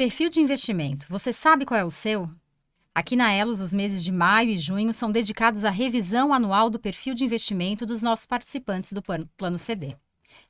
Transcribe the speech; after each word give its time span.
Perfil 0.00 0.30
de 0.30 0.40
investimento. 0.40 1.06
Você 1.10 1.30
sabe 1.30 1.66
qual 1.66 1.78
é 1.78 1.84
o 1.84 1.90
seu? 1.90 2.26
Aqui 2.94 3.14
na 3.14 3.34
Elos, 3.34 3.60
os 3.60 3.70
meses 3.70 4.02
de 4.02 4.10
maio 4.10 4.48
e 4.48 4.56
junho 4.56 4.94
são 4.94 5.12
dedicados 5.12 5.62
à 5.62 5.68
revisão 5.68 6.32
anual 6.32 6.70
do 6.70 6.78
perfil 6.78 7.12
de 7.12 7.22
investimento 7.22 7.84
dos 7.84 8.00
nossos 8.00 8.24
participantes 8.24 8.94
do 8.94 9.02
Plano 9.02 9.58
CD. 9.58 9.94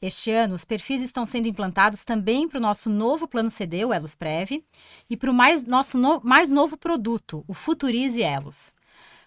Este 0.00 0.30
ano, 0.30 0.54
os 0.54 0.64
perfis 0.64 1.02
estão 1.02 1.26
sendo 1.26 1.48
implantados 1.48 2.04
também 2.04 2.48
para 2.48 2.58
o 2.58 2.62
nosso 2.62 2.88
novo 2.88 3.26
Plano 3.26 3.50
CD, 3.50 3.84
o 3.84 3.92
Elos 3.92 4.14
Prev, 4.14 4.62
e 5.10 5.16
para 5.16 5.33
o 5.33 5.35
mais, 5.35 5.64
nosso 5.64 5.98
no, 5.98 6.21
mais 6.22 6.53
novo 6.53 6.76
produto, 6.76 7.44
o 7.48 7.53
Futurize 7.53 8.22
Elos. 8.22 8.72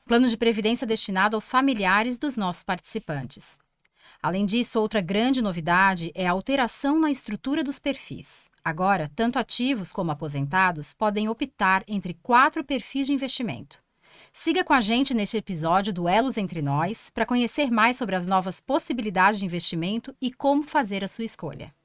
Plano 0.05 0.29
de 0.29 0.37
previdência 0.37 0.87
destinado 0.87 1.35
aos 1.35 1.49
familiares 1.49 2.17
dos 2.17 2.37
nossos 2.37 2.63
participantes. 2.63 3.59
Além 4.23 4.45
disso, 4.45 4.79
outra 4.79 5.01
grande 5.01 5.41
novidade 5.41 6.09
é 6.15 6.25
a 6.25 6.31
alteração 6.31 6.97
na 6.97 7.11
estrutura 7.11 7.61
dos 7.61 7.77
perfis. 7.77 8.49
Agora, 8.63 9.11
tanto 9.13 9.37
ativos 9.37 9.91
como 9.91 10.11
aposentados 10.11 10.93
podem 10.93 11.27
optar 11.27 11.83
entre 11.89 12.13
quatro 12.13 12.63
perfis 12.63 13.07
de 13.07 13.11
investimento. 13.11 13.83
Siga 14.31 14.63
com 14.63 14.71
a 14.71 14.79
gente 14.79 15.13
neste 15.13 15.35
episódio 15.35 15.91
do 15.91 16.07
Elos 16.07 16.37
Entre 16.37 16.61
Nós 16.61 17.09
para 17.13 17.25
conhecer 17.25 17.69
mais 17.69 17.97
sobre 17.97 18.15
as 18.15 18.25
novas 18.25 18.61
possibilidades 18.61 19.41
de 19.41 19.45
investimento 19.45 20.15
e 20.21 20.31
como 20.31 20.63
fazer 20.63 21.03
a 21.03 21.07
sua 21.09 21.25
escolha. 21.25 21.75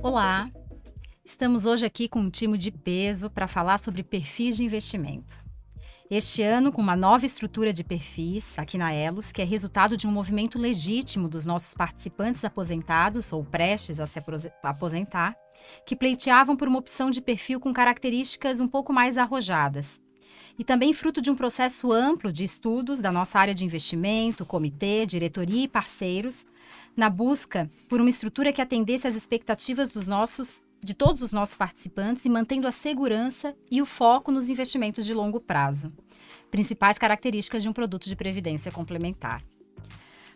Olá! 0.00 0.48
Estamos 1.24 1.66
hoje 1.66 1.84
aqui 1.84 2.08
com 2.08 2.20
um 2.20 2.30
time 2.30 2.56
de 2.56 2.70
peso 2.70 3.28
para 3.28 3.48
falar 3.48 3.78
sobre 3.78 4.04
perfis 4.04 4.56
de 4.56 4.62
investimento. 4.62 5.42
Este 6.14 6.42
ano, 6.42 6.70
com 6.70 6.82
uma 6.82 6.94
nova 6.94 7.24
estrutura 7.24 7.72
de 7.72 7.82
perfis 7.82 8.58
aqui 8.58 8.76
na 8.76 8.92
Elos, 8.92 9.32
que 9.32 9.40
é 9.40 9.46
resultado 9.46 9.96
de 9.96 10.06
um 10.06 10.12
movimento 10.12 10.58
legítimo 10.58 11.26
dos 11.26 11.46
nossos 11.46 11.72
participantes 11.72 12.44
aposentados 12.44 13.32
ou 13.32 13.42
prestes 13.42 13.98
a 13.98 14.06
se 14.06 14.22
aposentar, 14.62 15.34
que 15.86 15.96
pleiteavam 15.96 16.54
por 16.54 16.68
uma 16.68 16.78
opção 16.78 17.10
de 17.10 17.22
perfil 17.22 17.58
com 17.58 17.72
características 17.72 18.60
um 18.60 18.68
pouco 18.68 18.92
mais 18.92 19.16
arrojadas. 19.16 20.02
E 20.58 20.62
também 20.62 20.92
fruto 20.92 21.22
de 21.22 21.30
um 21.30 21.34
processo 21.34 21.90
amplo 21.90 22.30
de 22.30 22.44
estudos 22.44 23.00
da 23.00 23.10
nossa 23.10 23.38
área 23.38 23.54
de 23.54 23.64
investimento, 23.64 24.44
comitê, 24.44 25.06
diretoria 25.06 25.64
e 25.64 25.68
parceiros, 25.68 26.44
na 26.94 27.08
busca 27.08 27.70
por 27.88 28.02
uma 28.02 28.10
estrutura 28.10 28.52
que 28.52 28.60
atendesse 28.60 29.08
às 29.08 29.16
expectativas 29.16 29.88
dos 29.88 30.06
nossos 30.06 30.62
de 30.84 30.94
todos 30.94 31.22
os 31.22 31.32
nossos 31.32 31.54
participantes 31.54 32.24
e 32.24 32.28
mantendo 32.28 32.66
a 32.66 32.72
segurança 32.72 33.54
e 33.70 33.80
o 33.80 33.86
foco 33.86 34.32
nos 34.32 34.50
investimentos 34.50 35.06
de 35.06 35.14
longo 35.14 35.40
prazo, 35.40 35.92
principais 36.52 36.98
características 36.98 37.62
de 37.62 37.68
um 37.68 37.72
produto 37.72 38.06
de 38.08 38.14
previdência 38.14 38.70
complementar. 38.70 39.42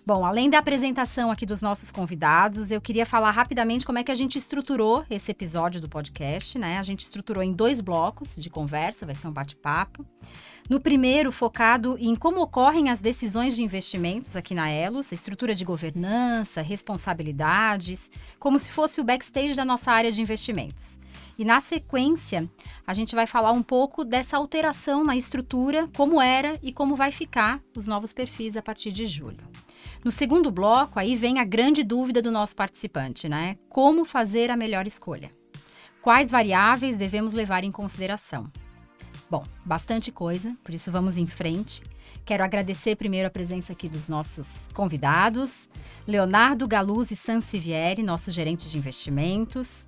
Bom, 0.04 0.24
além 0.24 0.48
da 0.48 0.58
apresentação 0.58 1.32
aqui 1.32 1.44
dos 1.44 1.60
nossos 1.60 1.90
convidados, 1.90 2.70
eu 2.70 2.80
queria 2.80 3.04
falar 3.04 3.32
rapidamente 3.32 3.84
como 3.84 3.98
é 3.98 4.04
que 4.04 4.12
a 4.12 4.14
gente 4.14 4.38
estruturou 4.38 5.04
esse 5.10 5.32
episódio 5.32 5.80
do 5.80 5.88
podcast, 5.88 6.58
né? 6.58 6.78
A 6.78 6.82
gente 6.84 7.00
estruturou 7.00 7.42
em 7.42 7.52
dois 7.52 7.80
blocos 7.80 8.36
de 8.36 8.48
conversa, 8.48 9.04
vai 9.04 9.16
ser 9.16 9.26
um 9.26 9.32
bate-papo. 9.32 10.06
No 10.70 10.80
primeiro, 10.80 11.32
focado 11.32 11.96
em 11.98 12.14
como 12.14 12.40
ocorrem 12.40 12.88
as 12.88 13.00
decisões 13.00 13.56
de 13.56 13.64
investimentos 13.64 14.36
aqui 14.36 14.54
na 14.54 14.70
Elos, 14.70 15.10
estrutura 15.10 15.56
de 15.56 15.64
governança, 15.64 16.62
responsabilidades, 16.62 18.10
como 18.38 18.58
se 18.60 18.70
fosse 18.70 19.00
o 19.00 19.04
backstage 19.04 19.54
da 19.54 19.64
nossa 19.64 19.90
área 19.90 20.12
de 20.12 20.22
investimentos. 20.22 21.00
E 21.38 21.44
na 21.44 21.60
sequência, 21.60 22.50
a 22.86 22.94
gente 22.94 23.14
vai 23.14 23.26
falar 23.26 23.52
um 23.52 23.62
pouco 23.62 24.04
dessa 24.04 24.36
alteração 24.36 25.04
na 25.04 25.16
estrutura, 25.16 25.88
como 25.94 26.20
era 26.20 26.58
e 26.62 26.72
como 26.72 26.96
vai 26.96 27.12
ficar 27.12 27.60
os 27.76 27.86
novos 27.86 28.12
perfis 28.12 28.56
a 28.56 28.62
partir 28.62 28.90
de 28.90 29.04
julho. 29.04 29.46
No 30.02 30.10
segundo 30.10 30.50
bloco, 30.50 30.98
aí 30.98 31.14
vem 31.14 31.38
a 31.38 31.44
grande 31.44 31.82
dúvida 31.82 32.22
do 32.22 32.30
nosso 32.30 32.56
participante, 32.56 33.28
né? 33.28 33.58
Como 33.68 34.04
fazer 34.04 34.50
a 34.50 34.56
melhor 34.56 34.86
escolha? 34.86 35.30
Quais 36.00 36.30
variáveis 36.30 36.96
devemos 36.96 37.32
levar 37.32 37.64
em 37.64 37.72
consideração? 37.72 38.50
Bom, 39.28 39.44
bastante 39.64 40.12
coisa, 40.12 40.56
por 40.62 40.72
isso 40.72 40.92
vamos 40.92 41.18
em 41.18 41.26
frente. 41.26 41.82
Quero 42.24 42.44
agradecer 42.44 42.96
primeiro 42.96 43.26
a 43.26 43.30
presença 43.30 43.72
aqui 43.72 43.88
dos 43.88 44.08
nossos 44.08 44.68
convidados, 44.72 45.68
Leonardo 46.06 46.66
Galuzzi 46.68 47.16
Sansivieri, 47.16 48.02
nosso 48.02 48.30
gerente 48.30 48.70
de 48.70 48.78
investimentos. 48.78 49.86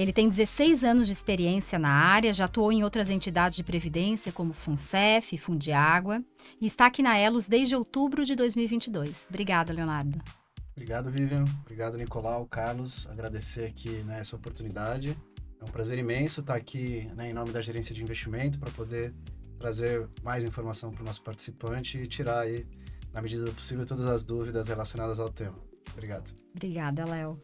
Ele 0.00 0.12
tem 0.12 0.28
16 0.28 0.84
anos 0.84 1.08
de 1.08 1.12
experiência 1.12 1.76
na 1.76 1.90
área, 1.90 2.32
já 2.32 2.44
atuou 2.44 2.70
em 2.70 2.84
outras 2.84 3.10
entidades 3.10 3.56
de 3.56 3.64
previdência 3.64 4.30
como 4.30 4.52
FUNCEF, 4.52 5.36
Fundiágua, 5.36 6.22
e 6.60 6.66
está 6.66 6.86
aqui 6.86 7.02
na 7.02 7.18
Elos 7.18 7.48
desde 7.48 7.74
outubro 7.74 8.24
de 8.24 8.36
2022. 8.36 9.26
Obrigada, 9.28 9.72
Leonardo. 9.72 10.20
Obrigado, 10.76 11.10
Vivian. 11.10 11.44
Obrigado, 11.62 11.96
Nicolau, 11.98 12.46
Carlos. 12.46 13.08
Agradecer 13.08 13.64
aqui 13.64 13.90
né, 14.04 14.20
essa 14.20 14.36
oportunidade 14.36 15.16
é 15.60 15.64
um 15.64 15.72
prazer 15.72 15.98
imenso 15.98 16.40
estar 16.40 16.54
aqui 16.54 17.10
né, 17.16 17.30
em 17.30 17.32
nome 17.32 17.50
da 17.50 17.60
gerência 17.60 17.92
de 17.92 18.00
investimento 18.00 18.58
para 18.60 18.70
poder 18.70 19.12
trazer 19.58 20.08
mais 20.22 20.44
informação 20.44 20.92
para 20.92 21.02
o 21.02 21.04
nosso 21.04 21.22
participante 21.22 21.98
e 21.98 22.06
tirar 22.06 22.40
aí, 22.40 22.64
na 23.12 23.20
medida 23.20 23.44
do 23.44 23.52
possível, 23.52 23.84
todas 23.84 24.06
as 24.06 24.24
dúvidas 24.24 24.68
relacionadas 24.68 25.18
ao 25.18 25.28
tema. 25.28 25.58
Obrigado. 25.92 26.30
Obrigada, 26.54 27.04
Léo. 27.04 27.42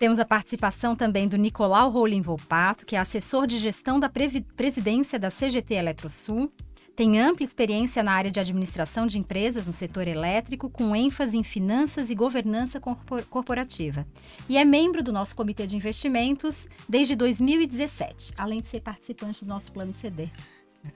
Temos 0.00 0.18
a 0.18 0.24
participação 0.24 0.96
também 0.96 1.28
do 1.28 1.36
Nicolau 1.36 1.90
Rolim 1.90 2.22
Volpato, 2.22 2.86
que 2.86 2.96
é 2.96 2.98
assessor 2.98 3.46
de 3.46 3.58
gestão 3.58 4.00
da 4.00 4.08
presidência 4.08 5.18
da 5.18 5.30
CGT 5.30 5.74
Eletrosul 5.74 6.50
tem 6.96 7.18
ampla 7.18 7.44
experiência 7.44 8.02
na 8.02 8.12
área 8.12 8.30
de 8.30 8.38
administração 8.38 9.06
de 9.06 9.18
empresas 9.18 9.66
no 9.66 9.72
setor 9.72 10.06
elétrico, 10.06 10.68
com 10.68 10.94
ênfase 10.94 11.38
em 11.38 11.42
finanças 11.42 12.10
e 12.10 12.14
governança 12.14 12.78
corporativa. 12.78 14.06
E 14.46 14.58
é 14.58 14.64
membro 14.66 15.02
do 15.02 15.10
nosso 15.10 15.34
comitê 15.34 15.66
de 15.66 15.76
investimentos 15.76 16.68
desde 16.86 17.16
2017, 17.16 18.34
além 18.36 18.60
de 18.60 18.66
ser 18.66 18.80
participante 18.80 19.44
do 19.44 19.48
nosso 19.48 19.72
plano 19.72 19.94
CD. 19.94 20.28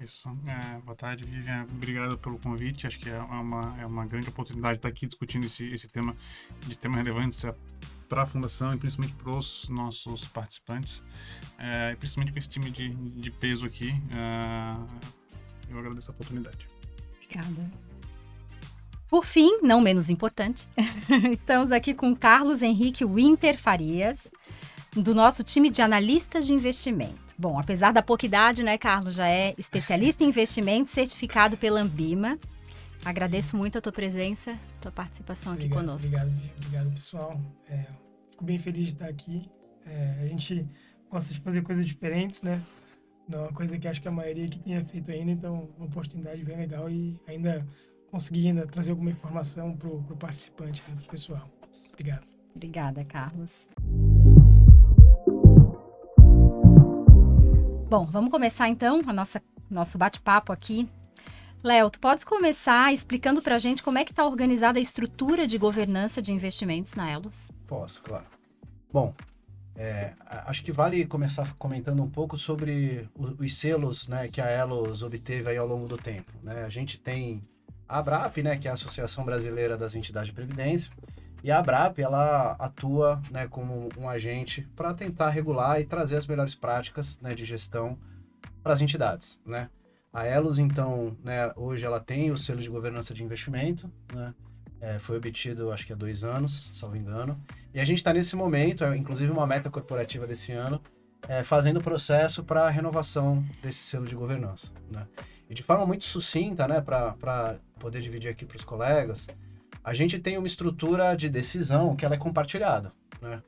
Isso. 0.01 0.29
É, 0.47 0.79
boa 0.81 0.97
tarde, 0.97 1.25
Vivian. 1.25 1.67
Obrigado 1.71 2.19
pelo 2.19 2.39
convite. 2.39 2.87
Acho 2.87 2.99
que 2.99 3.09
é 3.09 3.19
uma, 3.19 3.75
é 3.81 3.87
uma 3.87 4.07
grande 4.07 4.29
oportunidade 4.29 4.79
estar 4.79 4.89
aqui 4.89 5.07
discutindo 5.07 5.45
esse, 5.47 5.67
esse 5.73 5.89
tema 5.89 6.17
de 6.61 6.73
extrema 6.73 6.97
relevância 6.97 7.57
para 8.09 8.23
a 8.23 8.27
fundação 8.27 8.75
e 8.75 8.77
principalmente 8.77 9.15
para 9.17 9.31
os 9.31 9.69
nossos 9.69 10.27
participantes, 10.27 11.03
é, 11.59 11.95
principalmente 11.97 12.33
com 12.33 12.39
esse 12.39 12.49
time 12.49 12.71
de, 12.71 12.89
de 12.91 13.31
peso 13.31 13.65
aqui. 13.65 13.91
É, 14.13 14.77
eu 15.71 15.79
agradeço 15.79 16.11
a 16.11 16.15
oportunidade. 16.15 16.67
Obrigada. 17.17 17.71
Por 19.09 19.25
fim, 19.25 19.59
não 19.63 19.81
menos 19.81 20.11
importante, 20.11 20.69
estamos 21.31 21.71
aqui 21.71 21.95
com 21.95 22.17
Carlos 22.17 22.63
Henrique 22.63 23.05
Winter 23.05 23.57
Farias, 23.57 24.29
do 24.93 25.15
nosso 25.15 25.45
time 25.45 25.71
de 25.71 25.83
analistas 25.83 26.47
de 26.47 26.53
investimento. 26.53 27.25
Bom, 27.37 27.59
apesar 27.59 27.93
da 27.93 28.03
pouca 28.03 28.27
idade, 28.27 28.63
né, 28.63 28.79
Carlos, 28.79 29.17
já 29.17 29.29
é 29.29 29.55
especialista 29.59 30.25
em 30.25 30.29
investimento, 30.29 30.91
certificado 30.91 31.57
pela 31.57 31.81
Ambima. 31.81 32.39
Agradeço 33.05 33.57
muito 33.57 33.79
a 33.79 33.81
tua 33.81 33.93
presença, 33.93 34.59
tua 34.81 34.91
participação 34.91 35.53
aqui 35.53 35.69
conosco. 35.69 36.09
Obrigado, 36.09 36.33
obrigado 36.57 36.95
pessoal. 36.95 37.41
É, 37.69 37.87
fico 38.31 38.45
bem 38.45 38.59
feliz 38.59 38.87
de 38.87 38.93
estar 38.93 39.09
aqui. 39.09 39.51
É, 39.85 40.23
a 40.23 40.27
gente 40.27 40.67
gosta 41.11 41.33
de 41.33 41.41
fazer 41.41 41.63
coisas 41.63 41.87
diferentes, 41.87 42.43
né? 42.43 42.63
Não 43.29 43.39
é 43.39 43.43
uma 43.43 43.53
coisa 43.53 43.79
que 43.79 43.87
acho 43.87 44.01
que 44.01 44.09
a 44.09 44.11
maioria 44.11 44.49
que 44.49 44.59
tenha 44.59 44.85
feito 44.85 45.11
ainda, 45.11 45.31
então 45.31 45.69
uma 45.77 45.87
oportunidade 45.87 46.43
bem 46.45 46.57
legal 46.57 46.91
e 46.91 47.21
ainda 47.27 47.67
conseguir 48.11 48.49
ainda 48.49 48.67
trazer 48.67 48.91
alguma 48.91 49.11
informação 49.11 49.77
para 49.77 49.89
o 49.89 50.17
participante, 50.17 50.83
né, 50.89 50.95
para 50.97 51.05
o 51.05 51.09
pessoal. 51.09 51.51
Obrigado. 51.93 52.27
Obrigada, 52.55 53.05
Carlos. 53.05 53.67
Bom, 57.89 58.07
vamos 58.07 58.31
começar 58.31 58.69
então 58.69 59.03
a 59.07 59.13
nossa 59.13 59.43
nosso 59.71 59.99
bate-papo 59.99 60.53
aqui. 60.53 60.89
Léo, 61.65 61.89
tu 61.89 61.99
podes 61.99 62.25
começar 62.25 62.93
explicando 62.93 63.41
para 63.41 63.55
a 63.55 63.59
gente 63.59 63.83
como 63.83 63.97
é 63.97 64.05
que 64.05 64.13
está 64.13 64.27
organizada 64.27 64.79
a 64.79 64.83
estrutura 64.83 65.47
de 65.47 65.57
governança 65.57 66.21
de 66.21 66.31
investimentos 66.31 66.95
na 66.95 67.11
Elos? 67.11 67.51
Posso, 67.67 68.03
claro. 68.03 68.27
Bom, 68.93 69.15
é, 69.75 70.13
acho 70.45 70.63
que 70.63 70.71
vale 70.71 71.07
começar 71.07 71.55
comentando 71.55 72.03
um 72.03 72.11
pouco 72.11 72.37
sobre 72.37 73.09
os, 73.15 73.57
selos 73.57 74.07
né, 74.09 74.29
que 74.29 74.43
a 74.43 74.51
Elos 74.51 75.03
obteve 75.03 75.57
ao 75.57 75.67
longo 75.67 75.89
do 75.89 75.97
tempo. 75.97 76.31
Né? 76.43 76.65
A 76.65 76.69
gente 76.69 76.99
tem 76.99 77.43
a 77.89 77.99
ABRAP, 77.99 78.43
né, 78.43 78.59
que 78.59 78.69
é 78.69 78.71
a 78.71 78.75
Associação 78.75 79.25
Brasileira 79.25 79.75
das 79.75 79.95
Entidades 79.95 80.29
de 80.29 80.35
Previdência, 80.35 80.93
e 81.43 81.51
a 81.51 81.61
ABRAP 81.61 81.99
ela 81.99 82.57
atua 82.59 83.23
né, 83.31 83.49
como 83.49 83.89
um 83.97 84.07
agente 84.07 84.69
para 84.77 84.93
tentar 84.93 85.31
regular 85.31 85.81
e 85.81 85.87
trazer 85.87 86.19
as 86.19 86.27
melhores 86.27 86.55
práticas 86.55 87.19
né, 87.23 87.35
de 87.35 87.47
gestão 87.47 87.99
para 88.63 88.75
as 88.75 88.83
entidades. 88.83 89.41
Né? 89.47 89.71
A 90.15 90.25
Elos, 90.25 90.61
então, 90.61 91.17
né, 91.25 91.53
hoje 91.57 91.85
ela 91.85 91.99
tem 91.99 92.31
o 92.31 92.39
selo 92.39 92.61
de 92.61 92.71
governança 92.71 93.13
de 93.13 93.25
investimento, 93.25 93.91
né? 94.15 94.33
É, 94.81 94.99
foi 94.99 95.17
obtido, 95.17 95.73
acho 95.73 95.85
que 95.85 95.93
há 95.93 95.97
dois 95.97 96.23
anos, 96.23 96.71
salvo 96.75 96.97
engano. 96.97 97.41
E 97.73 97.81
a 97.81 97.85
gente 97.85 97.99
está 97.99 98.13
nesse 98.13 98.37
momento, 98.37 98.85
é, 98.85 98.97
inclusive 98.97 99.33
uma 99.33 99.47
meta 99.47 99.69
corporativa 99.69 100.25
desse 100.25 100.53
ano, 100.53 100.81
é, 101.27 101.43
fazendo 101.43 101.79
o 101.79 101.83
processo 101.83 102.45
para 102.45 102.67
a 102.67 102.71
renovação 102.71 103.45
desse 103.61 103.83
selo 103.83 104.07
de 104.07 104.15
governança. 104.15 104.73
Né? 104.89 105.05
E 105.51 105.55
de 105.55 105.63
forma 105.63 105.85
muito 105.85 106.05
sucinta, 106.05 106.69
né, 106.69 106.81
para 106.81 107.57
poder 107.81 108.01
dividir 108.01 108.31
aqui 108.31 108.45
para 108.45 108.57
os 108.57 108.65
colegas, 108.65 109.27
a 109.83 109.93
gente 109.93 110.19
tem 110.19 110.39
uma 110.39 110.47
estrutura 110.47 111.17
de 111.17 111.29
decisão 111.29 111.97
que 111.97 112.05
ela 112.05 112.15
é 112.15 112.19
compartilhada, 112.19 112.93
né? 113.21 113.43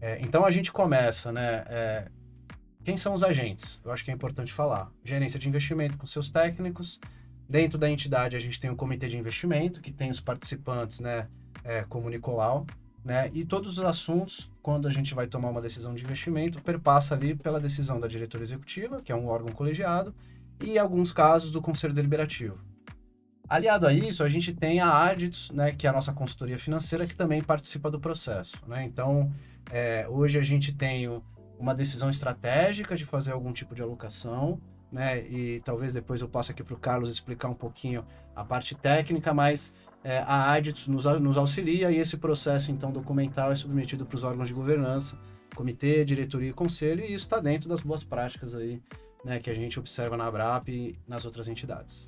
É, 0.00 0.20
então 0.20 0.44
a 0.44 0.50
gente 0.50 0.70
começa, 0.72 1.32
né? 1.32 1.64
É, 1.68 2.08
quem 2.84 2.96
são 2.96 3.14
os 3.14 3.22
agentes? 3.22 3.80
Eu 3.84 3.92
acho 3.92 4.04
que 4.04 4.10
é 4.10 4.14
importante 4.14 4.52
falar. 4.52 4.90
Gerência 5.04 5.38
de 5.38 5.48
investimento 5.48 5.96
com 5.96 6.06
seus 6.06 6.30
técnicos. 6.30 6.98
Dentro 7.48 7.78
da 7.78 7.88
entidade 7.88 8.34
a 8.34 8.40
gente 8.40 8.58
tem 8.58 8.70
o 8.70 8.76
comitê 8.76 9.08
de 9.08 9.16
investimento, 9.16 9.80
que 9.80 9.92
tem 9.92 10.10
os 10.10 10.20
participantes, 10.20 11.00
né? 11.00 11.28
É, 11.64 11.84
como 11.88 12.08
o 12.08 12.10
Nicolau, 12.10 12.66
né? 13.04 13.30
E 13.32 13.44
todos 13.44 13.78
os 13.78 13.84
assuntos, 13.84 14.50
quando 14.60 14.88
a 14.88 14.90
gente 14.90 15.14
vai 15.14 15.26
tomar 15.26 15.50
uma 15.50 15.60
decisão 15.60 15.94
de 15.94 16.02
investimento, 16.02 16.62
perpassa 16.62 17.14
ali 17.14 17.34
pela 17.34 17.60
decisão 17.60 18.00
da 18.00 18.08
diretoria 18.08 18.44
executiva, 18.44 19.00
que 19.00 19.12
é 19.12 19.14
um 19.14 19.28
órgão 19.28 19.52
colegiado, 19.52 20.14
e 20.60 20.78
alguns 20.78 21.12
casos 21.12 21.52
do 21.52 21.62
conselho 21.62 21.94
deliberativo. 21.94 22.58
Aliado 23.48 23.86
a 23.86 23.92
isso, 23.92 24.24
a 24.24 24.28
gente 24.28 24.52
tem 24.52 24.80
a 24.80 24.88
Adits, 24.88 25.50
né, 25.50 25.72
que 25.72 25.86
é 25.86 25.90
a 25.90 25.92
nossa 25.92 26.12
consultoria 26.12 26.58
financeira, 26.58 27.06
que 27.06 27.14
também 27.14 27.42
participa 27.42 27.90
do 27.90 28.00
processo. 28.00 28.56
Né? 28.66 28.84
Então, 28.84 29.30
é, 29.70 30.06
hoje 30.08 30.38
a 30.38 30.42
gente 30.42 30.72
tem 30.72 31.22
uma 31.62 31.74
decisão 31.74 32.10
estratégica 32.10 32.96
de 32.96 33.06
fazer 33.06 33.30
algum 33.30 33.52
tipo 33.52 33.74
de 33.74 33.82
alocação, 33.82 34.60
né? 34.90 35.20
E 35.20 35.60
talvez 35.64 35.92
depois 35.92 36.20
eu 36.20 36.28
passe 36.28 36.50
aqui 36.50 36.62
para 36.62 36.74
o 36.74 36.78
Carlos 36.78 37.08
explicar 37.08 37.48
um 37.48 37.54
pouquinho 37.54 38.04
a 38.34 38.44
parte 38.44 38.74
técnica, 38.74 39.32
mas 39.32 39.72
é, 40.02 40.18
a 40.18 40.52
Adits 40.52 40.88
nos, 40.88 41.04
nos 41.04 41.38
auxilia 41.38 41.92
e 41.92 41.98
esse 41.98 42.16
processo, 42.16 42.72
então, 42.72 42.90
documental 42.90 43.52
é 43.52 43.54
submetido 43.54 44.04
para 44.04 44.16
os 44.16 44.24
órgãos 44.24 44.48
de 44.48 44.54
governança, 44.54 45.16
comitê, 45.54 46.04
diretoria 46.04 46.50
e 46.50 46.52
conselho, 46.52 47.02
e 47.02 47.14
isso 47.14 47.24
está 47.24 47.38
dentro 47.38 47.68
das 47.68 47.80
boas 47.80 48.02
práticas 48.02 48.56
aí, 48.56 48.82
né, 49.24 49.38
que 49.38 49.48
a 49.48 49.54
gente 49.54 49.78
observa 49.78 50.16
na 50.16 50.26
ABRAP 50.26 50.68
e 50.68 50.98
nas 51.06 51.24
outras 51.24 51.46
entidades. 51.46 52.06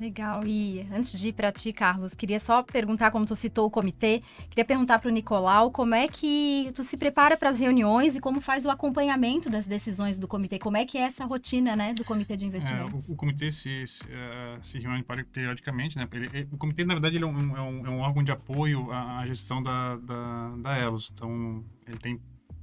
Legal. 0.00 0.46
E 0.46 0.86
antes 0.90 1.20
de 1.20 1.28
ir 1.28 1.32
para 1.34 1.52
ti, 1.52 1.74
Carlos, 1.74 2.14
queria 2.14 2.40
só 2.40 2.62
perguntar, 2.62 3.10
como 3.10 3.26
tu 3.26 3.34
citou 3.34 3.66
o 3.66 3.70
comitê, 3.70 4.22
queria 4.48 4.64
perguntar 4.64 4.98
para 4.98 5.08
o 5.08 5.12
Nicolau 5.12 5.70
como 5.70 5.94
é 5.94 6.08
que 6.08 6.72
tu 6.74 6.82
se 6.82 6.96
prepara 6.96 7.36
para 7.36 7.50
as 7.50 7.60
reuniões 7.60 8.16
e 8.16 8.20
como 8.20 8.40
faz 8.40 8.64
o 8.64 8.70
acompanhamento 8.70 9.50
das 9.50 9.66
decisões 9.66 10.18
do 10.18 10.26
comitê. 10.26 10.58
Como 10.58 10.78
é 10.78 10.86
que 10.86 10.96
é 10.96 11.02
essa 11.02 11.26
rotina, 11.26 11.76
né, 11.76 11.92
do 11.92 12.02
comitê 12.02 12.34
de 12.34 12.46
investimentos? 12.46 13.08
É, 13.08 13.10
o, 13.10 13.14
o, 13.14 13.16
comitê 13.16 13.52
se, 13.52 13.86
se, 13.86 14.04
uh, 14.04 14.58
se, 14.62 14.78
reúne 14.78 15.04
periodicamente, 15.30 15.98
né? 15.98 16.08
Ele, 16.12 16.48
o 16.50 16.56
comitê, 16.56 16.82
na 16.82 16.94
verdade, 16.94 17.16
ele 17.16 17.24
é 17.24 17.26
um, 17.26 17.56
é 17.56 17.60
um, 17.60 17.86
é 17.86 17.90
um 17.90 18.00
órgão 18.00 18.22
de 18.22 18.32
apoio 18.32 18.90
à, 18.90 19.18
à 19.18 19.26
gestão 19.26 19.62
da, 19.62 19.96
da, 19.96 20.56
da 20.56 20.78
Elos. 20.78 21.12
Então, 21.12 21.62
ele 21.86 21.98
tem 21.98 22.18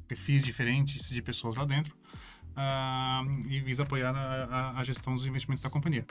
perfis 0.08 0.42
diferentes 0.42 1.08
de 1.08 1.22
pessoas 1.22 1.56
lá 1.56 1.66
dentro. 1.66 1.96
Uh, 2.58 3.48
e 3.48 3.60
visa 3.60 3.84
apoiar 3.84 4.16
a, 4.16 4.46
a, 4.46 4.80
a, 4.80 4.84
gestão 4.84 5.14
dos 5.14 5.28
investimentos 5.28 5.62
da 5.62 5.70
companhia 5.70 6.04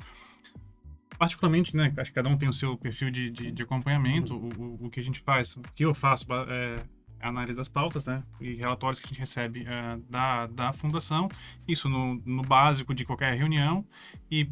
particularmente, 1.18 1.76
né, 1.76 1.92
acho 1.96 2.10
que 2.10 2.14
cada 2.14 2.28
um 2.28 2.36
tem 2.36 2.48
o 2.48 2.52
seu 2.52 2.76
perfil 2.76 3.10
de, 3.10 3.30
de, 3.30 3.50
de 3.50 3.62
acompanhamento, 3.62 4.34
uhum. 4.34 4.78
o, 4.80 4.86
o, 4.86 4.90
que 4.90 5.00
a 5.00 5.02
gente 5.02 5.20
faz, 5.20 5.56
o 5.56 5.62
que 5.74 5.84
eu 5.84 5.94
faço 5.94 6.26
é, 6.32 6.76
é 7.20 7.26
análise 7.26 7.56
das 7.56 7.68
pautas, 7.68 8.06
né, 8.06 8.22
e 8.40 8.54
relatórios 8.54 9.00
que 9.00 9.06
a 9.06 9.08
gente 9.08 9.18
recebe 9.18 9.64
é, 9.66 9.98
da, 10.08 10.46
da 10.46 10.72
fundação, 10.72 11.28
isso 11.66 11.88
no, 11.88 12.20
no 12.24 12.42
básico 12.42 12.94
de 12.94 13.04
qualquer 13.04 13.34
reunião, 13.34 13.84
e 14.30 14.48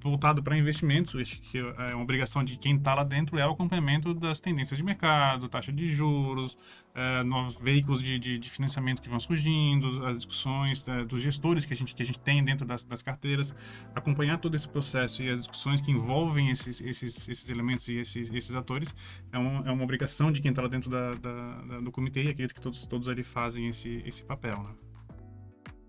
voltado 0.00 0.42
para 0.42 0.56
investimentos, 0.56 1.40
que 1.50 1.58
é 1.58 1.94
uma 1.94 2.02
obrigação 2.02 2.44
de 2.44 2.56
quem 2.56 2.76
está 2.76 2.94
lá 2.94 3.04
dentro 3.04 3.38
é 3.38 3.46
o 3.46 3.50
acompanhamento 3.50 4.14
das 4.14 4.40
tendências 4.40 4.78
de 4.78 4.84
mercado, 4.84 5.48
taxa 5.48 5.72
de 5.72 5.86
juros, 5.86 6.56
é, 6.94 7.22
novos 7.22 7.60
veículos 7.60 8.02
de, 8.02 8.18
de, 8.18 8.38
de, 8.38 8.50
financiamento 8.50 9.02
que 9.02 9.08
vão 9.08 9.20
surgindo, 9.20 10.06
as 10.06 10.16
discussões 10.16 10.86
é, 10.88 11.04
dos 11.04 11.20
gestores 11.22 11.64
que 11.64 11.72
a 11.72 11.76
gente, 11.76 11.94
que 11.94 12.02
a 12.02 12.06
gente 12.06 12.18
tem 12.20 12.42
dentro 12.42 12.66
das, 12.66 12.84
das 12.84 13.02
carteiras, 13.02 13.54
acompanhar 13.94 14.38
todo 14.38 14.54
esse 14.54 14.68
processo 14.68 15.22
e 15.22 15.30
as 15.30 15.40
discussões 15.40 15.80
que 15.80 15.90
envolvem 15.90 16.50
esses, 16.50 16.80
esses, 16.80 17.28
esses 17.28 17.48
elementos 17.50 17.88
e 17.88 17.96
esses, 17.98 18.32
esses 18.32 18.54
atores 18.54 18.94
é, 19.32 19.38
um, 19.38 19.66
é 19.66 19.72
uma 19.72 19.84
obrigação 19.84 20.30
de 20.30 20.40
quem 20.40 20.50
está 20.50 20.62
lá 20.62 20.68
dentro 20.68 20.90
da, 20.90 21.12
da, 21.12 21.60
da, 21.62 21.80
do 21.80 21.90
comitê 21.90 22.24
e 22.24 22.28
acredito 22.30 22.54
que 22.54 22.60
todos, 22.60 22.86
todos 22.86 23.08
ali 23.08 23.22
fazem 23.22 23.68
esse, 23.68 24.02
esse 24.06 24.24
papel. 24.24 24.62
Né? 24.62 24.87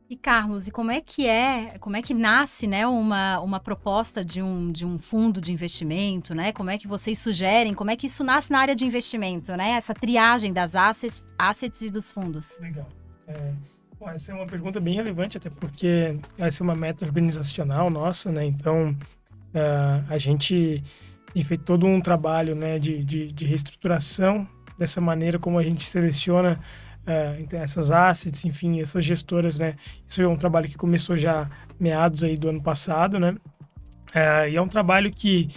E 0.10 0.16
Carlos, 0.16 0.68
e 0.68 0.72
como 0.72 0.90
é 0.90 1.00
que 1.00 1.28
é, 1.28 1.78
como 1.80 1.96
é 1.96 2.02
que 2.02 2.16
nasce, 2.16 2.66
né, 2.66 2.88
uma, 2.88 3.40
uma 3.42 3.60
proposta 3.60 4.26
de 4.26 4.42
um, 4.42 4.72
de 4.72 4.84
um 4.84 4.98
fundo 4.98 5.40
de 5.40 5.52
investimento, 5.52 6.34
né? 6.34 6.52
Como 6.52 6.72
é 6.72 6.80
que 6.80 6.88
vocês 6.88 7.20
sugerem, 7.20 7.76
como 7.76 7.92
é 7.92 7.96
que 7.96 8.08
isso 8.08 8.24
nasce 8.24 8.52
na 8.52 8.58
área 8.58 8.76
de 8.76 8.84
investimento, 8.84 9.56
né? 9.56 9.70
Essa 9.74 9.94
triagem 9.94 10.52
das 10.52 10.76
assets, 10.76 11.24
assets 11.38 11.82
e 11.84 11.92
dos 11.92 12.12
fundos. 12.12 12.60
Legal. 12.60 12.88
É, 13.28 13.54
bom, 14.00 14.10
essa 14.10 14.32
é 14.32 14.36
uma 14.36 14.48
pergunta 14.48 14.80
bem 14.80 14.96
relevante, 14.96 15.38
até 15.38 15.48
porque 15.48 16.18
essa 16.40 16.64
é 16.64 16.64
uma 16.64 16.76
meta 16.76 17.06
organizacional 17.06 17.92
nossa, 17.92 18.32
né? 18.32 18.44
Então, 18.44 18.90
uh, 18.90 20.04
a 20.10 20.18
gente 20.18 20.84
tem 21.32 21.44
feito 21.44 21.64
todo 21.64 21.86
um 21.86 22.02
trabalho, 22.02 22.56
né, 22.56 22.80
de, 22.80 23.04
de, 23.06 23.32
de 23.32 23.46
reestruturação 23.46 24.48
dessa 24.76 25.00
maneira 25.00 25.38
como 25.38 25.60
a 25.60 25.64
gente 25.64 25.84
seleciona 25.84 26.60
é, 27.10 27.38
então 27.40 27.60
essas 27.60 27.90
assets, 27.90 28.46
enfim, 28.46 28.80
essas 28.82 29.04
gestoras, 29.04 29.58
né? 29.58 29.74
Isso 30.08 30.22
é 30.22 30.28
um 30.28 30.38
trabalho 30.38 30.70
que 30.70 30.78
começou 30.78 31.18
já 31.18 31.50
meados 31.80 32.24
aí 32.24 32.36
do 32.36 32.50
ano 32.50 32.62
passado, 32.62 33.20
né? 33.20 33.36
É, 34.14 34.52
e 34.52 34.56
é 34.56 34.62
um 34.62 34.68
trabalho 34.68 35.12
que 35.12 35.50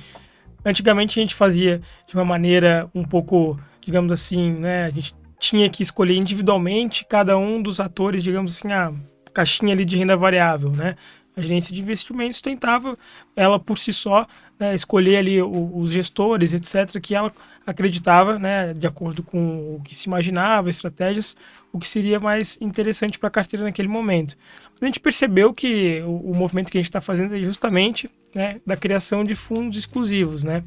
antigamente 0.65 1.21
a 1.21 1.23
gente 1.23 1.35
fazia 1.35 1.83
de 2.09 2.15
uma 2.15 2.25
maneira 2.25 2.89
um 2.95 3.05
pouco, 3.05 3.61
digamos 3.83 4.11
assim, 4.11 4.51
né? 4.51 4.87
A 4.87 4.89
gente 4.89 5.15
tinha 5.39 5.69
que 5.69 5.83
escolher 5.83 6.15
individualmente 6.15 7.05
cada 7.05 7.37
um 7.37 7.61
dos 7.61 7.81
atores, 7.81 8.23
digamos 8.23 8.57
assim, 8.57 8.73
a 8.73 8.91
caixinha 9.35 9.75
ali 9.75 9.85
de 9.85 9.99
renda 9.99 10.17
variável, 10.17 10.71
né? 10.71 10.97
A 11.37 11.43
gerência 11.43 11.75
de 11.75 11.83
investimentos 11.83 12.41
tentava, 12.41 12.97
ela 13.37 13.59
por 13.59 13.77
si 13.77 13.93
só, 13.93 14.27
né, 14.59 14.75
escolher 14.75 15.17
ali 15.17 15.43
os 15.43 15.91
gestores, 15.91 16.55
etc., 16.55 16.99
que 16.99 17.15
ela 17.15 17.31
acreditava, 17.67 18.39
né, 18.39 18.75
de 18.75 18.87
acordo 18.87 19.23
com 19.23 19.77
o 19.77 19.81
que 19.83 19.95
se 19.95 20.09
imaginava, 20.09 20.69
estratégias, 20.69 21.37
o 21.73 21.79
que 21.79 21.89
seria 21.89 22.19
mais 22.19 22.59
interessante 22.61 23.19
para 23.19 23.29
a 23.29 23.31
carteira 23.31 23.65
naquele 23.65 23.89
momento. 23.89 24.37
Mas 24.75 24.83
a 24.83 24.87
gente 24.87 25.01
percebeu 25.01 25.53
que 25.53 26.03
o, 26.03 26.33
o 26.33 26.37
movimento 26.37 26.71
que 26.71 26.79
a 26.79 26.81
gente 26.81 26.89
está 26.89 27.01
fazendo 27.01 27.35
é 27.35 27.41
justamente 27.41 28.11
né, 28.35 28.61
da 28.67 28.77
criação 28.77 29.25
de 29.25 29.35
fundos 29.35 29.79
exclusivos, 29.79 30.43
né? 30.43 30.65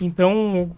Então, 0.00 0.76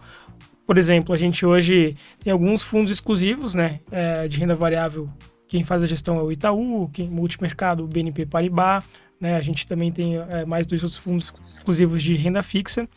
por 0.65 0.77
exemplo, 0.77 1.13
a 1.13 1.17
gente 1.17 1.45
hoje 1.45 1.95
tem 2.19 2.31
alguns 2.31 2.63
fundos 2.63 2.91
exclusivos, 2.91 3.53
né, 3.53 3.79
é, 3.91 4.27
de 4.27 4.39
renda 4.39 4.55
variável. 4.55 5.09
Quem 5.47 5.63
faz 5.63 5.81
a 5.83 5.85
gestão 5.85 6.19
é 6.19 6.23
o 6.23 6.31
Itaú, 6.31 6.89
quem 6.93 7.09
multimercado, 7.09 7.83
o 7.83 7.87
BNP 7.87 8.25
Paribas, 8.27 8.83
né? 9.19 9.35
A 9.35 9.41
gente 9.41 9.67
também 9.67 9.91
tem 9.91 10.17
é, 10.17 10.45
mais 10.45 10.65
dois 10.65 10.83
outros 10.83 11.01
fundos 11.01 11.33
exclusivos 11.55 12.01
de 12.01 12.15
renda 12.15 12.41
fixa. 12.41 12.87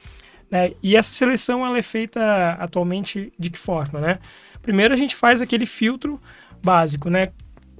Né? 0.52 0.72
E 0.82 0.94
essa 0.94 1.10
seleção 1.12 1.66
ela 1.66 1.78
é 1.78 1.82
feita 1.82 2.52
atualmente 2.60 3.32
de 3.38 3.50
que 3.50 3.58
forma? 3.58 3.99
Né? 3.99 4.19
Primeiro 4.60 4.93
a 4.93 4.96
gente 4.96 5.16
faz 5.16 5.40
aquele 5.40 5.64
filtro 5.64 6.20
básico, 6.62 7.08
né? 7.08 7.31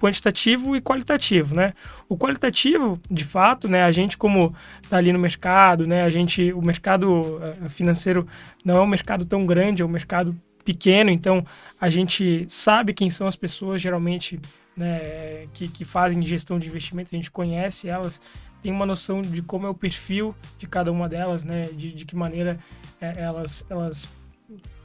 quantitativo 0.03 0.75
e 0.75 0.81
qualitativo, 0.81 1.55
né? 1.55 1.75
O 2.09 2.19
qualitativo, 2.19 3.01
de 3.09 3.25
fato, 3.25 3.69
né? 3.69 3.85
A 3.85 3.93
gente 3.93 4.19
como 4.19 4.53
está 4.83 4.97
ali 4.97 5.13
no 5.13 5.19
mercado, 5.19 5.87
né? 5.87 6.03
A 6.03 6.11
gente, 6.11 6.53
o 6.53 6.61
mercado 6.61 7.41
eh, 7.41 7.69
financeiro 7.69 8.27
não 8.65 8.79
é 8.79 8.81
um 8.81 8.87
mercado 8.87 9.25
tão 9.25 9.47
grande, 9.47 9.81
é 9.81 9.85
um 9.85 9.89
mercado 9.89 10.37
pequeno, 10.65 11.09
então 11.09 11.47
a 11.81 11.89
gente 11.89 12.45
sabe 12.49 12.93
quem 12.93 13.11
são 13.11 13.29
as 13.29 13.37
pessoas 13.37 13.81
geralmente 13.81 14.41
né, 14.77 15.47
que, 15.53 15.69
que 15.69 15.85
fazem 15.85 16.21
gestão 16.23 16.59
de 16.59 16.67
investimento, 16.67 17.11
a 17.13 17.17
gente 17.17 17.31
conhece 17.31 17.89
elas, 17.89 18.21
tem 18.63 18.71
uma 18.71 18.87
noção 18.87 19.21
de 19.21 19.43
como 19.43 19.67
é 19.67 19.69
o 19.69 19.75
perfil 19.75 20.35
de 20.57 20.67
cada 20.67 20.93
uma 20.93 21.09
delas, 21.09 21.45
né? 21.45 21.63
De, 21.63 21.93
de 21.93 22.05
que 22.05 22.15
maneira 22.15 22.59
é, 23.01 23.21
elas, 23.21 23.67
elas 23.69 24.09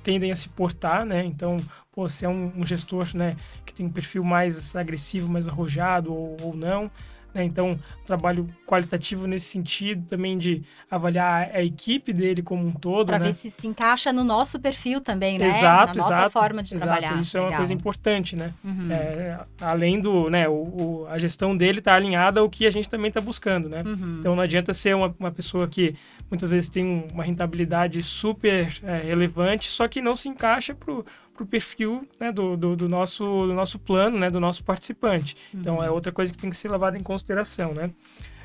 tendem 0.04 0.32
a 0.32 0.36
se 0.36 0.50
portar, 0.50 1.06
né? 1.06 1.24
Então, 1.24 1.58
pô, 1.92 2.10
se 2.10 2.26
é 2.26 2.30
um, 2.30 2.52
um, 2.58 2.66
gestor, 2.66 3.16
né, 3.16 3.36
que 3.66 3.74
tem 3.74 3.86
um 3.86 3.92
perfil 3.92 4.24
mais 4.24 4.76
agressivo, 4.76 5.30
mais 5.30 5.48
arrojado 5.48 6.14
ou, 6.14 6.38
ou 6.42 6.56
não, 6.56 6.90
né? 7.38 7.44
Então, 7.44 7.80
trabalho 8.06 8.50
qualitativo 8.66 9.28
nesse 9.28 9.46
sentido 9.46 10.08
também 10.08 10.38
de 10.38 10.64
avaliar 10.90 11.52
a 11.54 11.64
equipe 11.64 12.12
dele 12.12 12.42
como 12.42 12.66
um 12.66 12.72
todo. 12.72 13.08
Para 13.08 13.20
né? 13.20 13.28
ver 13.28 13.34
se 13.34 13.52
se 13.52 13.68
encaixa 13.68 14.12
no 14.12 14.24
nosso 14.24 14.60
perfil 14.60 15.00
também, 15.00 15.38
né? 15.38 15.48
Exato, 15.48 15.96
Na 15.96 16.02
nossa 16.02 16.14
exato, 16.14 16.32
forma 16.32 16.64
de 16.64 16.70
exato. 16.70 16.84
trabalhar. 16.84 17.20
Isso 17.20 17.38
Legal. 17.38 17.50
é 17.50 17.54
uma 17.54 17.58
coisa 17.58 17.74
importante, 17.74 18.36
né? 18.36 18.54
Uhum. 18.64 18.92
É, 18.92 19.40
além 19.62 20.02
do, 20.02 20.30
né, 20.30 20.50
o, 20.50 20.54
o, 20.54 21.08
a 21.10 21.20
gestão 21.20 21.56
dele 21.56 21.80
tá 21.80 21.94
alinhada 21.94 22.40
ao 22.40 22.50
que 22.50 22.66
a 22.66 22.72
gente 22.72 22.90
também 22.90 23.10
está 23.10 23.22
buscando, 23.22 23.70
né? 23.70 23.84
Uhum. 23.86 24.18
Então, 24.20 24.36
não 24.36 24.42
adianta 24.42 24.74
ser 24.74 24.96
uma, 24.96 25.14
uma 25.20 25.32
pessoa 25.32 25.68
que 25.68 25.96
muitas 26.30 26.50
vezes 26.50 26.70
tem 26.70 27.08
uma 27.14 27.24
rentabilidade 27.24 28.02
super 28.02 28.74
é, 28.84 28.98
relevante, 28.98 29.70
só 29.70 29.88
que 29.88 30.02
não 30.02 30.16
se 30.16 30.28
encaixa 30.28 30.74
para 30.74 31.04
para 31.38 31.44
o 31.44 31.48
perfil 31.48 32.08
né, 32.20 32.32
do, 32.32 32.58
do, 32.58 32.76
do, 32.76 32.90
nosso, 32.90 33.24
do 33.24 33.54
nosso 33.54 33.78
plano, 33.78 34.18
né, 34.20 34.30
do 34.30 34.40
nosso 34.40 34.64
participante. 34.64 35.36
Uhum. 35.54 35.60
Então, 35.60 35.84
é 35.84 35.90
outra 35.90 36.12
coisa 36.12 36.32
que 36.32 36.38
tem 36.38 36.50
que 36.50 36.58
ser 36.58 36.70
levada 36.70 36.98
em 36.98 37.04
consideração, 37.04 37.74
né? 37.74 37.92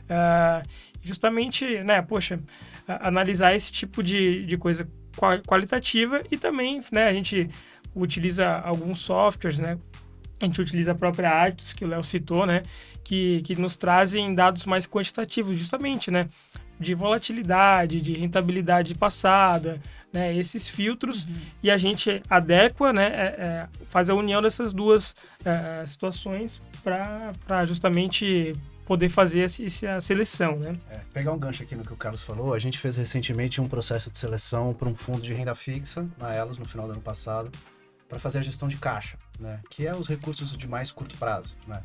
Uh, 0.03 0.69
justamente, 1.01 1.83
né, 1.83 2.03
poxa, 2.03 2.39
analisar 2.87 3.55
esse 3.55 3.73
tipo 3.73 4.03
de, 4.03 4.45
de 4.45 4.57
coisa 4.59 4.87
qualitativa 5.47 6.23
e 6.31 6.37
também, 6.37 6.81
né, 6.91 7.09
a 7.09 7.13
gente 7.13 7.49
utiliza 7.95 8.47
alguns 8.59 9.01
softwares, 9.01 9.59
né, 9.59 9.79
a 10.43 10.47
gente 10.47 10.61
utiliza 10.61 10.93
a 10.93 10.95
própria 10.95 11.31
Artus, 11.31 11.73
que 11.73 11.85
o 11.85 11.89
Léo 11.89 12.03
citou, 12.03 12.47
né? 12.47 12.63
Que, 13.05 13.43
que 13.43 13.55
nos 13.55 13.77
trazem 13.77 14.35
dados 14.35 14.65
mais 14.65 14.87
quantitativos, 14.87 15.57
justamente, 15.57 16.11
né? 16.11 16.29
De 16.83 16.95
volatilidade, 16.95 18.01
de 18.01 18.13
rentabilidade 18.15 18.95
passada, 18.95 19.81
né? 20.13 20.37
Esses 20.37 20.69
filtros. 20.69 21.25
Uhum. 21.25 21.35
E 21.63 21.71
a 21.71 21.77
gente 21.77 22.23
adequa, 22.29 22.93
né? 22.93 23.07
É, 23.07 23.25
é, 23.39 23.69
faz 23.87 24.11
a 24.11 24.15
união 24.15 24.43
dessas 24.43 24.75
duas 24.75 25.15
é, 25.45 25.87
situações 25.87 26.61
para 26.83 27.65
justamente 27.65 28.55
poder 28.85 29.09
fazer 29.09 29.41
essa 29.41 30.01
seleção, 30.01 30.59
né? 30.59 30.77
É, 30.91 31.01
pegar 31.13 31.33
um 31.33 31.39
gancho 31.39 31.63
aqui 31.63 31.75
no 31.75 31.85
que 31.85 31.93
o 31.93 31.97
Carlos 31.97 32.23
falou, 32.23 32.53
a 32.53 32.59
gente 32.59 32.79
fez 32.79 32.97
recentemente 32.97 33.61
um 33.61 33.69
processo 33.69 34.11
de 34.11 34.19
seleção 34.19 34.75
para 34.75 34.89
um 34.89 34.95
fundo 34.95 35.23
de 35.23 35.33
renda 35.33 35.55
fixa 35.55 36.07
na 36.19 36.35
Elos 36.35 36.59
no 36.59 36.67
final 36.67 36.87
do 36.87 36.93
ano 36.93 37.01
passado 37.01 37.51
para 38.09 38.19
fazer 38.19 38.41
a 38.41 38.43
gestão 38.43 38.69
de 38.69 38.77
caixa, 38.77 39.17
né? 39.41 39.61
Que 39.71 39.87
é 39.87 39.95
os 39.95 40.09
recursos 40.09 40.55
de 40.57 40.69
mais 40.69 40.93
curto 40.93 41.17
prazo, 41.17 41.57
né? 41.67 41.81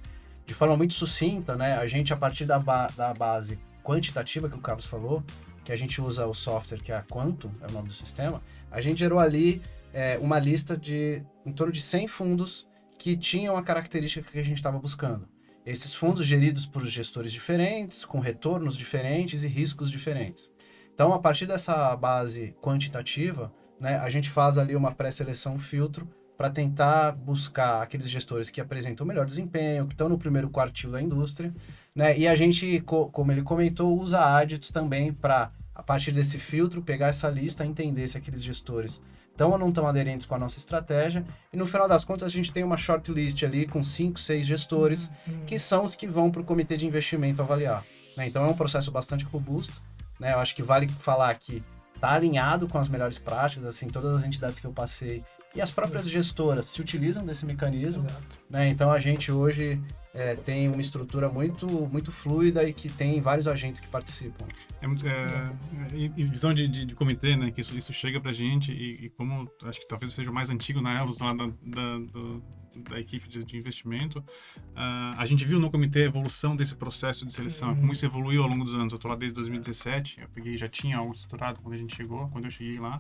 De 0.45 0.53
forma 0.53 0.75
muito 0.75 0.93
sucinta, 0.93 1.55
né? 1.55 1.77
A 1.77 1.87
gente, 1.87 2.11
a 2.11 2.17
partir 2.17 2.45
da, 2.45 2.59
ba 2.59 2.89
da 2.97 3.13
base 3.13 3.57
quantitativa 3.87 4.49
que 4.49 4.57
o 4.57 4.61
Carlos 4.61 4.85
falou, 4.85 5.23
que 5.63 5.71
a 5.71 5.75
gente 5.77 6.01
usa 6.01 6.27
o 6.27 6.33
software 6.33 6.79
que 6.79 6.91
é 6.91 6.97
a 6.97 7.03
Quantum, 7.03 7.49
é 7.61 7.67
o 7.67 7.71
nome 7.71 7.87
do 7.87 7.93
sistema, 7.93 8.43
a 8.69 8.81
gente 8.81 8.99
gerou 8.99 9.17
ali 9.17 9.61
é, 9.93 10.17
uma 10.17 10.37
lista 10.37 10.75
de 10.75 11.23
em 11.45 11.53
torno 11.53 11.71
de 11.71 11.81
100 11.81 12.07
fundos 12.09 12.67
que 12.99 13.15
tinham 13.15 13.55
a 13.55 13.63
característica 13.63 14.29
que 14.29 14.39
a 14.39 14.43
gente 14.43 14.57
estava 14.57 14.77
buscando. 14.77 15.25
Esses 15.65 15.95
fundos 15.95 16.25
geridos 16.25 16.65
por 16.65 16.85
gestores 16.85 17.31
diferentes, 17.31 18.03
com 18.03 18.19
retornos 18.19 18.75
diferentes 18.75 19.43
e 19.43 19.47
riscos 19.47 19.89
diferentes. 19.89 20.51
Então, 20.93 21.13
a 21.13 21.19
partir 21.19 21.45
dessa 21.45 21.95
base 21.95 22.55
quantitativa, 22.61 23.53
né, 23.79 23.97
a 23.99 24.09
gente 24.09 24.29
faz 24.29 24.57
ali 24.57 24.75
uma 24.75 24.93
pré-seleção 24.93 25.59
filtro 25.59 26.09
para 26.37 26.49
tentar 26.49 27.13
buscar 27.13 27.81
aqueles 27.81 28.09
gestores 28.09 28.49
que 28.49 28.61
apresentam 28.61 29.05
melhor 29.05 29.25
desempenho, 29.25 29.87
que 29.87 29.93
estão 29.93 30.09
no 30.09 30.17
primeiro 30.17 30.49
quartil 30.49 30.91
da 30.91 31.01
indústria, 31.01 31.53
né? 31.97 32.15
E 32.15 32.27
a 32.27 32.35
gente, 32.35 32.79
como 32.81 33.31
ele 33.31 33.41
comentou, 33.41 33.99
usa 33.99 34.23
adits 34.23 34.69
também 34.69 35.11
para, 35.11 35.49
a 35.73 35.81
partir 35.81 36.11
desse 36.11 36.37
filtro, 36.37 36.79
pegar 36.79 37.07
essa 37.07 37.27
lista, 37.27 37.65
entender 37.65 38.07
se 38.07 38.15
aqueles 38.15 38.43
gestores 38.43 39.01
estão 39.31 39.49
ou 39.49 39.57
não 39.57 39.69
estão 39.69 39.87
aderentes 39.87 40.27
com 40.27 40.35
a 40.35 40.37
nossa 40.37 40.59
estratégia. 40.59 41.25
E 41.51 41.57
no 41.57 41.65
final 41.65 41.87
das 41.87 42.05
contas, 42.05 42.27
a 42.27 42.29
gente 42.29 42.51
tem 42.51 42.63
uma 42.63 42.77
shortlist 42.77 43.41
ali 43.41 43.65
com 43.65 43.83
cinco, 43.83 44.19
seis 44.19 44.45
gestores, 44.45 45.09
uhum. 45.27 45.43
que 45.47 45.57
são 45.57 45.83
os 45.83 45.95
que 45.95 46.05
vão 46.05 46.29
para 46.29 46.41
o 46.41 46.45
comitê 46.45 46.77
de 46.77 46.85
investimento 46.85 47.41
avaliar. 47.41 47.83
Né? 48.15 48.27
Então 48.27 48.45
é 48.45 48.47
um 48.47 48.53
processo 48.53 48.91
bastante 48.91 49.25
robusto. 49.25 49.73
Né? 50.19 50.33
Eu 50.33 50.39
acho 50.39 50.55
que 50.55 50.61
vale 50.61 50.87
falar 50.87 51.33
que 51.33 51.63
está 51.95 52.11
alinhado 52.11 52.67
com 52.67 52.77
as 52.77 52.87
melhores 52.87 53.17
práticas, 53.17 53.65
assim, 53.65 53.87
todas 53.87 54.13
as 54.13 54.23
entidades 54.23 54.59
que 54.59 54.67
eu 54.67 54.71
passei 54.71 55.23
e 55.55 55.61
as 55.61 55.71
próprias 55.71 56.07
gestoras 56.07 56.67
se 56.67 56.79
utilizam 56.79 57.25
desse 57.25 57.43
mecanismo. 57.43 58.05
Né? 58.47 58.69
Então 58.69 58.91
a 58.91 58.99
gente 58.99 59.31
hoje 59.31 59.81
é, 60.17 60.35
tem 60.35 60.67
uma 60.67 60.81
estrutura 60.81 61.29
muito, 61.29 61.67
muito 61.67 62.11
fluida 62.11 62.67
e 62.67 62.73
que 62.73 62.89
tem 62.89 63.21
vários 63.21 63.47
agentes 63.47 63.79
que 63.79 63.87
participam. 63.87 64.45
É 64.81 64.87
muito, 64.87 65.07
é, 65.07 65.51
e, 65.93 66.07
visão 66.25 66.51
de, 66.51 66.67
de, 66.67 66.85
de, 66.85 66.95
comitê, 66.95 67.35
né? 67.35 67.51
Que 67.51 67.61
isso, 67.61 67.77
isso 67.77 67.93
chega 67.93 68.19
pra 68.19 68.33
gente 68.33 68.71
e, 68.71 69.05
e, 69.05 69.09
como 69.09 69.47
acho 69.63 69.79
que 69.79 69.87
talvez 69.87 70.13
seja 70.13 70.31
o 70.31 70.33
mais 70.33 70.49
antigo 70.49 70.81
na 70.81 70.97
Elos, 70.97 71.19
lá 71.19 71.35
da, 71.35 71.45
da, 71.45 71.99
do, 71.99 72.43
da 72.89 72.99
equipe 72.99 73.29
de, 73.29 73.43
de 73.43 73.57
investimento, 73.57 74.17
uh, 74.19 75.13
a 75.17 75.25
gente 75.27 75.45
viu 75.45 75.59
no 75.59 75.69
comitê 75.69 76.01
a 76.01 76.05
evolução 76.05 76.55
desse 76.55 76.75
processo 76.75 77.23
de 77.23 77.31
seleção, 77.31 77.69
uhum. 77.69 77.75
como 77.75 77.93
isso 77.93 78.03
evoluiu 78.03 78.41
ao 78.41 78.49
longo 78.49 78.63
dos 78.63 78.73
anos. 78.73 78.91
Eu 78.91 78.95
estou 78.97 79.11
lá 79.11 79.15
desde 79.15 79.35
2017, 79.35 80.21
eu 80.21 80.29
peguei 80.29 80.57
já 80.57 80.67
tinha 80.67 80.97
algo 80.97 81.13
estruturado 81.13 81.59
quando 81.61 81.75
a 81.75 81.77
gente 81.77 81.95
chegou, 81.95 82.27
quando 82.29 82.45
eu 82.45 82.51
cheguei 82.51 82.79
lá 82.79 82.99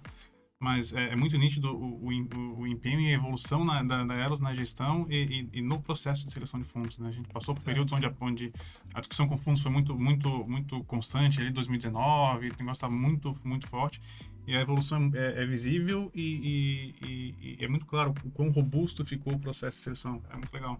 mas 0.59 0.91
é, 0.91 1.09
é, 1.09 1.15
muito 1.15 1.37
nítido 1.37 1.71
o, 1.71 2.07
o, 2.07 2.59
o, 2.59 2.67
empenho 2.67 2.99
e 2.99 3.07
a 3.07 3.13
evolução 3.13 3.63
na, 3.63 3.83
da, 3.83 4.03
da 4.03 4.15
Elos 4.15 4.39
na 4.39 4.53
gestão 4.53 5.05
e, 5.09 5.47
e, 5.53 5.59
e, 5.59 5.61
no 5.61 5.79
processo 5.79 6.25
de 6.25 6.31
seleção 6.31 6.59
de 6.59 6.65
fundos. 6.65 6.97
Né? 6.97 7.09
A 7.09 7.11
gente 7.11 7.29
passou 7.29 7.53
por 7.53 7.61
certo. 7.61 7.67
períodos 7.67 7.93
onde 7.93 8.05
a, 8.07 8.13
onde 8.19 8.53
a 8.93 8.99
discussão 8.99 9.27
com 9.27 9.37
fundos 9.37 9.61
foi 9.61 9.71
muito, 9.71 9.95
muito, 9.95 10.29
muito 10.47 10.83
constante, 10.85 11.39
ali 11.39 11.51
2019, 11.51 12.37
o 12.37 12.49
negócio 12.49 12.71
estava 12.71 12.93
muito, 12.93 13.37
muito 13.43 13.67
forte, 13.67 14.01
e 14.47 14.55
a 14.55 14.61
evolução 14.61 15.11
é, 15.13 15.43
é 15.43 15.45
visível 15.45 16.11
e, 16.15 16.95
e, 17.03 17.57
é 17.63 17.67
muito 17.67 17.85
claro 17.85 18.13
o 18.23 18.31
quão 18.31 18.49
robusto 18.49 19.05
ficou 19.05 19.33
o 19.33 19.39
processo 19.39 19.77
de 19.77 19.83
seleção. 19.83 20.23
É 20.31 20.33
muito 20.33 20.51
legal. 20.51 20.79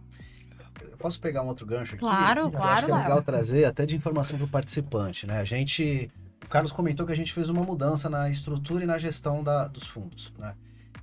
Eu 0.81 0.97
posso 0.97 1.19
pegar 1.19 1.43
um 1.43 1.47
outro 1.47 1.65
gancho 1.65 1.95
aqui? 1.95 2.03
Claro, 2.03 2.49
claro. 2.49 2.65
Acho 2.65 2.85
que 2.85 2.91
é 2.91 2.95
legal 2.95 3.21
trazer 3.21 3.65
até 3.65 3.85
de 3.85 3.95
informação 3.95 4.37
para 4.37 4.45
o 4.45 4.49
participante. 4.49 5.27
Né? 5.27 5.39
A 5.39 5.43
gente 5.43 6.09
o 6.47 6.49
Carlos 6.49 6.71
comentou 6.71 7.05
que 7.05 7.11
a 7.11 7.15
gente 7.15 7.33
fez 7.33 7.49
uma 7.49 7.61
mudança 7.61 8.09
na 8.09 8.29
estrutura 8.29 8.85
e 8.85 8.87
na 8.87 8.97
gestão 8.97 9.43
da, 9.43 9.67
dos 9.67 9.85
fundos, 9.85 10.33
né? 10.39 10.55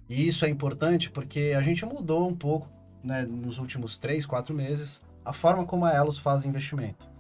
E 0.09 0.27
isso 0.27 0.47
é 0.47 0.49
importante 0.49 1.11
porque 1.11 1.55
a 1.57 1.61
gente 1.61 1.85
mudou 1.85 2.27
um 2.27 2.35
pouco, 2.35 2.67
né, 3.03 3.27
nos 3.27 3.59
últimos 3.59 3.99
três, 3.99 4.25
quatro 4.25 4.55
meses, 4.55 5.03
a 5.23 5.35
forma 5.35 5.67
como 5.67 5.85
a 5.85 5.93
Elos 5.93 6.19
faz 6.19 6.47
investimento. 6.47 7.11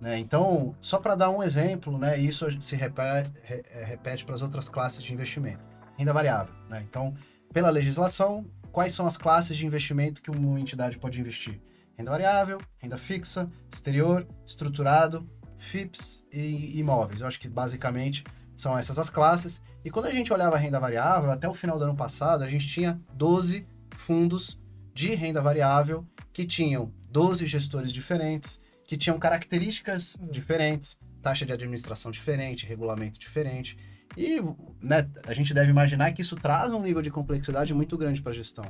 Né? 0.00 0.18
Então, 0.18 0.74
só 0.80 0.98
para 0.98 1.14
dar 1.16 1.30
um 1.30 1.42
exemplo, 1.42 1.98
né, 1.98 2.18
isso 2.18 2.46
se 2.62 2.76
repete, 2.76 3.32
é, 3.48 3.84
repete 3.84 4.24
para 4.24 4.34
as 4.34 4.42
outras 4.42 4.68
classes 4.68 5.02
de 5.02 5.12
investimento. 5.12 5.64
Renda 5.96 6.12
variável. 6.12 6.54
Né? 6.68 6.84
Então, 6.88 7.14
pela 7.52 7.70
legislação, 7.70 8.44
quais 8.72 8.92
são 8.92 9.06
as 9.06 9.16
classes 9.16 9.56
de 9.56 9.66
investimento 9.66 10.22
que 10.22 10.30
uma 10.30 10.60
entidade 10.60 10.98
pode 10.98 11.20
investir? 11.20 11.60
Renda 11.96 12.10
variável, 12.10 12.60
renda 12.78 12.98
fixa, 12.98 13.48
exterior, 13.72 14.26
estruturado 14.44 15.28
FIPS 15.64 16.24
e 16.32 16.78
imóveis. 16.78 17.20
Eu 17.20 17.26
acho 17.26 17.40
que 17.40 17.48
basicamente 17.48 18.24
são 18.56 18.76
essas 18.76 18.98
as 18.98 19.10
classes. 19.10 19.60
E 19.84 19.90
quando 19.90 20.06
a 20.06 20.12
gente 20.12 20.32
olhava 20.32 20.56
a 20.56 20.58
renda 20.58 20.78
variável, 20.78 21.30
até 21.30 21.48
o 21.48 21.54
final 21.54 21.78
do 21.78 21.84
ano 21.84 21.96
passado, 21.96 22.44
a 22.44 22.48
gente 22.48 22.68
tinha 22.68 23.00
12 23.12 23.66
fundos 23.94 24.60
de 24.92 25.14
renda 25.14 25.42
variável 25.42 26.06
que 26.32 26.46
tinham 26.46 26.92
12 27.10 27.46
gestores 27.46 27.92
diferentes, 27.92 28.60
que 28.84 28.96
tinham 28.96 29.18
características 29.18 30.16
diferentes, 30.30 30.98
taxa 31.20 31.44
de 31.44 31.52
administração 31.52 32.10
diferente, 32.10 32.66
regulamento 32.66 33.18
diferente. 33.18 33.76
E 34.16 34.40
né, 34.80 35.08
a 35.26 35.34
gente 35.34 35.52
deve 35.52 35.70
imaginar 35.70 36.12
que 36.12 36.22
isso 36.22 36.36
traz 36.36 36.72
um 36.72 36.82
nível 36.82 37.02
de 37.02 37.10
complexidade 37.10 37.74
muito 37.74 37.98
grande 37.98 38.22
para 38.22 38.32
a 38.32 38.34
gestão. 38.34 38.64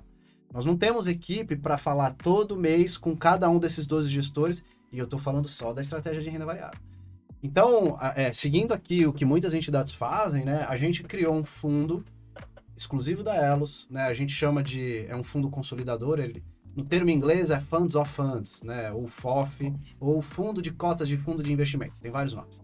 Nós 0.52 0.64
não 0.64 0.76
temos 0.76 1.06
equipe 1.06 1.56
para 1.56 1.76
falar 1.76 2.12
todo 2.12 2.56
mês 2.56 2.96
com 2.96 3.16
cada 3.16 3.50
um 3.50 3.58
desses 3.58 3.86
12 3.86 4.08
gestores 4.08 4.64
e 4.94 4.98
eu 4.98 5.04
estou 5.04 5.18
falando 5.18 5.48
só 5.48 5.72
da 5.72 5.82
estratégia 5.82 6.22
de 6.22 6.30
renda 6.30 6.46
variável. 6.46 6.78
Então, 7.42 7.98
é, 8.16 8.32
seguindo 8.32 8.72
aqui 8.72 9.06
o 9.06 9.12
que 9.12 9.24
muitas 9.24 9.52
entidades 9.52 9.92
fazem, 9.92 10.44
né, 10.44 10.64
a 10.66 10.76
gente 10.76 11.02
criou 11.02 11.34
um 11.34 11.44
fundo 11.44 12.04
exclusivo 12.76 13.22
da 13.22 13.34
Elos, 13.34 13.86
né, 13.90 14.04
a 14.04 14.14
gente 14.14 14.32
chama 14.32 14.62
de 14.62 15.04
é 15.06 15.14
um 15.14 15.22
fundo 15.22 15.50
consolidador, 15.50 16.18
ele 16.18 16.42
no 16.74 16.84
termo 16.84 17.10
inglês 17.10 17.50
é 17.50 17.60
Funds 17.60 17.94
of 17.94 18.10
Funds, 18.10 18.62
né, 18.62 18.90
ou 18.92 19.06
FOF, 19.06 19.72
ou 20.00 20.22
Fundo 20.22 20.62
de 20.62 20.72
Cotas 20.72 21.06
de 21.06 21.16
Fundo 21.16 21.42
de 21.42 21.52
Investimento, 21.52 22.00
tem 22.00 22.10
vários 22.10 22.32
nomes. 22.32 22.62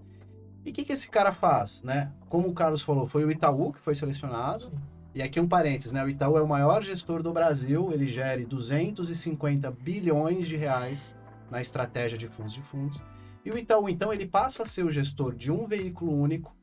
E 0.64 0.70
o 0.70 0.72
que, 0.72 0.84
que 0.84 0.92
esse 0.92 1.08
cara 1.08 1.32
faz, 1.32 1.82
né? 1.82 2.12
Como 2.28 2.49
o 2.49 2.52
Carlos 2.52 2.82
falou, 2.82 3.06
foi 3.06 3.25
o 3.25 3.30
Itaú 3.30 3.72
que 3.72 3.80
foi 3.80 3.94
selecionado. 3.94 4.64
Sim. 4.64 4.70
E 5.14 5.22
aqui 5.22 5.40
um 5.40 5.49
parênteses, 5.49 5.92
né? 5.92 6.04
O 6.04 6.08
Itaú 6.08 6.37
é 6.37 6.42
o 6.42 6.49
maior 6.49 6.82
gestor 6.84 7.22
do 7.22 7.32
Brasil, 7.32 7.90
ele 7.92 8.06
gere 8.06 8.44
250 8.44 9.70
bilhões 9.70 10.46
de 10.46 10.56
reais 10.56 11.16
na 11.50 11.61
estratégia 11.61 12.16
de 12.16 12.28
fundos 12.28 12.52
de 12.52 12.62
fundos. 12.62 13.02
E 13.45 13.50
o 13.50 13.59
Itaú, 13.59 13.88
então, 13.88 14.12
ele 14.12 14.26
passa 14.26 14.62
a 14.62 14.66
ser 14.66 14.85
o 14.85 14.92
gestor 14.92 15.35
de 15.35 15.50
um 15.50 15.66
veículo 15.66 16.12
único. 16.12 16.54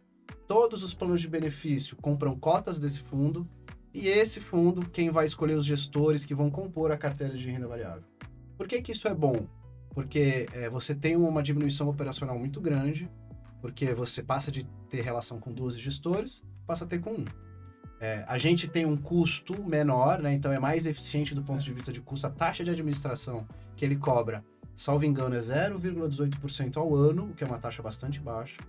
Todos 0.48 0.84
os 0.84 0.94
planos 0.94 1.22
de 1.22 1.28
benefício 1.28 1.98
compram 1.98 2.38
cotas 2.38 2.80
desse 2.80 3.00
fundo. 3.00 3.48
E 3.94 4.08
esse 4.08 4.40
fundo, 4.40 4.88
quem 4.90 5.10
vai 5.10 5.26
escolher 5.26 5.56
os 5.56 5.66
gestores 5.66 6.26
que 6.26 6.36
vão 6.36 6.52
compor 6.52 6.92
a 6.92 6.98
carteira 6.98 7.36
de 7.36 7.50
renda 7.50 7.68
variável. 7.68 8.04
Por 8.56 8.68
que, 8.68 8.82
que 8.82 8.92
isso 8.92 9.08
é 9.08 9.14
bom? 9.14 9.48
Porque 9.90 10.48
é, 10.54 10.70
você 10.70 10.94
tem 10.94 11.16
uma 11.16 11.42
diminuição 11.42 11.90
operacional 11.90 12.38
muito 12.38 12.62
grande, 12.62 13.10
porque 13.62 13.94
você 13.94 14.22
passa 14.22 14.52
de 14.52 14.64
ter 14.90 15.02
relação 15.02 15.40
com 15.40 15.52
12 15.52 15.80
gestores, 15.80 16.44
passa 16.68 16.86
a 16.86 16.88
ter 16.88 17.00
com 17.00 17.12
um. 17.12 17.26
É, 18.00 18.24
a 18.28 18.38
gente 18.38 18.68
tem 18.68 18.86
um 18.86 18.96
custo 18.96 19.64
menor, 19.64 20.22
né? 20.22 20.32
então 20.32 20.52
é 20.52 20.60
mais 20.60 20.86
eficiente 20.86 21.34
do 21.34 21.42
ponto 21.42 21.64
de 21.64 21.74
vista 21.74 21.92
de 21.92 22.00
custo. 22.00 22.28
A 22.28 22.30
taxa 22.30 22.64
de 22.64 22.70
administração 22.70 23.48
que 23.76 23.84
ele 23.84 23.96
cobra 23.96 24.44
salvo 24.78 25.04
engano, 25.04 25.36
é 25.36 25.40
0,18% 25.40 26.78
ao 26.78 26.96
ano, 26.96 27.32
o 27.32 27.34
que 27.34 27.44
é 27.44 27.48
uma 27.48 27.58
taxa 27.58 27.82
bastante 27.82 28.20
baixa. 28.20 28.62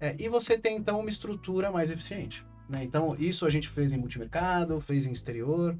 É, 0.00 0.16
e 0.18 0.28
você 0.28 0.58
tem, 0.58 0.76
então, 0.76 0.98
uma 0.98 1.10
estrutura 1.10 1.70
mais 1.70 1.90
eficiente. 1.90 2.44
Né? 2.68 2.82
Então, 2.82 3.14
isso 3.18 3.46
a 3.46 3.50
gente 3.50 3.68
fez 3.68 3.92
em 3.92 3.98
multimercado, 3.98 4.80
fez 4.80 5.06
em 5.06 5.12
exterior. 5.12 5.76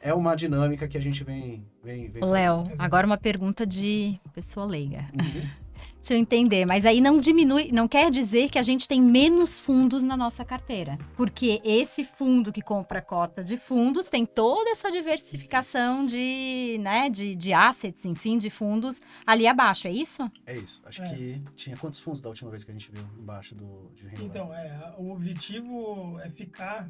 É 0.00 0.12
uma 0.12 0.34
dinâmica 0.34 0.86
que 0.86 0.98
a 0.98 1.00
gente 1.00 1.24
vem... 1.24 1.66
vem, 1.82 2.10
vem 2.10 2.22
Léo, 2.22 2.70
agora 2.78 3.06
uma 3.06 3.16
pergunta 3.16 3.66
de 3.66 4.20
pessoa 4.34 4.66
leiga. 4.66 5.08
Uhum. 5.14 5.63
Deixa 6.04 6.12
eu 6.12 6.18
entender, 6.18 6.66
mas 6.66 6.84
aí 6.84 7.00
não 7.00 7.18
diminui, 7.18 7.72
não 7.72 7.88
quer 7.88 8.10
dizer 8.10 8.50
que 8.50 8.58
a 8.58 8.62
gente 8.62 8.86
tem 8.86 9.00
menos 9.00 9.58
fundos 9.58 10.04
na 10.04 10.14
nossa 10.14 10.44
carteira. 10.44 10.98
Porque 11.16 11.62
esse 11.64 12.04
fundo 12.04 12.52
que 12.52 12.60
compra 12.60 13.00
cota 13.00 13.42
de 13.42 13.56
fundos 13.56 14.06
tem 14.06 14.26
toda 14.26 14.68
essa 14.68 14.90
diversificação 14.90 16.04
de, 16.04 16.76
né, 16.82 17.08
de, 17.08 17.34
de 17.34 17.54
assets, 17.54 18.04
enfim, 18.04 18.36
de 18.36 18.50
fundos 18.50 19.00
ali 19.26 19.46
abaixo, 19.46 19.88
é 19.88 19.92
isso? 19.92 20.30
É 20.44 20.54
isso. 20.54 20.82
Acho 20.84 21.02
é. 21.04 21.08
que 21.08 21.42
tinha 21.56 21.74
quantos 21.74 22.00
fundos 22.00 22.20
da 22.20 22.28
última 22.28 22.50
vez 22.50 22.64
que 22.64 22.70
a 22.70 22.74
gente 22.74 22.92
viu 22.92 23.02
embaixo 23.18 23.54
do 23.54 23.90
de 23.94 24.06
renda? 24.06 24.24
Então, 24.24 24.52
é, 24.52 24.94
o 24.98 25.10
objetivo 25.10 26.20
é 26.20 26.28
ficar 26.28 26.86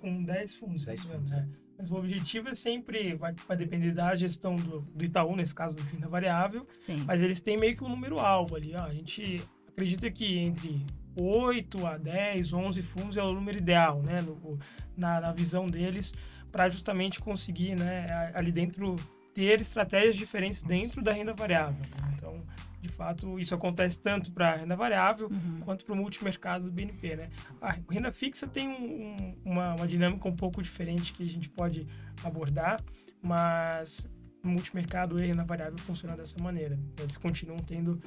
com 0.00 0.22
10 0.22 0.54
fundos. 0.54 0.84
10 0.84 1.02
fundos, 1.06 1.32
é. 1.32 1.44
Mas 1.78 1.90
o 1.90 1.96
objetivo 1.96 2.48
é 2.48 2.54
sempre, 2.54 3.14
vai, 3.14 3.34
vai 3.46 3.56
depender 3.56 3.92
da 3.92 4.14
gestão 4.14 4.56
do, 4.56 4.80
do 4.80 5.04
Itaú, 5.04 5.36
nesse 5.36 5.54
caso 5.54 5.76
do 5.76 5.82
renda 5.82 6.08
variável, 6.08 6.66
Sim. 6.78 7.04
mas 7.06 7.20
eles 7.20 7.40
têm 7.40 7.56
meio 7.58 7.76
que 7.76 7.84
um 7.84 7.88
número-alvo 7.88 8.56
ali. 8.56 8.74
Ó. 8.74 8.82
A 8.84 8.92
gente 8.94 9.42
acredita 9.68 10.10
que 10.10 10.38
entre 10.38 10.86
8 11.14 11.86
a 11.86 11.96
10, 11.96 12.52
11 12.52 12.82
fundos 12.82 13.16
é 13.16 13.22
o 13.22 13.32
número 13.32 13.58
ideal, 13.58 14.02
né? 14.02 14.22
No, 14.22 14.58
na, 14.96 15.20
na 15.20 15.32
visão 15.32 15.66
deles, 15.66 16.14
para 16.50 16.68
justamente 16.68 17.20
conseguir, 17.20 17.74
né, 17.74 18.32
ali 18.34 18.50
dentro, 18.50 18.96
ter 19.34 19.60
estratégias 19.60 20.16
diferentes 20.16 20.62
dentro 20.62 21.02
da 21.02 21.12
renda 21.12 21.34
variável. 21.34 21.80
né? 21.80 22.14
Então, 22.16 22.42
de 22.80 22.88
fato, 22.88 23.38
isso 23.38 23.54
acontece 23.54 24.00
tanto 24.00 24.30
para 24.30 24.52
a 24.52 24.56
renda 24.56 24.76
variável 24.76 25.28
Uhum. 25.30 25.60
quanto 25.64 25.84
para 25.84 25.92
o 25.94 25.96
multimercado 25.96 26.64
do 26.66 26.70
BNP, 26.72 27.16
né? 27.16 27.30
A 27.60 27.72
renda 27.90 28.12
fixa 28.12 28.46
tem 28.46 28.68
um- 28.68 28.72
um- 28.74 29.36
uma, 29.44 29.74
uma 29.74 29.86
dinâmica 29.88 30.28
um 30.28 30.36
pouco 30.36 30.62
diferente 30.62 31.12
que 31.12 31.22
a 31.22 31.26
gente 31.26 31.48
pode 31.48 31.86
abordar, 32.22 32.80
mas 33.22 34.08
o 34.44 34.48
multimercado 34.48 35.18
e 35.18 35.22
a 35.22 35.26
renda 35.26 35.44
variável 35.44 35.76
funcionam 35.78 36.16
dessa 36.16 36.38
maneira. 36.40 36.78
Eles 37.00 37.16
continuam 37.16 37.58
tendo 37.60 38.00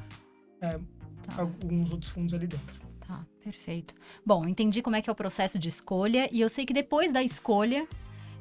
é, 0.61 0.77
Tá. 1.23 1.41
alguns 1.41 1.89
outros 1.91 2.11
fundos 2.11 2.33
ali 2.33 2.45
dentro. 2.47 2.79
Tá, 3.05 3.25
perfeito. 3.43 3.95
Bom, 4.25 4.45
entendi 4.47 4.81
como 4.81 4.95
é 4.95 5.01
que 5.01 5.09
é 5.09 5.13
o 5.13 5.15
processo 5.15 5.57
de 5.57 5.67
escolha 5.69 6.29
e 6.33 6.39
eu 6.41 6.49
sei 6.49 6.65
que 6.65 6.73
depois 6.73 7.11
da 7.13 7.23
escolha 7.23 7.87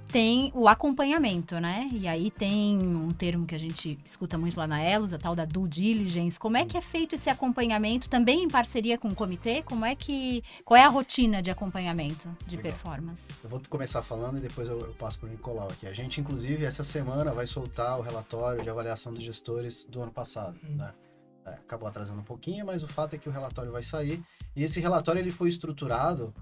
tem 0.09 0.50
o 0.55 0.67
acompanhamento, 0.67 1.61
né? 1.61 1.88
E 1.93 2.09
aí 2.09 2.31
tem 2.31 2.79
um 2.79 3.11
termo 3.12 3.45
que 3.47 3.55
a 3.55 3.59
gente 3.59 3.99
escuta 4.05 4.38
muito 4.38 4.57
lá 4.57 4.67
na 4.67 4.81
Elos, 4.83 5.12
a 5.12 5.19
tal 5.19 5.37
da 5.37 5.45
due 5.45 5.69
diligence. 5.69 6.38
Como 6.41 6.57
é 6.57 6.65
que 6.65 6.77
é 6.77 6.81
feito 6.81 7.15
esse 7.15 7.29
acompanhamento 7.29 8.09
também 8.09 8.43
em 8.45 8.49
parceria 8.49 8.97
com 8.97 9.09
o 9.09 9.15
comitê? 9.15 9.62
Como 9.62 9.85
é 9.85 9.95
que 9.95 10.43
qual 10.65 10.77
é 10.79 10.85
a 10.85 10.88
rotina 10.88 11.43
de 11.43 11.50
acompanhamento 11.50 12.29
de 12.47 12.57
Legal. 12.57 12.73
performance? 12.73 13.29
Eu 13.45 13.50
vou 13.50 13.61
começar 13.69 14.03
falando 14.03 14.38
e 14.38 14.41
depois 14.41 14.69
eu, 14.69 14.81
eu 14.81 14.95
passo 14.95 15.19
para 15.19 15.27
o 15.29 15.31
Nicolau 15.31 15.69
aqui. 15.69 15.87
A 15.87 15.93
gente, 15.93 16.21
inclusive, 16.21 16.65
essa 16.65 16.83
semana 16.83 17.33
vai 17.33 17.47
soltar 17.47 17.99
o 17.99 18.03
relatório 18.03 18.62
de 18.62 18.71
avaliação 18.71 19.12
dos 19.12 19.23
gestores 19.23 19.85
do 19.85 20.00
ano 20.03 20.11
passado, 20.12 20.59
Uhum. 20.62 20.77
né? 20.77 20.93
É, 21.47 21.50
acabou 21.50 21.88
atrasando 21.88 22.21
um 22.21 22.25
pouquinho, 22.25 22.67
mas 22.67 22.83
o 22.83 22.88
fato 22.88 23.15
é 23.15 23.19
que 23.19 23.29
o 23.29 23.33
relatório 23.33 23.73
vai 23.73 23.83
sair. 23.83 24.23
E 24.57 24.62
esse 24.62 24.81
relatório 24.81 25.19
ele 25.21 25.31
foi 25.31 25.49
estruturado 25.49 26.35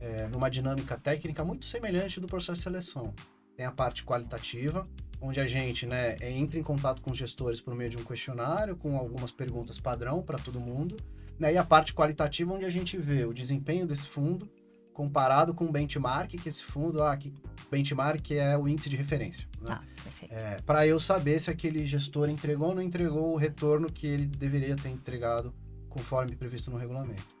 é, 0.00 0.26
numa 0.28 0.48
dinâmica 0.48 0.96
técnica 0.96 1.44
muito 1.44 1.64
semelhante 1.64 2.20
do 2.20 2.26
processo 2.26 2.58
de 2.58 2.62
seleção. 2.62 3.14
Tem 3.56 3.64
a 3.64 3.72
parte 3.72 4.04
qualitativa, 4.04 4.86
onde 5.20 5.40
a 5.40 5.46
gente 5.46 5.86
né, 5.86 6.16
é, 6.20 6.30
entra 6.30 6.58
em 6.58 6.62
contato 6.62 7.00
com 7.00 7.10
os 7.10 7.18
gestores 7.18 7.60
por 7.60 7.74
meio 7.74 7.90
de 7.90 7.96
um 7.96 8.04
questionário, 8.04 8.76
com 8.76 8.96
algumas 8.96 9.30
perguntas 9.30 9.78
padrão 9.78 10.22
para 10.22 10.38
todo 10.38 10.60
mundo. 10.60 10.96
Né, 11.38 11.54
e 11.54 11.58
a 11.58 11.64
parte 11.64 11.94
qualitativa, 11.94 12.52
onde 12.52 12.64
a 12.64 12.70
gente 12.70 12.96
vê 12.96 13.24
o 13.24 13.32
desempenho 13.32 13.86
desse 13.86 14.06
fundo 14.06 14.48
comparado 14.92 15.52
com 15.52 15.66
o 15.66 15.70
benchmark, 15.70 16.30
que 16.30 16.48
esse 16.48 16.64
fundo, 16.64 17.02
ah, 17.02 17.14
que 17.14 17.30
benchmark 17.70 18.30
é 18.30 18.56
o 18.56 18.66
índice 18.66 18.88
de 18.88 18.96
referência. 18.96 19.46
Né? 19.60 19.78
Perfeito. 20.02 20.32
É, 20.32 20.56
para 20.64 20.86
eu 20.86 20.98
saber 20.98 21.38
se 21.38 21.50
aquele 21.50 21.86
gestor 21.86 22.30
entregou 22.30 22.68
ou 22.68 22.74
não 22.74 22.82
entregou 22.82 23.34
o 23.34 23.36
retorno 23.36 23.92
que 23.92 24.06
ele 24.06 24.26
deveria 24.26 24.74
ter 24.74 24.88
entregado 24.88 25.54
conforme 25.90 26.34
previsto 26.34 26.70
no 26.70 26.78
regulamento. 26.78 27.35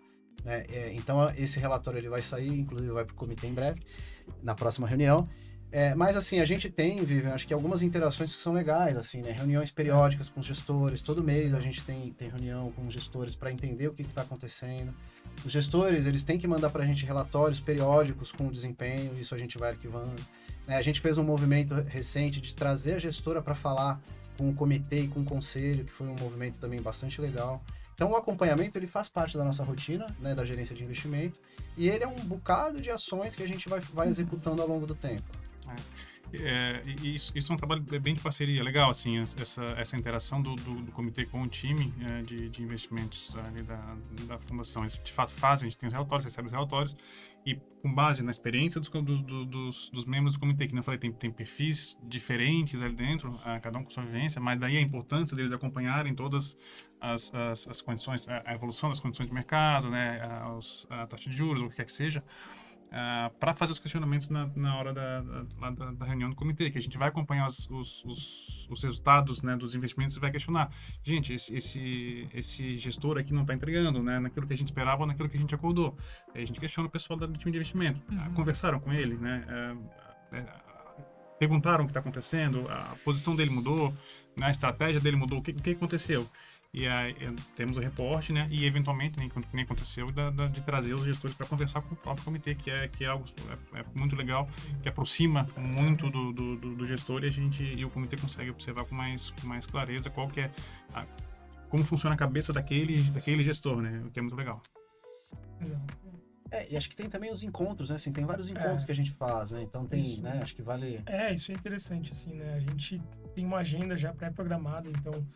Né? 0.46 0.64
É, 0.68 0.92
então, 0.94 1.28
esse 1.36 1.58
relatório 1.58 1.98
ele 1.98 2.08
vai 2.08 2.22
sair, 2.22 2.60
inclusive 2.60 2.88
vai 2.92 3.04
para 3.04 3.12
o 3.12 3.16
comitê 3.16 3.48
em 3.48 3.52
breve, 3.52 3.80
na 4.40 4.54
próxima 4.54 4.86
reunião. 4.86 5.24
É, 5.72 5.92
mas 5.96 6.16
assim, 6.16 6.38
a 6.38 6.44
gente 6.44 6.70
tem, 6.70 7.04
Vivian, 7.04 7.34
acho 7.34 7.46
que 7.48 7.52
algumas 7.52 7.82
interações 7.82 8.34
que 8.34 8.40
são 8.40 8.52
legais, 8.52 8.96
assim, 8.96 9.20
né? 9.20 9.32
Reuniões 9.32 9.72
periódicas 9.72 10.28
com 10.28 10.38
os 10.38 10.46
gestores, 10.46 11.00
todo 11.00 11.22
mês 11.22 11.52
a 11.52 11.58
gente 11.58 11.82
tem, 11.82 12.12
tem 12.12 12.28
reunião 12.28 12.70
com 12.76 12.82
os 12.82 12.94
gestores 12.94 13.34
para 13.34 13.50
entender 13.50 13.88
o 13.88 13.92
que 13.92 14.02
está 14.02 14.22
acontecendo. 14.22 14.94
Os 15.44 15.50
gestores, 15.50 16.06
eles 16.06 16.22
têm 16.22 16.38
que 16.38 16.46
mandar 16.46 16.70
para 16.70 16.84
a 16.84 16.86
gente 16.86 17.04
relatórios 17.04 17.58
periódicos 17.58 18.30
com 18.30 18.46
o 18.46 18.52
desempenho, 18.52 19.18
isso 19.18 19.34
a 19.34 19.38
gente 19.38 19.58
vai 19.58 19.70
arquivando. 19.70 20.14
né? 20.68 20.76
A 20.76 20.82
gente 20.82 21.00
fez 21.00 21.18
um 21.18 21.24
movimento 21.24 21.74
recente 21.88 22.40
de 22.40 22.54
trazer 22.54 22.94
a 22.94 22.98
gestora 23.00 23.42
para 23.42 23.56
falar 23.56 24.00
com 24.38 24.48
o 24.48 24.54
comitê 24.54 25.00
e 25.00 25.08
com 25.08 25.20
o 25.20 25.24
conselho, 25.24 25.84
que 25.84 25.92
foi 25.92 26.06
um 26.06 26.14
movimento 26.14 26.60
também 26.60 26.80
bastante 26.80 27.20
legal. 27.20 27.60
Então, 27.96 28.10
o 28.10 28.16
acompanhamento 28.16 28.76
ele 28.76 28.86
faz 28.86 29.08
parte 29.08 29.38
da 29.38 29.42
nossa 29.42 29.64
rotina, 29.64 30.06
né, 30.20 30.34
da 30.34 30.44
gerência 30.44 30.76
de 30.76 30.84
investimento, 30.84 31.40
e 31.78 31.88
ele 31.88 32.04
é 32.04 32.06
um 32.06 32.14
bocado 32.16 32.78
de 32.78 32.90
ações 32.90 33.34
que 33.34 33.42
a 33.42 33.48
gente 33.48 33.70
vai, 33.70 33.80
vai 33.80 34.08
executando 34.08 34.60
ao 34.60 34.68
longo 34.68 34.86
do 34.86 34.94
tempo. 34.94 35.24
É, 36.34 36.82
e 36.84 37.14
isso, 37.14 37.32
isso 37.34 37.50
é 37.50 37.54
um 37.54 37.56
trabalho 37.56 37.82
bem 37.82 38.14
de 38.14 38.20
parceria, 38.20 38.62
legal, 38.62 38.90
assim, 38.90 39.18
essa, 39.40 39.64
essa 39.78 39.96
interação 39.96 40.42
do, 40.42 40.54
do, 40.56 40.82
do 40.82 40.92
comitê 40.92 41.24
com 41.24 41.40
o 41.40 41.48
time 41.48 41.90
é, 42.04 42.20
de, 42.20 42.50
de 42.50 42.62
investimentos 42.62 43.34
ali 43.46 43.62
da, 43.62 43.96
da 44.26 44.38
fundação. 44.40 44.82
Eles 44.82 45.00
de 45.02 45.12
fato 45.12 45.32
fazem, 45.32 45.66
a 45.66 45.70
gente 45.70 45.78
tem 45.78 45.86
os 45.86 45.92
relatórios, 45.94 46.26
recebe 46.26 46.48
os 46.48 46.52
relatórios, 46.52 46.94
e 47.46 47.54
com 47.80 47.94
base 47.94 48.24
na 48.24 48.32
experiência 48.32 48.80
dos, 48.80 48.90
do, 48.90 49.22
do, 49.22 49.44
dos, 49.46 49.88
dos 49.90 50.04
membros 50.04 50.34
do 50.34 50.40
comitê, 50.40 50.66
que 50.66 50.74
não 50.74 50.82
falei, 50.82 50.98
tem, 50.98 51.12
tem 51.12 51.30
perfis 51.30 51.96
diferentes 52.02 52.82
ali 52.82 52.94
dentro, 52.94 53.30
cada 53.62 53.78
um 53.78 53.84
com 53.84 53.90
sua 53.90 54.02
vivência, 54.02 54.40
mas 54.40 54.58
daí 54.58 54.76
a 54.76 54.80
importância 54.80 55.36
deles 55.36 55.52
acompanharem 55.52 56.12
todas 56.12 56.56
as, 57.00 57.32
as, 57.32 57.68
as 57.68 57.80
condições, 57.80 58.28
a, 58.28 58.52
evolução 58.52 58.88
das 58.88 58.98
condições 58.98 59.28
de 59.28 59.32
mercado, 59.32 59.88
né, 59.88 60.20
a, 60.20 60.58
a 61.02 61.06
taxa 61.06 61.30
de 61.30 61.36
juros, 61.36 61.62
ou 61.62 61.68
o 61.68 61.70
que 61.70 61.76
quer 61.76 61.84
que 61.84 61.92
seja, 61.92 62.24
para 63.38 63.52
fazer 63.52 63.72
os 63.72 63.78
questionamentos 63.78 64.28
na, 64.28 64.48
na 64.54 64.76
hora 64.76 64.92
da, 64.92 65.20
da, 65.20 65.90
da, 65.92 66.04
reunião 66.06 66.30
do 66.30 66.36
comitê, 66.36 66.70
que 66.70 66.78
a 66.78 66.80
gente 66.80 66.96
vai 66.96 67.08
acompanhar 67.08 67.46
os, 67.46 67.68
os, 67.70 68.04
os, 68.04 68.68
os 68.70 68.84
resultados 68.84 69.42
né, 69.42 69.56
dos 69.56 69.74
investimentos 69.74 70.16
e 70.16 70.20
vai 70.20 70.30
questionar. 70.30 70.70
Gente, 71.02 71.32
esse, 71.32 71.54
esse, 71.54 72.28
esse 72.32 72.76
gestor 72.76 73.18
aqui 73.18 73.32
não 73.32 73.42
está 73.42 73.54
entregando 73.54 74.02
né, 74.02 74.18
naquilo 74.18 74.46
que 74.46 74.54
a 74.54 74.56
gente 74.56 74.68
esperava 74.68 75.02
ou 75.02 75.06
naquilo 75.06 75.28
que 75.28 75.36
a 75.36 75.40
gente 75.40 75.54
acordou. 75.54 75.96
Aí 76.34 76.42
a 76.42 76.46
gente 76.46 76.60
questiona 76.60 76.88
o 76.88 76.90
pessoal 76.90 77.18
do 77.18 77.26
time 77.36 77.52
de 77.52 77.58
investimento. 77.58 78.00
Ah, 78.18 78.30
Conversaram 78.34 78.80
com 78.80 78.92
ele, 78.92 79.16
né? 79.16 79.42
é, 80.32 80.66
perguntaram 81.38 81.84
o 81.84 81.86
que 81.86 81.90
está 81.90 82.00
acontecendo, 82.00 82.66
a 82.68 82.96
posição 83.04 83.36
dele 83.36 83.50
mudou, 83.50 83.92
né, 84.36 84.46
a 84.46 84.50
estratégia 84.50 85.00
dele 85.00 85.16
mudou, 85.16 85.38
o 85.38 85.42
que, 85.42 85.50
o 85.50 85.54
que 85.54 85.70
aconteceu? 85.70 86.26
E 86.74 86.86
aí 86.86 87.16
eh, 87.20 87.32
temos 87.54 87.76
o 87.78 87.80
reporte, 87.80 88.32
né? 88.32 88.46
E 88.50 88.66
eventualmente, 88.66 89.18
nem, 89.18 89.30
nem 89.52 89.64
aconteceu, 89.64 90.10
da, 90.12 90.30
da- 90.30 90.46
de 90.46 90.62
trazer 90.62 90.92
os 90.94 91.04
gestores 91.04 91.34
para 91.36 91.46
conversar 91.46 91.80
com 91.82 91.94
o 91.94 91.96
próprio 91.96 92.24
comitê, 92.24 92.54
que 92.54 92.70
é, 92.70 92.86
que 92.88 93.04
é 93.04 93.08
algo 93.08 93.24
é, 93.74 93.80
é 93.80 93.84
muito 93.94 94.14
legal, 94.14 94.48
que 94.82 94.88
aproxima 94.88 95.46
muito 95.56 96.10
do, 96.10 96.32
do, 96.32 96.56
do- 96.56 96.74
do 96.76 96.86
gestor 96.86 97.24
e 97.24 97.26
a 97.26 97.30
gente 97.30 97.62
e 97.62 97.84
o 97.84 97.90
comitê 97.90 98.16
consegue 98.16 98.50
observar 98.50 98.84
com 98.84 98.94
mais, 98.94 99.30
com 99.30 99.46
mais 99.46 99.64
clareza 99.64 100.10
qual 100.10 100.28
que 100.28 100.40
é 100.40 100.50
a- 100.92 101.06
como 101.70 101.82
funciona 101.84 102.14
a 102.14 102.18
cabeça 102.18 102.52
daquele, 102.52 103.00
daquele 103.10 103.42
gestor, 103.42 103.80
né? 103.80 104.02
O 104.06 104.10
que 104.10 104.18
é 104.18 104.22
muito 104.22 104.36
legal. 104.36 104.62
É, 106.50 106.70
e 106.72 106.76
acho 106.76 106.88
que 106.88 106.94
tem 106.94 107.08
também 107.08 107.32
os 107.32 107.42
encontros, 107.42 107.90
né? 107.90 107.96
Assim, 107.96 108.12
tem 108.12 108.24
vários 108.24 108.48
encontros 108.48 108.82
É. 108.82 108.86
que 108.86 108.92
a 108.92 108.94
gente 108.94 109.10
faz, 109.12 109.50
né? 109.50 109.62
Então 109.62 109.84
tem, 109.86 110.00
Isso. 110.02 110.22
né? 110.22 110.40
Acho 110.42 110.54
que 110.54 110.62
vale. 110.62 111.02
É, 111.06 111.32
isso 111.34 111.50
é 111.50 111.54
interessante, 111.54 112.12
assim, 112.12 112.34
né? 112.34 112.54
A 112.54 112.60
gente 112.60 113.00
tem 113.34 113.44
uma 113.44 113.58
agenda 113.58 113.96
já 113.96 114.12
pré-programada, 114.12 114.88
então, 114.88 115.26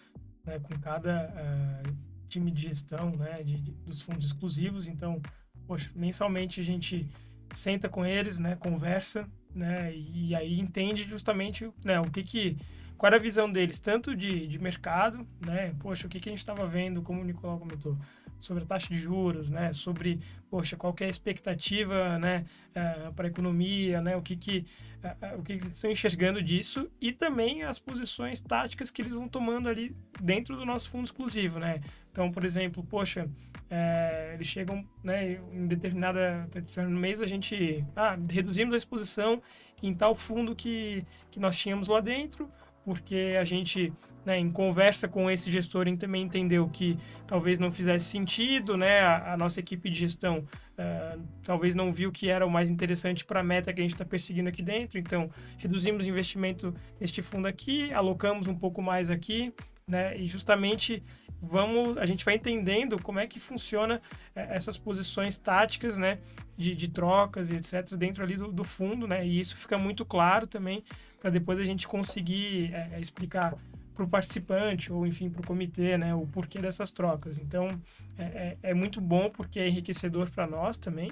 né, 0.45 0.59
com 0.59 0.79
cada 0.81 1.33
ah, 1.37 1.83
time 2.29 2.51
de 2.51 2.63
gestão, 2.63 3.11
né, 3.17 3.43
de, 3.43 3.61
de- 3.61 3.73
dos 3.73 4.03
fundos 4.03 4.27
exclusivos, 4.27 4.87
então, 4.87 5.21
poxa, 5.67 5.91
mensalmente 5.95 6.61
a 6.61 6.65
gente 6.65 7.09
senta 7.53 7.89
com 7.89 8.05
eles, 8.05 8.39
né, 8.39 8.57
conversa, 8.57 9.29
né, 9.55 9.93
e 9.95 10.35
aí 10.35 10.59
entende 10.61 11.03
justamente, 11.05 11.71
né, 11.85 12.01
o 12.01 12.11
que 12.11 12.23
que 12.23 12.57
qual 12.97 13.09
era 13.09 13.17
a 13.17 13.21
visão 13.21 13.51
deles, 13.51 13.79
tanto 13.79 14.15
de, 14.15 14.47
de 14.47 14.59
mercado, 14.59 15.27
né, 15.45 15.75
poxa, 15.81 16.07
o 16.07 16.11
que 16.11 16.21
que 16.21 16.29
a 16.29 16.33
gente 16.33 16.39
estava 16.41 16.67
vendo, 16.67 17.01
como 17.03 17.23
o 17.23 17.25
Nicolau 17.25 17.59
comentou, 17.59 17.97
sobre 18.41 18.63
a 18.65 18.67
taxa 18.67 18.89
de 18.89 18.97
juros, 18.99 19.51
né, 19.51 19.73
sobre, 19.73 20.19
poxa, 20.51 20.77
qual 20.77 20.93
que 20.93 21.05
é 21.05 21.07
a 21.07 21.11
expectativa, 21.11 22.19
né, 22.19 22.45
para 23.15 23.27
a 23.27 23.31
economia, 23.31 24.01
né, 24.01 24.17
o 24.17 24.23
que 24.23 24.37
que 24.37 24.65
a- 25.03 25.35
o 25.37 25.43
que 25.43 25.53
eles 25.55 25.67
estão 25.77 25.91
enxergando 25.91 26.43
disso 26.43 26.91
e 27.01 27.11
também 27.13 27.63
as 27.63 27.79
posições 27.79 28.41
táticas 28.41 28.91
que 28.91 29.01
eles 29.01 29.13
vão 29.13 29.29
tomando 29.29 29.69
ali 29.69 29.95
dentro 30.21 30.57
do 30.57 30.65
nosso 30.67 30.91
fundo 30.91 31.05
exclusivo, 31.05 31.59
né? 31.59 31.81
Então, 32.13 32.31
por 32.31 32.45
exemplo, 32.45 32.85
poxa, 32.85 33.29
é, 33.71 34.33
eles 34.35 34.47
chegam, 34.47 34.85
né, 35.03 35.41
em 35.53 35.67
determinada 35.67 36.47
determinado 36.53 37.01
mês 37.01 37.23
a 37.23 37.27
gente, 37.27 37.85
ah, 37.97 38.19
reduzimos 38.29 38.75
a 38.75 38.77
exposição 38.79 39.43
em 39.83 39.95
tal 39.95 40.15
fundo 40.15 40.55
que, 40.55 41.05
que 41.31 41.41
nós 41.41 41.57
tínhamos 41.57 41.89
lá 41.89 42.01
dentro, 42.01 42.51
porque 42.85 43.37
a 43.39 43.45
gente, 43.45 43.93
né, 44.25 44.39
em 44.39 44.51
conversa 44.51 45.07
com 45.07 45.31
esse 45.31 45.51
gestor, 45.51 45.87
também 45.97 46.23
entendeu 46.23 46.69
que 46.69 46.99
talvez 47.27 47.59
não 47.59 47.71
fizesse 47.71 48.07
sentido, 48.07 48.77
né, 48.77 49.01
a, 49.01 49.35
a 49.35 49.37
nossa 49.37 49.61
equipe 49.61 49.89
de 49.91 49.99
gestão 49.99 50.47
ah, 50.81 51.19
talvez 51.43 51.75
não 51.75 51.93
viu 51.93 52.11
que 52.11 52.31
era 52.31 52.47
o 52.47 52.51
mais 52.51 52.71
interessante 52.71 53.23
para 53.23 53.41
a 53.41 53.43
meta 53.43 53.71
que 53.71 53.81
a 53.81 53.83
gente 53.83 53.93
está 53.93 54.05
perseguindo 54.05 54.49
aqui 54.49 54.63
dentro, 54.63 54.99
então 54.99 55.31
reduzimos 55.59 56.07
o 56.07 56.09
investimento 56.09 56.75
neste 56.99 57.21
fundo 57.21 57.47
aqui, 57.47 57.93
alocamos 57.93 58.49
um 58.49 58.55
pouco 58.55 58.81
mais 58.81 59.11
aqui, 59.11 59.53
né, 59.87 60.17
e 60.17 60.27
justamente 60.27 61.03
vamos, 61.39 61.99
a 61.99 62.07
gente 62.07 62.25
vai 62.25 62.37
entendendo 62.37 63.01
como 63.03 63.19
é 63.19 63.27
que 63.27 63.39
funciona 63.39 64.01
eh, 64.35 64.57
essas 64.57 64.79
posições 64.79 65.37
táticas, 65.37 65.99
né, 65.99 66.19
de, 66.57 66.75
de 66.75 66.89
trocas 66.89 67.51
e 67.51 67.57
etc 67.57 67.95
dentro 67.97 68.23
ali 68.23 68.37
do, 68.37 68.51
do 68.51 68.65
fundo, 68.65 69.07
né, 69.07 69.27
e 69.27 69.39
isso 69.39 69.59
fica 69.59 69.77
muito 69.77 70.03
claro 70.07 70.47
também 70.47 70.83
para 71.21 71.31
depois 71.31 71.61
a 71.61 71.65
gente 71.65 71.87
conseguir 71.87 72.73
eh, 72.75 72.99
explicar 73.01 73.55
para 73.95 74.05
o 74.05 74.09
participante 74.09 74.91
ou 74.93 75.07
enfim 75.07 75.29
para 75.29 75.43
o 75.43 75.47
comitê, 75.47 75.99
né, 75.99 76.15
o 76.15 76.27
porquê 76.27 76.59
dessas 76.59 76.91
trocas. 76.91 77.39
Então 77.39 77.69
é, 78.19 78.57
é, 78.63 78.71
é 78.71 78.75
muito 78.75 79.01
bom 79.01 79.29
porque 79.31 79.61
é 79.61 79.69
enriquecedor 79.69 80.31
para 80.31 80.47
nós 80.47 80.77
também. 80.77 81.11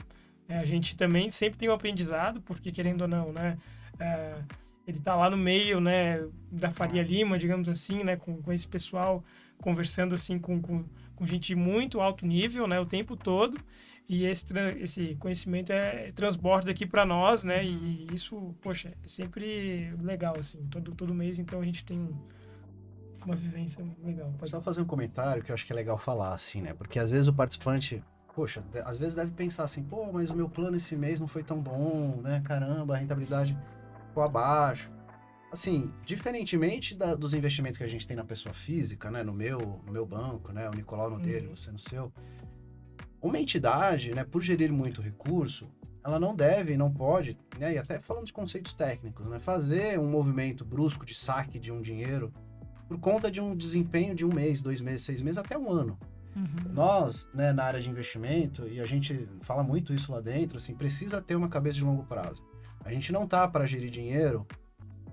É, 0.49 0.59
a 0.59 0.65
gente 0.65 0.97
também 0.97 1.29
sempre 1.29 1.59
tem 1.59 1.69
um 1.69 1.73
aprendizado 1.73 2.41
porque 2.41 2.73
querendo 2.73 3.03
ou 3.03 3.09
não, 3.09 3.33
né, 3.33 3.59
é, 4.01 4.35
ele 4.87 4.99
tá 5.01 5.15
lá 5.15 5.29
no 5.29 5.37
meio, 5.37 5.81
né, 5.81 6.27
da 6.51 6.71
Faria 6.71 7.03
Lima, 7.03 7.39
digamos 7.39 7.69
assim, 7.69 8.03
né, 8.03 8.17
com, 8.17 8.41
com 8.41 8.53
esse 8.53 8.67
pessoal 8.67 9.23
conversando 9.61 10.15
assim 10.15 10.39
com, 10.39 10.61
com, 10.63 10.85
com 11.15 11.27
gente 11.27 11.49
de 11.49 11.57
muito 11.57 12.01
alto 12.01 12.25
nível, 12.27 12.67
né, 12.67 12.81
o 12.81 12.87
tempo 12.87 13.17
todo. 13.17 13.59
E 14.09 14.25
esse, 14.25 14.47
esse 14.81 15.15
conhecimento 15.17 15.71
é 15.71 16.11
transborda 16.13 16.71
aqui 16.71 16.87
para 16.87 17.05
nós, 17.05 17.45
né? 17.45 17.63
E 17.63 18.07
isso, 18.15 18.55
poxa, 18.63 18.89
é 19.05 19.09
sempre 19.09 19.95
legal, 20.01 20.35
assim. 20.39 20.63
Todo, 20.71 20.95
todo 20.95 21.15
mês, 21.15 21.39
então, 21.39 21.61
a 21.61 21.65
gente 21.65 21.85
tem 21.85 22.09
uma 23.27 23.37
vivência 23.37 23.85
legal. 24.03 24.33
Pode... 24.39 24.51
Só 24.51 24.63
fazer 24.63 24.81
um 24.81 24.87
comentário 24.87 25.43
que 25.43 25.53
eu 25.53 25.55
acho 25.55 25.67
que 25.67 25.73
é 25.73 25.77
legal 25.77 25.99
falar, 25.99 26.33
assim, 26.33 26.63
né? 26.63 26.73
Porque 26.73 26.99
às 26.99 27.11
vezes 27.11 27.29
o 27.29 27.35
participante, 27.35 28.03
poxa, 28.35 28.65
às 28.85 28.97
vezes 28.97 29.15
deve 29.15 29.31
pensar 29.33 29.65
assim, 29.65 29.83
pô, 29.83 30.11
mas 30.11 30.31
o 30.31 30.35
meu 30.35 30.49
plano 30.49 30.77
esse 30.79 30.97
mês 30.97 31.21
não 31.21 31.29
foi 31.29 31.43
tão 31.43 31.61
bom, 31.61 32.23
né? 32.23 32.41
Caramba, 32.43 32.95
a 32.95 32.97
rentabilidade 32.97 33.59
ficou 34.09 34.23
abaixo. 34.23 34.91
Assim, 35.53 35.93
diferentemente 36.05 36.95
da, 36.95 37.15
dos 37.15 37.35
investimentos 37.35 37.77
que 37.77 37.85
a 37.85 37.89
gente 37.89 38.07
tem 38.07 38.17
na 38.17 38.25
pessoa 38.25 38.55
física, 38.55 39.11
né? 39.11 39.23
No 39.23 39.35
meu, 39.35 39.83
no 39.85 39.93
meu 39.93 40.07
banco, 40.07 40.51
né? 40.51 40.67
O 40.69 40.75
Nicolau 40.75 41.11
no 41.11 41.19
dele, 41.19 41.49
uhum. 41.49 41.57
você 41.57 41.71
no 41.71 41.79
seu 41.79 42.11
uma 43.21 43.39
entidade, 43.39 44.15
né, 44.15 44.25
por 44.25 44.43
gerir 44.43 44.73
muito 44.73 45.01
recurso, 45.01 45.69
ela 46.05 46.19
não 46.19 46.35
deve, 46.35 46.77
não 46.77 46.93
pode, 46.93 47.37
né, 47.59 47.75
e 47.75 47.79
até 47.79 48.01
falando 48.01 48.27
de 48.27 48.33
conceitos 48.33 48.73
técnicos, 48.73 49.27
né, 49.27 49.39
fazer 49.39 49.99
um 49.99 50.11
movimento 50.11 50.65
brusco 50.65 51.05
de 51.05 51.15
saque 51.15 51.59
de 51.59 51.71
um 51.71 51.83
dinheiro 51.83 52.33
por 52.87 52.99
conta 52.99 53.31
de 53.31 53.41
um 53.41 53.55
desempenho 53.55 54.15
de 54.15 54.25
um 54.25 54.33
mês, 54.33 54.63
dois 54.63 54.81
meses, 54.81 55.03
seis 55.03 55.21
meses, 55.21 55.37
até 55.37 55.59
um 55.59 55.71
ano. 55.71 55.99
Uhum. 56.35 56.73
Nós, 56.73 57.29
né, 57.35 57.53
na 57.53 57.65
área 57.65 57.81
de 57.81 57.91
investimento, 57.91 58.67
e 58.67 58.81
a 58.81 58.87
gente 58.87 59.29
fala 59.43 59.63
muito 59.63 59.93
isso 59.93 60.11
lá 60.11 60.21
dentro, 60.21 60.57
assim, 60.57 60.75
precisa 60.75 61.21
ter 61.21 61.35
uma 61.35 61.49
cabeça 61.49 61.77
de 61.77 61.85
longo 61.85 62.05
prazo. 62.05 62.43
A 62.85 62.93
gente 62.93 63.13
não 63.13 63.27
tá 63.27 63.47
para 63.47 63.67
gerir 63.67 63.91
dinheiro. 63.91 64.47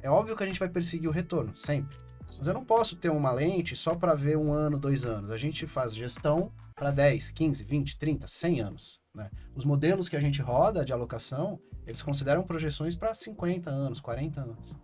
É 0.02 0.10
óbvio 0.10 0.38
que 0.38 0.44
a 0.44 0.46
gente 0.46 0.60
vai 0.60 0.70
perseguir 0.70 1.10
o 1.10 1.12
retorno, 1.12 1.56
sempre. 1.56 1.98
Mas 2.38 2.48
eu 2.48 2.54
não 2.54 2.64
posso 2.64 2.96
ter 2.96 3.10
uma 3.10 3.32
lente 3.32 3.76
só 3.76 3.96
para 3.96 4.14
ver 4.14 4.38
um 4.38 4.54
ano, 4.54 4.80
dois 4.80 5.04
anos. 5.04 5.32
A 5.32 5.38
gente 5.38 5.66
faz 5.68 5.94
gestão 5.94 6.52
para 6.76 6.92
10, 6.92 7.32
15, 7.32 7.64
20, 7.64 7.98
30, 7.98 8.28
100 8.28 8.62
anos. 8.62 9.02
Né? 9.14 9.32
Os 9.56 9.64
modelos 9.64 10.10
que 10.10 10.18
a 10.18 10.20
gente 10.20 10.42
roda 10.42 10.84
de 10.84 10.92
alocação, 10.92 11.60
eles 11.88 12.02
consideram 12.02 12.44
projeções 12.44 12.96
para 12.96 13.14
50 13.14 13.70
anos, 13.70 14.02
40 14.02 14.42
anos. 14.42 14.76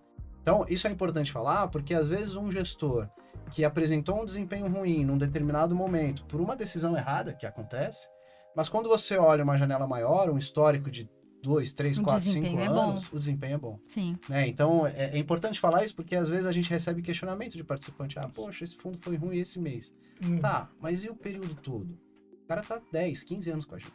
Então, 0.42 0.66
isso 0.70 0.88
é 0.88 0.92
importante 0.92 1.32
falar 1.32 1.68
porque 1.68 1.94
às 1.94 2.08
vezes 2.08 2.36
um 2.36 2.52
gestor 2.52 3.08
que 3.52 3.66
apresentou 3.66 4.22
um 4.22 4.26
desempenho 4.26 4.68
ruim 4.68 5.04
num 5.04 5.18
determinado 5.18 5.76
momento 5.76 6.24
por 6.26 6.40
uma 6.40 6.56
decisão 6.56 6.96
errada 6.98 7.34
que 7.34 7.46
acontece, 7.46 8.08
mas 8.56 8.70
quando 8.70 8.88
você 8.88 9.18
olha 9.18 9.44
uma 9.44 9.58
janela 9.58 9.86
maior, 9.86 10.30
um 10.30 10.38
histórico 10.38 10.90
de 10.90 11.10
dois, 11.44 11.74
três, 11.74 11.98
o 11.98 12.04
quatro, 12.04 12.30
cinco 12.30 12.60
é 12.60 12.68
anos, 12.68 13.10
bom. 13.10 13.16
o 13.16 13.20
desempenho 13.20 13.56
é 13.56 13.58
bom. 13.58 13.80
Sim. 13.88 14.18
Né? 14.30 14.48
Então, 14.48 14.88
é, 14.88 15.12
é, 15.14 15.18
importante 15.18 15.60
falar 15.60 15.84
isso 15.84 15.96
porque 15.96 16.16
às 16.16 16.30
vezes 16.30 16.46
a 16.46 16.52
gente 16.52 16.70
recebe 16.70 17.02
questionamento 17.02 17.54
de 17.54 17.64
participante. 17.64 18.18
Ah, 18.18 18.30
poxa, 18.30 18.64
esse 18.64 18.78
fundo 18.78 18.98
foi 18.98 19.18
ruim 19.18 19.38
esse 19.38 19.60
mês. 19.60 19.94
Hum. 20.24 20.40
Tá, 20.40 20.70
mas 20.80 21.04
e 21.04 21.10
o 21.10 21.16
período 21.16 21.56
todo? 21.56 21.98
O 22.44 22.48
cara 22.52 22.62
tá 22.64 22.82
10, 22.92 23.24
15 23.24 23.52
anos 23.52 23.66
com 23.66 23.76
a 23.76 23.80
gente. 23.80 23.94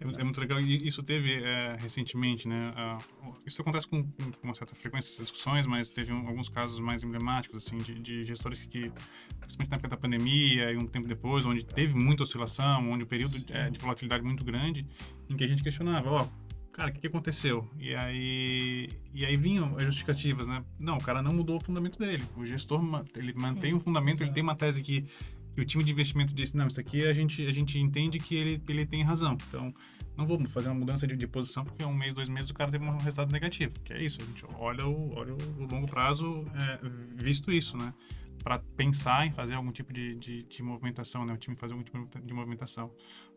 É, 0.00 0.20
é 0.20 0.24
muito 0.24 0.40
legal. 0.40 0.58
E 0.58 0.86
isso 0.86 1.02
teve 1.02 1.42
é, 1.42 1.76
recentemente, 1.78 2.48
né? 2.48 2.72
Uh, 3.22 3.34
isso 3.46 3.60
acontece 3.60 3.86
com, 3.86 4.02
com, 4.02 4.32
uma 4.42 4.54
certa 4.54 4.74
frequência 4.74 5.10
essas 5.10 5.26
discussões, 5.26 5.66
mas 5.66 5.90
teve 5.90 6.10
um, 6.10 6.26
alguns 6.26 6.48
casos 6.48 6.80
mais 6.80 7.02
emblemáticos, 7.02 7.66
assim, 7.66 7.76
de, 7.76 7.98
de, 7.98 8.24
gestores 8.24 8.64
que, 8.64 8.90
principalmente 9.38 9.70
na 9.70 9.76
época 9.76 9.88
da 9.88 9.96
pandemia 9.96 10.72
e 10.72 10.76
um 10.78 10.86
tempo 10.86 11.06
depois, 11.06 11.44
onde 11.44 11.64
teve 11.64 11.94
muita 11.94 12.22
oscilação, 12.22 12.90
onde 12.90 13.04
o 13.04 13.06
período 13.06 13.36
é, 13.50 13.68
de 13.68 13.78
volatilidade 13.78 14.24
muito 14.24 14.42
grande, 14.42 14.86
em 15.28 15.36
que 15.36 15.44
a 15.44 15.48
gente 15.48 15.62
questionava, 15.62 16.10
ó, 16.10 16.28
cara, 16.78 16.90
o 16.90 16.92
que, 16.94 17.00
que, 17.00 17.06
aconteceu? 17.08 17.68
E 17.78 17.94
aí, 17.94 18.88
e 19.12 19.24
aí 19.24 19.36
vinham 19.36 19.76
as 19.76 19.82
justificativas, 19.82 20.46
né? 20.46 20.64
Não, 20.78 20.96
o 20.96 21.02
cara 21.02 21.20
não 21.20 21.32
mudou 21.32 21.56
o 21.56 21.60
fundamento 21.60 21.98
dele. 21.98 22.24
O 22.36 22.46
gestor, 22.46 22.80
ele 23.16 23.34
mantém 23.34 23.72
Sim, 23.72 23.76
o 23.76 23.80
fundamento, 23.80 24.22
ele 24.22 24.30
tem 24.30 24.42
uma 24.42 24.54
tese 24.54 24.80
que 24.80 25.04
e 25.58 25.60
o 25.60 25.64
time 25.64 25.82
de 25.82 25.90
investimento 25.90 26.32
disse, 26.32 26.56
não, 26.56 26.68
isso 26.68 26.78
aqui 26.78 27.04
a 27.04 27.12
gente, 27.12 27.44
a 27.44 27.50
gente 27.50 27.80
entende 27.80 28.20
que 28.20 28.36
ele, 28.36 28.62
ele 28.68 28.86
tem 28.86 29.02
razão. 29.02 29.36
Então, 29.48 29.74
não 30.16 30.24
vou 30.24 30.38
fazer 30.46 30.68
uma 30.68 30.76
mudança 30.76 31.04
de, 31.04 31.16
de 31.16 31.26
posição 31.26 31.64
porque 31.64 31.84
um 31.84 31.92
mês, 31.92 32.14
dois 32.14 32.28
meses 32.28 32.48
o 32.48 32.54
cara 32.54 32.70
teve 32.70 32.84
um 32.84 32.96
resultado 32.96 33.32
negativo. 33.32 33.74
Que 33.80 33.92
é 33.92 34.00
isso, 34.00 34.22
a 34.22 34.24
gente 34.24 34.44
olha 34.56 34.86
o, 34.86 35.12
olha 35.16 35.34
o, 35.34 35.66
longo 35.66 35.88
prazo 35.88 36.46
é, 36.54 36.78
visto 37.16 37.50
isso, 37.50 37.76
né? 37.76 37.92
Para 38.40 38.60
pensar 38.76 39.26
em 39.26 39.32
fazer 39.32 39.54
algum 39.54 39.72
tipo 39.72 39.92
de, 39.92 40.14
de, 40.14 40.44
de 40.44 40.62
movimentação, 40.62 41.26
né? 41.26 41.34
O 41.34 41.36
time 41.36 41.56
fazer 41.56 41.72
algum 41.72 41.84
tipo 41.84 42.08
de 42.20 42.32
movimentação. 42.32 42.92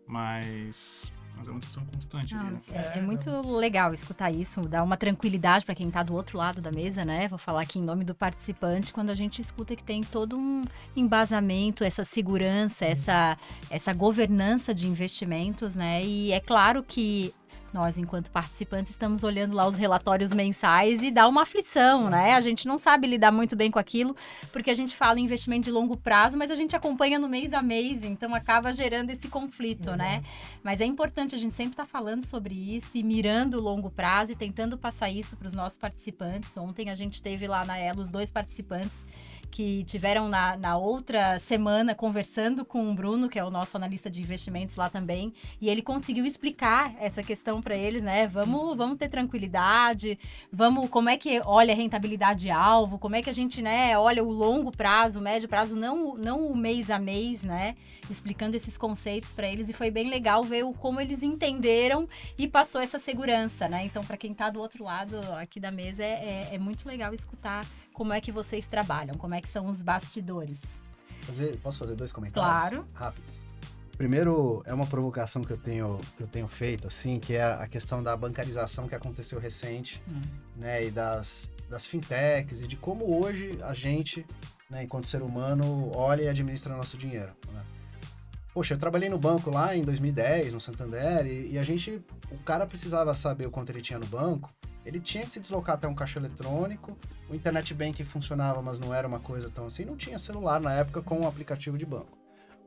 Mas 0.07 1.11
mas 1.37 1.47
é 1.47 1.51
uma 1.51 1.59
discussão 1.59 1.85
constante. 1.85 2.33
Não, 2.33 2.41
ali, 2.41 2.51
né? 2.51 2.59
é, 2.71 2.99
é, 2.99 3.01
muito 3.01 3.29
legal 3.55 3.93
escutar 3.93 4.31
isso, 4.31 4.61
dá 4.61 4.83
uma 4.83 4.97
tranquilidade 4.97 5.65
para 5.65 5.75
quem 5.75 5.87
está 5.87 6.03
do 6.03 6.13
outro 6.13 6.37
lado 6.37 6.61
da 6.61 6.71
mesa, 6.71 7.03
né? 7.03 7.27
Vou 7.27 7.39
falar 7.39 7.61
aqui 7.61 7.79
em 7.79 7.83
nome 7.83 8.03
do 8.03 8.13
participante, 8.13 8.93
quando 8.93 9.09
a 9.09 9.15
gente 9.15 9.41
escuta 9.41 9.75
que 9.75 9.83
tem 9.83 10.03
todo 10.03 10.37
um 10.37 10.65
embasamento, 10.95 11.83
essa 11.83 12.03
segurança, 12.03 12.85
essa, 12.85 13.37
essa 13.69 13.93
governança 13.93 14.73
de 14.73 14.87
investimentos, 14.87 15.75
né? 15.75 16.03
E 16.03 16.31
é 16.31 16.39
claro 16.39 16.83
que 16.83 17.33
nós, 17.73 17.97
enquanto 17.97 18.29
participantes, 18.31 18.91
estamos 18.91 19.23
olhando 19.23 19.55
lá 19.55 19.67
os 19.67 19.77
relatórios 19.77 20.33
mensais 20.33 21.01
e 21.01 21.09
dá 21.09 21.27
uma 21.27 21.43
aflição, 21.43 22.09
né? 22.09 22.33
A 22.35 22.41
gente 22.41 22.67
não 22.67 22.77
sabe 22.77 23.07
lidar 23.07 23.31
muito 23.31 23.55
bem 23.55 23.71
com 23.71 23.79
aquilo, 23.79 24.15
porque 24.51 24.69
a 24.69 24.73
gente 24.73 24.95
fala 24.95 25.19
em 25.19 25.23
investimento 25.23 25.65
de 25.65 25.71
longo 25.71 25.95
prazo, 25.95 26.37
mas 26.37 26.51
a 26.51 26.55
gente 26.55 26.75
acompanha 26.75 27.17
no 27.17 27.29
mês 27.29 27.53
a 27.53 27.61
mês, 27.61 28.03
então 28.03 28.35
acaba 28.35 28.73
gerando 28.73 29.09
esse 29.09 29.27
conflito, 29.27 29.91
né? 29.91 30.15
Exato. 30.15 30.21
né? 30.21 30.23
Mas 30.63 30.81
é 30.81 30.85
importante 30.85 31.35
a 31.35 31.37
gente 31.37 31.53
sempre 31.53 31.73
estar 31.73 31.83
tá 31.83 31.89
falando 31.89 32.23
sobre 32.23 32.53
isso 32.53 32.97
e 32.97 33.03
mirando 33.03 33.57
o 33.57 33.61
longo 33.61 33.89
prazo 33.89 34.33
e 34.33 34.35
tentando 34.35 34.77
passar 34.77 35.09
isso 35.09 35.37
para 35.37 35.47
os 35.47 35.53
nossos 35.53 35.77
participantes. 35.77 36.55
Ontem 36.57 36.89
a 36.89 36.95
gente 36.95 37.21
teve 37.21 37.47
lá 37.47 37.65
na 37.65 37.77
Elo 37.77 38.01
os 38.01 38.09
dois 38.09 38.31
participantes 38.31 39.05
que 39.51 39.83
tiveram 39.83 40.29
na, 40.29 40.55
na 40.55 40.77
outra 40.77 41.37
semana 41.37 41.93
conversando 41.93 42.63
com 42.63 42.89
o 42.89 42.95
Bruno, 42.95 43.27
que 43.27 43.37
é 43.37 43.43
o 43.43 43.51
nosso 43.51 43.75
analista 43.75 44.09
de 44.09 44.21
investimentos 44.21 44.77
lá 44.77 44.89
também, 44.89 45.33
e 45.59 45.69
ele 45.69 45.81
conseguiu 45.81 46.25
explicar 46.25 46.95
essa 46.97 47.21
questão 47.21 47.61
para 47.61 47.75
eles, 47.75 48.01
né? 48.01 48.27
Vamos, 48.27 48.75
vamos 48.77 48.97
ter 48.97 49.09
tranquilidade, 49.09 50.17
vamos, 50.51 50.89
como 50.89 51.09
é 51.09 51.17
que 51.17 51.41
olha 51.45 51.73
a 51.73 51.77
rentabilidade 51.77 52.49
alvo, 52.49 52.97
como 52.97 53.15
é 53.15 53.21
que 53.21 53.29
a 53.29 53.33
gente, 53.33 53.61
né, 53.61 53.97
olha 53.97 54.23
o 54.23 54.31
longo 54.31 54.71
prazo, 54.71 55.19
o 55.19 55.21
médio 55.21 55.49
prazo, 55.49 55.75
não, 55.75 56.15
não 56.15 56.47
o 56.47 56.55
mês 56.55 56.89
a 56.89 56.97
mês, 56.97 57.43
né? 57.43 57.75
Explicando 58.09 58.55
esses 58.55 58.77
conceitos 58.77 59.33
para 59.33 59.47
eles 59.47 59.69
e 59.69 59.73
foi 59.73 59.91
bem 59.91 60.09
legal 60.09 60.43
ver 60.43 60.63
o, 60.63 60.73
como 60.73 61.01
eles 61.01 61.23
entenderam 61.23 62.07
e 62.37 62.47
passou 62.47 62.79
essa 62.79 62.97
segurança, 62.97 63.67
né? 63.67 63.85
Então, 63.85 64.03
para 64.03 64.17
quem 64.17 64.31
está 64.31 64.49
do 64.49 64.59
outro 64.59 64.83
lado 64.83 65.17
aqui 65.37 65.59
da 65.59 65.71
mesa, 65.71 66.03
é, 66.03 66.47
é, 66.51 66.55
é 66.55 66.57
muito 66.57 66.87
legal 66.87 67.13
escutar 67.13 67.65
como 68.01 68.13
é 68.13 68.19
que 68.19 68.31
vocês 68.31 68.65
trabalham, 68.65 69.13
como 69.13 69.35
é 69.35 69.39
que 69.39 69.47
são 69.47 69.67
os 69.67 69.83
bastidores. 69.83 70.59
Fazer, 71.21 71.55
posso 71.57 71.77
fazer 71.77 71.93
dois 71.93 72.11
comentários? 72.11 72.79
Claro. 72.79 72.87
Rápidos. 72.95 73.43
Primeiro, 73.95 74.63
é 74.65 74.73
uma 74.73 74.87
provocação 74.87 75.43
que 75.43 75.53
eu 75.53 75.57
tenho, 75.57 76.01
que 76.17 76.23
eu 76.23 76.27
tenho 76.27 76.47
feito, 76.47 76.87
assim, 76.87 77.19
que 77.19 77.35
é 77.35 77.43
a 77.43 77.67
questão 77.67 78.01
da 78.01 78.17
bancarização 78.17 78.87
que 78.87 78.95
aconteceu 78.95 79.39
recente, 79.39 80.01
hum. 80.09 80.19
né, 80.55 80.83
e 80.83 80.89
das, 80.89 81.51
das 81.69 81.85
fintechs, 81.85 82.63
e 82.63 82.67
de 82.67 82.75
como 82.75 83.21
hoje 83.21 83.59
a 83.61 83.75
gente, 83.75 84.25
né, 84.67 84.81
enquanto 84.81 85.05
ser 85.05 85.21
humano, 85.21 85.91
olha 85.93 86.23
e 86.23 86.27
administra 86.27 86.75
nosso 86.75 86.97
dinheiro. 86.97 87.31
Né? 87.53 87.63
Poxa, 88.51 88.73
eu 88.73 88.79
trabalhei 88.79 89.09
no 89.09 89.19
banco 89.19 89.51
lá 89.51 89.77
em 89.77 89.83
2010, 89.83 90.53
no 90.53 90.59
Santander, 90.59 91.27
e, 91.27 91.51
e 91.51 91.59
a 91.59 91.61
gente, 91.61 92.01
o 92.31 92.37
cara 92.39 92.65
precisava 92.65 93.13
saber 93.13 93.45
o 93.45 93.51
quanto 93.51 93.69
ele 93.69 93.79
tinha 93.79 93.99
no 93.99 94.07
banco, 94.07 94.49
ele 94.85 94.99
tinha 94.99 95.25
que 95.25 95.33
se 95.33 95.39
deslocar 95.39 95.75
até 95.75 95.87
um 95.87 95.95
caixa 95.95 96.19
eletrônico, 96.19 96.97
o 97.29 97.35
internet 97.35 97.73
banking 97.73 98.03
funcionava, 98.03 98.61
mas 98.61 98.79
não 98.79 98.93
era 98.93 99.07
uma 99.07 99.19
coisa 99.19 99.49
tão 99.49 99.67
assim, 99.67 99.85
não 99.85 99.95
tinha 99.95 100.17
celular 100.17 100.59
na 100.59 100.73
época 100.73 101.01
com 101.01 101.19
um 101.19 101.27
aplicativo 101.27 101.77
de 101.77 101.85
banco. 101.85 102.17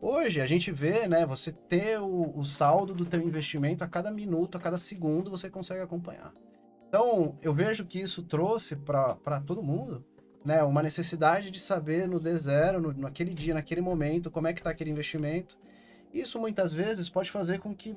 Hoje 0.01 0.41
a 0.41 0.47
gente 0.47 0.71
vê, 0.71 1.09
né, 1.09 1.25
você 1.25 1.51
ter 1.51 1.99
o, 1.99 2.39
o 2.39 2.45
saldo 2.45 2.95
do 2.95 3.07
teu 3.07 3.21
investimento 3.21 3.83
a 3.83 3.89
cada 3.89 4.11
minuto, 4.11 4.57
a 4.57 4.61
cada 4.61 4.77
segundo 4.77 5.31
você 5.31 5.49
consegue 5.49 5.81
acompanhar. 5.81 6.33
Então, 6.89 7.39
eu 7.43 7.53
vejo 7.53 7.85
que 7.85 8.01
isso 8.01 8.23
trouxe 8.23 8.77
para 8.77 9.41
todo 9.45 9.63
mundo, 9.63 10.05
né, 10.45 10.63
uma 10.63 10.83
necessidade 10.83 11.51
de 11.51 11.59
saber 11.59 12.07
no 12.07 12.21
D0, 12.21 12.79
no, 12.79 12.93
naquele 12.93 13.33
dia, 13.33 13.55
naquele 13.55 13.81
momento, 13.81 14.31
como 14.31 14.47
é 14.47 14.53
que 14.53 14.61
está 14.61 14.71
aquele 14.71 14.91
investimento. 14.91 15.59
Isso 16.13 16.39
muitas 16.39 16.73
vezes 16.73 17.09
pode 17.09 17.31
fazer 17.31 17.59
com 17.59 17.75
que 17.75 17.97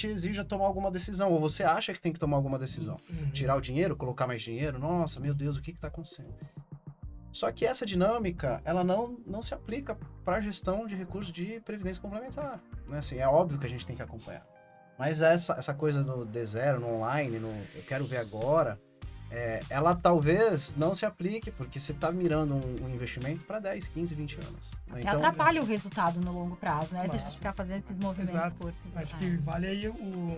te 0.00 0.06
exija 0.06 0.44
tomar 0.44 0.66
alguma 0.66 0.90
decisão, 0.90 1.30
ou 1.30 1.38
você 1.38 1.62
acha 1.62 1.92
que 1.92 2.00
tem 2.00 2.12
que 2.12 2.18
tomar 2.18 2.36
alguma 2.36 2.58
decisão. 2.58 2.94
Uhum. 2.94 3.30
Tirar 3.30 3.56
o 3.56 3.60
dinheiro, 3.60 3.96
colocar 3.96 4.26
mais 4.26 4.40
dinheiro, 4.40 4.78
nossa, 4.78 5.20
meu 5.20 5.34
Deus, 5.34 5.56
o 5.56 5.62
que 5.62 5.72
está 5.72 5.88
acontecendo? 5.88 6.34
Só 7.32 7.50
que 7.52 7.64
essa 7.64 7.86
dinâmica, 7.86 8.60
ela 8.64 8.82
não, 8.82 9.18
não 9.26 9.42
se 9.42 9.54
aplica 9.54 9.96
para 10.24 10.36
a 10.36 10.40
gestão 10.40 10.86
de 10.86 10.94
recursos 10.96 11.32
de 11.32 11.60
previdência 11.60 12.02
complementar. 12.02 12.60
Né? 12.88 12.98
Assim, 12.98 13.18
é 13.18 13.28
óbvio 13.28 13.58
que 13.58 13.66
a 13.66 13.68
gente 13.68 13.86
tem 13.86 13.94
que 13.94 14.02
acompanhar. 14.02 14.44
Mas 14.98 15.20
essa, 15.20 15.54
essa 15.54 15.72
coisa 15.72 16.02
no 16.02 16.26
D0, 16.26 16.78
no 16.78 16.88
online, 16.88 17.38
no 17.38 17.48
eu 17.74 17.82
quero 17.86 18.04
ver 18.04 18.18
agora, 18.18 18.80
é, 19.30 19.60
ela 19.70 19.94
talvez 19.94 20.74
não 20.76 20.94
se 20.94 21.06
aplique, 21.06 21.52
porque 21.52 21.78
você 21.78 21.92
está 21.92 22.10
mirando 22.10 22.54
um, 22.54 22.84
um 22.84 22.88
investimento 22.88 23.44
para 23.44 23.60
10, 23.60 23.88
15, 23.88 24.14
20 24.14 24.34
anos. 24.40 24.72
Né? 24.88 25.00
Então, 25.02 25.12
atrapalha 25.14 25.62
o 25.62 25.64
resultado 25.64 26.20
no 26.20 26.32
longo 26.32 26.56
prazo, 26.56 26.94
né? 26.94 27.04
Claro. 27.04 27.10
Se 27.10 27.16
a 27.16 27.28
gente 27.28 27.36
ficar 27.36 27.52
fazendo 27.52 27.76
esses 27.76 27.96
movimentos 27.96 28.30
Exato. 28.30 28.56
curtos. 28.56 28.96
Acho 28.96 29.16
que 29.18 29.36
vale 29.36 29.66
aí 29.68 29.88
o. 29.88 30.36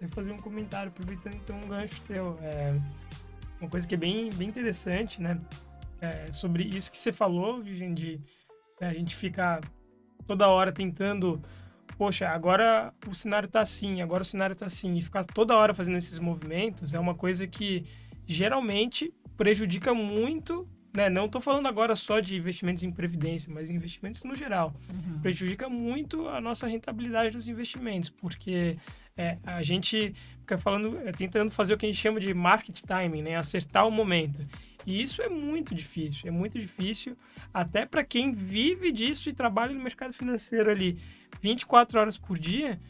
Eu 0.00 0.08
fazer 0.08 0.32
um 0.32 0.38
comentário, 0.38 0.88
aproveitando 0.88 1.34
então 1.34 1.56
um 1.56 1.68
gancho 1.68 2.00
teu. 2.08 2.38
É, 2.40 2.74
uma 3.60 3.68
coisa 3.68 3.86
que 3.86 3.94
é 3.94 3.98
bem, 3.98 4.30
bem 4.30 4.48
interessante, 4.48 5.20
né? 5.20 5.38
É, 6.00 6.32
sobre 6.32 6.64
isso 6.64 6.90
que 6.90 6.96
você 6.96 7.12
falou, 7.12 7.60
Virgem, 7.62 7.92
de 7.92 8.18
né, 8.80 8.88
a 8.88 8.94
gente 8.94 9.14
ficar 9.14 9.60
toda 10.26 10.48
hora 10.48 10.72
tentando, 10.72 11.42
poxa, 11.98 12.26
agora 12.30 12.94
o 13.06 13.14
cenário 13.14 13.46
tá 13.46 13.60
assim, 13.60 14.00
agora 14.00 14.22
o 14.22 14.24
cenário 14.24 14.56
tá 14.56 14.64
assim, 14.64 14.94
e 14.94 15.02
ficar 15.02 15.26
toda 15.26 15.54
hora 15.54 15.74
fazendo 15.74 15.98
esses 15.98 16.18
movimentos 16.18 16.94
é 16.94 16.98
uma 16.98 17.14
coisa 17.14 17.46
que 17.46 17.84
geralmente 18.26 19.12
prejudica 19.36 19.94
muito 19.94 20.68
né, 20.92 21.08
não 21.08 21.26
estou 21.26 21.40
falando 21.40 21.66
agora 21.68 21.94
só 21.94 22.20
de 22.20 22.36
investimentos 22.36 22.82
em 22.82 22.90
previdência, 22.90 23.52
mas 23.52 23.70
investimentos 23.70 24.24
no 24.24 24.34
geral. 24.34 24.74
Uhum. 24.92 25.20
Prejudica 25.20 25.68
muito 25.68 26.28
a 26.28 26.40
nossa 26.40 26.66
rentabilidade 26.66 27.36
dos 27.36 27.48
investimentos, 27.48 28.10
porque 28.10 28.76
é, 29.16 29.38
a 29.44 29.62
gente 29.62 30.14
fica 30.40 30.58
falando, 30.58 30.98
é, 31.06 31.12
tentando 31.12 31.50
fazer 31.50 31.74
o 31.74 31.78
que 31.78 31.86
a 31.86 31.88
gente 31.88 32.00
chama 32.00 32.18
de 32.18 32.34
market 32.34 32.80
timing, 32.80 33.22
né, 33.22 33.36
acertar 33.36 33.86
o 33.86 33.90
momento. 33.90 34.44
E 34.84 35.00
isso 35.00 35.22
é 35.22 35.28
muito 35.28 35.74
difícil, 35.74 36.26
é 36.26 36.30
muito 36.30 36.58
difícil, 36.58 37.16
até 37.54 37.86
para 37.86 38.02
quem 38.02 38.32
vive 38.32 38.90
disso 38.90 39.28
e 39.28 39.32
trabalha 39.32 39.72
no 39.72 39.80
mercado 39.80 40.12
financeiro 40.12 40.70
ali 40.70 40.98
24 41.40 42.00
horas 42.00 42.16
por 42.16 42.38
dia 42.38 42.80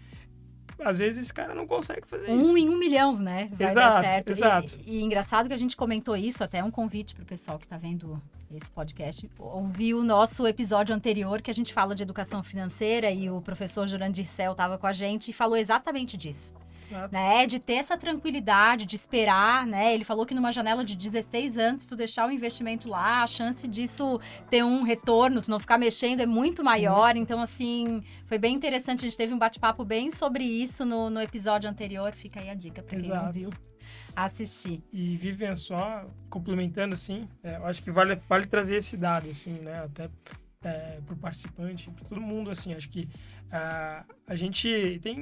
às 0.84 0.98
vezes 0.98 1.24
esse 1.24 1.34
cara 1.34 1.54
não 1.54 1.66
consegue 1.66 2.06
fazer 2.06 2.30
um 2.30 2.40
isso. 2.40 2.52
Um 2.52 2.56
em 2.56 2.68
um 2.68 2.78
milhão, 2.78 3.16
né? 3.16 3.50
Vai 3.52 3.70
exato, 3.70 4.30
exato. 4.30 4.78
E, 4.86 4.98
e, 4.98 5.02
engraçado 5.02 5.48
que 5.48 5.54
a 5.54 5.58
gente 5.58 5.76
comentou 5.76 6.16
isso, 6.16 6.42
até 6.42 6.62
um 6.62 6.70
convite 6.70 7.14
para 7.14 7.22
o 7.22 7.26
pessoal 7.26 7.58
que 7.58 7.66
está 7.66 7.76
vendo 7.76 8.20
esse 8.54 8.70
podcast, 8.70 9.30
ouvir 9.38 9.94
o 9.94 10.02
nosso 10.02 10.46
episódio 10.46 10.94
anterior 10.94 11.40
que 11.40 11.50
a 11.50 11.54
gente 11.54 11.72
fala 11.72 11.94
de 11.94 12.02
educação 12.02 12.42
financeira 12.42 13.10
e 13.10 13.30
o 13.30 13.40
professor 13.40 13.86
Jurandir 13.86 14.26
Cel 14.26 14.52
estava 14.52 14.76
com 14.76 14.86
a 14.86 14.92
gente 14.92 15.30
e 15.30 15.32
falou 15.32 15.56
exatamente 15.56 16.16
disso. 16.16 16.52
Né, 17.10 17.46
de 17.46 17.58
ter 17.58 17.74
essa 17.74 17.96
tranquilidade, 17.96 18.86
de 18.86 18.96
esperar, 18.96 19.66
né? 19.66 19.94
Ele 19.94 20.04
falou 20.04 20.26
que 20.26 20.34
numa 20.34 20.50
janela 20.50 20.84
de 20.84 20.96
16 20.96 21.58
anos, 21.58 21.86
tu 21.86 21.96
deixar 21.96 22.26
o 22.26 22.30
investimento 22.30 22.88
lá, 22.88 23.22
a 23.22 23.26
chance 23.26 23.66
disso 23.68 24.20
ter 24.48 24.64
um 24.64 24.82
retorno, 24.82 25.40
tu 25.40 25.50
não 25.50 25.60
ficar 25.60 25.78
mexendo 25.78 26.20
é 26.20 26.26
muito 26.26 26.64
maior. 26.64 27.14
Uhum. 27.14 27.22
Então, 27.22 27.40
assim, 27.40 28.02
foi 28.26 28.38
bem 28.38 28.54
interessante. 28.54 29.00
A 29.00 29.02
gente 29.08 29.16
teve 29.16 29.32
um 29.32 29.38
bate-papo 29.38 29.84
bem 29.84 30.10
sobre 30.10 30.44
isso 30.44 30.84
no, 30.84 31.10
no 31.10 31.20
episódio 31.20 31.68
anterior. 31.68 32.12
Fica 32.12 32.40
aí 32.40 32.50
a 32.50 32.54
dica 32.54 32.82
para 32.82 32.98
quem 32.98 33.08
não 33.08 33.32
viu 33.32 33.50
assistir. 34.14 34.82
E 34.92 35.16
Vivian, 35.16 35.54
só 35.54 36.08
complementando, 36.28 36.94
assim, 36.94 37.28
é, 37.42 37.56
eu 37.56 37.66
acho 37.66 37.82
que 37.82 37.90
vale, 37.90 38.16
vale 38.28 38.46
trazer 38.46 38.76
esse 38.76 38.96
dado, 38.96 39.28
assim, 39.30 39.52
né? 39.52 39.84
Até 39.84 40.10
é, 40.62 41.00
para 41.04 41.14
o 41.14 41.16
participante, 41.16 41.90
para 41.90 42.04
todo 42.04 42.20
mundo, 42.20 42.50
assim, 42.50 42.74
acho 42.74 42.88
que 42.88 43.08
Uh, 43.50 44.14
a 44.28 44.36
gente 44.36 45.00
tem 45.02 45.18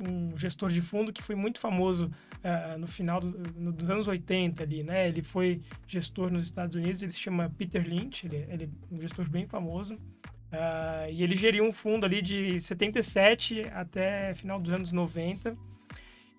um, 0.00 0.36
gestor 0.36 0.70
de 0.70 0.80
fundo 0.80 1.12
que 1.12 1.20
foi 1.20 1.34
muito 1.34 1.58
famoso 1.58 2.06
uh, 2.06 2.78
no 2.78 2.86
final 2.86 3.18
do, 3.20 3.36
no, 3.56 3.72
dos 3.72 3.90
anos 3.90 4.06
80 4.06 4.62
ali, 4.62 4.84
né? 4.84 5.08
Ele 5.08 5.22
foi 5.22 5.60
gestor 5.86 6.30
nos 6.30 6.44
Estados 6.44 6.76
Unidos, 6.76 7.02
ele 7.02 7.10
se 7.10 7.18
chama 7.18 7.52
Peter 7.58 7.84
Lynch, 7.84 8.26
ele, 8.26 8.46
ele 8.48 8.64
é 8.64 8.94
um 8.94 9.00
gestor 9.00 9.28
bem 9.28 9.46
famoso. 9.46 9.94
Uh, 9.94 11.10
e 11.10 11.22
ele 11.22 11.34
geriu 11.34 11.64
um 11.64 11.72
fundo 11.72 12.06
ali 12.06 12.22
de 12.22 12.60
77 12.60 13.62
até 13.72 14.32
final 14.34 14.60
dos 14.60 14.72
anos 14.72 14.92
90. 14.92 15.56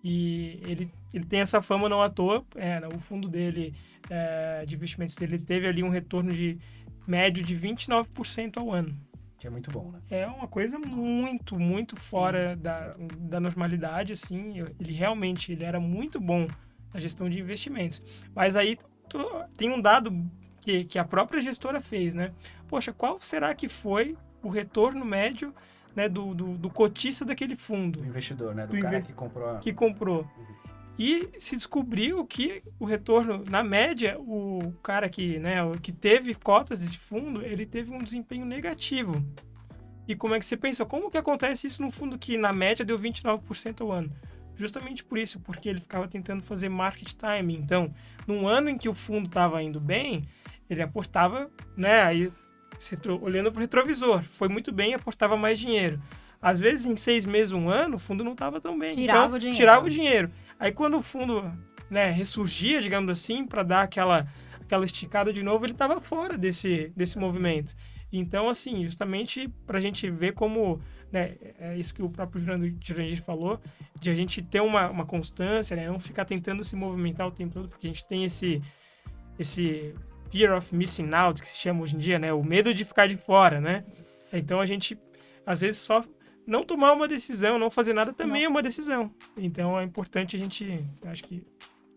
E 0.01 0.61
ele, 0.65 0.89
ele 1.13 1.25
tem 1.25 1.41
essa 1.41 1.61
fama 1.61 1.89
não 1.89 2.01
à 2.01 2.09
toa. 2.09 2.45
É, 2.55 2.79
o 2.87 2.99
fundo 2.99 3.27
dele, 3.27 3.75
é, 4.09 4.63
de 4.65 4.75
investimentos 4.75 5.15
dele, 5.15 5.37
teve 5.37 5.67
ali 5.67 5.83
um 5.83 5.89
retorno 5.89 6.31
de 6.31 6.57
médio 7.05 7.43
de 7.43 7.57
29% 7.57 8.57
ao 8.57 8.71
ano. 8.71 8.95
Que 9.39 9.47
é 9.47 9.49
muito 9.49 9.71
bom, 9.71 9.91
né? 9.91 9.99
É 10.11 10.27
uma 10.27 10.47
coisa 10.47 10.77
muito, 10.77 11.57
muito 11.57 11.95
fora 11.95 12.57
da, 12.57 12.95
da 13.17 13.39
normalidade, 13.39 14.13
assim. 14.13 14.59
Ele 14.79 14.93
realmente 14.93 15.53
ele 15.53 15.63
era 15.63 15.79
muito 15.79 16.19
bom 16.19 16.45
na 16.93 16.99
gestão 16.99 17.29
de 17.29 17.39
investimentos. 17.39 18.01
Mas 18.35 18.57
aí 18.57 18.77
tu, 19.07 19.19
tem 19.55 19.71
um 19.71 19.79
dado 19.79 20.13
que, 20.59 20.83
que 20.83 20.99
a 20.99 21.05
própria 21.05 21.39
gestora 21.41 21.81
fez, 21.81 22.13
né? 22.13 22.33
Poxa, 22.67 22.91
qual 22.91 23.17
será 23.21 23.55
que 23.55 23.69
foi 23.69 24.17
o 24.43 24.49
retorno 24.49 25.05
médio 25.05 25.53
né, 25.95 26.09
do, 26.09 26.33
do, 26.33 26.57
do 26.57 26.69
cotista 26.69 27.23
daquele 27.23 27.55
fundo? 27.55 27.99
Do 27.99 28.07
investidor, 28.07 28.53
né? 28.53 28.67
Do, 28.67 28.73
do 28.73 28.79
cara 28.79 29.01
que 29.01 29.13
comprou. 29.13 29.49
A... 29.49 29.59
Que 29.59 29.73
comprou. 29.73 30.27
Uhum. 30.37 30.58
E 30.99 31.29
se 31.39 31.55
descobriu 31.55 32.25
que 32.25 32.61
o 32.77 32.83
retorno, 32.83 33.45
na 33.49 33.63
média, 33.63 34.19
o 34.19 34.73
cara 34.83 35.07
que, 35.07 35.39
né, 35.39 35.55
que 35.81 35.93
teve 35.93 36.35
cotas 36.35 36.77
desse 36.77 36.97
fundo, 36.97 37.41
ele 37.41 37.65
teve 37.65 37.93
um 37.93 37.99
desempenho 37.99 38.45
negativo. 38.45 39.23
E 40.05 40.13
como 40.13 40.35
é 40.35 40.39
que 40.39 40.45
você 40.45 40.57
pensa? 40.57 40.83
Como 40.83 41.09
que 41.09 41.17
acontece 41.17 41.67
isso 41.67 41.81
no 41.81 41.89
fundo 41.89 42.17
que, 42.17 42.37
na 42.37 42.51
média, 42.51 42.83
deu 42.83 42.99
29% 42.99 43.79
ao 43.79 43.93
ano? 43.93 44.11
Justamente 44.57 45.01
por 45.05 45.17
isso, 45.17 45.39
porque 45.39 45.69
ele 45.69 45.79
ficava 45.79 46.05
tentando 46.05 46.43
fazer 46.43 46.67
market 46.67 47.13
timing. 47.13 47.55
Então, 47.55 47.93
num 48.27 48.45
ano 48.45 48.69
em 48.69 48.77
que 48.77 48.89
o 48.89 48.93
fundo 48.93 49.27
estava 49.27 49.63
indo 49.63 49.79
bem, 49.79 50.27
ele 50.69 50.81
aportava, 50.81 51.49
né, 51.77 52.01
aí, 52.01 52.29
olhando 53.21 53.53
para 53.53 53.59
o 53.59 53.61
retrovisor, 53.61 54.21
foi 54.23 54.49
muito 54.49 54.69
bem 54.69 54.91
e 54.91 54.95
aportava 54.95 55.37
mais 55.37 55.57
dinheiro. 55.57 56.01
Às 56.41 56.59
vezes, 56.59 56.85
em 56.85 56.95
seis 56.95 57.25
meses, 57.25 57.53
um 57.53 57.69
ano, 57.69 57.95
o 57.95 57.99
fundo 57.99 58.23
não 58.23 58.31
estava 58.31 58.59
tão 58.59 58.77
bem. 58.77 58.93
Tirava 58.93 59.25
então, 59.25 59.35
o 59.35 59.39
dinheiro. 59.39 59.57
Tirava 59.57 59.85
o 59.85 59.89
dinheiro. 59.89 60.31
Aí 60.59 60.71
quando 60.71 60.97
o 60.97 61.01
fundo 61.01 61.49
né, 61.89 62.11
ressurgia, 62.11 62.81
digamos 62.81 63.09
assim, 63.09 63.45
para 63.45 63.63
dar 63.63 63.81
aquela, 63.83 64.27
aquela 64.61 64.85
esticada 64.85 65.31
de 65.31 65.41
novo, 65.41 65.65
ele 65.65 65.71
estava 65.71 65.99
fora 66.01 66.37
desse, 66.37 66.91
desse 66.95 67.17
movimento. 67.17 67.75
Então, 68.11 68.49
assim, 68.49 68.83
justamente 68.83 69.47
para 69.65 69.77
a 69.77 69.81
gente 69.81 70.09
ver 70.09 70.33
como, 70.33 70.81
né, 71.11 71.35
é 71.59 71.77
isso 71.77 71.93
que 71.93 72.01
o 72.01 72.09
próprio 72.09 72.41
Jurandir 72.41 73.23
falou, 73.23 73.59
de 73.99 74.09
a 74.09 74.15
gente 74.15 74.41
ter 74.41 74.61
uma, 74.61 74.89
uma 74.89 75.05
constância, 75.05 75.75
né, 75.75 75.87
não 75.87 75.99
ficar 75.99 76.25
tentando 76.25 76.63
se 76.63 76.75
movimentar 76.75 77.27
o 77.27 77.31
tempo 77.31 77.53
todo, 77.53 77.69
porque 77.69 77.87
a 77.87 77.89
gente 77.89 78.05
tem 78.07 78.23
esse, 78.23 78.61
esse 79.37 79.93
fear 80.31 80.57
of 80.57 80.75
missing 80.75 81.13
out, 81.13 81.39
que 81.41 81.47
se 81.47 81.57
chama 81.57 81.81
hoje 81.81 81.95
em 81.95 81.99
dia, 81.99 82.19
né, 82.19 82.33
o 82.33 82.43
medo 82.43 82.73
de 82.73 82.83
ficar 82.83 83.07
de 83.07 83.17
fora, 83.17 83.61
né? 83.61 83.85
Então, 84.33 84.59
a 84.59 84.65
gente, 84.65 84.99
às 85.45 85.61
vezes, 85.61 85.79
só 85.79 86.03
não 86.49 86.63
tomar 86.63 86.93
uma 86.93 87.07
decisão, 87.07 87.59
não 87.59 87.69
fazer 87.69 87.93
nada 87.93 88.11
também 88.11 88.41
não. 88.41 88.47
é 88.47 88.49
uma 88.49 88.63
decisão. 88.63 89.13
Então 89.37 89.79
é 89.79 89.83
importante 89.83 90.35
a 90.35 90.39
gente, 90.39 90.83
acho 91.05 91.23
que 91.23 91.45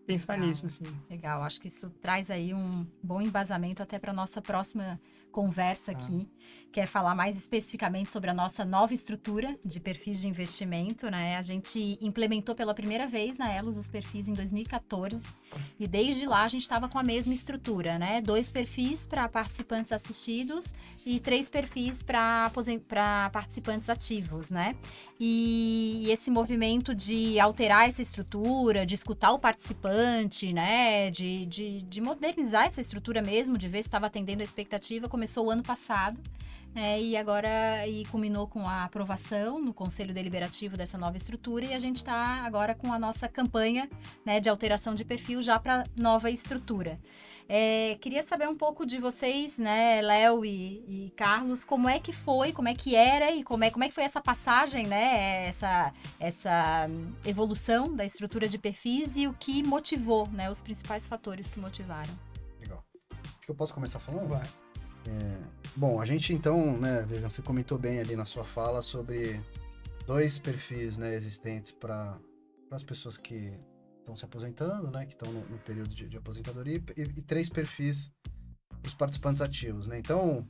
pensar 0.05 0.33
Legal. 0.33 0.47
nisso 0.47 0.67
assim. 0.67 0.83
Legal, 1.09 1.41
acho 1.43 1.59
que 1.59 1.67
isso 1.67 1.89
traz 2.01 2.29
aí 2.29 2.53
um 2.53 2.85
bom 3.01 3.21
embasamento 3.21 3.81
até 3.81 3.97
para 3.97 4.13
nossa 4.13 4.41
próxima 4.41 4.99
conversa 5.31 5.91
ah. 5.91 5.95
aqui, 5.95 6.29
que 6.71 6.79
é 6.79 6.85
falar 6.85 7.15
mais 7.15 7.35
especificamente 7.35 8.11
sobre 8.11 8.29
a 8.29 8.33
nossa 8.33 8.63
nova 8.63 8.93
estrutura 8.93 9.57
de 9.65 9.79
perfis 9.79 10.21
de 10.21 10.27
investimento, 10.27 11.09
né? 11.09 11.37
A 11.37 11.41
gente 11.41 11.97
implementou 11.99 12.53
pela 12.53 12.73
primeira 12.73 13.07
vez 13.07 13.37
na 13.37 13.51
Elos 13.51 13.75
os 13.75 13.89
perfis 13.89 14.27
em 14.27 14.33
2014 14.33 15.27
e 15.79 15.87
desde 15.87 16.25
lá 16.25 16.43
a 16.43 16.47
gente 16.47 16.61
estava 16.61 16.87
com 16.87 16.99
a 16.99 17.03
mesma 17.03 17.33
estrutura, 17.33 17.97
né? 17.97 18.21
Dois 18.21 18.51
perfis 18.51 19.05
para 19.05 19.27
participantes 19.27 19.91
assistidos 19.91 20.73
e 21.05 21.19
três 21.19 21.49
perfis 21.49 22.01
para 22.01 22.49
participantes 23.31 23.89
ativos, 23.89 24.51
né? 24.51 24.75
E, 25.19 26.03
e 26.05 26.11
esse 26.11 26.31
movimento 26.31 26.95
de 26.95 27.39
alterar 27.39 27.87
essa 27.87 28.01
estrutura, 28.01 28.85
de 28.85 28.95
escutar 28.95 29.31
o 29.31 29.39
participante, 29.39 30.53
né? 30.53 31.09
De, 31.11 31.45
de, 31.45 31.81
de 31.81 32.01
modernizar 32.01 32.65
essa 32.65 32.81
estrutura 32.81 33.21
mesmo, 33.21 33.57
de 33.57 33.67
ver 33.67 33.83
se 33.83 33.87
estava 33.87 34.07
atendendo 34.07 34.41
a 34.41 34.43
expectativa, 34.43 35.09
começou 35.09 35.47
o 35.47 35.51
ano 35.51 35.63
passado. 35.63 36.19
É, 36.75 36.99
e 36.99 37.15
agora 37.15 37.87
e 37.87 38.03
culminou 38.05 38.47
com 38.47 38.67
a 38.67 38.83
aprovação 38.83 39.61
no 39.61 39.73
Conselho 39.73 40.13
Deliberativo 40.13 40.75
dessa 40.75 40.97
nova 40.97 41.15
estrutura 41.15 41.65
e 41.65 41.73
a 41.73 41.79
gente 41.79 41.97
está 41.97 42.43
agora 42.43 42.73
com 42.73 42.91
a 42.91 42.97
nossa 42.97 43.27
campanha 43.27 43.87
né, 44.25 44.39
de 44.39 44.49
alteração 44.49 44.95
de 44.95 45.05
perfil 45.05 45.41
já 45.41 45.59
para 45.59 45.83
nova 45.95 46.31
estrutura. 46.31 46.99
É, 47.47 47.97
queria 48.01 48.23
saber 48.23 48.47
um 48.47 48.55
pouco 48.55 48.85
de 48.85 48.97
vocês, 48.97 49.57
né, 49.57 50.01
Léo 50.01 50.43
e, 50.45 50.83
e, 50.87 51.13
Carlos, 51.15 51.63
como 51.63 51.87
é 51.87 51.99
que 51.99 52.11
foi, 52.11 52.51
como 52.51 52.67
é 52.69 52.73
que 52.73 52.95
era 52.95 53.31
e 53.31 53.43
como 53.43 53.63
é, 53.63 53.69
como 53.69 53.83
é 53.83 53.89
que 53.89 53.93
foi 53.93 54.03
essa 54.03 54.21
passagem, 54.21 54.87
né, 54.87 55.47
essa, 55.47 55.93
essa 56.19 56.89
evolução 57.25 57.93
da 57.93 58.05
estrutura 58.05 58.47
de 58.47 58.57
perfis 58.57 59.15
e 59.15 59.27
o 59.27 59.33
que 59.33 59.61
motivou, 59.61 60.27
né, 60.29 60.49
os 60.49 60.61
principais 60.61 61.05
fatores 61.05 61.51
que 61.51 61.59
motivaram. 61.59 62.13
Legal. 62.59 62.83
Acho 63.11 63.45
que 63.45 63.51
eu 63.51 63.55
posso 63.55 63.73
começar 63.73 63.99
falando? 63.99 64.29
Vai. 64.29 64.62
É, 65.07 65.37
bom, 65.75 65.99
a 65.99 66.05
gente 66.05 66.33
então, 66.33 66.77
né, 66.77 67.05
veja, 67.07 67.29
você 67.29 67.41
comentou 67.41 67.77
bem 67.77 67.99
ali 67.99 68.15
na 68.15 68.25
sua 68.25 68.43
fala 68.43 68.81
sobre 68.81 69.41
dois 70.05 70.39
perfis 70.39 70.97
né, 70.97 71.13
existentes 71.13 71.71
para 71.71 72.17
as 72.71 72.83
pessoas 72.83 73.17
que 73.17 73.53
estão 73.99 74.15
se 74.15 74.25
aposentando, 74.25 74.89
né, 74.91 75.05
que 75.05 75.13
estão 75.13 75.31
no, 75.31 75.41
no, 75.49 75.57
período 75.59 75.93
de, 75.93 76.07
de 76.07 76.17
aposentadoria, 76.17 76.81
e, 76.95 77.01
e, 77.01 77.21
três 77.21 77.49
perfis 77.49 78.11
para 78.81 78.87
os 78.87 78.93
participantes 78.93 79.41
ativos, 79.41 79.87
né? 79.87 79.97
Então, 79.97 80.45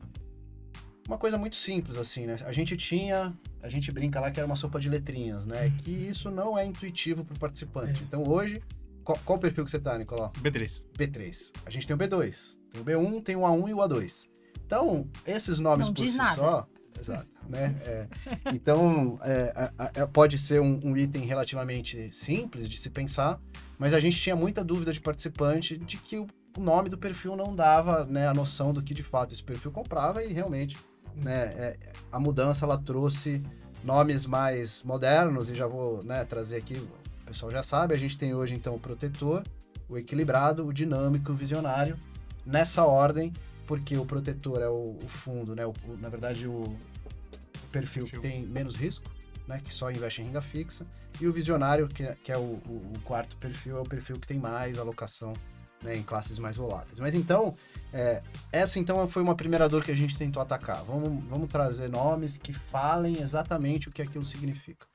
uma 1.08 1.18
coisa 1.18 1.38
muito 1.38 1.56
simples 1.56 1.98
assim, 1.98 2.26
né? 2.26 2.38
A 2.46 2.52
gente 2.52 2.76
tinha, 2.76 3.32
a 3.62 3.70
gente 3.70 3.92
brinca 3.92 4.20
lá 4.20 4.32
que 4.32 4.40
era 4.40 4.48
uma 4.48 4.56
sopa 4.56 4.80
de 4.80 4.90
letrinhas, 4.90 5.46
né? 5.46 5.70
Que 5.84 5.92
isso 5.92 6.32
não 6.32 6.58
é 6.58 6.66
intuitivo 6.66 7.24
para 7.24 7.36
o 7.36 7.40
participante. 7.40 8.02
É. 8.02 8.04
Então, 8.04 8.24
hoje, 8.28 8.64
qual, 9.04 9.20
qual, 9.24 9.38
o 9.38 9.42
perfil 9.42 9.66
que 9.66 9.72
você 9.72 9.80
tá, 9.80 9.98
Nicolau? 9.98 10.32
B3. 10.42 10.88
B3. 10.98 11.52
A 11.66 11.70
gente 11.70 11.86
tem 11.86 11.96
o 11.96 12.00
B2, 12.00 12.58
tem 12.72 12.82
o 12.82 12.86
B1, 12.86 13.24
tem 13.24 13.36
o 13.36 13.42
A1 13.42 13.70
e 13.70 13.74
o 13.74 13.78
A2. 13.78 14.33
Então, 14.74 15.08
esses 15.26 15.60
nomes 15.60 15.88
não 15.88 15.94
por 15.94 16.10
si 16.10 16.18
nada. 16.18 16.36
só. 16.36 16.68
Exato. 17.00 17.28
né? 17.48 17.76
É, 17.86 18.08
então, 18.54 19.20
é, 19.22 19.72
é, 19.96 20.06
pode 20.06 20.38
ser 20.38 20.62
um, 20.62 20.80
um, 20.84 20.98
item 20.98 21.26
relativamente 21.26 22.12
simples 22.14 22.68
de 22.70 22.78
se 22.78 22.90
pensar, 22.90 23.40
mas 23.78 23.94
a 23.94 24.00
gente 24.00 24.18
tinha 24.18 24.36
muita 24.36 24.64
dúvida 24.64 24.94
de 24.94 25.02
participante 25.02 25.78
de 25.78 25.98
que 25.98 26.18
o, 26.18 26.28
nome 26.58 26.88
do 26.90 26.98
perfil 26.98 27.36
não 27.36 27.56
dava 27.56 28.06
né, 28.06 28.28
a 28.28 28.34
noção 28.34 28.72
do 28.72 28.82
que 28.82 28.94
de 28.94 29.04
fato 29.04 29.34
esse 29.34 29.44
perfil 29.44 29.72
comprava 29.72 30.24
e 30.24 30.32
realmente 30.32 30.78
né, 31.16 31.46
é, 31.58 31.78
a 32.12 32.20
mudança 32.20 32.64
ela 32.64 32.78
trouxe 32.78 33.44
nomes 33.84 34.26
mais 34.26 34.84
modernos 34.84 35.50
e 35.50 35.56
já 35.56 35.68
vou 35.68 36.04
né, 36.04 36.24
trazer 36.24 36.58
aqui, 36.58 36.76
o 36.76 37.26
pessoal 37.26 37.52
já 37.52 37.64
sabe, 37.64 37.94
a 37.94 37.98
gente 37.98 38.18
tem 38.18 38.34
hoje 38.34 38.54
então 38.54 38.76
o 38.76 38.80
protetor, 38.80 39.44
o 39.90 39.98
equilibrado, 39.98 40.66
o 40.66 40.72
dinâmico, 40.72 41.32
o 41.32 41.36
visionário, 41.36 41.98
nessa 42.46 42.86
ordem, 42.86 43.34
porque 43.66 43.98
o 43.98 44.06
protetor 44.06 44.62
é 44.62 44.68
o, 44.68 44.98
o 45.02 45.08
fundo, 45.08 45.56
né, 45.56 45.66
o, 45.66 45.74
na 46.00 46.10
verdade 46.10 46.48
o, 46.48 46.76
perfil, 47.74 48.06
que 48.06 48.20
tem 48.20 48.44
menos 48.46 48.76
risco, 48.76 49.10
né, 49.48 49.60
que 49.64 49.74
só 49.74 49.92
investe 49.92 50.22
em 50.22 50.26
renda 50.26 50.42
fixa, 50.42 50.86
e 51.20 51.28
o 51.28 51.34
visionário, 51.34 51.88
que 51.88 52.04
é, 52.04 52.16
que 52.24 52.32
é 52.32 52.38
o, 52.38 52.42
o, 52.42 52.92
o 52.96 53.00
quarto 53.04 53.36
perfil, 53.38 53.78
é 53.78 53.82
o 53.82 53.84
perfil 53.84 54.18
que 54.18 54.28
tem 54.28 54.40
mais 54.40 54.78
alocação 54.78 55.34
né, 55.84 55.96
em 55.96 56.04
classes 56.04 56.40
mais 56.40 56.56
voláteis. 56.56 57.00
Mas 57.00 57.14
então, 57.14 57.56
é, 57.92 58.22
essa 58.52 58.80
então 58.80 59.08
foi 59.08 59.22
uma 59.22 59.36
primeira 59.36 59.68
dor 59.68 59.84
que 59.84 59.92
a 59.92 59.96
gente 59.96 60.18
tentou 60.18 60.42
atacar. 60.42 60.84
Vamos, 60.84 61.24
vamos 61.26 61.50
trazer 61.50 61.90
nomes 61.90 62.38
que 62.38 62.54
falem 62.54 63.22
exatamente 63.22 63.90
o 63.90 63.92
que 63.92 64.02
aquilo 64.02 64.24
significa. 64.24 64.88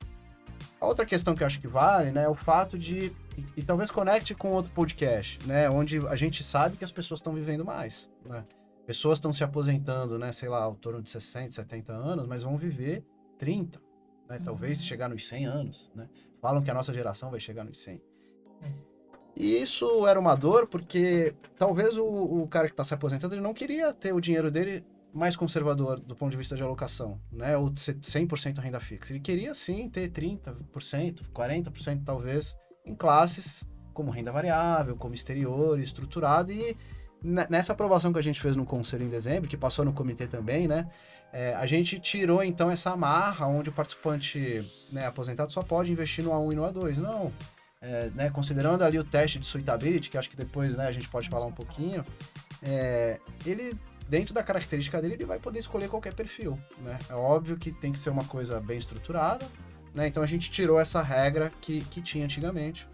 A 0.81 0.87
outra 0.87 1.05
questão 1.05 1.35
que 1.35 1.43
eu 1.43 1.47
acho 1.47 1.59
que 1.59 1.67
vale, 1.67 2.11
né, 2.11 2.23
é 2.23 2.29
o 2.29 2.35
fato 2.35 2.77
de 2.77 3.11
e, 3.37 3.45
e 3.57 3.61
talvez 3.61 3.91
conecte 3.91 4.33
com 4.33 4.51
outro 4.51 4.71
podcast, 4.71 5.39
né, 5.45 5.69
onde 5.69 5.99
a 6.07 6.15
gente 6.15 6.43
sabe 6.43 6.77
que 6.77 6.83
as 6.83 6.91
pessoas 6.91 7.19
estão 7.19 7.33
vivendo 7.33 7.63
mais, 7.65 8.09
né? 8.25 8.43
Pessoas 8.89 9.19
estão 9.19 9.31
se 9.31 9.43
aposentando, 9.43 10.17
né, 10.17 10.31
sei 10.31 10.49
lá, 10.49 10.63
ao 10.63 10.73
torno 10.73 10.99
de 10.99 11.11
60, 11.11 11.51
70 11.51 11.93
anos, 11.93 12.25
mas 12.25 12.41
vão 12.41 12.57
viver 12.57 13.05
30, 13.37 13.79
né? 14.27 14.37
Uhum. 14.37 14.43
Talvez 14.43 14.83
chegar 14.83 15.07
nos 15.07 15.27
100 15.27 15.45
anos, 15.45 15.91
né? 15.93 16.09
Falam 16.41 16.63
que 16.63 16.71
a 16.71 16.73
nossa 16.73 16.91
geração 16.91 17.29
vai 17.29 17.39
chegar 17.39 17.63
nos 17.63 17.79
100. 17.81 18.01
E 19.35 19.61
isso 19.61 20.07
era 20.07 20.19
uma 20.19 20.33
dor 20.33 20.65
porque 20.65 21.35
talvez 21.55 21.97
o, 21.97 22.03
o 22.03 22.47
cara 22.47 22.65
que 22.65 22.73
está 22.73 22.83
se 22.83 22.91
aposentando 22.91 23.35
ele 23.35 23.43
não 23.43 23.53
queria 23.53 23.93
ter 23.93 24.11
o 24.11 24.19
dinheiro 24.19 24.49
dele 24.49 24.83
mais 25.13 25.35
conservador 25.35 25.99
do 25.99 26.15
ponto 26.15 26.31
de 26.31 26.37
vista 26.37 26.55
de 26.55 26.63
alocação, 26.63 27.21
né? 27.31 27.55
Ou 27.55 27.69
100% 27.69 28.57
renda 28.57 28.79
fixa. 28.79 29.13
Ele 29.13 29.19
queria 29.19 29.53
sim 29.53 29.87
ter 29.87 30.09
30%, 30.09 31.29
40% 31.31 32.03
talvez 32.03 32.57
em 32.83 32.95
classes 32.95 33.69
como 33.93 34.09
renda 34.09 34.31
variável, 34.31 34.95
como 34.95 35.13
exterior, 35.13 35.79
estruturado 35.79 36.51
e 36.51 36.75
nessa 37.21 37.73
aprovação 37.73 38.13
que 38.13 38.19
a 38.19 38.23
gente 38.23 38.39
fez 38.39 38.55
no 38.55 38.65
conselho 38.65 39.03
em 39.03 39.09
dezembro, 39.09 39.49
que 39.49 39.57
passou 39.57 39.83
no 39.83 39.93
comitê 39.93 40.27
também, 40.27 40.67
né? 40.67 40.89
É, 41.31 41.53
a 41.55 41.65
gente 41.65 41.99
tirou 41.99 42.43
então 42.43 42.71
essa 42.71 42.91
amarra 42.91 43.45
onde 43.45 43.69
o 43.69 43.71
participante 43.71 44.65
né, 44.91 45.05
aposentado 45.05 45.51
só 45.53 45.61
pode 45.61 45.91
investir 45.91 46.23
no 46.23 46.31
A1 46.31 46.53
e 46.53 46.55
no 46.55 46.63
A2. 46.63 46.97
Não, 46.97 47.31
é, 47.81 48.09
né, 48.15 48.29
considerando 48.29 48.83
ali 48.83 48.97
o 48.97 49.03
teste 49.03 49.37
de 49.37 49.45
suitability, 49.45 50.09
que 50.09 50.17
acho 50.17 50.29
que 50.29 50.35
depois 50.35 50.75
né, 50.75 50.87
a 50.87 50.91
gente 50.91 51.07
pode 51.07 51.29
falar 51.29 51.45
um 51.45 51.51
pouquinho, 51.51 52.03
é, 52.63 53.19
ele, 53.45 53.77
dentro 54.07 54.33
da 54.33 54.43
característica 54.43 55.01
dele, 55.01 55.13
ele 55.13 55.25
vai 55.25 55.39
poder 55.39 55.59
escolher 55.59 55.87
qualquer 55.87 56.13
perfil. 56.13 56.59
Né? 56.79 56.97
É 57.09 57.13
óbvio 57.13 57.57
que 57.57 57.71
tem 57.71 57.91
que 57.91 57.99
ser 57.99 58.09
uma 58.09 58.25
coisa 58.25 58.59
bem 58.59 58.77
estruturada, 58.77 59.45
né? 59.93 60.07
então 60.07 60.23
a 60.23 60.27
gente 60.27 60.49
tirou 60.49 60.79
essa 60.79 61.01
regra 61.01 61.51
que, 61.61 61.81
que 61.85 62.01
tinha 62.01 62.25
antigamente. 62.25 62.87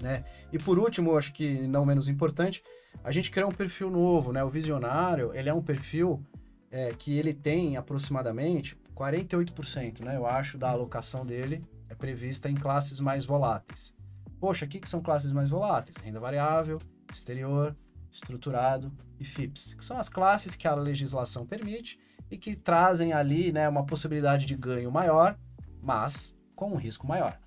Né? 0.00 0.24
E 0.52 0.58
por 0.58 0.78
último, 0.78 1.16
acho 1.18 1.32
que 1.32 1.66
não 1.66 1.84
menos 1.84 2.08
importante, 2.08 2.62
a 3.02 3.12
gente 3.12 3.30
criou 3.30 3.50
um 3.50 3.54
perfil 3.54 3.90
novo, 3.90 4.32
né? 4.32 4.42
O 4.42 4.48
visionário, 4.48 5.32
ele 5.34 5.48
é 5.48 5.54
um 5.54 5.62
perfil 5.62 6.22
é, 6.70 6.92
que 6.92 7.16
ele 7.16 7.32
tem 7.32 7.76
aproximadamente 7.76 8.76
48%, 8.94 10.04
né? 10.04 10.16
Eu 10.16 10.26
acho, 10.26 10.58
da 10.58 10.70
alocação 10.70 11.24
dele 11.24 11.64
é 11.88 11.94
prevista 11.94 12.50
em 12.50 12.54
classes 12.54 13.00
mais 13.00 13.24
voláteis. 13.24 13.94
Poxa, 14.40 14.64
o 14.64 14.68
que, 14.68 14.80
que 14.80 14.88
são 14.88 15.00
classes 15.00 15.32
mais 15.32 15.48
voláteis? 15.48 15.96
Renda 15.96 16.20
variável, 16.20 16.78
exterior, 17.12 17.76
estruturado 18.10 18.92
e 19.18 19.24
FIPS, 19.24 19.74
que 19.74 19.84
são 19.84 19.98
as 19.98 20.08
classes 20.08 20.54
que 20.54 20.68
a 20.68 20.74
legislação 20.74 21.46
permite 21.46 21.98
e 22.30 22.36
que 22.36 22.54
trazem 22.54 23.12
ali 23.12 23.52
né, 23.52 23.68
uma 23.68 23.84
possibilidade 23.84 24.46
de 24.46 24.54
ganho 24.54 24.90
maior, 24.90 25.38
mas 25.82 26.36
com 26.54 26.72
um 26.72 26.76
risco 26.76 27.06
maior. 27.06 27.38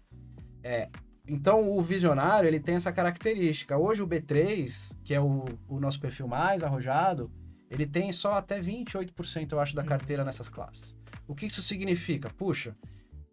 É, 0.63 0.89
então, 1.33 1.71
o 1.71 1.81
visionário 1.81 2.45
ele 2.45 2.59
tem 2.59 2.75
essa 2.75 2.91
característica. 2.91 3.77
Hoje, 3.77 4.01
o 4.01 4.07
B3, 4.07 4.97
que 5.01 5.13
é 5.13 5.21
o, 5.21 5.45
o 5.65 5.79
nosso 5.79 5.97
perfil 5.97 6.27
mais 6.27 6.61
arrojado, 6.61 7.31
ele 7.69 7.87
tem 7.87 8.11
só 8.11 8.33
até 8.33 8.61
28%, 8.61 9.53
eu 9.53 9.59
acho, 9.61 9.73
da 9.73 9.81
carteira 9.81 10.25
nessas 10.25 10.49
classes. 10.49 10.93
O 11.25 11.33
que 11.33 11.45
isso 11.45 11.63
significa? 11.63 12.29
Puxa, 12.29 12.75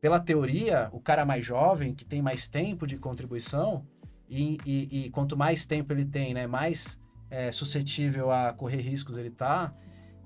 pela 0.01 0.21
teoria, 0.21 0.89
o 0.93 1.01
cara 1.01 1.27
mais 1.27 1.45
jovem, 1.45 1.93
que 1.93 2.05
tem 2.05 2.23
mais 2.23 2.47
tempo 2.47 2.87
de 2.87 2.97
contribuição, 2.97 3.85
e, 4.29 4.59
e, 4.65 5.07
e 5.07 5.11
quanto 5.11 5.37
mais 5.37 5.67
tempo 5.67 5.93
ele 5.93 6.05
tem, 6.05 6.33
né, 6.33 6.47
mais 6.47 7.01
é, 7.29 7.51
suscetível 7.51 8.31
a 8.31 8.53
correr 8.53 8.81
riscos 8.81 9.19
ele 9.19 9.31
tá, 9.31 9.73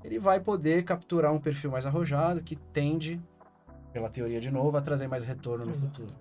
ele 0.04 0.18
vai 0.18 0.40
poder 0.40 0.84
capturar 0.84 1.32
um 1.32 1.40
perfil 1.40 1.70
mais 1.70 1.86
arrojado 1.86 2.42
que 2.42 2.54
tende, 2.54 3.18
pela 3.94 4.10
teoria 4.10 4.42
de 4.42 4.50
novo, 4.50 4.76
a 4.76 4.82
trazer 4.82 5.08
mais 5.08 5.24
retorno 5.24 5.64
no 5.64 5.72
futuro. 5.72 6.12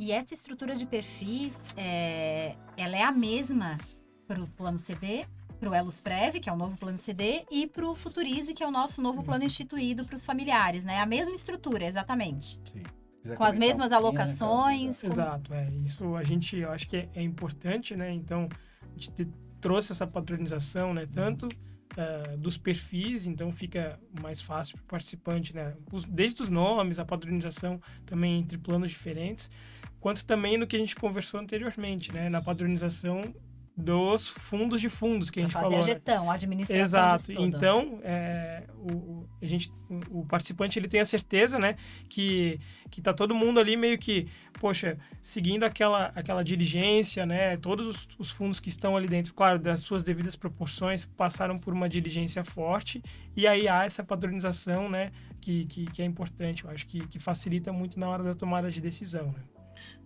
E 0.00 0.12
essa 0.12 0.32
estrutura 0.32 0.74
de 0.74 0.86
perfis, 0.86 1.68
é, 1.76 2.56
ela 2.74 2.96
é 2.96 3.02
a 3.02 3.12
mesma 3.12 3.76
para 4.26 4.42
o 4.42 4.48
plano 4.48 4.78
CD 4.78 5.26
para 5.58 5.68
o 5.68 5.74
Elos 5.74 6.00
Prev, 6.00 6.40
que 6.40 6.48
é 6.48 6.52
o 6.52 6.56
novo 6.56 6.74
plano 6.78 6.96
CD, 6.96 7.44
e 7.50 7.66
para 7.66 7.86
o 7.86 7.94
Futurize, 7.94 8.54
que 8.54 8.62
é 8.62 8.66
o 8.66 8.70
nosso 8.70 9.02
novo 9.02 9.22
plano 9.22 9.44
instituído 9.44 10.06
para 10.06 10.14
os 10.14 10.24
familiares, 10.24 10.86
né? 10.86 11.00
A 11.00 11.04
mesma 11.04 11.34
estrutura, 11.34 11.84
exatamente. 11.84 12.58
Sim. 12.64 12.82
Com 13.36 13.44
as 13.44 13.58
mesmas 13.58 13.90
né, 13.90 13.96
alocações. 13.98 15.02
Né, 15.02 15.10
Exato, 15.10 15.52
é. 15.52 15.70
Isso 15.82 16.16
a 16.16 16.24
gente, 16.24 16.56
eu 16.56 16.72
acho 16.72 16.88
que 16.88 16.96
é, 16.96 17.08
é 17.14 17.22
importante, 17.22 17.94
né? 17.94 18.10
Então, 18.10 18.48
a 18.80 18.86
gente 18.92 19.10
te, 19.10 19.28
trouxe 19.60 19.92
essa 19.92 20.06
padronização, 20.06 20.94
né? 20.94 21.06
Tanto 21.12 21.46
uh, 21.46 22.38
dos 22.38 22.56
perfis, 22.56 23.26
então 23.26 23.52
fica 23.52 24.00
mais 24.18 24.40
fácil 24.40 24.78
para 24.78 24.84
o 24.84 24.86
participante, 24.86 25.54
né? 25.54 25.76
Os, 25.92 26.06
desde 26.06 26.42
os 26.42 26.48
nomes, 26.48 26.98
a 26.98 27.04
padronização 27.04 27.78
também 28.06 28.38
entre 28.38 28.56
planos 28.56 28.88
diferentes, 28.88 29.50
quanto 30.00 30.24
também 30.24 30.56
no 30.56 30.66
que 30.66 30.76
a 30.76 30.78
gente 30.78 30.96
conversou 30.96 31.38
anteriormente, 31.38 32.12
né? 32.12 32.28
Na 32.28 32.40
padronização 32.40 33.34
dos 33.80 34.28
fundos 34.28 34.80
de 34.80 34.88
fundos 34.88 35.30
que 35.30 35.40
a 35.40 35.42
gente 35.42 35.52
fazer 35.52 35.64
falou. 35.64 35.78
A 35.78 35.86
né? 35.86 35.92
gestão, 35.92 36.30
a 36.30 36.34
administração 36.34 36.82
Exato. 36.82 37.32
Então, 37.32 38.00
é, 38.02 38.64
o, 38.76 39.26
a 39.40 39.46
gente, 39.46 39.72
o, 40.10 40.24
participante 40.26 40.78
ele 40.78 40.86
tem 40.86 41.00
a 41.00 41.04
certeza, 41.04 41.58
né, 41.58 41.76
que 42.08 42.60
que 42.90 43.00
tá 43.00 43.14
todo 43.14 43.34
mundo 43.34 43.60
ali 43.60 43.76
meio 43.76 43.96
que, 43.96 44.26
poxa, 44.60 44.98
seguindo 45.22 45.64
aquela 45.64 46.12
aquela 46.14 46.42
diligência, 46.42 47.24
né, 47.24 47.56
todos 47.56 47.86
os, 47.86 48.08
os 48.18 48.30
fundos 48.30 48.60
que 48.60 48.68
estão 48.68 48.96
ali 48.96 49.08
dentro, 49.08 49.32
claro, 49.32 49.58
das 49.58 49.80
suas 49.80 50.02
devidas 50.02 50.36
proporções, 50.36 51.04
passaram 51.04 51.58
por 51.58 51.72
uma 51.72 51.88
diligência 51.88 52.44
forte 52.44 53.02
e 53.36 53.46
aí 53.46 53.68
há 53.68 53.84
essa 53.84 54.04
padronização, 54.04 54.88
né, 54.88 55.10
que, 55.40 55.64
que, 55.66 55.86
que 55.86 56.02
é 56.02 56.04
importante, 56.04 56.64
eu 56.64 56.70
acho 56.70 56.86
que, 56.86 57.06
que 57.06 57.18
facilita 57.18 57.72
muito 57.72 57.98
na 57.98 58.08
hora 58.08 58.22
da 58.22 58.34
tomada 58.34 58.70
de 58.70 58.80
decisão, 58.80 59.28
né? 59.28 59.59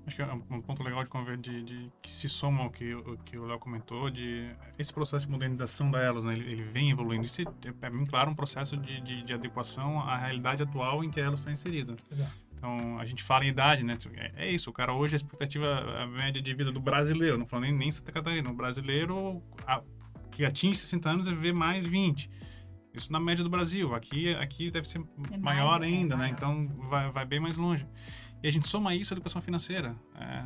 Acho 0.06 0.16
que 0.16 0.22
é 0.22 0.26
um 0.26 0.60
ponto 0.60 0.82
legal 0.82 1.02
de 1.02 1.08
conver 1.08 1.38
de, 1.38 1.62
de 1.62 1.90
que 2.02 2.10
se 2.10 2.28
soma 2.28 2.64
ao 2.64 2.70
que, 2.70 2.94
o 2.94 3.16
que 3.24 3.38
o 3.38 3.46
Léo 3.46 3.58
comentou, 3.58 4.10
de 4.10 4.50
esse 4.78 4.92
processo 4.92 5.24
de 5.24 5.32
modernização 5.32 5.90
da 5.90 5.98
Elos, 5.98 6.24
né? 6.24 6.34
ele, 6.34 6.52
ele 6.52 6.62
vem 6.62 6.90
evoluindo. 6.90 7.24
Isso 7.24 7.40
é, 7.40 7.72
para 7.72 7.88
mim, 7.88 8.04
claro, 8.04 8.30
um 8.30 8.34
processo 8.34 8.76
de, 8.76 9.00
de, 9.00 9.22
de, 9.22 9.32
adequação 9.32 10.00
à 10.00 10.18
realidade 10.18 10.62
atual 10.62 11.02
em 11.02 11.10
que 11.10 11.20
a 11.20 11.24
Elos 11.24 11.40
está 11.40 11.52
inserida. 11.52 11.96
Exato. 12.10 12.44
Então, 12.54 12.98
a 12.98 13.04
gente 13.04 13.22
fala 13.22 13.44
em 13.44 13.48
idade, 13.48 13.84
né? 13.84 13.96
É, 14.14 14.46
é, 14.46 14.50
isso, 14.50 14.70
o 14.70 14.72
cara 14.72 14.92
hoje, 14.92 15.14
a 15.14 15.16
expectativa 15.16 15.66
a 16.02 16.06
média 16.06 16.40
de 16.40 16.54
vida 16.54 16.70
do 16.70 16.80
brasileiro, 16.80 17.38
não 17.38 17.46
falando 17.46 17.64
nem, 17.64 17.74
nem 17.74 17.92
Santa 17.92 18.12
Catarina, 18.12 18.50
o 18.50 18.54
brasileiro 18.54 19.42
a, 19.66 19.82
que 20.30 20.44
atinge 20.44 20.78
60 20.78 21.08
anos 21.08 21.28
é 21.28 21.30
viver 21.30 21.52
mais 21.52 21.86
20. 21.86 22.30
Isso 22.94 23.12
na 23.12 23.18
média 23.18 23.42
do 23.42 23.50
Brasil. 23.50 23.94
Aqui, 23.94 24.34
aqui 24.34 24.70
deve 24.70 24.88
ser 24.88 25.02
é 25.30 25.36
maior 25.36 25.80
mais, 25.80 25.82
é 25.82 25.86
ainda, 25.86 26.14
é 26.14 26.18
né? 26.18 26.24
Maior. 26.24 26.34
Então, 26.34 26.68
vai, 26.88 27.10
vai 27.10 27.24
bem 27.26 27.40
mais 27.40 27.56
longe. 27.56 27.86
E 28.44 28.46
a 28.46 28.50
gente 28.50 28.68
soma 28.68 28.94
isso 28.94 29.14
à 29.14 29.16
educação 29.16 29.40
financeira. 29.40 29.96
É, 30.14 30.44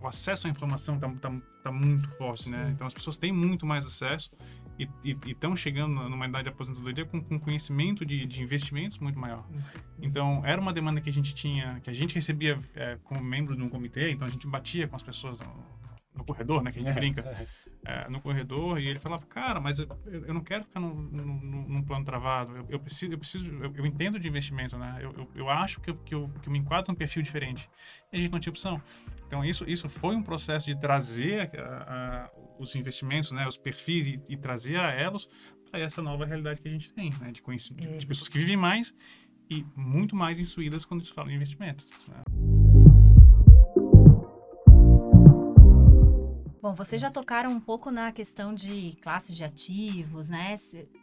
o 0.00 0.06
acesso 0.06 0.46
à 0.46 0.50
informação 0.50 0.94
está 0.94 1.08
tá, 1.08 1.32
tá 1.64 1.72
muito 1.72 2.08
forte, 2.10 2.48
né? 2.48 2.58
Sim. 2.58 2.64
né? 2.66 2.70
Então 2.70 2.86
as 2.86 2.94
pessoas 2.94 3.18
têm 3.18 3.32
muito 3.32 3.66
mais 3.66 3.84
acesso 3.84 4.30
e 4.78 4.88
estão 5.26 5.56
chegando 5.56 6.08
numa 6.08 6.28
idade 6.28 6.44
de 6.44 6.50
aposentadoria 6.50 7.04
com, 7.04 7.20
com 7.20 7.36
conhecimento 7.40 8.06
de, 8.06 8.24
de, 8.26 8.40
investimentos 8.40 9.00
muito 9.00 9.18
maior. 9.18 9.44
Então 10.00 10.46
era 10.46 10.60
uma 10.60 10.72
demanda 10.72 11.00
que 11.00 11.10
a 11.10 11.12
gente 11.12 11.34
tinha, 11.34 11.80
que 11.80 11.90
a 11.90 11.92
gente 11.92 12.14
recebia 12.14 12.56
é, 12.76 12.96
como 13.02 13.20
membro 13.20 13.56
de 13.56 13.62
um 13.62 13.68
comitê, 13.68 14.12
então 14.12 14.24
a 14.24 14.30
gente 14.30 14.46
batia 14.46 14.86
com 14.86 14.94
as 14.94 15.02
pessoas 15.02 15.40
no, 15.40 15.64
no 16.14 16.24
corredor, 16.24 16.62
né? 16.62 16.70
Que 16.70 16.78
a 16.78 16.82
gente 16.82 16.92
é, 16.92 16.94
brinca. 16.94 17.22
É. 17.22 17.46
é, 17.84 18.08
no 18.10 18.20
corredor 18.20 18.78
e 18.78 18.86
ele 18.86 18.98
falava, 18.98 19.24
cara, 19.26 19.60
mas 19.60 19.78
eu, 19.78 19.88
eu 20.06 20.34
não 20.34 20.42
quero 20.42 20.64
ficar 20.64 20.80
num, 20.80 20.94
num, 20.94 21.68
num 21.68 21.82
plano 21.82 22.04
travado, 22.04 22.56
eu, 22.56 22.66
eu, 22.68 22.78
preciso, 22.78 23.12
eu, 23.12 23.18
preciso 23.18 23.46
eu, 23.46 23.72
eu, 23.74 23.86
entendo 23.86 24.18
de 24.18 24.28
investimento, 24.28 24.76
né? 24.76 24.98
Eu, 25.00 25.28
eu, 25.34 25.48
acho 25.48 25.80
que 25.80 25.90
eu, 25.90 25.96
que, 25.96 26.14
eu, 26.14 26.28
que 26.42 26.48
eu 26.48 26.52
me 26.52 26.58
enquadro 26.58 26.92
num 26.92 26.96
perfil 26.96 27.22
diferente. 27.22 27.68
E 28.12 28.16
a 28.16 28.20
gente 28.20 28.30
não 28.30 28.38
tinha 28.38 28.50
opção. 28.50 28.82
Então, 29.26 29.44
isso, 29.44 29.64
isso 29.68 29.88
foi 29.88 30.14
um 30.14 30.22
processo 30.22 30.66
de 30.66 30.78
trazer 30.78 31.50
a, 31.58 31.64
a, 31.64 32.30
os 32.58 32.74
investimentos, 32.74 33.32
né, 33.32 33.46
os 33.46 33.56
perfis 33.56 34.06
e, 34.06 34.20
e 34.28 34.36
trazer 34.36 34.78
a 34.78 34.90
elos 34.90 35.28
para 35.70 35.80
essa 35.80 36.02
nova 36.02 36.26
realidade 36.26 36.60
que 36.60 36.68
a 36.68 36.70
gente 36.70 36.92
tem, 36.92 37.10
né, 37.20 37.32
de, 37.32 37.40
conhecimento, 37.40 37.92
de, 37.92 37.98
de 37.98 38.06
pessoas 38.06 38.28
que 38.28 38.38
vivem 38.38 38.56
mais 38.56 38.94
e 39.48 39.66
muito 39.74 40.14
mais 40.14 40.38
instruídas 40.38 40.84
quando 40.84 41.04
se 41.04 41.12
fala 41.12 41.32
em 41.32 41.34
investimentos. 41.34 41.86
Né? 42.06 42.22
Bom, 46.62 46.74
vocês 46.74 47.00
já 47.00 47.10
tocaram 47.10 47.50
um 47.50 47.60
pouco 47.60 47.90
na 47.90 48.12
questão 48.12 48.54
de 48.54 48.92
classes 49.00 49.34
de 49.34 49.42
ativos, 49.42 50.28
né? 50.28 50.56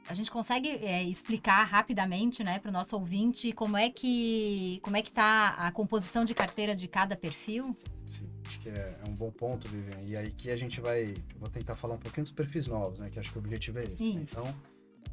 A 0.07 0.13
gente 0.13 0.29
consegue 0.29 0.69
é, 0.69 1.03
explicar 1.03 1.63
rapidamente, 1.63 2.43
né, 2.43 2.59
para 2.59 2.69
o 2.69 2.71
nosso 2.71 2.95
ouvinte 2.95 3.51
como 3.51 3.75
é 3.75 3.89
que 3.89 4.79
como 4.83 4.95
é 4.97 5.01
que 5.01 5.09
está 5.09 5.55
a 5.57 5.71
composição 5.71 6.23
de 6.23 6.35
carteira 6.35 6.75
de 6.75 6.87
cada 6.87 7.15
perfil? 7.15 7.75
Sim, 8.05 8.29
acho 8.45 8.59
que 8.59 8.69
é, 8.69 8.99
é 9.03 9.09
um 9.09 9.15
bom 9.15 9.31
ponto, 9.31 9.67
Vivian. 9.67 9.99
E 10.03 10.15
aí 10.15 10.31
que 10.31 10.51
a 10.51 10.57
gente 10.57 10.79
vai, 10.79 11.15
vou 11.39 11.49
tentar 11.49 11.75
falar 11.75 11.95
um 11.95 11.99
pouquinho 11.99 12.23
dos 12.23 12.31
perfis 12.31 12.67
novos, 12.67 12.99
né? 12.99 13.09
Que 13.09 13.17
acho 13.17 13.31
que 13.31 13.37
o 13.37 13.41
objetivo 13.41 13.79
é 13.79 13.85
esse. 13.85 14.13
Né? 14.13 14.25
Então, 14.31 14.55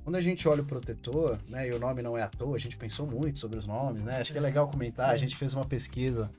quando 0.03 0.17
a 0.17 0.21
gente 0.21 0.47
olha 0.47 0.61
o 0.61 0.67
protetor, 0.67 1.39
né, 1.49 1.69
e 1.69 1.73
o 1.73 1.79
nome 1.79 2.03
não 2.03 2.19
é 2.19 2.23
à 2.23 2.29
toa, 2.29 2.57
a 2.57 2.61
gente 2.61 2.77
pensou 2.77 3.07
muito 3.07 3.39
sobre 3.39 3.59
os 3.59 3.67
nomes, 3.67 4.03
né? 4.03 4.21
Acho 4.21 4.33
que 4.33 4.39
é 4.39 4.43
legal 4.43 4.69
comentar. 4.69 5.09
A 5.09 5.17
gente 5.17 5.35
fez 5.35 5.55
uma 5.55 5.65
pesquisa, 5.65 6.31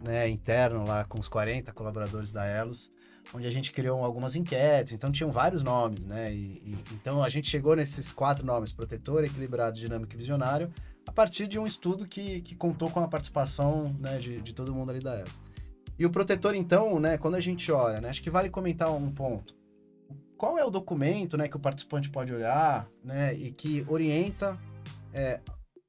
né, 0.00 0.28
interno 0.28 0.86
lá 0.86 1.04
com 1.04 1.18
os 1.18 1.26
40 1.26 1.72
colaboradores 1.72 2.30
da 2.30 2.46
Elos 2.46 2.88
onde 3.34 3.46
a 3.46 3.50
gente 3.50 3.72
criou 3.72 4.04
algumas 4.04 4.34
enquetes, 4.34 4.92
então 4.92 5.12
tinham 5.12 5.30
vários 5.30 5.62
nomes, 5.62 6.06
né? 6.06 6.32
E, 6.32 6.62
e, 6.64 6.84
então 6.92 7.22
a 7.22 7.28
gente 7.28 7.48
chegou 7.48 7.76
nesses 7.76 8.12
quatro 8.12 8.44
nomes: 8.44 8.72
protetor, 8.72 9.24
equilibrado, 9.24 9.78
dinâmico 9.78 10.14
e 10.14 10.16
visionário, 10.16 10.72
a 11.06 11.12
partir 11.12 11.46
de 11.46 11.58
um 11.58 11.66
estudo 11.66 12.06
que, 12.06 12.40
que 12.42 12.54
contou 12.54 12.90
com 12.90 13.00
a 13.00 13.08
participação 13.08 13.94
né, 13.98 14.18
de, 14.18 14.40
de 14.40 14.54
todo 14.54 14.74
mundo 14.74 14.90
ali 14.90 15.00
da 15.00 15.20
ESA. 15.20 15.32
E 15.98 16.06
o 16.06 16.10
protetor, 16.10 16.54
então, 16.54 17.00
né, 17.00 17.18
quando 17.18 17.34
a 17.34 17.40
gente 17.40 17.72
olha, 17.72 18.00
né, 18.00 18.10
acho 18.10 18.22
que 18.22 18.30
vale 18.30 18.48
comentar 18.48 18.92
um 18.92 19.10
ponto. 19.10 19.56
Qual 20.36 20.56
é 20.56 20.64
o 20.64 20.70
documento 20.70 21.36
né, 21.36 21.48
que 21.48 21.56
o 21.56 21.60
participante 21.60 22.08
pode 22.08 22.32
olhar 22.32 22.88
né, 23.02 23.34
e 23.34 23.50
que 23.50 23.84
orienta 23.88 24.56
é, 25.12 25.40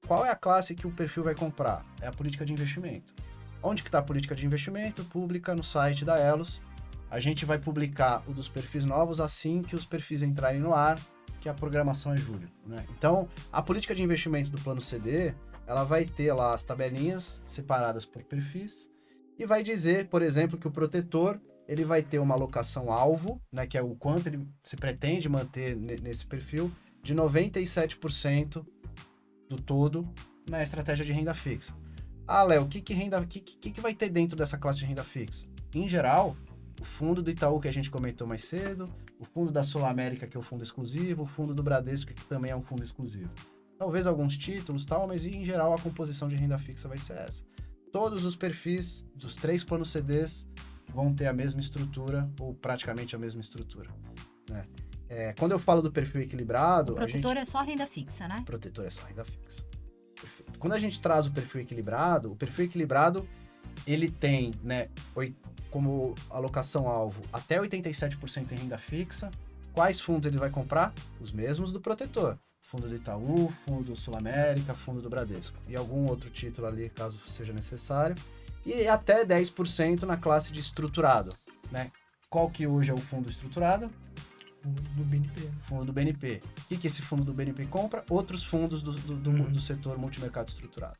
qual 0.08 0.26
é 0.26 0.32
a 0.32 0.36
classe 0.36 0.74
que 0.74 0.88
o 0.88 0.92
perfil 0.92 1.24
vai 1.24 1.36
comprar? 1.36 1.86
É 2.02 2.08
a 2.08 2.12
política 2.12 2.44
de 2.44 2.52
investimento. 2.52 3.14
Onde 3.62 3.84
que 3.84 3.90
está 3.90 4.00
a 4.00 4.02
política 4.02 4.34
de 4.34 4.44
investimento? 4.44 5.04
Pública 5.06 5.54
no 5.54 5.64
site 5.64 6.04
da 6.04 6.18
Elos 6.18 6.62
a 7.10 7.20
gente 7.20 7.46
vai 7.46 7.58
publicar 7.58 8.24
o 8.28 8.34
dos 8.34 8.48
perfis 8.48 8.86
novos 8.86 9.20
assim 9.20 9.62
que 9.62 9.76
os 9.76 9.86
perfis 9.86 10.22
entrarem 10.22 10.60
no 10.60 10.74
ar, 10.74 11.00
que 11.40 11.50
a 11.50 11.54
programação 11.54 12.14
é 12.14 12.18
julho. 12.18 12.50
Né? 12.66 12.86
Então, 12.98 13.28
a 13.52 13.62
política 13.62 13.96
de 13.96 14.04
investimento 14.04 14.52
do 14.52 14.62
plano 14.62 14.82
CD, 14.82 15.34
ela 15.66 15.84
vai 15.84 16.06
ter 16.06 16.34
lá 16.34 16.54
as 16.54 16.64
tabelinhas 16.64 17.42
separadas 17.44 18.06
por 18.06 18.24
perfis 18.24 18.90
e 19.38 19.46
vai 19.46 19.64
dizer, 19.64 20.08
por 20.08 20.22
exemplo, 20.22 20.58
que 20.58 20.68
o 20.68 20.72
protetor 20.72 21.40
ele 21.68 21.86
vai 21.86 22.02
ter 22.02 22.20
uma 22.20 22.34
alocação 22.34 22.92
alvo, 22.92 23.40
né, 23.52 23.68
que 23.68 23.78
é 23.78 23.82
o 23.82 23.96
quanto 23.96 24.28
ele 24.28 24.48
se 24.64 24.76
pretende 24.76 25.30
manter 25.30 25.76
nesse 25.76 26.26
perfil, 26.26 26.72
de 27.02 27.14
97% 27.14 28.66
do 29.48 29.56
todo 29.56 30.08
na 30.50 30.64
estratégia 30.64 31.06
de 31.06 31.12
renda 31.12 31.34
fixa. 31.34 31.76
Ah, 32.28 32.44
Léo, 32.44 32.64
o 32.64 32.68
que, 32.68 32.82
que, 32.82 32.94
renda, 32.94 33.24
que, 33.26 33.40
que, 33.40 33.72
que 33.72 33.82
vai 33.82 33.94
ter 33.94 34.10
dentro 34.10 34.36
dessa 34.36 34.58
classe 34.58 34.80
de 34.80 34.86
renda 34.86 35.04
fixa? 35.04 35.46
Em 35.74 35.88
geral, 35.88 36.36
o 36.80 36.84
fundo 36.86 37.22
do 37.22 37.30
Itaú, 37.30 37.60
que 37.60 37.68
a 37.68 37.74
gente 37.74 37.92
comentou 37.92 38.26
mais 38.26 38.44
cedo, 38.44 38.90
o 39.20 39.26
fundo 39.26 39.52
da 39.52 39.64
Sul 39.64 39.86
América, 39.86 40.28
que 40.28 40.38
é 40.38 40.40
o 40.40 40.44
fundo 40.44 40.64
exclusivo, 40.64 41.24
o 41.24 41.26
fundo 41.26 41.54
do 41.54 41.62
Bradesco, 41.62 42.14
que 42.14 42.26
também 42.26 42.52
é 42.52 42.56
um 42.56 42.62
fundo 42.62 42.84
exclusivo. 42.84 43.30
Talvez 43.78 44.08
alguns 44.08 44.38
títulos, 44.38 44.86
tal, 44.86 45.08
mas 45.08 45.26
em 45.26 45.44
geral 45.46 45.74
a 45.74 45.80
composição 45.80 46.28
de 46.28 46.36
renda 46.36 46.58
fixa 46.58 46.88
vai 46.88 46.98
ser 46.98 47.18
essa. 47.18 47.44
Todos 47.92 48.26
os 48.26 48.36
perfis 48.36 49.06
dos 49.16 49.36
três 49.36 49.64
planos 49.64 49.90
CDs 49.90 50.48
vão 50.94 51.14
ter 51.14 51.28
a 51.28 51.34
mesma 51.34 51.60
estrutura, 51.60 52.30
ou 52.40 52.54
praticamente 52.54 53.16
a 53.16 53.20
mesma 53.20 53.42
estrutura. 53.42 53.90
Né? 54.50 54.64
É, 55.08 55.34
quando 55.34 55.54
eu 55.54 55.60
falo 55.60 55.82
do 55.82 55.92
perfil 55.92 56.22
equilibrado. 56.22 56.94
O 56.94 56.96
protetor 56.96 57.34
gente... 57.34 57.42
é 57.42 57.46
só 57.46 57.62
renda 57.62 57.88
fixa, 57.88 58.28
né? 58.28 58.44
Protetor 58.46 58.86
é 58.86 58.90
só 58.90 59.06
renda 59.06 59.26
fixa. 59.26 59.66
Perfeito. 60.20 60.60
Quando 60.60 60.74
a 60.74 60.80
gente 60.80 61.02
traz 61.02 61.26
o 61.26 61.32
perfil 61.32 61.62
equilibrado, 61.62 62.32
o 62.32 62.36
perfil 62.36 62.66
equilibrado 62.66 63.28
ele 63.88 64.12
tem 64.12 64.52
né, 64.62 64.90
como 65.70 66.16
alocação-alvo 66.30 67.22
até 67.32 67.60
87% 67.60 68.52
em 68.52 68.56
renda 68.56 68.78
fixa. 68.78 69.32
Quais 69.74 70.00
fundos 70.00 70.28
ele 70.28 70.38
vai 70.38 70.50
comprar? 70.50 70.94
Os 71.20 71.32
mesmos 71.32 71.72
do 71.72 71.80
protetor. 71.80 72.38
Fundo 72.62 72.88
do 72.88 72.96
Itaú, 72.96 73.50
fundo 73.66 73.86
do 73.86 73.96
Sul 73.96 74.16
América, 74.16 74.74
fundo 74.74 75.02
do 75.02 75.10
Bradesco. 75.10 75.58
E 75.68 75.76
algum 75.76 76.08
outro 76.08 76.30
título 76.30 76.68
ali, 76.68 76.90
caso 76.90 77.20
seja 77.30 77.54
necessário. 77.54 78.16
E 78.66 78.88
até 78.88 79.26
10% 79.26 80.04
na 80.04 80.18
classe 80.18 80.52
de 80.52 80.60
estruturado. 80.60 81.36
Né? 81.72 81.92
Qual 82.30 82.50
que 82.50 82.68
hoje 82.68 82.92
é 82.92 82.94
o 82.94 82.98
fundo 82.98 83.30
estruturado? 83.30 83.90
do 84.64 85.04
BNP. 85.04 85.50
Fundo 85.62 85.86
do 85.86 85.94
BNP. 85.94 86.42
O 86.44 86.68
que, 86.68 86.78
que 86.78 86.88
esse 86.88 87.02
fundo 87.02 87.24
do 87.24 87.34
BNP 87.34 87.66
compra? 87.68 88.04
Outros 88.10 88.44
fundos 88.44 88.82
do, 88.82 88.92
do, 88.92 89.16
do, 89.16 89.30
uhum. 89.30 89.52
do 89.52 89.60
setor 89.60 89.98
multimercado 89.98 90.50
estruturado. 90.50 90.98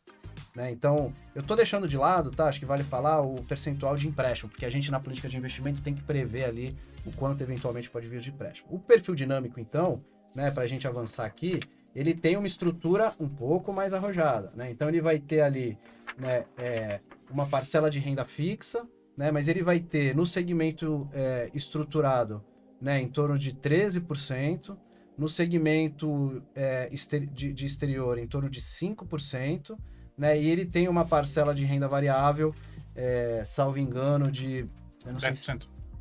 Né? 0.56 0.72
Então, 0.72 1.14
eu 1.36 1.42
estou 1.42 1.56
deixando 1.56 1.88
de 1.88 1.98
lado, 1.98 2.32
tá? 2.32 2.48
Acho 2.48 2.60
que 2.60 2.66
vale 2.66 2.84
falar 2.84 3.22
o 3.22 3.36
percentual 3.44 3.96
de 3.96 4.08
empréstimo, 4.08 4.50
porque 4.50 4.66
a 4.66 4.70
gente 4.70 4.90
na 4.90 5.00
política 5.00 5.30
de 5.30 5.38
investimento 5.38 5.82
tem 5.82 5.94
que 5.94 6.02
prever 6.02 6.46
ali 6.46 6.76
o 7.06 7.12
quanto 7.12 7.42
eventualmente 7.42 7.90
pode 7.90 8.08
vir 8.08 8.20
de 8.20 8.30
empréstimo. 8.30 8.68
O 8.72 8.80
perfil 8.80 9.16
dinâmico, 9.16 9.60
então, 9.60 10.04
né, 10.34 10.52
para 10.52 10.64
a 10.64 10.68
gente 10.68 10.88
avançar 10.88 11.26
aqui, 11.26 11.60
ele 11.96 12.14
tem 12.14 12.38
uma 12.38 12.48
estrutura 12.48 13.14
um 13.20 13.28
pouco 13.28 13.74
mais 13.74 13.94
arrojada, 13.94 14.52
né? 14.56 14.70
Então 14.72 14.88
ele 14.88 15.02
vai 15.02 15.20
ter 15.20 15.42
ali, 15.42 15.78
né, 16.18 16.46
é, 16.58 17.00
uma 17.30 17.48
parcela 17.48 17.90
de 17.90 18.00
renda 18.00 18.26
fixa, 18.26 18.88
né? 19.18 19.32
Mas 19.32 19.48
ele 19.48 19.64
vai 19.64 19.80
ter 19.80 20.16
no 20.16 20.26
segmento 20.26 21.10
é, 21.14 21.50
estruturado, 21.54 22.44
né, 22.82 23.02
em 23.02 23.08
torno 23.08 23.38
de 23.38 23.54
13%, 23.54 24.78
no 25.18 25.28
segmento 25.28 26.42
é, 26.56 26.90
de, 27.34 27.54
de 27.54 27.66
exterior 27.66 28.18
em 28.18 28.28
torno 28.28 28.50
de 28.50 28.62
5%, 28.62 29.78
né? 30.20 30.40
E 30.40 30.50
ele 30.50 30.66
tem 30.66 30.90
uma 30.90 31.06
parcela 31.06 31.56
de 31.56 31.64
renda 31.64 31.88
variável, 31.88 32.54
é, 32.94 33.42
salvo 33.46 33.80
engano, 33.80 34.30
de. 34.30 34.68
Eu 35.06 35.14
não 35.14 35.20
10%. 35.20 35.36
Sei 35.36 35.56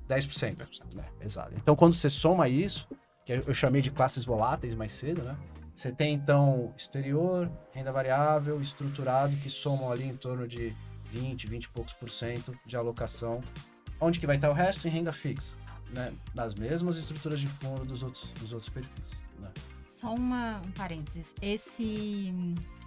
10%. 0.09 0.57
10%. 0.57 0.95
Né? 0.95 1.05
Exato. 1.21 1.53
Então, 1.55 1.77
quando 1.77 1.95
você 1.95 2.11
soma 2.11 2.49
isso, 2.49 2.89
que 3.25 3.33
eu 3.33 3.55
chamei 3.55 3.81
de 3.81 3.93
classes 3.93 4.25
voláteis 4.25 4.75
mais 4.75 4.93
cedo, 4.93 5.23
né? 5.23 5.37
Você 5.77 5.93
tem, 5.93 6.13
então, 6.15 6.75
exterior, 6.77 7.49
renda 7.73 7.93
variável, 7.93 8.61
estruturado, 8.61 9.37
que 9.37 9.49
somam 9.49 9.93
ali 9.93 10.05
em 10.05 10.17
torno 10.17 10.49
de 10.49 10.75
20, 11.13 11.47
20 11.47 11.65
e 11.65 11.69
poucos 11.69 11.93
por 11.93 12.11
cento 12.11 12.59
de 12.67 12.77
alocação. 12.77 13.41
Onde 14.01 14.19
que 14.19 14.27
vai 14.27 14.35
estar 14.35 14.51
o 14.51 14.53
resto? 14.53 14.89
Em 14.89 14.91
renda 14.91 15.13
fixa, 15.13 15.55
né? 15.91 16.13
Nas 16.35 16.55
mesmas 16.57 16.97
estruturas 16.97 17.39
de 17.39 17.47
fundo 17.47 17.85
dos 17.85 18.03
outros, 18.03 18.33
dos 18.41 18.53
outros 18.53 18.69
perfis, 18.69 19.23
né? 19.39 19.49
Só 19.99 20.15
uma, 20.15 20.61
um 20.65 20.71
parênteses. 20.71 21.35
Esse 21.43 22.33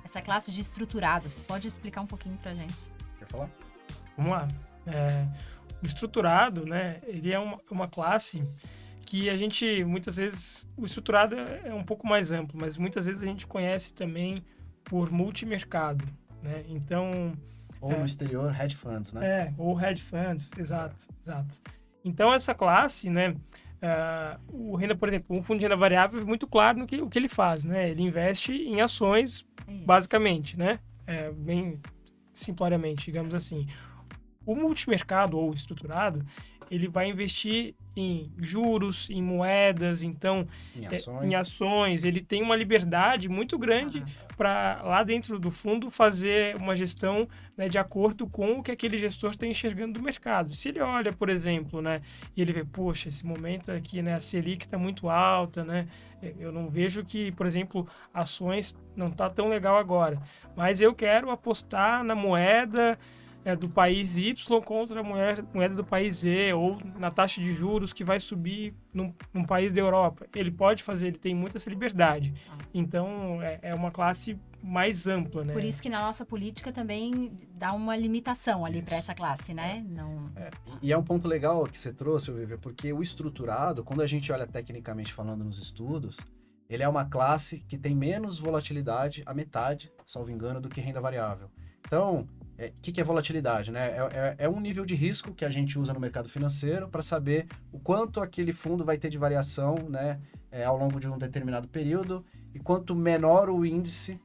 essa 0.01 0.21
classe 0.21 0.49
de 0.49 0.61
estruturados. 0.61 1.33
Você 1.33 1.41
pode 1.41 1.67
explicar 1.67 1.99
um 1.99 2.07
pouquinho 2.07 2.37
para 2.37 2.55
gente? 2.55 2.73
Quer 3.19 3.27
falar? 3.27 3.49
Vamos 4.15 4.31
lá. 4.31 4.47
É, 4.87 5.27
o 5.83 5.85
estruturado, 5.85 6.65
né, 6.65 7.01
ele 7.03 7.33
é 7.33 7.37
uma, 7.37 7.59
uma 7.69 7.87
classe 7.89 8.41
que 9.05 9.29
a 9.29 9.35
gente, 9.35 9.83
muitas 9.83 10.15
vezes, 10.15 10.65
o 10.77 10.85
estruturado 10.85 11.35
é, 11.35 11.63
é 11.65 11.73
um 11.73 11.83
pouco 11.83 12.07
mais 12.07 12.31
amplo, 12.31 12.57
mas 12.57 12.77
muitas 12.77 13.05
vezes 13.05 13.21
a 13.21 13.25
gente 13.25 13.45
conhece 13.45 13.93
também 13.93 14.41
por 14.85 15.11
multimercado, 15.11 16.05
né? 16.41 16.63
Então... 16.69 17.33
Ou 17.81 17.91
é, 17.91 17.97
no 17.97 18.05
exterior, 18.05 18.55
hedge 18.57 18.75
funds, 18.77 19.11
né? 19.11 19.27
É, 19.27 19.53
ou 19.57 19.77
hedge 19.79 20.01
funds, 20.01 20.49
exato, 20.57 20.95
é. 21.09 21.21
exato. 21.21 21.61
Então, 22.05 22.33
essa 22.33 22.55
classe, 22.55 23.09
né, 23.09 23.35
Uh, 23.81 24.71
o 24.71 24.75
renda, 24.75 24.95
por 24.95 25.07
exemplo, 25.07 25.35
um 25.35 25.41
fundo 25.41 25.59
de 25.59 25.65
renda 25.65 25.75
variável 25.75 26.21
é 26.21 26.23
muito 26.23 26.45
claro 26.45 26.77
no 26.77 26.85
que, 26.85 27.01
o 27.01 27.09
que 27.09 27.17
ele 27.17 27.27
faz, 27.27 27.65
né? 27.65 27.89
Ele 27.89 28.03
investe 28.03 28.53
em 28.53 28.79
ações, 28.79 29.43
Isso. 29.67 29.85
basicamente, 29.85 30.57
né? 30.57 30.79
É, 31.07 31.31
bem 31.31 31.79
simploriamente, 32.33 33.05
digamos 33.05 33.33
assim. 33.33 33.67
O 34.45 34.55
multimercado 34.55 35.37
ou 35.37 35.51
estruturado, 35.51 36.23
ele 36.71 36.87
vai 36.87 37.09
investir 37.09 37.75
em 37.93 38.31
juros, 38.37 39.09
em 39.09 39.21
moedas, 39.21 40.01
então 40.01 40.47
em 40.73 40.85
ações, 40.85 41.21
é, 41.21 41.25
em 41.25 41.35
ações. 41.35 42.03
ele 42.05 42.21
tem 42.21 42.41
uma 42.41 42.55
liberdade 42.55 43.27
muito 43.27 43.59
grande 43.59 44.01
ah. 44.01 44.33
para 44.37 44.81
lá 44.81 45.03
dentro 45.03 45.37
do 45.37 45.51
fundo 45.51 45.91
fazer 45.91 46.55
uma 46.55 46.73
gestão 46.73 47.27
né, 47.57 47.67
de 47.67 47.77
acordo 47.77 48.25
com 48.25 48.59
o 48.59 48.63
que 48.63 48.71
aquele 48.71 48.97
gestor 48.97 49.31
está 49.31 49.45
enxergando 49.45 49.99
do 49.99 50.01
mercado. 50.01 50.53
Se 50.53 50.69
ele 50.69 50.79
olha, 50.79 51.11
por 51.11 51.27
exemplo, 51.27 51.81
né, 51.81 52.01
e 52.37 52.41
ele 52.41 52.53
vê, 52.53 52.63
poxa, 52.63 53.09
esse 53.09 53.25
momento 53.25 53.69
aqui, 53.69 54.01
né, 54.01 54.13
a 54.13 54.21
Selic 54.21 54.63
está 54.63 54.77
muito 54.77 55.09
alta, 55.09 55.65
né, 55.65 55.89
eu 56.39 56.53
não 56.53 56.69
vejo 56.69 57.03
que, 57.03 57.33
por 57.33 57.45
exemplo, 57.45 57.85
ações 58.13 58.77
não 58.95 59.09
está 59.09 59.29
tão 59.29 59.49
legal 59.49 59.75
agora, 59.75 60.21
mas 60.55 60.79
eu 60.79 60.93
quero 60.95 61.29
apostar 61.29 62.01
na 62.01 62.15
moeda 62.15 62.97
é, 63.43 63.55
do 63.55 63.69
país 63.69 64.17
Y 64.17 64.61
contra 64.61 64.99
a 64.99 65.03
moeda, 65.03 65.45
moeda 65.53 65.75
do 65.75 65.83
país 65.83 66.17
Z, 66.17 66.53
ou 66.53 66.77
na 66.97 67.09
taxa 67.09 67.41
de 67.41 67.53
juros 67.53 67.93
que 67.93 68.03
vai 68.03 68.19
subir 68.19 68.73
num, 68.93 69.13
num 69.33 69.43
país 69.43 69.71
da 69.71 69.81
Europa. 69.81 70.27
Ele 70.35 70.51
pode 70.51 70.83
fazer, 70.83 71.07
ele 71.07 71.17
tem 71.17 71.33
muita 71.33 71.57
essa 71.57 71.69
liberdade. 71.69 72.33
Ah. 72.49 72.57
Então, 72.73 73.41
é, 73.41 73.59
é 73.61 73.75
uma 73.75 73.91
classe 73.91 74.37
mais 74.63 75.07
ampla, 75.07 75.43
né? 75.43 75.53
Por 75.53 75.63
isso 75.63 75.81
que 75.81 75.89
na 75.89 75.99
nossa 76.01 76.23
política 76.23 76.71
também 76.71 77.31
dá 77.53 77.73
uma 77.73 77.95
limitação 77.95 78.63
ali 78.63 78.81
para 78.81 78.97
essa 78.97 79.15
classe, 79.15 79.53
né? 79.53 79.83
Não... 79.89 80.29
É, 80.35 80.51
e 80.81 80.91
é 80.91 80.97
um 80.97 81.03
ponto 81.03 81.27
legal 81.27 81.65
que 81.65 81.77
você 81.77 81.91
trouxe, 81.91 82.31
Vivi, 82.31 82.57
porque 82.57 82.93
o 82.93 83.01
estruturado, 83.01 83.83
quando 83.83 84.01
a 84.01 84.07
gente 84.07 84.31
olha 84.31 84.45
tecnicamente 84.45 85.11
falando 85.13 85.43
nos 85.43 85.57
estudos, 85.57 86.19
ele 86.69 86.83
é 86.83 86.87
uma 86.87 87.05
classe 87.05 87.65
que 87.67 87.77
tem 87.77 87.95
menos 87.95 88.37
volatilidade, 88.37 89.23
a 89.25 89.33
metade, 89.33 89.91
salvo 90.05 90.29
engano, 90.29 90.61
do 90.61 90.69
que 90.69 90.79
renda 90.79 91.01
variável. 91.01 91.49
Então, 91.85 92.27
o 92.61 92.63
é, 92.63 92.71
que, 92.79 92.91
que, 92.91 93.01
é 93.01 93.03
volatilidade? 93.03 93.71
Né? 93.71 93.89
É, 93.89 94.09
é, 94.13 94.35
é, 94.45 94.49
um 94.49 94.59
nível 94.59 94.85
de 94.85 94.93
risco 94.93 95.33
que 95.33 95.43
a 95.43 95.49
gente 95.49 95.79
usa 95.79 95.93
no 95.93 95.99
mercado 95.99 96.29
financeiro 96.29 96.87
para 96.87 97.01
saber 97.01 97.47
o 97.71 97.79
quanto 97.79 98.21
aquele 98.21 98.53
fundo 98.53 98.85
vai 98.85 98.97
ter 98.97 99.09
de 99.09 99.17
variação 99.17 99.89
né, 99.89 100.19
é, 100.51 100.63
ao 100.63 100.77
longo 100.77 100.99
de 100.99 101.07
um 101.07 101.17
determinado 101.17 101.67
período 101.67 102.23
e 102.53 102.59
quanto 102.59 102.93
menor 102.93 103.49
o 103.49 103.65
índice, 103.65 104.21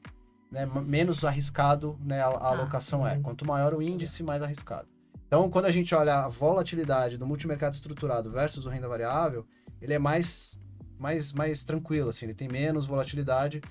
né, 0.50 0.66
menos 0.66 1.24
arriscado 1.24 1.98
né, 2.04 2.20
a, 2.20 2.26
a 2.26 2.30
ah, 2.30 2.48
alocação 2.50 3.06
é. 3.06 3.14
Uhum. 3.14 3.22
Quanto 3.22 3.46
maior 3.46 3.72
o 3.72 3.80
índice, 3.80 4.22
mais 4.22 4.42
arriscado. 4.42 4.88
Então, 5.26 5.48
quando 5.48 5.64
a 5.64 5.70
gente 5.70 5.94
olha 5.94 6.20
a 6.20 6.28
volatilidade 6.28 7.16
do 7.16 7.26
multimercado 7.26 7.74
estruturado 7.74 8.30
versus 8.30 8.66
o 8.66 8.68
renda 8.68 8.86
variável, 8.86 9.46
ele 9.80 9.94
é 9.94 9.98
mais, 9.98 10.60
mais, 10.98 11.32
mais 11.32 11.64
tranquilo, 11.64 12.10
assim, 12.10 12.26
ele 12.26 12.34
tem 12.34 12.48
menos 12.48 12.86
volatilidade 12.86 13.62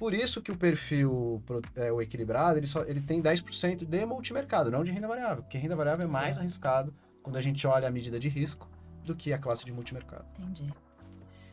por 0.00 0.14
isso 0.14 0.40
que 0.40 0.50
o 0.50 0.56
perfil 0.56 1.42
é, 1.76 1.92
o 1.92 2.00
equilibrado, 2.00 2.58
ele, 2.58 2.66
só, 2.66 2.84
ele 2.84 3.02
tem 3.02 3.22
10% 3.22 3.84
de 3.84 4.06
multimercado, 4.06 4.70
não 4.70 4.82
de 4.82 4.90
renda 4.90 5.06
variável, 5.06 5.42
porque 5.42 5.58
renda 5.58 5.76
variável 5.76 6.06
é 6.06 6.08
mais 6.08 6.38
é. 6.38 6.40
arriscado 6.40 6.94
quando 7.22 7.36
a 7.36 7.40
gente 7.42 7.66
olha 7.66 7.86
a 7.86 7.90
medida 7.90 8.18
de 8.18 8.26
risco 8.26 8.66
do 9.04 9.14
que 9.14 9.30
a 9.30 9.38
classe 9.38 9.62
de 9.62 9.70
multimercado. 9.70 10.24
Entendi. 10.38 10.72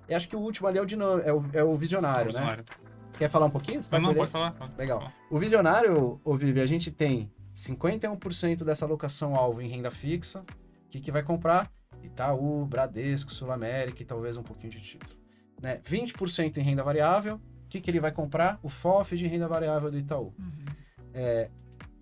E 0.08 0.16
acho 0.16 0.30
que 0.30 0.36
o 0.38 0.40
último 0.40 0.66
ali 0.66 0.78
é 0.78 0.82
o, 0.82 0.86
dinâmico, 0.86 1.28
é 1.28 1.34
o, 1.34 1.46
é 1.52 1.62
o 1.62 1.76
visionário, 1.76 2.24
o 2.24 2.28
visionário. 2.28 2.64
né? 2.64 2.88
Quer 3.18 3.30
falar 3.30 3.48
um 3.48 3.50
pouquinho? 3.50 3.84
Você 3.84 3.92
não, 3.92 4.00
não 4.00 4.16
pode 4.16 4.32
falar. 4.32 4.52
Pode 4.52 4.78
Legal. 4.78 5.12
O 5.30 5.38
visionário, 5.38 6.22
ô 6.24 6.38
Vivi, 6.38 6.62
a 6.62 6.66
gente 6.66 6.90
tem 6.90 7.30
51% 7.54 8.64
dessa 8.64 8.86
alocação 8.86 9.36
alvo 9.36 9.62
em 9.62 9.68
renda 9.68 9.92
fixa. 9.92 10.40
O 10.40 10.90
que, 10.90 11.02
que 11.02 11.12
vai 11.12 11.22
comprar? 11.22 11.70
Itaú, 12.02 12.66
Bradesco, 12.66 13.30
Sul 13.30 13.52
América 13.52 14.02
e 14.02 14.06
talvez 14.06 14.38
um 14.38 14.44
pouquinho 14.44 14.72
de 14.72 14.80
título. 14.80 15.20
Né? 15.62 15.82
20% 15.84 16.56
em 16.56 16.62
renda 16.62 16.82
variável, 16.82 17.42
o 17.68 17.70
que, 17.70 17.82
que 17.82 17.92
ele 17.92 18.00
vai 18.00 18.14
comprar? 18.14 18.58
O 18.64 18.70
FOF 18.70 19.18
de 19.18 19.28
renda 19.28 19.46
variável 19.46 19.92
do 19.92 19.98
Itaú. 19.98 20.34
Uhum. 20.40 20.66
É, 21.14 21.50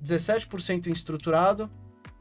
17% 0.01 0.85
em 0.85 0.91
estruturado. 0.91 1.69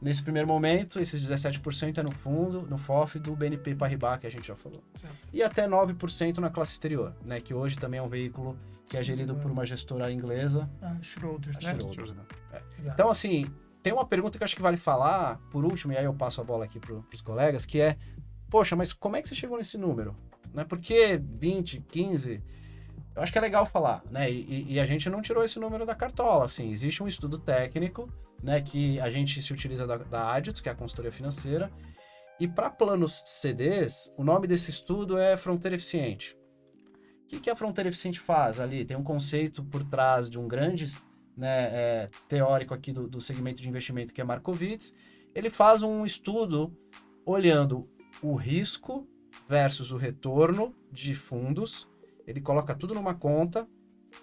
Nesse 0.01 0.21
primeiro 0.23 0.47
momento, 0.47 0.99
esses 0.99 1.21
17% 1.21 1.99
é 1.99 2.03
no 2.03 2.11
fundo, 2.11 2.63
no 2.63 2.77
FOF 2.77 3.19
do 3.19 3.35
BNP 3.35 3.75
Paribas, 3.75 4.19
que 4.19 4.27
a 4.27 4.31
gente 4.31 4.47
já 4.47 4.55
falou. 4.55 4.83
Certo. 4.95 5.15
E 5.31 5.43
até 5.43 5.67
9% 5.67 6.39
na 6.39 6.49
classe 6.49 6.73
exterior, 6.73 7.15
né? 7.23 7.39
Que 7.39 7.53
hoje 7.53 7.77
também 7.77 7.99
é 7.99 8.03
um 8.03 8.07
veículo 8.07 8.57
que 8.87 8.97
é 8.97 9.03
gerido 9.03 9.35
por 9.35 9.51
uma 9.51 9.65
gestora 9.65 10.11
inglesa. 10.11 10.69
A 10.81 11.01
Schroders, 11.01 11.59
né? 11.59 11.75
Schroders, 11.75 12.13
né? 12.13 12.23
É. 12.51 12.61
Então, 12.87 13.09
assim, 13.09 13.45
tem 13.83 13.93
uma 13.93 14.05
pergunta 14.05 14.37
que 14.37 14.43
eu 14.43 14.45
acho 14.45 14.55
que 14.55 14.61
vale 14.61 14.77
falar, 14.77 15.39
por 15.51 15.63
último, 15.63 15.93
e 15.93 15.97
aí 15.97 16.05
eu 16.05 16.13
passo 16.13 16.41
a 16.41 16.43
bola 16.43 16.65
aqui 16.65 16.79
para 16.79 16.95
os 17.13 17.21
colegas, 17.21 17.65
que 17.65 17.79
é, 17.79 17.95
poxa, 18.49 18.75
mas 18.75 18.91
como 18.91 19.15
é 19.15 19.21
que 19.21 19.29
você 19.29 19.35
chegou 19.35 19.57
nesse 19.57 19.77
número? 19.77 20.15
Né? 20.53 20.63
Por 20.63 20.79
que 20.79 21.17
20, 21.17 21.81
15? 21.81 22.43
Eu 23.15 23.21
acho 23.21 23.31
que 23.31 23.37
é 23.37 23.41
legal 23.41 23.65
falar, 23.65 24.03
né? 24.11 24.29
E, 24.29 24.73
e, 24.73 24.79
a 24.79 24.85
gente 24.85 25.09
não 25.09 25.21
tirou 25.21 25.43
esse 25.43 25.57
número 25.57 25.85
da 25.85 25.95
cartola, 25.95 26.45
assim. 26.45 26.69
Existe 26.69 27.01
um 27.01 27.07
estudo 27.07 27.37
técnico, 27.39 28.11
né? 28.43 28.61
Que 28.61 28.99
a 28.99 29.09
gente 29.09 29.41
se 29.41 29.53
utiliza 29.53 29.87
da, 29.87 29.97
da 29.97 30.41
que 30.61 30.67
é 30.67 30.71
a 30.71 30.75
consultoria 30.75 31.11
financeira. 31.11 31.71
E 32.37 32.47
para 32.47 32.69
planos 32.69 33.23
CDs, 33.25 34.11
o 34.17 34.23
nome 34.23 34.47
desse 34.47 34.69
estudo 34.69 35.17
é 35.17 35.37
Fronteira 35.37 35.77
Eficiente. 35.77 36.35
O 37.23 37.27
que, 37.27 37.39
que 37.39 37.49
a 37.49 37.55
Fronteira 37.55 37.87
Eficiente 37.87 38.19
faz 38.19 38.59
ali? 38.59 38.83
Tem 38.83 38.97
um 38.97 39.03
conceito 39.03 39.63
por 39.63 39.83
trás 39.85 40.29
de 40.29 40.37
um 40.37 40.45
grande 40.45 40.85
né, 41.37 41.69
é, 41.71 42.09
teórico 42.27 42.73
aqui 42.73 42.91
do, 42.91 43.07
do 43.07 43.21
segmento 43.21 43.61
de 43.61 43.69
investimento, 43.69 44.13
que 44.13 44.19
é 44.19 44.23
Markowitz. 44.25 44.93
Ele 45.33 45.49
faz 45.49 45.81
um 45.81 46.05
estudo 46.05 46.77
olhando 47.25 47.89
o 48.21 48.35
risco 48.35 49.07
versus 49.47 49.91
o 49.91 49.97
retorno 49.97 50.75
de 50.91 51.15
fundos 51.15 51.89
ele 52.27 52.41
coloca 52.41 52.75
tudo 52.75 52.93
numa 52.93 53.13
conta 53.13 53.67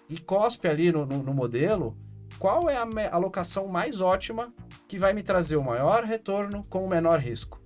e 0.09 0.19
cospe 0.19 0.67
ali 0.67 0.91
no, 0.91 1.05
no, 1.05 1.23
no 1.23 1.33
modelo 1.33 1.97
qual 2.39 2.69
é 2.69 2.75
a 2.77 2.87
alocação 3.11 3.67
mais 3.67 4.01
ótima 4.01 4.53
que 4.87 4.97
vai 4.97 5.13
me 5.13 5.23
trazer 5.23 5.55
o 5.55 5.63
maior 5.63 6.03
retorno 6.03 6.63
com 6.69 6.83
o 6.83 6.89
menor 6.89 7.19
risco. 7.19 7.61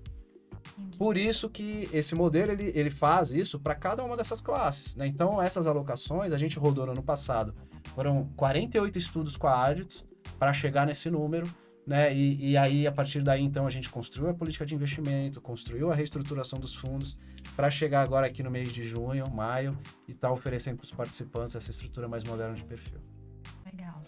Entendi. 0.77 0.97
Por 0.97 1.17
isso 1.17 1.49
que 1.49 1.89
esse 1.91 2.13
modelo 2.13 2.51
ele, 2.51 2.71
ele 2.75 2.89
faz 2.89 3.31
isso 3.31 3.59
para 3.59 3.73
cada 3.73 4.03
uma 4.03 4.15
dessas 4.15 4.41
classes. 4.41 4.95
Né? 4.95 5.07
Então, 5.07 5.41
essas 5.41 5.65
alocações, 5.65 6.31
a 6.33 6.37
gente 6.37 6.59
rodou 6.59 6.85
no 6.85 6.91
ano 6.91 7.03
passado, 7.03 7.55
foram 7.95 8.29
48 8.35 8.97
estudos 8.97 9.37
com 9.37 9.47
a 9.47 9.65
Adits 9.65 10.05
para 10.37 10.53
chegar 10.53 10.85
nesse 10.85 11.09
número. 11.09 11.47
Né? 11.85 12.13
E, 12.13 12.51
e 12.51 12.57
aí, 12.57 12.85
a 12.85 12.91
partir 12.91 13.21
daí, 13.21 13.43
então, 13.43 13.65
a 13.65 13.69
gente 13.69 13.89
construiu 13.89 14.29
a 14.29 14.33
política 14.33 14.65
de 14.65 14.75
investimento, 14.75 15.41
construiu 15.41 15.91
a 15.91 15.95
reestruturação 15.95 16.59
dos 16.59 16.75
fundos 16.75 17.17
para 17.57 17.71
chegar 17.71 18.03
agora 18.03 18.27
aqui 18.27 18.43
no 18.43 18.51
mês 18.51 18.71
de 18.71 18.83
junho, 18.83 19.27
maio, 19.31 19.75
e 20.07 20.11
estar 20.11 20.27
tá 20.27 20.33
oferecendo 20.33 20.77
para 20.77 20.83
os 20.83 20.91
participantes 20.91 21.55
essa 21.55 21.71
estrutura 21.71 22.07
mais 22.07 22.23
moderna 22.23 22.53
de 22.53 22.63
perfil. 22.63 22.99
Legal. 23.65 23.99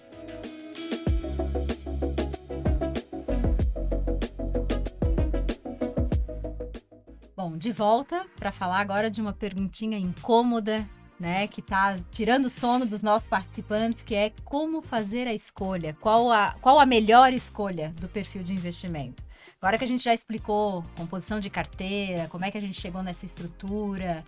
Bom, 7.35 7.57
de 7.57 7.71
volta 7.71 8.27
para 8.35 8.51
falar 8.51 8.81
agora 8.81 9.09
de 9.09 9.19
uma 9.19 9.33
perguntinha 9.33 9.97
incômoda, 9.97 10.87
né, 11.19 11.47
que 11.47 11.59
está 11.59 11.97
tirando 12.11 12.45
o 12.45 12.49
sono 12.49 12.85
dos 12.85 13.01
nossos 13.01 13.27
participantes, 13.27 14.03
que 14.03 14.13
é 14.13 14.31
como 14.45 14.79
fazer 14.79 15.27
a 15.27 15.33
escolha, 15.33 15.97
qual 15.99 16.31
a, 16.31 16.55
qual 16.61 16.79
a 16.79 16.85
melhor 16.85 17.33
escolha 17.33 17.95
do 17.99 18.07
perfil 18.07 18.43
de 18.43 18.53
investimento. 18.53 19.27
Agora 19.61 19.77
que 19.77 19.83
a 19.83 19.87
gente 19.87 20.05
já 20.05 20.13
explicou 20.13 20.85
composição 20.95 21.37
de 21.37 21.49
carteira, 21.49 22.29
como 22.29 22.45
é 22.45 22.51
que 22.51 22.57
a 22.57 22.61
gente 22.61 22.79
chegou 22.79 23.03
nessa 23.03 23.25
estrutura, 23.25 24.23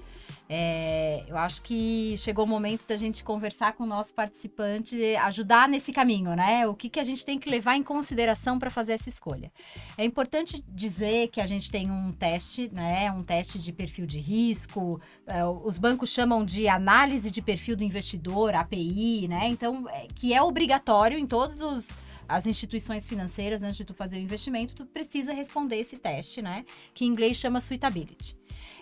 é, 0.49 1.23
eu 1.25 1.37
acho 1.37 1.61
que 1.61 2.15
chegou 2.17 2.43
o 2.43 2.47
momento 2.47 2.85
da 2.85 2.97
gente 2.97 3.23
conversar 3.23 3.71
com 3.71 3.85
o 3.85 3.87
nosso 3.87 4.13
participante, 4.13 5.15
ajudar 5.15 5.69
nesse 5.69 5.93
caminho, 5.93 6.35
né? 6.35 6.67
O 6.67 6.75
que, 6.75 6.89
que 6.89 6.99
a 6.99 7.03
gente 7.05 7.25
tem 7.25 7.39
que 7.39 7.49
levar 7.49 7.77
em 7.77 7.83
consideração 7.83 8.59
para 8.59 8.69
fazer 8.69 8.91
essa 8.91 9.07
escolha. 9.07 9.49
É 9.97 10.03
importante 10.03 10.61
dizer 10.67 11.29
que 11.29 11.39
a 11.39 11.47
gente 11.47 11.71
tem 11.71 11.89
um 11.89 12.11
teste, 12.11 12.69
né? 12.73 13.09
Um 13.13 13.23
teste 13.23 13.57
de 13.57 13.71
perfil 13.71 14.05
de 14.05 14.19
risco, 14.19 14.99
é, 15.25 15.45
os 15.45 15.77
bancos 15.77 16.09
chamam 16.09 16.43
de 16.43 16.67
análise 16.67 17.31
de 17.31 17.41
perfil 17.41 17.77
do 17.77 17.85
investidor, 17.85 18.53
API, 18.53 19.29
né? 19.29 19.47
Então, 19.47 19.87
é, 19.87 20.07
que 20.13 20.33
é 20.33 20.41
obrigatório 20.41 21.17
em 21.17 21.25
todos 21.25 21.61
os 21.61 21.87
as 22.31 22.45
instituições 22.45 23.07
financeiras, 23.07 23.61
antes 23.61 23.77
de 23.77 23.85
tu 23.85 23.93
fazer 23.93 24.17
o 24.17 24.21
investimento, 24.21 24.73
tu 24.73 24.85
precisa 24.85 25.33
responder 25.33 25.77
esse 25.77 25.97
teste, 25.97 26.41
né? 26.41 26.65
Que 26.93 27.03
em 27.05 27.07
inglês 27.09 27.37
chama 27.37 27.59
suitability. 27.59 28.37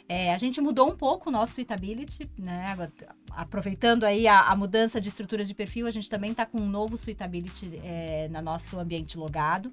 É, 0.08 0.34
a 0.34 0.38
gente 0.38 0.62
mudou 0.62 0.90
um 0.90 0.96
pouco 0.96 1.30
o 1.30 1.32
nosso 1.32 1.54
suitability, 1.54 2.30
né? 2.38 2.76
Aproveitando 3.32 4.04
aí 4.04 4.28
a, 4.28 4.42
a 4.42 4.56
mudança 4.56 5.02
de 5.02 5.08
estrutura 5.08 5.44
de 5.44 5.54
perfil, 5.54 5.88
a 5.88 5.92
gente 5.92 6.10
também 6.10 6.32
está 6.32 6.46
com 6.46 6.60
um 6.60 6.68
novo 6.68 6.96
suitability 6.96 7.80
é, 7.84 8.28
no 8.30 8.42
nosso 8.42 8.80
ambiente 8.80 9.18
logado 9.18 9.72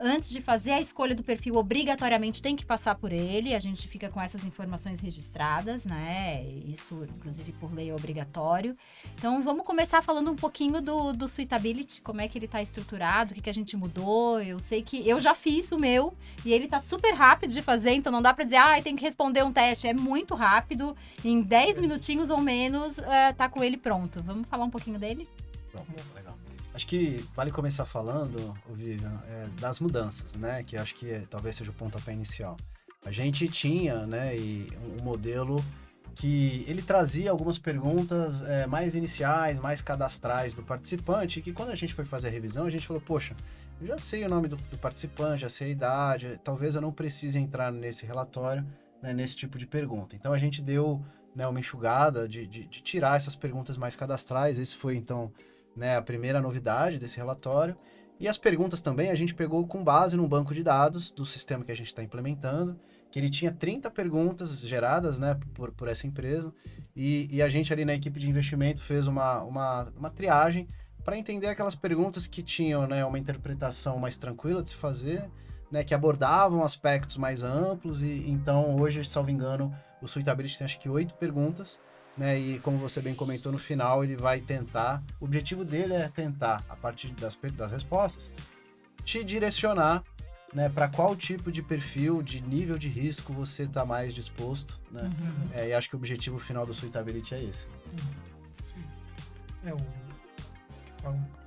antes 0.00 0.30
de 0.30 0.40
fazer 0.40 0.72
a 0.72 0.80
escolha 0.80 1.14
do 1.14 1.22
perfil, 1.22 1.56
obrigatoriamente 1.56 2.40
tem 2.40 2.56
que 2.56 2.64
passar 2.64 2.94
por 2.94 3.12
ele. 3.12 3.54
A 3.54 3.58
gente 3.58 3.86
fica 3.86 4.08
com 4.08 4.20
essas 4.20 4.44
informações 4.44 4.98
registradas, 4.98 5.84
né? 5.84 6.42
Isso, 6.66 7.06
inclusive, 7.16 7.52
por 7.52 7.72
lei 7.72 7.90
é 7.90 7.94
obrigatório. 7.94 8.74
Então, 9.14 9.42
vamos 9.42 9.66
começar 9.66 10.00
falando 10.02 10.30
um 10.30 10.36
pouquinho 10.36 10.80
do, 10.80 11.12
do 11.12 11.28
Suitability, 11.28 12.00
como 12.00 12.22
é 12.22 12.28
que 12.28 12.38
ele 12.38 12.46
está 12.46 12.62
estruturado, 12.62 13.32
o 13.32 13.34
que, 13.34 13.42
que 13.42 13.50
a 13.50 13.54
gente 13.54 13.76
mudou. 13.76 14.40
Eu 14.40 14.58
sei 14.58 14.82
que 14.82 15.06
eu 15.06 15.20
já 15.20 15.34
fiz 15.34 15.70
o 15.70 15.78
meu 15.78 16.14
e 16.44 16.52
ele 16.52 16.64
está 16.64 16.78
super 16.78 17.12
rápido 17.12 17.52
de 17.52 17.60
fazer, 17.60 17.92
então 17.92 18.10
não 18.10 18.22
dá 18.22 18.32
para 18.32 18.44
dizer, 18.44 18.56
ah, 18.56 18.80
tem 18.80 18.96
que 18.96 19.04
responder 19.04 19.44
um 19.44 19.52
teste. 19.52 19.86
É 19.86 19.92
muito 19.92 20.34
rápido, 20.34 20.96
em 21.22 21.42
10 21.42 21.78
minutinhos 21.78 22.30
ou 22.30 22.40
menos, 22.40 22.98
é, 22.98 23.32
tá 23.34 23.48
com 23.48 23.62
ele 23.62 23.76
pronto. 23.76 24.22
Vamos 24.22 24.48
falar 24.48 24.64
um 24.64 24.70
pouquinho 24.70 24.98
dele? 24.98 25.28
Bom, 25.74 25.84
legal. 26.14 26.29
Acho 26.80 26.86
que 26.86 27.22
vale 27.36 27.50
começar 27.50 27.84
falando, 27.84 28.56
Vivian, 28.70 29.22
é, 29.28 29.48
das 29.60 29.80
mudanças, 29.80 30.32
né? 30.32 30.62
Que 30.62 30.78
acho 30.78 30.94
que 30.94 31.10
é, 31.10 31.24
talvez 31.28 31.54
seja 31.54 31.70
o 31.70 31.74
pontapé 31.74 32.10
inicial. 32.14 32.56
A 33.04 33.10
gente 33.10 33.46
tinha, 33.48 34.06
né, 34.06 34.32
um, 34.34 34.98
um 34.98 35.04
modelo 35.04 35.62
que 36.14 36.64
ele 36.66 36.80
trazia 36.80 37.30
algumas 37.30 37.58
perguntas 37.58 38.40
é, 38.44 38.66
mais 38.66 38.94
iniciais, 38.94 39.58
mais 39.58 39.82
cadastrais 39.82 40.54
do 40.54 40.62
participante, 40.62 41.42
que 41.42 41.52
quando 41.52 41.68
a 41.68 41.74
gente 41.74 41.92
foi 41.92 42.06
fazer 42.06 42.28
a 42.28 42.30
revisão, 42.30 42.64
a 42.64 42.70
gente 42.70 42.86
falou, 42.86 43.02
poxa, 43.02 43.36
eu 43.78 43.86
já 43.86 43.98
sei 43.98 44.24
o 44.24 44.28
nome 44.30 44.48
do, 44.48 44.56
do 44.56 44.78
participante, 44.78 45.42
já 45.42 45.50
sei 45.50 45.66
a 45.66 45.70
idade, 45.72 46.40
talvez 46.42 46.76
eu 46.76 46.80
não 46.80 46.92
precise 46.92 47.38
entrar 47.38 47.70
nesse 47.70 48.06
relatório, 48.06 48.66
né, 49.02 49.12
nesse 49.12 49.36
tipo 49.36 49.58
de 49.58 49.66
pergunta. 49.66 50.16
Então 50.16 50.32
a 50.32 50.38
gente 50.38 50.62
deu 50.62 51.04
né, 51.34 51.46
uma 51.46 51.60
enxugada 51.60 52.26
de, 52.26 52.46
de, 52.46 52.64
de 52.64 52.82
tirar 52.82 53.16
essas 53.16 53.36
perguntas 53.36 53.76
mais 53.76 53.94
cadastrais. 53.94 54.58
Esse 54.58 54.74
foi, 54.74 54.96
então, 54.96 55.30
né, 55.76 55.96
a 55.96 56.02
primeira 56.02 56.40
novidade 56.40 56.98
desse 56.98 57.16
relatório. 57.16 57.76
E 58.18 58.28
as 58.28 58.36
perguntas 58.36 58.82
também 58.82 59.10
a 59.10 59.14
gente 59.14 59.34
pegou 59.34 59.66
com 59.66 59.82
base 59.82 60.16
num 60.16 60.28
banco 60.28 60.54
de 60.54 60.62
dados 60.62 61.10
do 61.10 61.24
sistema 61.24 61.64
que 61.64 61.72
a 61.72 61.76
gente 61.76 61.86
está 61.86 62.02
implementando, 62.02 62.78
que 63.10 63.18
ele 63.18 63.30
tinha 63.30 63.50
30 63.50 63.90
perguntas 63.90 64.60
geradas 64.60 65.18
né, 65.18 65.38
por, 65.54 65.72
por 65.72 65.88
essa 65.88 66.06
empresa, 66.06 66.52
e, 66.94 67.28
e 67.30 67.42
a 67.42 67.48
gente 67.48 67.72
ali 67.72 67.84
na 67.84 67.94
equipe 67.94 68.20
de 68.20 68.28
investimento 68.28 68.82
fez 68.82 69.06
uma, 69.06 69.42
uma, 69.42 69.84
uma 69.96 70.10
triagem 70.10 70.68
para 71.02 71.16
entender 71.16 71.46
aquelas 71.46 71.74
perguntas 71.74 72.26
que 72.26 72.42
tinham 72.42 72.86
né, 72.86 73.04
uma 73.04 73.18
interpretação 73.18 73.98
mais 73.98 74.18
tranquila 74.18 74.62
de 74.62 74.70
se 74.70 74.76
fazer, 74.76 75.28
né, 75.70 75.82
que 75.82 75.94
abordavam 75.94 76.62
aspectos 76.62 77.16
mais 77.16 77.42
amplos, 77.42 78.02
e 78.02 78.28
então 78.28 78.76
hoje, 78.78 79.04
salvo 79.04 79.30
engano, 79.30 79.74
o 80.02 80.08
Suitability 80.08 80.58
tem 80.58 80.64
acho 80.64 80.78
que 80.78 80.88
oito 80.88 81.14
perguntas, 81.14 81.78
né, 82.20 82.38
e 82.38 82.58
como 82.58 82.76
você 82.76 83.00
bem 83.00 83.14
comentou 83.14 83.50
no 83.50 83.56
final, 83.56 84.04
ele 84.04 84.14
vai 84.14 84.40
tentar, 84.40 85.02
o 85.18 85.24
objetivo 85.24 85.64
dele 85.64 85.94
é 85.94 86.06
tentar, 86.06 86.62
a 86.68 86.76
partir 86.76 87.08
das, 87.12 87.34
das 87.56 87.70
respostas, 87.70 88.30
te 89.02 89.24
direcionar 89.24 90.04
né, 90.52 90.68
para 90.68 90.86
qual 90.86 91.16
tipo 91.16 91.50
de 91.50 91.62
perfil, 91.62 92.22
de 92.22 92.42
nível 92.42 92.76
de 92.76 92.88
risco 92.88 93.32
você 93.32 93.62
está 93.62 93.86
mais 93.86 94.12
disposto, 94.12 94.78
né? 94.90 95.04
Uhum. 95.04 95.48
É, 95.54 95.68
e 95.68 95.72
acho 95.72 95.88
que 95.88 95.96
o 95.96 95.98
objetivo 95.98 96.38
final 96.38 96.66
do 96.66 96.74
Suitability 96.74 97.34
é 97.34 97.42
esse. 97.42 97.66
Uhum. 99.64 99.70
É 99.70 99.72
o... 99.72 101.39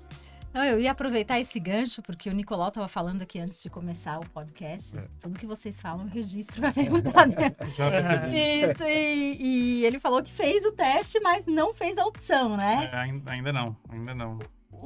Não, 0.54 0.64
eu 0.64 0.80
ia 0.80 0.92
aproveitar 0.92 1.40
esse 1.40 1.60
gancho, 1.60 2.02
porque 2.02 2.30
o 2.30 2.34
Nicolau 2.34 2.68
estava 2.68 2.88
falando 2.88 3.24
aqui 3.24 3.40
antes 3.40 3.62
de 3.62 3.70
começar 3.70 4.20
o 4.20 4.30
podcast. 4.30 4.98
É. 4.98 5.08
Tudo 5.20 5.40
que 5.40 5.46
vocês 5.46 5.82
falam, 5.82 6.06
registro 6.06 6.62
para 6.62 6.72
perguntar. 6.72 7.28
Né? 7.28 7.52
Isso, 8.70 8.84
e, 8.84 9.38
e, 9.40 9.86
ele 9.86 10.00
falou 10.00 10.22
que 10.22 10.32
fez 10.32 10.64
o 10.66 10.72
teste, 10.72 11.20
mas 11.22 11.48
não 11.48 11.74
fez 11.74 11.98
a 11.98 12.06
opção, 12.06 12.56
né? 12.56 12.90
É, 12.94 13.32
ainda 13.32 13.52
não, 13.52 13.76
ainda 13.90 14.14
não 14.14 14.38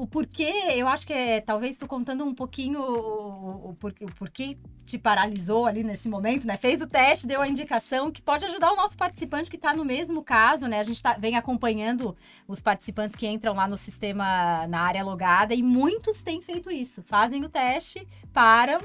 o 0.01 0.07
porquê, 0.07 0.51
eu 0.75 0.87
acho 0.87 1.05
que 1.07 1.13
é 1.13 1.41
talvez 1.41 1.77
tu 1.77 1.87
contando 1.87 2.23
um 2.23 2.33
pouquinho 2.33 2.81
o, 2.81 3.69
o, 3.69 3.73
porquê, 3.73 4.05
o 4.05 4.13
porquê 4.13 4.57
te 4.85 4.97
paralisou 4.97 5.65
ali 5.65 5.83
nesse 5.83 6.07
momento, 6.07 6.45
né? 6.45 6.55
Fez 6.55 6.81
o 6.81 6.87
teste, 6.87 7.27
deu 7.27 7.41
a 7.41 7.47
indicação 7.47 8.11
que 8.11 8.21
pode 8.21 8.45
ajudar 8.45 8.71
o 8.71 8.75
nosso 8.75 8.97
participante 8.97 9.49
que 9.49 9.55
está 9.55 9.73
no 9.73 9.83
mesmo 9.83 10.23
caso, 10.23 10.67
né? 10.67 10.79
A 10.79 10.83
gente 10.83 11.01
tá, 11.01 11.17
vem 11.17 11.35
acompanhando 11.35 12.15
os 12.47 12.61
participantes 12.61 13.15
que 13.15 13.27
entram 13.27 13.53
lá 13.53 13.67
no 13.67 13.75
sistema 13.75 14.67
na 14.67 14.81
área 14.81 15.03
logada 15.03 15.53
e 15.53 15.63
muitos 15.63 16.21
têm 16.21 16.41
feito 16.41 16.71
isso. 16.71 17.01
Fazem 17.03 17.43
o 17.43 17.49
teste, 17.49 18.07
param 18.31 18.79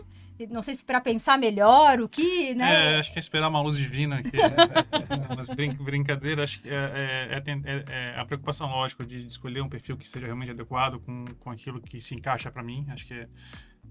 não 0.49 0.63
sei 0.63 0.75
se 0.75 0.85
para 0.85 1.01
pensar 1.01 1.39
melhor, 1.39 2.01
o 2.01 2.09
que, 2.09 2.55
né? 2.55 2.95
É, 2.95 2.99
acho 2.99 3.13
que 3.13 3.19
é 3.19 3.21
esperar 3.21 3.49
uma 3.49 3.61
luz 3.61 3.77
divina 3.77 4.19
aqui. 4.19 4.31
Mas 5.37 5.49
brin 5.49 5.75
brincadeira, 5.75 6.43
acho 6.43 6.61
que 6.61 6.69
é, 6.69 6.75
é, 6.75 7.43
é, 7.45 7.85
é, 7.89 8.21
a 8.21 8.25
preocupação 8.25 8.69
lógica 8.69 9.05
de 9.05 9.27
escolher 9.27 9.61
um 9.61 9.69
perfil 9.69 9.97
que 9.97 10.09
seja 10.09 10.27
realmente 10.27 10.53
adequado 10.53 11.01
com, 11.01 11.25
com 11.41 11.51
aquilo 11.51 11.81
que 11.81 12.01
se 12.01 12.15
encaixa 12.15 12.51
para 12.51 12.63
mim. 12.63 12.87
Acho 12.91 13.07
que 13.07 13.27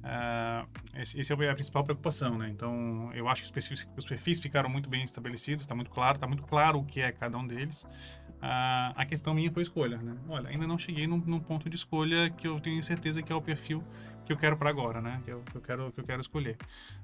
Uh, 0.01 0.67
esse, 0.99 1.19
esse, 1.19 1.31
é 1.31 1.49
a 1.49 1.53
principal 1.53 1.83
preocupação, 1.83 2.35
né? 2.35 2.49
Então, 2.49 3.11
eu 3.13 3.27
acho 3.27 3.43
que 3.43 3.45
os 3.45 3.51
perfis, 3.51 3.87
os 3.95 4.05
perfis 4.05 4.39
ficaram 4.39 4.67
muito 4.67 4.89
bem 4.89 5.03
estabelecidos, 5.03 5.63
está 5.63 5.75
muito 5.75 5.91
claro, 5.91 6.15
está 6.15 6.25
muito 6.25 6.43
claro 6.43 6.79
o 6.79 6.85
que 6.85 7.01
é 7.01 7.11
cada 7.11 7.37
um 7.37 7.45
deles. 7.45 7.85
A 8.41 9.05
questão 9.05 9.35
minha 9.35 9.51
foi 9.51 9.61
escolha, 9.61 9.97
né? 9.97 10.17
Olha, 10.27 10.49
ainda 10.49 10.65
não 10.65 10.77
cheguei 10.77 11.05
num, 11.05 11.17
num, 11.17 11.39
ponto 11.39 11.69
de 11.69 11.75
escolha 11.75 12.31
que 12.31 12.47
eu 12.47 12.59
tenho 12.59 12.81
certeza 12.81 13.21
que 13.21 13.31
é 13.31 13.35
o 13.35 13.41
perfil 13.41 13.83
que 14.25 14.33
eu 14.33 14.37
quero 14.37 14.57
para 14.57 14.69
agora, 14.69 14.99
né? 14.99 15.21
Que 15.23 15.31
eu, 15.31 15.43
que 15.43 15.57
eu, 15.57 15.61
quero 15.61 15.91
que 15.91 15.99
eu 15.99 16.03
quero 16.03 16.21
escolher. 16.21 16.57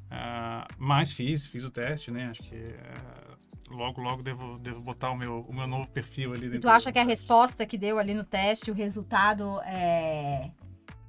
Uh, 0.06 0.74
mas 0.78 1.12
fiz, 1.12 1.46
fiz 1.46 1.64
o 1.64 1.70
teste, 1.70 2.10
né? 2.10 2.30
Acho 2.30 2.42
que 2.42 2.56
uh, 2.56 3.76
logo 3.76 4.02
logo 4.02 4.24
devo, 4.24 4.58
devo 4.58 4.82
botar 4.82 5.12
o 5.12 5.16
meu, 5.16 5.46
o 5.48 5.54
meu 5.54 5.68
novo 5.68 5.88
perfil 5.92 6.32
ali 6.32 6.42
dentro. 6.42 6.58
E 6.58 6.62
tu 6.62 6.70
acha 6.70 6.92
que 6.92 7.00
a 7.00 7.04
resposta 7.04 7.66
que 7.68 7.78
deu 7.78 8.00
ali 8.00 8.16
no 8.16 8.24
teste, 8.24 8.72
o 8.72 8.74
resultado 8.74 9.62
é 9.62 10.50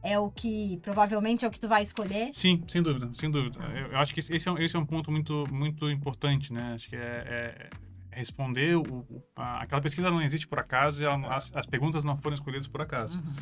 é 0.03 0.19
o 0.19 0.31
que 0.31 0.79
provavelmente 0.83 1.45
é 1.45 1.49
o 1.49 1.51
que 1.51 1.59
tu 1.59 1.69
vai 1.69 1.83
escolher? 1.83 2.31
Sim, 2.33 2.63
sem 2.69 2.83
dúvida, 2.83 3.11
sem 3.15 3.31
dúvida. 3.31 3.59
Eu, 3.75 3.93
eu 3.93 3.99
acho 3.99 4.15
que 4.15 4.21
esse 4.21 4.49
é, 4.49 4.53
um, 4.53 4.59
esse 4.59 4.77
é 4.77 4.79
um 4.79 4.87
ponto 4.87 5.11
muito 5.11 5.45
muito 5.51 5.91
importante, 5.91 6.53
né? 6.53 6.75
Acho 6.75 6.89
que 6.89 6.97
é, 6.97 7.01
é 7.01 7.71
responder 8.19 8.77
o, 8.77 9.25
a, 9.37 9.63
aquela 9.63 9.81
pesquisa 9.81 10.11
não 10.11 10.21
existe 10.21 10.47
por 10.47 10.59
acaso 10.59 11.03
e 11.03 11.07
ela, 11.07 11.35
as, 11.35 11.55
as 11.55 11.67
perguntas 11.67 12.05
não 12.05 12.17
foram 12.17 12.35
escolhidas 12.35 12.67
por 12.67 12.83
acaso. 12.83 13.19
Uhum. 13.19 13.35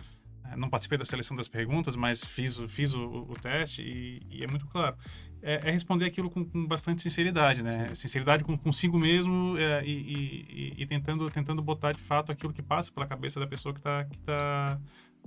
É, 0.52 0.56
não 0.56 0.68
participei 0.68 0.98
da 0.98 1.04
seleção 1.04 1.36
das 1.36 1.48
perguntas, 1.48 1.96
mas 1.96 2.24
fiz, 2.24 2.58
fiz 2.68 2.94
o, 2.94 3.26
o 3.28 3.34
teste 3.34 3.82
e, 3.82 4.22
e, 4.30 4.44
é 4.44 4.46
muito 4.46 4.66
claro. 4.66 4.96
É, 5.42 5.68
é 5.68 5.70
responder 5.70 6.04
aquilo 6.04 6.30
com, 6.30 6.44
com, 6.44 6.66
bastante 6.66 7.02
sinceridade, 7.02 7.62
né? 7.62 7.94
Sinceridade 7.94 8.44
com, 8.44 8.56
consigo 8.56 8.98
mesmo 8.98 9.56
é, 9.58 9.84
e, 9.84 9.90
e, 9.90 10.82
e, 10.82 10.86
tentando, 10.86 11.28
tentando 11.30 11.62
botar 11.62 11.92
de 11.92 12.02
fato 12.02 12.30
aquilo 12.30 12.52
que 12.52 12.62
passa 12.62 12.92
pela 12.92 13.06
cabeça 13.06 13.40
da 13.40 13.46
pessoa 13.46 13.72
que 13.72 13.80
está 13.80 14.04
que 14.04 14.18
tá 14.18 14.78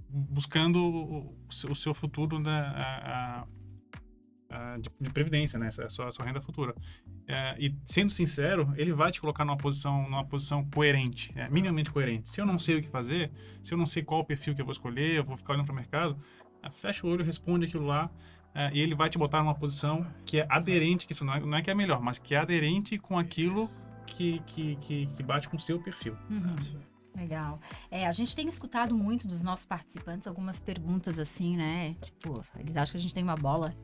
buscando 0.07 0.79
o, 0.79 1.37
o, 1.69 1.75
seu 1.75 1.93
futuro, 1.93 2.39
né? 2.39 2.59
A, 2.75 3.41
a, 3.41 3.47
de, 4.79 4.89
de, 4.99 5.09
previdência, 5.11 5.59
né? 5.59 5.67
A 5.67 5.89
sua, 5.89 6.07
a 6.07 6.11
sua 6.11 6.25
renda 6.25 6.41
futura. 6.41 6.73
É, 7.27 7.55
e 7.59 7.75
sendo 7.85 8.11
sincero, 8.11 8.73
ele 8.75 8.91
vai 8.91 9.11
te 9.11 9.21
colocar 9.21 9.45
numa 9.45 9.57
posição, 9.57 10.03
numa 10.03 10.25
posição 10.25 10.65
coerente, 10.69 11.31
é, 11.35 11.47
minimamente 11.49 11.91
coerente. 11.91 12.29
Se 12.29 12.41
eu 12.41 12.45
não 12.45 12.57
sei 12.57 12.77
o 12.77 12.81
que 12.81 12.87
fazer, 12.87 13.31
se 13.61 13.73
eu 13.73 13.77
não 13.77 13.85
sei 13.85 14.03
qual 14.03 14.21
o 14.21 14.25
perfil 14.25 14.55
que 14.55 14.61
eu 14.61 14.65
vou 14.65 14.71
escolher, 14.71 15.15
eu 15.15 15.23
vou 15.23 15.37
ficar 15.37 15.53
olhando 15.53 15.65
para 15.65 15.73
o 15.73 15.75
mercado, 15.75 16.17
é, 16.63 16.69
fecha 16.71 17.05
o 17.05 17.09
olho, 17.09 17.23
responde 17.23 17.65
aquilo 17.65 17.85
lá 17.85 18.09
é, 18.53 18.71
e 18.73 18.81
ele 18.81 18.95
vai 18.95 19.09
te 19.09 19.17
botar 19.17 19.39
numa 19.39 19.55
posição 19.55 20.05
que 20.25 20.39
é 20.39 20.47
aderente, 20.49 21.05
que 21.05 21.23
não 21.23 21.33
é, 21.33 21.39
não 21.39 21.57
é 21.57 21.61
que 21.61 21.69
é 21.69 21.75
melhor, 21.75 22.01
mas 22.01 22.17
que 22.17 22.33
é 22.33 22.39
aderente 22.39 22.97
com 22.97 23.17
aquilo 23.17 23.69
que, 24.05 24.39
que, 24.47 24.75
que, 24.77 25.05
que 25.05 25.23
bate 25.23 25.47
com 25.47 25.57
o 25.57 25.59
seu 25.59 25.79
perfil. 25.79 26.17
Uhum. 26.29 26.55
Legal. 27.15 27.59
É, 27.91 28.07
a 28.07 28.11
gente 28.11 28.35
tem 28.35 28.47
escutado 28.47 28.95
muito 28.95 29.27
dos 29.27 29.43
nossos 29.43 29.65
participantes 29.65 30.27
algumas 30.27 30.61
perguntas 30.61 31.19
assim, 31.19 31.57
né? 31.57 31.95
Tipo, 32.01 32.43
eles 32.57 32.75
acham 32.75 32.93
que 32.93 32.97
a 32.97 33.01
gente 33.01 33.13
tem 33.13 33.23
uma 33.23 33.35
bola 33.35 33.75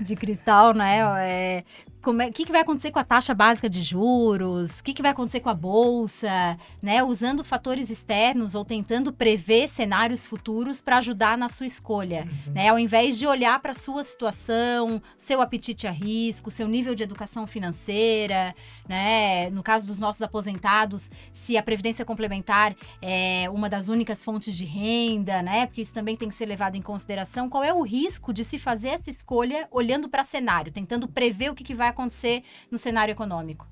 de 0.00 0.16
cristal, 0.16 0.74
né? 0.74 1.00
É, 1.18 1.64
como 2.06 2.22
é, 2.22 2.28
o 2.28 2.32
que, 2.32 2.44
que 2.44 2.52
vai 2.52 2.60
acontecer 2.60 2.92
com 2.92 3.00
a 3.00 3.04
taxa 3.04 3.34
básica 3.34 3.68
de 3.68 3.82
juros? 3.82 4.78
O 4.78 4.84
que, 4.84 4.94
que 4.94 5.02
vai 5.02 5.10
acontecer 5.10 5.40
com 5.40 5.48
a 5.48 5.54
bolsa? 5.54 6.56
Né? 6.80 7.02
Usando 7.02 7.42
fatores 7.42 7.90
externos 7.90 8.54
ou 8.54 8.64
tentando 8.64 9.12
prever 9.12 9.66
cenários 9.66 10.24
futuros 10.24 10.80
para 10.80 10.98
ajudar 10.98 11.36
na 11.36 11.48
sua 11.48 11.66
escolha, 11.66 12.28
uhum. 12.46 12.52
né? 12.52 12.68
Ao 12.68 12.78
invés 12.78 13.18
de 13.18 13.26
olhar 13.26 13.58
para 13.60 13.72
a 13.72 13.74
sua 13.74 14.04
situação, 14.04 15.02
seu 15.16 15.40
apetite 15.40 15.88
a 15.88 15.90
risco, 15.90 16.48
seu 16.48 16.68
nível 16.68 16.94
de 16.94 17.02
educação 17.02 17.44
financeira, 17.44 18.54
né? 18.88 19.50
No 19.50 19.62
caso 19.64 19.88
dos 19.88 19.98
nossos 19.98 20.22
aposentados, 20.22 21.10
se 21.32 21.56
a 21.56 21.62
previdência 21.62 22.04
complementar 22.04 22.76
é 23.02 23.50
uma 23.50 23.68
das 23.68 23.88
únicas 23.88 24.22
fontes 24.22 24.56
de 24.56 24.64
renda, 24.64 25.42
né? 25.42 25.66
Porque 25.66 25.80
isso 25.80 25.92
também 25.92 26.16
tem 26.16 26.28
que 26.28 26.36
ser 26.36 26.46
levado 26.46 26.76
em 26.76 26.82
consideração. 26.82 27.50
Qual 27.50 27.64
é 27.64 27.72
o 27.72 27.82
risco 27.82 28.32
de 28.32 28.44
se 28.44 28.60
fazer 28.60 28.90
essa 28.90 29.10
escolha 29.10 29.66
olhando 29.72 29.85
para 30.08 30.24
cenário, 30.24 30.72
tentando 30.72 31.08
prever 31.08 31.50
o 31.50 31.54
que, 31.54 31.64
que 31.64 31.74
vai 31.74 31.88
acontecer 31.88 32.42
no 32.70 32.78
cenário 32.78 33.12
econômico? 33.12 33.66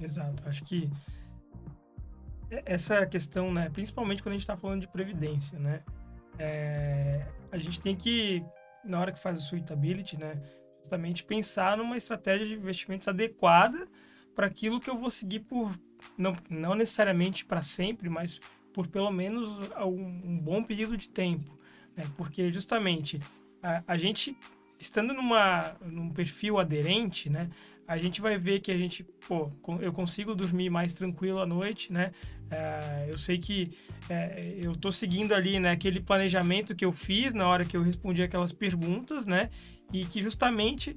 Exato. 0.00 0.42
Acho 0.48 0.64
que 0.64 0.90
essa 2.64 3.06
questão, 3.06 3.52
né, 3.52 3.68
principalmente 3.70 4.22
quando 4.22 4.34
a 4.34 4.36
gente 4.36 4.42
está 4.42 4.56
falando 4.56 4.80
de 4.80 4.88
previdência, 4.88 5.58
né, 5.58 5.82
é, 6.38 7.26
a 7.50 7.58
gente 7.58 7.80
tem 7.80 7.96
que, 7.96 8.44
na 8.84 9.00
hora 9.00 9.12
que 9.12 9.18
faz 9.18 9.40
o 9.40 9.46
suitability, 9.46 10.18
né, 10.18 10.40
justamente 10.80 11.24
pensar 11.24 11.76
numa 11.76 11.96
estratégia 11.96 12.46
de 12.46 12.54
investimentos 12.54 13.08
adequada 13.08 13.88
para 14.34 14.46
aquilo 14.46 14.80
que 14.80 14.90
eu 14.90 14.98
vou 14.98 15.10
seguir 15.10 15.40
por 15.40 15.78
não, 16.18 16.36
não 16.50 16.74
necessariamente 16.74 17.44
para 17.44 17.62
sempre, 17.62 18.08
mas 18.08 18.40
por 18.72 18.88
pelo 18.88 19.10
menos 19.10 19.58
um, 19.78 20.30
um 20.32 20.38
bom 20.38 20.62
período 20.62 20.96
de 20.96 21.08
tempo, 21.08 21.58
né? 21.96 22.04
Porque 22.16 22.52
justamente 22.52 23.20
a, 23.62 23.82
a 23.86 23.96
gente 23.96 24.36
estando 24.84 25.14
numa 25.14 25.76
num 25.84 26.10
perfil 26.10 26.58
aderente, 26.58 27.28
né? 27.30 27.50
A 27.86 27.98
gente 27.98 28.20
vai 28.20 28.38
ver 28.38 28.60
que 28.60 28.70
a 28.72 28.76
gente, 28.76 29.04
pô, 29.26 29.50
eu 29.80 29.92
consigo 29.92 30.34
dormir 30.34 30.70
mais 30.70 30.94
tranquilo 30.94 31.40
à 31.40 31.46
noite, 31.46 31.92
né? 31.92 32.12
É, 32.50 33.06
eu 33.08 33.18
sei 33.18 33.38
que 33.38 33.76
é, 34.08 34.58
eu 34.62 34.72
estou 34.72 34.92
seguindo 34.92 35.34
ali 35.34 35.58
né, 35.58 35.70
aquele 35.70 36.00
planejamento 36.00 36.74
que 36.74 36.84
eu 36.84 36.92
fiz 36.92 37.34
na 37.34 37.46
hora 37.46 37.64
que 37.64 37.76
eu 37.76 37.82
respondi 37.82 38.22
aquelas 38.22 38.52
perguntas, 38.52 39.26
né? 39.26 39.50
E 39.92 40.04
que 40.04 40.22
justamente 40.22 40.96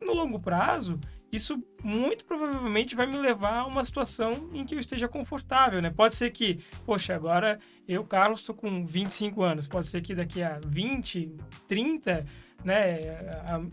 no 0.00 0.12
longo 0.12 0.38
prazo 0.38 1.00
isso 1.34 1.60
muito 1.82 2.24
provavelmente 2.24 2.94
vai 2.94 3.06
me 3.06 3.18
levar 3.18 3.60
a 3.60 3.66
uma 3.66 3.84
situação 3.84 4.50
em 4.52 4.64
que 4.64 4.74
eu 4.74 4.78
esteja 4.78 5.08
confortável, 5.08 5.82
né? 5.82 5.90
Pode 5.90 6.14
ser 6.14 6.30
que, 6.30 6.60
poxa, 6.86 7.14
agora 7.14 7.58
eu, 7.88 8.04
Carlos, 8.04 8.40
estou 8.40 8.54
com 8.54 8.86
25 8.86 9.42
anos, 9.42 9.66
pode 9.66 9.88
ser 9.88 10.00
que 10.00 10.14
daqui 10.14 10.42
a 10.42 10.60
20, 10.64 11.34
30, 11.66 12.24
né, 12.64 12.98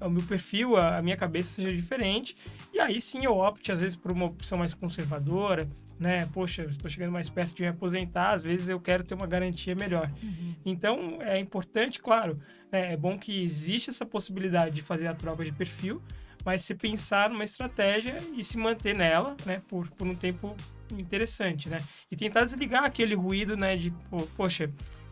o 0.01 0.09
meu 0.09 0.23
perfil, 0.23 0.75
a, 0.75 0.97
a, 0.97 1.01
minha 1.01 1.15
cabeça 1.15 1.55
seja 1.55 1.73
diferente, 1.73 2.35
e 2.73 2.79
aí 2.79 2.99
sim 2.99 3.23
eu 3.23 3.37
opte, 3.37 3.71
às 3.71 3.79
vezes, 3.79 3.95
por 3.95 4.11
uma 4.11 4.25
opção 4.25 4.57
mais 4.57 4.73
conservadora, 4.73 5.67
né? 5.99 6.27
Poxa, 6.33 6.63
estou 6.63 6.89
chegando 6.89 7.11
mais 7.11 7.29
perto 7.29 7.53
de 7.53 7.61
me 7.61 7.69
aposentar, 7.69 8.31
às 8.31 8.41
vezes 8.41 8.67
eu 8.69 8.79
quero 8.79 9.03
ter 9.03 9.13
uma 9.13 9.27
garantia 9.27 9.75
melhor. 9.75 10.11
Uhum. 10.21 10.55
Então, 10.65 11.19
é 11.21 11.39
importante, 11.39 11.99
claro, 11.99 12.39
né, 12.71 12.93
é 12.93 12.97
bom 12.97 13.17
que 13.17 13.43
existe 13.43 13.89
essa 13.89 14.05
possibilidade 14.05 14.75
de 14.75 14.81
fazer 14.81 15.07
a 15.07 15.13
troca 15.13 15.45
de 15.45 15.51
perfil, 15.51 16.01
mas 16.43 16.63
se 16.63 16.73
pensar 16.73 17.29
numa 17.29 17.43
estratégia 17.43 18.17
e 18.35 18.43
se 18.43 18.57
manter 18.57 18.95
nela, 18.95 19.37
né, 19.45 19.61
por, 19.67 19.89
por 19.91 20.07
um 20.07 20.15
tempo 20.15 20.55
interessante, 20.91 21.69
né? 21.69 21.77
E 22.09 22.15
tentar 22.15 22.43
desligar 22.43 22.83
aquele 22.83 23.15
ruído, 23.15 23.55
né, 23.55 23.77
de, 23.77 23.93
poxa, 24.35 24.69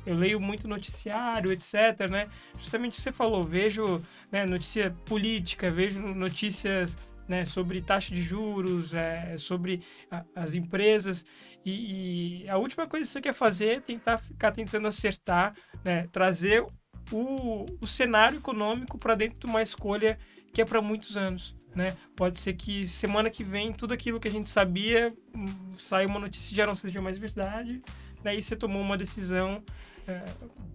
eu 0.10 0.16
leio 0.16 0.40
muito 0.40 0.68
noticiário, 0.68 1.52
etc, 1.52 2.10
né? 2.10 2.28
Justamente 2.58 3.00
você 3.00 3.12
falou, 3.12 3.44
vejo 3.44 4.02
né, 4.32 4.44
notícia 4.44 4.96
política, 5.06 5.70
vejo 5.70 6.02
notícias 6.02 6.98
né, 7.28 7.46
sobre 7.46 7.80
taxa 7.80 8.14
de 8.14 8.22
juros, 8.22 8.96
é, 8.96 9.38
sobre 9.38 9.84
a, 10.10 10.26
as 10.36 10.56
empresas. 10.56 11.24
E, 11.64 12.42
e, 12.44 12.50
a 12.50 12.58
última 12.58 12.88
coisa 12.88 13.06
que 13.06 13.12
você 13.12 13.22
quer 13.22 13.34
fazer 13.34 13.78
é 13.78 13.80
tentar 13.80 14.18
ficar 14.18 14.52
tentando 14.52 14.88
acertar, 14.88 15.54
né, 15.84 16.08
trazer 16.12 16.66
o, 17.12 17.66
o 17.80 17.86
cenário 17.86 18.40
econômico 18.40 18.98
para 18.98 19.14
dentro 19.14 19.38
de 19.38 19.46
uma 19.46 19.62
escolha 19.62 20.18
que 20.52 20.60
é 20.60 20.66
para 20.66 20.82
muitos 20.82 21.16
anos. 21.16 21.56
Né? 21.76 21.96
Pode 22.16 22.40
ser 22.40 22.54
que 22.54 22.88
semana 22.88 23.30
que 23.30 23.44
vem 23.44 23.72
tudo 23.72 23.94
aquilo 23.94 24.20
que 24.20 24.28
a 24.28 24.32
gente 24.32 24.50
sabia 24.50 25.14
hum, 25.36 25.72
saia 25.78 26.08
uma 26.08 26.20
notícia 26.20 26.56
já 26.56 26.66
não 26.66 26.74
seja 26.74 27.00
mais 27.00 27.20
verdade, 27.20 27.80
daí 28.24 28.42
você 28.42 28.56
tomou 28.56 28.82
uma 28.82 28.98
decisão 28.98 29.64
é, 30.10 30.24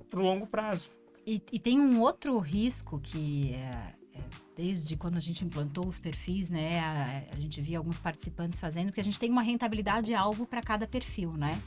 para 0.09 0.21
o 0.21 0.23
longo 0.23 0.47
prazo. 0.47 0.89
E, 1.27 1.43
e, 1.51 1.59
tem 1.59 1.81
um 1.81 2.01
outro 2.01 2.39
risco 2.39 3.01
que 3.01 3.55
é, 3.55 3.95
é, 4.15 4.21
desde 4.55 4.95
quando 4.95 5.17
a 5.17 5.21
gente 5.21 5.45
implantou 5.45 5.87
os 5.87 5.99
perfis, 5.99 6.51
né, 6.51 6.81
a, 6.81 7.35
a, 7.35 7.41
gente 7.41 7.61
via 7.63 7.79
alguns 7.79 7.99
participantes 7.99 8.61
fazendo, 8.61 8.93
que 8.93 9.01
a 9.01 9.05
gente 9.05 9.19
tem 9.19 9.31
uma 9.31 9.43
rentabilidade 9.43 10.15
alvo 10.15 10.47
para 10.47 10.61
cada 10.61 10.87
perfil, 10.87 11.33
né? 11.33 11.61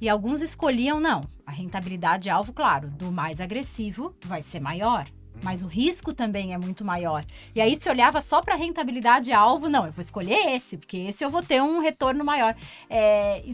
E 0.00 0.08
alguns 0.08 0.42
escolhiam 0.42 0.98
não, 0.98 1.24
a 1.46 1.52
rentabilidade 1.52 2.28
alvo, 2.28 2.52
claro, 2.52 2.90
do 2.90 3.12
mais 3.12 3.40
agressivo 3.40 4.14
vai 4.24 4.42
ser 4.42 4.58
maior, 4.58 5.08
mas 5.42 5.62
o 5.62 5.66
risco 5.66 6.12
também 6.12 6.54
é 6.54 6.58
muito 6.58 6.84
maior. 6.84 7.24
E 7.54 7.60
aí 7.60 7.76
se 7.80 7.88
olhava 7.88 8.20
só 8.20 8.42
para 8.42 8.54
rentabilidade 8.54 9.32
alvo, 9.32 9.68
não, 9.68 9.86
eu 9.86 9.92
vou 9.92 10.02
escolher 10.02 10.50
esse, 10.50 10.76
porque 10.76 10.96
esse 10.96 11.24
eu 11.24 11.30
vou 11.30 11.42
ter 11.42 11.62
um 11.62 11.80
retorno 11.80 12.24
maior. 12.24 12.54
É, 12.90 13.44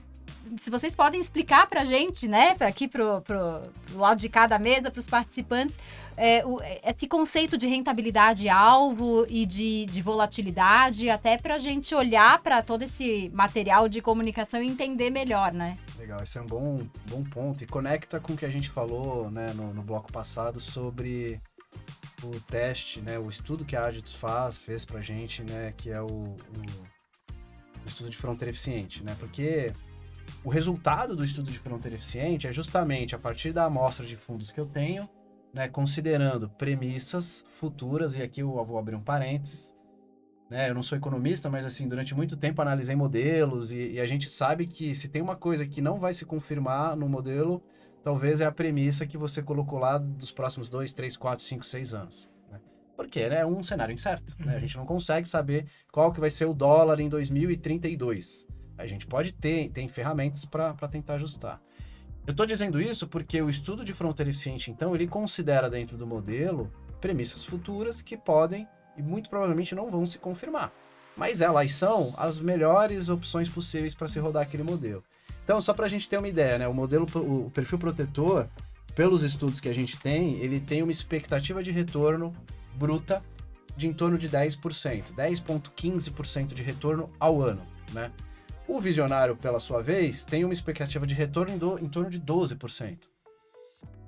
se 0.59 0.71
vocês 0.71 0.95
podem 0.95 1.21
explicar 1.21 1.67
para 1.69 1.83
a 1.83 1.85
gente, 1.85 2.27
né, 2.29 2.55
para 2.55 2.69
aqui 2.69 2.89
pro, 2.89 3.21
pro, 3.23 3.63
lado 3.95 4.19
de 4.19 4.29
cada 4.29 4.59
mesa, 4.59 4.91
para 4.91 4.99
os 4.99 5.07
participantes, 5.07 5.79
é, 6.17 6.45
o, 6.45 6.61
esse 6.85 7.07
conceito 7.07 7.57
de 7.57 7.67
rentabilidade 7.67 8.49
alvo 8.49 9.27
e 9.29 9.47
de, 9.47 9.87
de 9.87 10.03
volatilidade, 10.03 11.09
até 11.09 11.37
para 11.37 11.55
a 11.55 11.59
gente 11.59 11.95
olhar 11.95 12.41
para 12.43 12.63
todo 12.63 12.83
esse 12.83 13.31
material 13.35 13.89
de 13.89 14.01
comunicação 14.01 14.63
e 14.63 14.69
entender 14.69 15.11
melhor, 15.11 15.53
né? 15.53 15.79
Legal, 15.99 16.23
esse 16.23 16.39
é 16.39 16.41
um 16.41 16.47
bom, 16.47 16.87
bom 17.09 17.23
ponto 17.25 17.63
e 17.63 17.67
conecta 17.67 18.19
com 18.19 18.33
o 18.33 18.37
que 18.37 18.45
a 18.45 18.51
gente 18.51 18.69
falou 18.69 19.31
né, 19.31 19.53
no, 19.55 19.73
no 19.73 19.83
bloco 19.83 20.13
passado 20.13 20.61
sobre 20.61 21.41
o 22.23 22.41
teste, 22.41 23.01
né, 23.01 23.19
o 23.19 23.29
estudo 23.29 23.65
que 23.65 23.77
a 23.77 23.85
Agits 23.85 24.13
faz, 24.13 24.59
fez 24.59 24.85
pra 24.85 25.01
gente, 25.01 25.43
né, 25.43 25.73
que 25.77 25.91
é 25.91 26.01
o, 26.01 26.07
o 26.07 26.37
estudo 27.87 28.11
de 28.11 28.17
fronteira 28.17 28.51
eficiente, 28.51 29.03
né, 29.03 29.17
porque 29.19 29.73
o 30.43 30.49
resultado 30.49 31.15
do 31.15 31.25
estudo 31.25 31.51
de 31.51 31.59
fronteira 31.59 31.97
eficiente 31.97 32.47
é 32.47 32.53
justamente 32.53 33.15
a 33.15 33.19
partir 33.19 33.53
da 33.53 33.65
amostra 33.65 34.07
de 34.07 34.17
fundos 34.17 34.51
que 34.51 34.59
eu 34.59 34.67
tenho, 34.67 35.09
né, 35.53 35.69
considerando 35.69 36.49
premissas 36.49 37.45
futuras, 37.49 38.17
e 38.17 38.23
aqui 38.23 38.41
eu 38.41 38.65
vou 38.65 38.79
abrir 38.79 38.95
um 38.95 39.03
parênteses, 39.03 39.75
né, 40.49 40.71
eu 40.71 40.75
não 40.75 40.83
sou 40.83 40.97
economista, 40.97 41.51
mas 41.51 41.65
assim, 41.65 41.87
durante 41.87 42.15
muito 42.15 42.37
tempo 42.37 42.63
analisei 42.63 42.97
modelos 42.97 43.71
e, 43.71 43.93
e 43.93 44.01
a 44.01 44.07
gente 44.07 44.29
sabe 44.29 44.67
que 44.67 44.95
se 44.95 45.09
tem 45.09 45.21
uma 45.21 45.37
coisa 45.37 45.67
que 45.67 45.81
não 45.81 45.99
vai 45.99 46.15
se 46.15 46.25
confirmar 46.25 46.97
no 46.97 47.09
modelo, 47.09 47.63
talvez 48.03 48.41
é 48.41 48.47
a 48.47 48.53
premissa 48.53 49.07
que 49.07 49.19
você 49.19 49.43
colocou 49.43 49.79
lá 49.79 49.99
dos 49.99 50.33
próximos 50.33 50.69
dois, 50.69 50.93
três, 50.93 51.17
quatro, 51.17 51.45
cinco, 51.45 51.65
seis 51.65 51.93
anos. 51.93 52.31
Né? 52.51 52.59
Porque 52.97 53.29
né, 53.29 53.41
é 53.41 53.47
um 53.47 53.63
cenário 53.63 53.93
incerto. 53.93 54.35
Né? 54.39 54.53
A 54.53 54.55
uhum. 54.55 54.61
gente 54.61 54.77
não 54.77 54.87
consegue 54.87 55.29
saber 55.29 55.67
qual 55.93 56.13
que 56.13 56.19
vai 56.19 56.31
ser 56.31 56.47
o 56.47 56.55
dólar 56.55 56.99
em 56.99 57.09
2032. 57.09 58.49
A 58.81 58.87
gente 58.87 59.07
pode 59.07 59.33
ter, 59.33 59.71
tem 59.71 59.89
ferramentas 59.89 60.45
para 60.45 60.75
tentar 60.89 61.15
ajustar. 61.15 61.61
Eu 62.27 62.33
estou 62.33 62.47
dizendo 62.47 62.81
isso 62.81 63.07
porque 63.07 63.41
o 63.41 63.51
estudo 63.51 63.85
de 63.85 63.93
fronteira 63.93 64.31
eficiente, 64.31 64.71
então, 64.71 64.95
ele 64.95 65.07
considera 65.07 65.69
dentro 65.71 65.97
do 65.97 66.07
modelo 66.07 66.71
premissas 67.01 67.45
futuras 67.45 68.03
que 68.03 68.17
podem 68.17 68.69
e 68.97 69.03
muito 69.03 69.31
provavelmente 69.31 69.75
não 69.75 69.91
vão 69.91 70.07
se 70.07 70.19
confirmar. 70.19 70.73
Mas 71.17 71.41
elas 71.41 71.73
são 71.73 72.15
as 72.17 72.39
melhores 72.39 73.09
opções 73.09 73.49
possíveis 73.49 73.95
para 73.95 74.09
se 74.09 74.19
rodar 74.19 74.43
aquele 74.43 74.63
modelo. 74.63 75.03
Então, 75.43 75.61
só 75.61 75.75
para 75.75 75.87
a 75.87 75.89
gente 75.89 76.09
ter 76.09 76.19
uma 76.19 76.29
ideia, 76.29 76.59
né? 76.59 76.69
O 76.69 76.75
modelo, 76.75 77.07
o 77.15 77.51
perfil 77.51 77.79
protetor, 77.79 78.49
pelos 78.95 79.23
estudos 79.23 79.59
que 79.59 79.69
a 79.69 79.75
gente 79.75 79.99
tem, 79.99 80.37
ele 80.37 80.61
tem 80.61 80.83
uma 80.83 80.93
expectativa 80.93 81.63
de 81.63 81.71
retorno 81.71 82.35
bruta 82.75 83.23
de 83.77 83.89
em 83.89 83.93
torno 83.93 84.19
de 84.19 84.29
10%, 84.29 85.15
10,15% 85.17 86.55
de 86.55 86.63
retorno 86.63 87.11
ao 87.19 87.43
ano, 87.43 87.63
né? 87.93 88.13
O 88.71 88.81
visionário, 88.81 89.37
pela 89.37 89.59
sua 89.59 89.83
vez, 89.83 90.25
tem 90.25 90.45
uma 90.45 90.53
expectativa 90.53 91.05
de 91.05 91.13
retorno 91.13 91.53
em, 91.53 91.59
do, 91.59 91.77
em 91.81 91.89
torno 91.89 92.09
de 92.09 92.21
12%. 92.21 93.09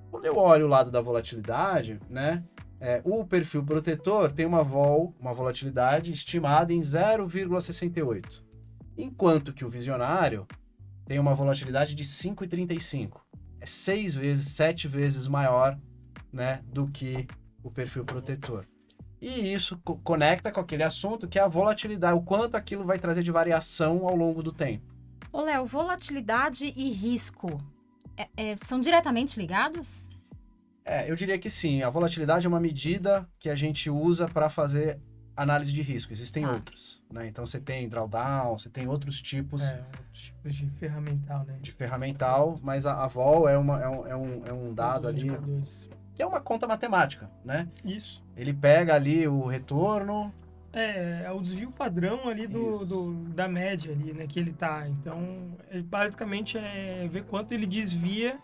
Quando 0.09 0.25
eu 0.25 0.37
olho 0.37 0.67
o 0.67 0.69
lado 0.69 0.89
da 0.89 1.01
volatilidade, 1.01 1.99
né? 2.09 2.45
É, 2.79 3.03
o 3.05 3.25
perfil 3.25 3.65
protetor 3.65 4.31
tem 4.31 4.47
uma 4.47 4.63
vol, 4.63 5.17
uma 5.19 5.35
volatilidade 5.35 6.13
estimada 6.13 6.73
em 6.73 6.81
0,68, 6.81 8.41
enquanto 8.97 9.53
que 9.53 9.65
o 9.65 9.69
visionário 9.69 10.47
tem 11.07 11.19
uma 11.19 11.35
volatilidade 11.35 11.97
de 11.97 12.05
5,35. 12.05 13.21
É 13.61 13.67
seis 13.67 14.15
vezes, 14.15 14.47
sete 14.53 14.87
vezes 14.87 15.27
maior 15.27 15.77
né, 16.33 16.63
do 16.67 16.87
que 16.87 17.27
o 17.65 17.71
perfil 17.71 18.05
protetor. 18.05 18.65
E 19.23 19.55
isso 19.55 19.81
co 19.85 19.97
conecta 19.99 20.51
com 20.51 20.59
aquele 20.59 20.83
assunto 20.83 21.29
que 21.29 21.39
é 21.39 21.43
a 21.43 21.47
volatilidade, 21.47 22.19
o 22.19 22.23
quanto 22.23 22.57
aquilo 22.57 22.85
vai 22.85 22.99
trazer 22.99 23.23
de 23.23 23.31
variação 23.31 24.05
ao 24.09 24.17
longo 24.17 24.43
do 24.43 24.53
tempo. 24.53 24.85
Ô, 25.33 25.43
Léo, 25.43 25.65
volatilidade 25.65 26.75
e 26.77 26.91
risco 26.91 27.57
é, 28.17 28.29
é, 28.37 28.57
são 28.57 28.81
diretamente 28.81 29.39
ligados? 29.39 30.09
É, 30.85 31.09
eu 31.09 31.15
diria 31.15 31.39
que 31.39 31.49
sim. 31.49 31.83
A 31.83 31.89
volatilidade 31.89 32.47
é 32.47 32.49
uma 32.49 32.59
medida 32.59 33.25
que 33.39 33.49
a 33.49 33.55
gente 33.55 33.89
usa 33.89 34.27
para 34.27 34.51
fazer 34.51 34.99
análise 35.37 35.73
de 35.73 35.83
risco, 35.83 36.13
existem 36.13 36.45
ah. 36.45 36.51
outras. 36.51 37.01
Né? 37.09 37.29
Então 37.29 37.47
você 37.47 37.61
tem 37.61 37.89
drawdown, 37.89 38.59
você 38.59 38.69
tem 38.69 38.89
outros 38.89 39.23
tipos. 39.23 39.63
É, 39.63 39.85
outros 39.99 40.23
tipos 40.23 40.55
de 40.55 40.69
ferramental, 40.71 41.45
né? 41.45 41.59
De 41.61 41.71
ferramental, 41.71 42.59
mas 42.61 42.87
a, 42.87 43.05
a 43.05 43.07
vol 43.07 43.49
é, 43.49 43.57
uma, 43.57 43.81
é, 43.81 43.89
um, 43.89 44.07
é, 44.09 44.17
um, 44.17 44.47
é 44.47 44.53
um 44.53 44.75
dado 44.75 45.07
ali. 45.07 45.31
Que 46.13 46.23
é 46.23 46.27
uma 46.27 46.41
conta 46.41 46.67
matemática, 46.67 47.31
né? 47.45 47.69
Isso. 47.85 48.22
Ele 48.37 48.53
pega 48.53 48.95
ali 48.95 49.27
o 49.27 49.47
retorno. 49.47 50.33
É, 50.73 51.25
é 51.27 51.31
o 51.31 51.41
desvio 51.41 51.71
padrão 51.71 52.29
ali 52.29 52.47
do, 52.47 52.85
do, 52.87 53.13
da 53.29 53.47
média 53.47 53.93
ali, 53.93 54.13
né? 54.15 54.27
Que 54.27 54.41
ele 54.41 54.53
tá. 54.53 54.89
Então, 54.89 55.55
ele 55.71 55.83
basicamente 55.83 56.57
é 56.57 57.07
ver 57.13 57.25
quanto 57.25 57.53
ele 57.53 57.67
desvia 57.67 58.39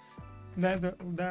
né, 0.55 0.77
da, 0.77 0.91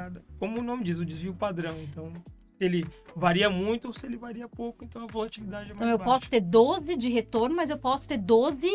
da, 0.09 0.11
como 0.39 0.59
o 0.59 0.63
nome 0.63 0.83
diz, 0.83 0.97
o 0.97 1.05
desvio 1.05 1.33
padrão. 1.35 1.75
Então, 1.83 2.11
se 2.57 2.63
ele 2.63 2.85
varia 3.15 3.49
muito 3.49 3.85
ou 3.85 3.93
se 3.93 4.05
ele 4.05 4.17
varia 4.17 4.47
pouco, 4.47 4.83
então 4.83 5.03
a 5.03 5.07
volatilidade 5.07 5.71
é 5.71 5.73
mais 5.73 5.75
Então 5.75 5.89
eu 5.89 5.97
baixa. 5.97 6.11
posso 6.11 6.29
ter 6.31 6.41
12 6.41 6.95
de 6.95 7.09
retorno, 7.09 7.55
mas 7.55 7.69
eu 7.69 7.77
posso 7.77 8.07
ter 8.07 8.17
12 8.17 8.67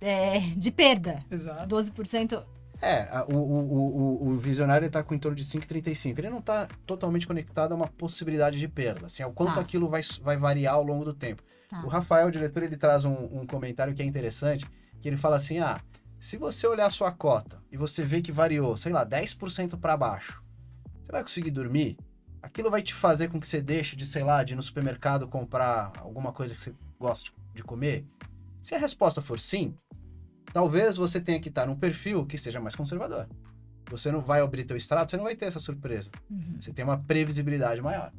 é, 0.00 0.38
de 0.56 0.70
perda. 0.70 1.24
Exato. 1.30 1.74
12%. 1.74 2.44
É, 2.80 3.08
o, 3.28 3.34
o, 3.34 4.26
o, 4.26 4.28
o 4.28 4.36
visionário 4.36 4.86
está 4.86 5.02
com 5.02 5.14
em 5.14 5.18
torno 5.18 5.36
de 5.36 5.44
5,35. 5.44 6.18
Ele 6.18 6.30
não 6.30 6.38
está 6.38 6.68
totalmente 6.86 7.26
conectado 7.26 7.72
a 7.72 7.74
uma 7.74 7.88
possibilidade 7.88 8.58
de 8.58 8.68
perda, 8.68 9.06
assim, 9.06 9.22
ao 9.22 9.32
quanto 9.32 9.54
tá. 9.54 9.60
aquilo 9.60 9.88
vai, 9.88 10.02
vai 10.22 10.36
variar 10.36 10.74
ao 10.74 10.82
longo 10.82 11.04
do 11.04 11.14
tempo. 11.14 11.42
Tá. 11.68 11.82
O 11.84 11.88
Rafael, 11.88 12.28
o 12.28 12.30
diretor, 12.30 12.62
ele 12.62 12.76
traz 12.76 13.04
um, 13.04 13.40
um 13.40 13.46
comentário 13.46 13.94
que 13.94 14.02
é 14.02 14.04
interessante, 14.04 14.66
que 15.00 15.08
ele 15.08 15.16
fala 15.16 15.36
assim, 15.36 15.58
ah, 15.58 15.80
se 16.20 16.36
você 16.36 16.66
olhar 16.66 16.86
a 16.86 16.90
sua 16.90 17.10
cota 17.10 17.58
e 17.72 17.76
você 17.76 18.02
vê 18.02 18.20
que 18.20 18.30
variou, 18.30 18.76
sei 18.76 18.92
lá, 18.92 19.06
10% 19.06 19.78
para 19.78 19.96
baixo, 19.96 20.42
você 21.02 21.12
vai 21.12 21.22
conseguir 21.22 21.50
dormir? 21.50 21.96
aquilo 22.46 22.70
vai 22.70 22.80
te 22.80 22.94
fazer 22.94 23.28
com 23.28 23.40
que 23.40 23.46
você 23.46 23.60
deixe 23.60 23.96
de, 23.96 24.06
sei 24.06 24.22
lá, 24.22 24.42
de 24.42 24.54
ir 24.54 24.56
no 24.56 24.62
supermercado 24.62 25.26
comprar 25.26 25.92
alguma 25.98 26.32
coisa 26.32 26.54
que 26.54 26.60
você 26.60 26.74
gosta 26.98 27.30
de 27.52 27.62
comer? 27.62 28.06
Se 28.62 28.74
a 28.74 28.78
resposta 28.78 29.20
for 29.20 29.38
sim, 29.38 29.74
talvez 30.56 30.96
você 30.96 31.20
tenha 31.20 31.38
que 31.38 31.50
estar 31.50 31.66
num 31.66 31.76
perfil 31.76 32.24
que 32.24 32.38
seja 32.38 32.58
mais 32.58 32.74
conservador. 32.74 33.28
Você 33.90 34.10
não 34.10 34.22
vai 34.22 34.40
abrir 34.40 34.64
teu 34.64 34.74
extrato, 34.74 35.10
você 35.10 35.18
não 35.18 35.24
vai 35.24 35.36
ter 35.36 35.44
essa 35.44 35.60
surpresa. 35.60 36.10
Uhum. 36.30 36.56
Você 36.58 36.72
tem 36.72 36.82
uma 36.82 36.96
previsibilidade 36.96 37.82
maior. 37.82 38.10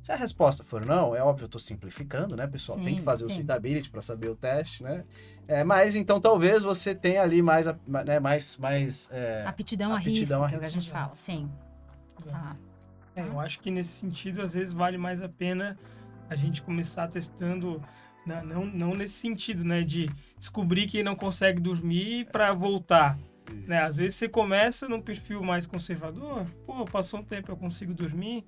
Se 0.00 0.10
a 0.10 0.16
resposta 0.16 0.64
for 0.64 0.84
não, 0.84 1.14
é 1.14 1.22
óbvio, 1.22 1.44
eu 1.44 1.46
estou 1.46 1.60
simplificando, 1.60 2.34
né, 2.34 2.44
pessoal? 2.48 2.76
Sim, 2.76 2.84
tem 2.84 2.96
que 2.96 3.02
fazer 3.02 3.24
sim. 3.26 3.30
o 3.30 3.34
suitability 3.36 3.88
para 3.88 4.02
saber 4.02 4.28
o 4.28 4.34
teste, 4.34 4.82
né? 4.82 5.04
É, 5.46 5.62
mas 5.62 5.94
então 5.94 6.20
talvez 6.20 6.64
você 6.64 6.92
tenha 6.92 7.22
ali 7.22 7.40
mais, 7.40 7.66
né, 7.86 8.18
mais, 8.18 8.58
mais 8.58 9.08
é, 9.12 9.44
aptidão, 9.46 9.92
a 9.92 9.98
aptidão 9.98 9.98
a 9.98 9.98
risco, 9.98 10.34
a 10.34 10.46
risco. 10.48 10.58
que 10.58 10.66
a 10.66 10.68
gente 10.68 10.90
fala, 10.90 11.14
sim. 11.14 11.48
Tá. 12.28 12.56
É, 13.14 13.22
eu 13.28 13.38
acho 13.38 13.60
que 13.60 13.70
nesse 13.70 13.90
sentido, 13.90 14.42
às 14.42 14.54
vezes, 14.54 14.74
vale 14.74 14.98
mais 14.98 15.22
a 15.22 15.28
pena 15.28 15.78
a 16.28 16.34
gente 16.34 16.64
começar 16.64 17.06
testando, 17.06 17.80
não, 18.26 18.44
não, 18.44 18.66
não 18.66 18.94
nesse 18.94 19.14
sentido, 19.14 19.64
né? 19.64 19.82
De 19.82 20.10
descobrir 20.38 20.86
que 20.86 21.02
não 21.02 21.14
consegue 21.14 21.60
dormir 21.60 22.26
para 22.26 22.52
voltar. 22.52 23.18
Né? 23.66 23.78
Às 23.78 23.96
vezes 23.96 24.16
você 24.16 24.28
começa 24.28 24.88
num 24.88 25.00
perfil 25.00 25.42
mais 25.42 25.66
conservador, 25.66 26.46
pô, 26.66 26.84
passou 26.84 27.20
um 27.20 27.22
tempo, 27.22 27.50
eu 27.50 27.56
consigo 27.56 27.94
dormir, 27.94 28.44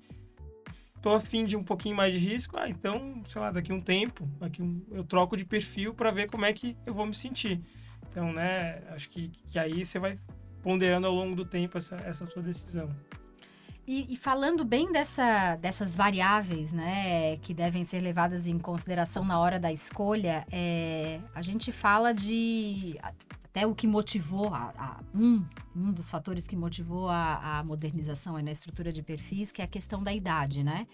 tô 1.01 1.11
afim 1.11 1.45
de 1.45 1.55
um 1.55 1.63
pouquinho 1.63 1.95
mais 1.95 2.13
de 2.13 2.19
risco, 2.19 2.59
ah, 2.59 2.69
então, 2.69 3.23
sei 3.27 3.41
lá, 3.41 3.51
daqui 3.51 3.71
um 3.71 3.79
tempo, 3.79 4.27
daqui 4.39 4.61
um, 4.61 4.83
eu 4.91 5.03
troco 5.03 5.37
de 5.37 5.45
perfil 5.45 5.93
para 5.93 6.11
ver 6.11 6.29
como 6.29 6.45
é 6.45 6.51
que 6.51 6.75
eu 6.85 6.93
vou 6.93 7.05
me 7.05 7.13
sentir. 7.13 7.61
Então, 8.09 8.33
né, 8.33 8.81
acho 8.89 9.09
que, 9.09 9.29
que 9.47 9.57
aí 9.57 9.85
você 9.85 9.99
vai 9.99 10.19
ponderando 10.61 11.07
ao 11.07 11.13
longo 11.13 11.35
do 11.35 11.45
tempo 11.45 11.77
essa, 11.77 11.95
essa 11.97 12.25
sua 12.27 12.41
decisão. 12.41 12.89
E, 13.91 14.05
e, 14.07 14.15
falando 14.15 14.63
bem 14.63 14.91
dessa, 14.91 15.55
dessas 15.55 15.95
variáveis, 15.95 16.71
né, 16.71 17.37
que 17.37 17.55
devem 17.55 17.83
ser 17.83 18.01
levadas 18.01 18.45
em 18.45 18.59
consideração 18.59 19.25
na 19.25 19.39
hora 19.39 19.59
da 19.59 19.73
escolha, 19.73 20.45
é, 20.51 21.19
a 21.33 21.41
gente 21.41 21.71
fala 21.71 22.13
de 22.13 22.99
até 23.01 23.65
o 23.65 23.73
que 23.73 23.87
motivou 23.87 24.53
a, 24.53 24.71
a, 24.77 24.99
um, 25.11 25.43
um 25.75 25.91
dos 25.91 26.07
fatores 26.07 26.47
que 26.47 26.55
motivou 26.55 27.09
a, 27.09 27.57
a 27.57 27.63
modernização 27.63 28.39
na 28.39 28.51
estrutura 28.51 28.91
de 28.91 29.01
perfis, 29.01 29.51
que 29.51 29.59
é 29.59 29.65
a 29.65 29.67
questão 29.67 30.03
da 30.03 30.13
idade, 30.13 30.63
né? 30.63 30.85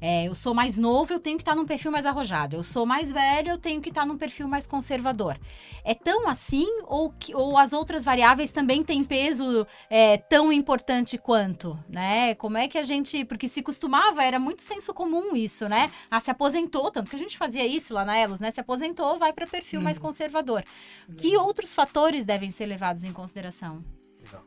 É, 0.00 0.28
eu 0.28 0.34
sou 0.34 0.54
mais 0.54 0.78
novo, 0.78 1.12
eu 1.12 1.18
tenho 1.18 1.36
que 1.36 1.42
estar 1.42 1.56
num 1.56 1.66
perfil 1.66 1.90
mais 1.90 2.06
arrojado. 2.06 2.54
Eu 2.54 2.62
sou 2.62 2.86
mais 2.86 3.10
velho, 3.10 3.50
eu 3.50 3.58
tenho 3.58 3.80
que 3.80 3.88
estar 3.88 4.06
num 4.06 4.16
perfil 4.16 4.46
mais 4.46 4.66
conservador. 4.66 5.38
É 5.84 5.94
tão 5.94 6.28
assim 6.28 6.66
ou, 6.84 7.10
que, 7.10 7.34
ou 7.34 7.58
as 7.58 7.72
outras 7.72 8.04
variáveis 8.04 8.50
também 8.50 8.84
têm 8.84 9.02
peso 9.02 9.66
é, 9.90 10.16
tão 10.16 10.52
importante 10.52 11.18
quanto, 11.18 11.78
né? 11.88 12.34
Como 12.36 12.56
é 12.56 12.68
que 12.68 12.78
a 12.78 12.82
gente... 12.82 13.24
Porque 13.24 13.48
se 13.48 13.62
costumava, 13.62 14.22
era 14.22 14.38
muito 14.38 14.62
senso 14.62 14.94
comum 14.94 15.34
isso, 15.34 15.68
né? 15.68 15.90
Ah, 16.10 16.20
se 16.20 16.30
aposentou, 16.30 16.90
tanto 16.90 17.10
que 17.10 17.16
a 17.16 17.18
gente 17.18 17.36
fazia 17.36 17.66
isso 17.66 17.92
lá 17.92 18.04
na 18.04 18.16
Elos, 18.16 18.38
né? 18.38 18.50
Se 18.50 18.60
aposentou, 18.60 19.18
vai 19.18 19.32
para 19.32 19.46
perfil 19.46 19.80
hum. 19.80 19.84
mais 19.84 19.96
uhum. 19.96 20.04
conservador. 20.04 20.62
Hum. 21.08 21.14
Que 21.16 21.36
outros 21.36 21.74
fatores 21.74 22.24
devem 22.24 22.50
ser 22.50 22.66
levados 22.66 23.04
em 23.04 23.12
consideração? 23.12 23.84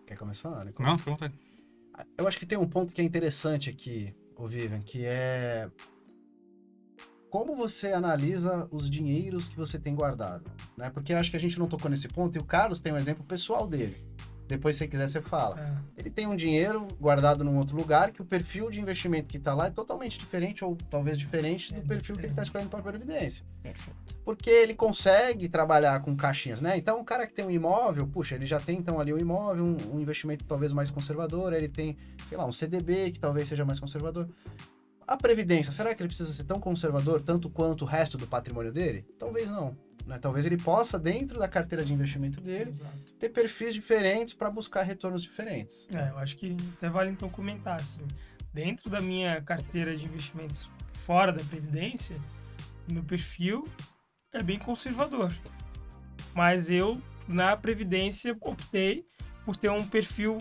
Quer 0.05 0.17
começar, 0.17 0.49
Ana? 0.49 0.71
Não, 0.79 0.95
pergunta 0.95 1.31
Eu 2.17 2.27
acho 2.27 2.37
que 2.37 2.45
tem 2.45 2.57
um 2.57 2.67
ponto 2.67 2.93
que 2.93 3.01
é 3.01 3.03
interessante 3.03 3.69
aqui, 3.69 4.13
o 4.41 4.47
Vivian, 4.47 4.81
que 4.81 5.05
é 5.05 5.69
como 7.29 7.55
você 7.55 7.93
analisa 7.93 8.67
os 8.71 8.89
dinheiros 8.89 9.47
que 9.47 9.55
você 9.55 9.79
tem 9.79 9.95
guardado, 9.95 10.51
né? 10.75 10.89
Porque 10.89 11.13
acho 11.13 11.31
que 11.31 11.37
a 11.37 11.39
gente 11.39 11.57
não 11.57 11.67
tocou 11.67 11.89
nesse 11.89 12.07
ponto 12.09 12.35
e 12.35 12.39
o 12.39 12.43
Carlos 12.43 12.81
tem 12.81 12.91
um 12.91 12.97
exemplo 12.97 13.23
pessoal 13.23 13.67
dele. 13.67 14.03
Depois, 14.51 14.75
se 14.75 14.85
quiser, 14.85 15.07
você 15.07 15.21
fala. 15.21 15.57
É. 15.97 16.01
Ele 16.01 16.09
tem 16.09 16.27
um 16.27 16.35
dinheiro 16.35 16.85
guardado 16.99 17.41
num 17.41 17.57
outro 17.57 17.77
lugar 17.77 18.11
que 18.11 18.21
o 18.21 18.25
perfil 18.25 18.69
de 18.69 18.81
investimento 18.81 19.29
que 19.29 19.37
está 19.37 19.53
lá 19.53 19.67
é 19.67 19.69
totalmente 19.69 20.19
diferente, 20.19 20.65
ou 20.65 20.77
talvez 20.89 21.17
diferente, 21.17 21.73
é 21.73 21.79
do 21.79 21.87
perfil 21.87 21.99
diferente. 21.99 22.19
que 22.19 22.25
ele 22.25 22.31
está 22.33 22.43
escolhendo 22.43 22.69
para 22.69 22.79
a 22.79 22.83
Previdência. 22.83 23.45
Perfeito. 23.63 24.17
Porque 24.25 24.49
ele 24.49 24.73
consegue 24.73 25.47
trabalhar 25.47 26.01
com 26.01 26.13
caixinhas, 26.17 26.59
né? 26.59 26.77
Então, 26.77 26.99
o 26.99 27.05
cara 27.05 27.25
que 27.25 27.33
tem 27.33 27.45
um 27.45 27.51
imóvel, 27.51 28.05
puxa, 28.05 28.35
ele 28.35 28.45
já 28.45 28.59
tem 28.59 28.77
então 28.77 28.99
ali 28.99 29.13
um 29.13 29.17
imóvel, 29.17 29.63
um, 29.63 29.95
um 29.95 29.99
investimento 30.01 30.43
talvez 30.43 30.73
mais 30.73 30.89
conservador, 30.89 31.53
ele 31.53 31.69
tem, 31.69 31.95
sei 32.27 32.37
lá, 32.37 32.45
um 32.45 32.51
CDB 32.51 33.11
que 33.11 33.19
talvez 33.21 33.47
seja 33.47 33.63
mais 33.63 33.79
conservador. 33.79 34.27
A 35.07 35.15
Previdência, 35.15 35.71
será 35.71 35.95
que 35.95 36.01
ele 36.01 36.07
precisa 36.07 36.31
ser 36.31 36.43
tão 36.43 36.59
conservador 36.59 37.21
tanto 37.21 37.49
quanto 37.49 37.83
o 37.83 37.85
resto 37.85 38.17
do 38.17 38.27
patrimônio 38.27 38.71
dele? 38.71 39.05
Talvez 39.17 39.49
não. 39.49 39.77
Né? 40.05 40.17
Talvez 40.19 40.45
ele 40.45 40.57
possa, 40.57 40.99
dentro 40.99 41.39
da 41.39 41.47
carteira 41.47 41.83
de 41.83 41.93
investimento 41.93 42.41
dele, 42.41 42.71
Exato. 42.71 42.97
ter 43.19 43.29
perfis 43.29 43.73
diferentes 43.73 44.33
para 44.33 44.49
buscar 44.49 44.83
retornos 44.83 45.21
diferentes. 45.21 45.87
É, 45.91 46.09
eu 46.09 46.17
acho 46.17 46.35
que 46.37 46.55
até 46.77 46.89
vale 46.89 47.11
então 47.11 47.29
comentar, 47.29 47.79
assim, 47.79 48.05
dentro 48.53 48.89
da 48.89 48.99
minha 48.99 49.41
carteira 49.41 49.95
de 49.95 50.05
investimentos 50.05 50.69
fora 50.89 51.31
da 51.31 51.43
Previdência, 51.43 52.19
meu 52.91 53.03
perfil 53.03 53.67
é 54.33 54.41
bem 54.41 54.59
conservador. 54.59 55.33
Mas 56.33 56.69
eu, 56.69 57.01
na 57.27 57.55
Previdência, 57.55 58.35
optei 58.41 59.05
por 59.45 59.55
ter 59.55 59.69
um 59.69 59.85
perfil 59.87 60.37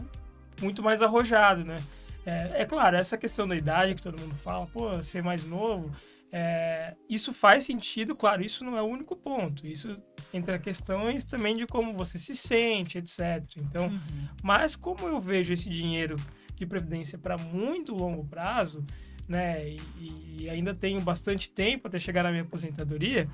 muito 0.61 0.83
mais 0.83 1.03
arrojado, 1.03 1.65
né? 1.65 1.77
É, 2.25 2.63
é 2.63 2.67
claro, 2.67 2.97
essa 2.97 3.17
questão 3.17 3.49
da 3.49 3.57
idade 3.57 3.95
que 3.95 4.03
todo 4.03 4.21
mundo 4.21 4.35
fala, 4.37 4.67
pô, 4.67 5.03
ser 5.03 5.23
mais 5.23 5.43
novo, 5.43 5.91
é, 6.33 6.95
isso 7.09 7.33
faz 7.33 7.64
sentido, 7.64 8.14
claro, 8.14 8.43
isso 8.43 8.64
não 8.64 8.76
é 8.76 8.83
o 8.83 8.87
único 8.87 9.16
ponto. 9.16 9.66
Isso 9.66 10.01
entra 10.33 10.59
questões 10.59 11.24
também 11.24 11.57
de 11.57 11.66
como 11.66 11.93
você 11.93 12.18
se 12.18 12.37
sente, 12.37 12.99
etc. 12.99 13.45
Então, 13.57 13.87
uhum. 13.87 14.28
mas 14.43 14.76
como 14.76 15.09
eu 15.09 15.20
vejo 15.20 15.53
esse 15.53 15.68
dinheiro 15.68 16.16
de 16.55 16.66
previdência 16.66 17.18
para 17.18 17.37
muito 17.37 17.95
longo 17.95 18.24
prazo, 18.24 18.85
né, 19.26 19.68
e, 19.68 20.41
e, 20.41 20.51
ainda 20.51 20.74
tenho 20.74 21.01
bastante 21.01 21.51
tempo 21.51 21.87
até 21.87 21.99
chegar 21.99 22.24
na 22.24 22.31
minha 22.31 22.43
aposentadoria, 22.43 23.28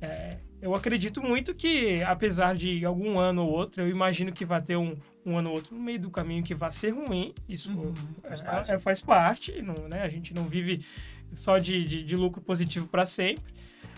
é, 0.00 0.38
eu 0.60 0.74
acredito 0.74 1.22
muito 1.22 1.54
que, 1.54 2.02
apesar 2.02 2.54
de 2.54 2.84
algum 2.84 3.18
ano 3.18 3.44
ou 3.44 3.50
outro, 3.50 3.82
eu 3.82 3.88
imagino 3.88 4.32
que 4.32 4.44
vai 4.44 4.62
ter 4.62 4.76
um, 4.76 4.96
um 5.24 5.36
ano 5.36 5.50
ou 5.50 5.56
outro 5.56 5.74
no 5.74 5.82
meio 5.82 5.98
do 5.98 6.10
caminho 6.10 6.42
que 6.42 6.54
vai 6.54 6.70
ser 6.70 6.90
ruim. 6.90 7.34
Isso 7.48 7.70
uhum, 7.70 7.94
faz, 8.22 8.40
é, 8.40 8.44
parte. 8.44 8.70
É, 8.70 8.78
faz 8.78 9.00
parte 9.00 9.62
não, 9.62 9.88
né? 9.88 10.02
A 10.02 10.08
gente 10.08 10.32
não 10.32 10.44
vive 10.44 10.84
só 11.34 11.58
de, 11.58 11.84
de, 11.84 12.02
de 12.02 12.16
lucro 12.16 12.40
positivo 12.40 12.86
para 12.86 13.06
sempre. 13.06 13.54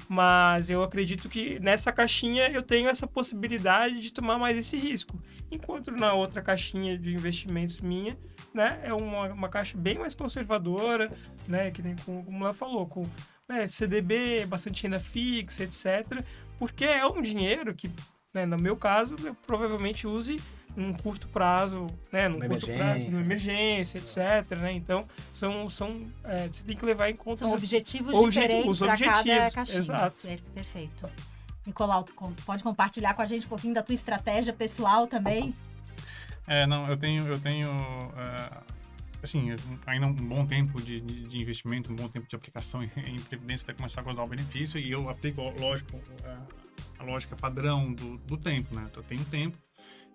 Mas 0.09 0.68
eu 0.68 0.83
acredito 0.83 1.28
que 1.28 1.61
nessa 1.61 1.93
caixinha 1.93 2.49
eu 2.49 2.62
tenho 2.62 2.89
essa 2.89 3.07
possibilidade 3.07 4.01
de 4.01 4.12
tomar 4.12 4.39
mais 4.39 4.59
esse 4.59 4.76
risco. 4.76 5.20
Enquanto 5.51 5.93
na 5.93 6.12
outra 6.14 6.43
caixinha 6.43 6.99
de 6.99 7.14
investimentos 7.14 7.81
minha, 7.81 8.18
né, 8.53 8.81
é 8.83 8.93
uma, 8.93 9.28
uma 9.28 9.49
caixa 9.49 9.78
bem 9.78 9.99
mais 9.99 10.12
conservadora, 10.12 11.12
né, 11.47 11.70
que 11.70 11.81
como, 12.05 12.24
como 12.24 12.45
ela 12.45 12.53
falou, 12.53 12.87
com 12.89 13.05
né, 13.49 13.68
CDB, 13.68 14.47
bastante 14.47 14.83
renda 14.83 14.99
fixa, 14.99 15.62
etc. 15.62 16.24
Porque 16.59 16.85
é 16.85 17.07
um 17.07 17.22
dinheiro 17.22 17.72
que, 17.74 17.89
né, 18.35 18.45
no 18.45 18.57
meu 18.57 18.76
caso, 18.76 19.14
eu 19.24 19.35
provavelmente 19.47 20.07
use 20.07 20.41
num 20.77 20.93
curto 20.93 21.29
prazo, 21.29 21.87
né, 22.12 22.29
num 22.29 22.37
uma 22.37 22.49
curto 22.49 22.66
prazo, 22.66 23.11
numa 23.11 23.21
emergência, 23.21 23.99
etc, 23.99 24.59
né? 24.59 24.73
Então, 24.73 25.05
são, 25.33 25.68
são 25.68 26.07
é, 26.25 26.49
você 26.49 26.64
tem 26.64 26.77
que 26.77 26.85
levar 26.85 27.11
em 27.11 27.16
conta... 27.16 27.39
São 27.39 27.53
objetivos 27.53 28.12
diferentes 28.25 28.79
para 28.79 28.97
cada 28.97 29.51
caixinha. 29.51 29.79
Exato. 29.79 30.27
Perfeito. 30.55 31.11
Nicolau, 31.66 32.05
pode 32.47 32.62
compartilhar 32.62 33.14
com 33.14 33.23
a 33.23 33.27
gente 33.27 33.47
um 33.47 33.49
pouquinho 33.49 33.75
da 33.75 33.83
tua 33.83 33.95
estratégia 33.95 34.53
pessoal 34.53 35.07
também? 35.07 35.55
É, 36.47 36.66
não, 36.66 36.89
eu 36.89 36.97
tenho, 36.97 37.27
eu 37.27 37.39
tenho, 37.39 37.71
uh, 37.71 38.64
assim, 39.23 39.55
ainda 39.87 40.07
um 40.07 40.14
bom 40.14 40.47
tempo 40.47 40.81
de, 40.81 41.01
de, 41.01 41.29
de, 41.29 41.41
investimento, 41.41 41.93
um 41.93 41.97
bom 41.97 42.09
tempo 42.09 42.27
de 42.27 42.35
aplicação 42.35 42.83
em, 42.83 42.91
em 43.14 43.21
previdência 43.21 43.64
até 43.66 43.75
começar 43.75 44.01
a 44.01 44.05
gozar 44.05 44.25
o 44.25 44.29
benefício 44.29 44.81
e 44.81 44.91
eu 44.91 45.09
aplico, 45.09 45.43
lógico, 45.61 45.97
uh, 45.97 46.49
a 46.99 47.05
lógica 47.05 47.37
padrão 47.37 47.93
do, 47.93 48.18
do 48.18 48.37
tempo, 48.37 48.75
né? 48.75 48.87
Então, 48.91 49.03
eu 49.03 49.09
tenho 49.09 49.25
tempo, 49.27 49.57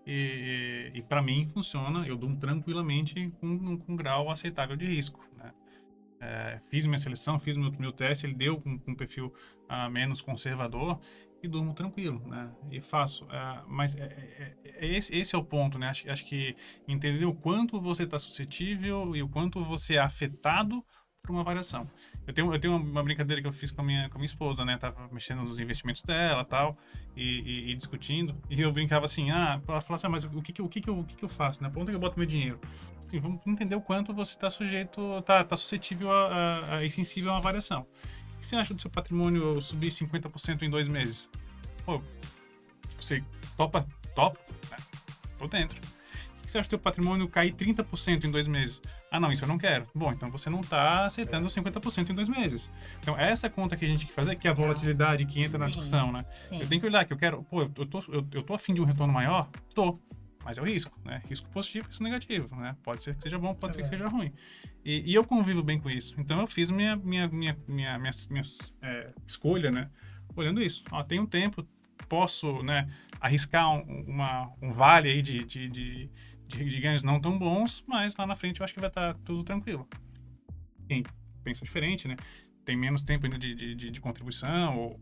e, 0.06 0.92
e 0.94 1.02
para 1.02 1.22
mim 1.22 1.46
funciona, 1.46 2.08
eu 2.08 2.16
durmo 2.16 2.38
tranquilamente 2.38 3.32
com, 3.40 3.78
com 3.78 3.94
um 3.94 3.96
grau 3.96 4.30
aceitável 4.30 4.76
de 4.76 4.86
risco. 4.86 5.24
Né? 5.38 5.52
É, 6.20 6.60
fiz 6.70 6.86
minha 6.86 6.98
seleção, 6.98 7.38
fiz 7.38 7.58
meu, 7.58 7.72
meu 7.78 7.92
teste, 7.92 8.26
ele 8.26 8.34
deu 8.34 8.60
com, 8.60 8.80
um 8.88 8.96
perfil 8.96 9.34
uh, 9.70 9.90
menos 9.90 10.22
conservador 10.22 11.00
e 11.44 11.48
durmo 11.48 11.74
tranquilo, 11.74 12.26
né? 12.28 12.50
E 12.72 12.82
faço. 12.82 13.26
Uh, 13.26 13.64
mas 13.68 13.96
é, 13.96 14.04
é, 14.04 14.56
é, 14.64 14.88
esse, 14.88 15.16
esse 15.16 15.36
é 15.36 15.38
o 15.38 15.44
ponto, 15.44 15.78
né? 15.78 15.90
Acho, 15.90 16.10
acho 16.10 16.26
que 16.26 16.56
entender 16.88 17.26
o 17.26 17.34
quanto 17.34 17.80
você 17.80 18.04
está 18.04 18.18
suscetível 18.18 19.16
e 19.16 19.22
o 19.22 19.30
quanto 19.30 19.64
você 19.64 19.96
é 19.96 20.00
afetado 20.00 20.84
por 21.22 21.32
uma 21.32 21.44
variação. 21.44 21.90
Eu 22.28 22.34
tenho, 22.34 22.54
eu 22.54 22.60
tenho 22.60 22.76
uma 22.76 23.04
brincadeira 23.04 23.42
que 23.42 23.48
eu 23.48 23.52
fiz 23.52 23.70
com 23.70 23.82
a 23.82 23.84
minha, 23.84 24.10
com 24.10 24.16
a 24.16 24.18
minha 24.18 24.26
esposa, 24.26 24.66
né? 24.66 24.78
Tava 24.78 25.08
mexendo 25.12 25.44
nos 25.44 25.60
investimentos 25.60 26.02
dela 26.02 26.44
tal, 26.44 26.76
e, 27.16 27.24
e, 27.24 27.72
e 27.72 27.76
discutindo. 27.76 28.36
E 28.50 28.60
eu 28.60 28.72
brincava 28.72 29.06
assim, 29.06 29.30
ah, 29.30 29.62
ela 29.68 29.82
falava 29.82 29.96
assim, 29.96 30.08
ah, 30.08 30.10
mas 30.10 30.24
o 30.24 30.42
que 30.42 30.52
que, 30.52 30.62
o 30.62 30.68
que, 30.68 30.90
eu, 30.90 31.00
o 31.00 31.04
que, 31.04 31.24
eu 31.24 31.30
faço, 31.30 31.62
né? 31.62 31.70
Pra 31.70 31.82
onde 31.82 31.92
eu 31.92 32.00
boto 32.00 32.18
meu 32.18 32.28
dinheiro? 32.28 32.60
Assim, 33.06 33.20
vamos 33.20 33.46
entender 33.46 33.76
o 33.76 33.82
quanto 33.82 34.14
você 34.14 34.34
está 34.34 34.50
sujeito, 34.50 35.22
tá, 35.22 35.44
tá 35.44 35.56
suscetível 35.56 36.12
a, 36.12 36.78
a, 36.78 36.84
e 36.84 36.90
sensível 36.90 37.32
a 37.32 37.36
uma 37.36 37.42
variação. 37.42 37.82
O 37.82 38.40
que 38.40 38.46
você 38.46 38.56
acha 38.56 38.74
do 38.74 38.82
seu 38.82 38.90
patrimônio 38.90 39.62
subir 39.62 39.90
50% 39.90 40.64
em 40.64 40.70
dois 40.70 40.88
meses? 40.88 41.30
Pô, 41.86 42.02
você 43.00 43.24
topa? 43.56 43.86
Top? 44.16 44.38
É, 44.72 44.78
tô 45.38 45.48
dentro. 45.48 45.95
O 46.46 46.48
que 46.48 46.52
você 46.52 46.60
acha 46.60 46.70
seu 46.70 46.78
patrimônio 46.78 47.28
cair 47.28 47.52
30% 47.56 48.24
em 48.24 48.30
dois 48.30 48.46
meses? 48.48 48.80
Ah, 49.10 49.20
não, 49.20 49.32
isso 49.32 49.44
eu 49.44 49.48
não 49.48 49.58
quero. 49.58 49.88
Bom, 49.96 50.12
então 50.12 50.30
você 50.30 50.48
não 50.48 50.60
está 50.60 51.04
aceitando 51.04 51.48
50% 51.48 52.12
em 52.12 52.14
dois 52.14 52.30
meses. 52.30 52.70
Então, 53.00 53.18
essa 53.18 53.50
conta 53.50 53.76
que 53.76 53.84
a 53.84 53.88
gente 53.88 54.02
tem 54.02 54.08
que 54.10 54.14
fazer, 54.14 54.36
que 54.36 54.48
é 54.48 54.52
a 54.52 54.54
volatilidade 54.54 55.26
que 55.26 55.42
entra 55.42 55.58
na 55.58 55.66
discussão, 55.66 56.12
né? 56.12 56.24
Sim. 56.44 56.60
Eu 56.60 56.68
tenho 56.68 56.80
que 56.80 56.86
olhar 56.86 57.04
que 57.04 57.12
eu 57.12 57.18
quero, 57.18 57.42
pô, 57.46 57.64
eu 57.64 57.70
tô, 57.88 57.98
eu, 58.10 58.28
eu 58.32 58.44
tô 58.44 58.54
afim 58.54 58.76
de 58.76 58.82
um 58.82 58.86
retorno 58.86 59.12
maior? 59.12 59.50
Tô. 59.74 59.98
Mas 60.44 60.60
é 60.60 60.62
o 60.62 60.66
risco, 60.66 60.96
né? 61.04 61.24
Risco 61.28 61.50
positivo, 61.50 61.88
risco 61.88 62.04
negativo, 62.04 62.56
né? 62.58 62.78
Pode 62.84 63.02
ser 63.02 63.16
que 63.16 63.24
seja 63.24 63.40
bom, 63.40 63.56
pode 63.56 63.74
é 63.74 63.78
ser 63.78 63.82
que 63.82 63.88
seja 63.90 64.08
ruim. 64.08 64.32
E, 64.86 65.02
e, 65.12 65.16
eu 65.16 65.24
convivo 65.24 65.64
bem 65.64 65.80
com 65.80 65.90
isso. 65.90 66.14
Então, 66.20 66.40
eu 66.40 66.46
fiz 66.46 66.70
minha, 66.70 66.96
minha, 66.96 67.28
minha, 67.28 67.58
minha, 67.68 67.98
minha, 67.98 68.14
minha 68.30 68.44
é, 68.84 69.12
escolha, 69.26 69.72
né? 69.72 69.90
Olhando 70.36 70.62
isso. 70.62 70.84
Ó, 70.92 71.02
tem 71.02 71.20
um 71.20 71.26
tempo, 71.26 71.68
posso, 72.08 72.62
né? 72.62 72.88
Arriscar 73.20 73.68
um, 73.74 74.04
uma, 74.08 74.52
um 74.62 74.72
vale 74.72 75.10
aí 75.10 75.24
de, 75.24 75.44
de, 75.44 75.70
de 75.70 76.10
de, 76.48 76.64
de 76.64 76.80
ganhos 76.80 77.04
não 77.04 77.20
tão 77.20 77.38
bons, 77.38 77.84
mas 77.88 78.16
lá 78.16 78.26
na 78.26 78.36
frente 78.36 78.60
eu 78.60 78.64
acho 78.64 78.74
que 78.74 78.80
vai 78.80 78.90
estar 78.90 79.14
tá 79.14 79.20
tudo 79.24 79.44
tranquilo. 79.44 79.88
Quem 80.88 81.04
pensa 81.44 81.64
diferente, 81.64 82.08
né? 82.08 82.16
Tem 82.64 82.76
menos 82.76 83.04
tempo 83.04 83.26
ainda 83.26 83.38
de, 83.38 83.54
de, 83.54 83.76
de, 83.76 83.92
de 83.92 84.02
contribuição 84.02 84.78
ou 84.78 85.00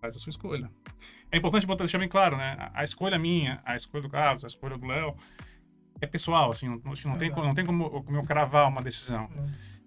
faz 0.00 0.16
a 0.16 0.18
sua 0.18 0.30
escolha. 0.30 0.70
É 1.30 1.36
importante 1.36 1.66
botar, 1.66 1.84
deixar 1.84 1.98
bem 1.98 2.08
claro, 2.08 2.36
né? 2.36 2.56
A, 2.58 2.80
a 2.80 2.84
escolha 2.84 3.18
minha, 3.18 3.60
a 3.64 3.76
escolha 3.76 4.02
do 4.02 4.08
Carlos, 4.08 4.44
a 4.44 4.48
escolha 4.48 4.76
do 4.76 4.86
Léo 4.86 5.16
é 6.00 6.06
pessoal, 6.06 6.50
assim, 6.50 6.68
não, 6.68 6.80
não, 7.04 7.18
tem, 7.18 7.30
não 7.30 7.54
tem 7.54 7.64
como, 7.64 8.02
como 8.02 8.16
eu 8.16 8.24
cravar 8.24 8.68
uma 8.68 8.82
decisão. 8.82 9.28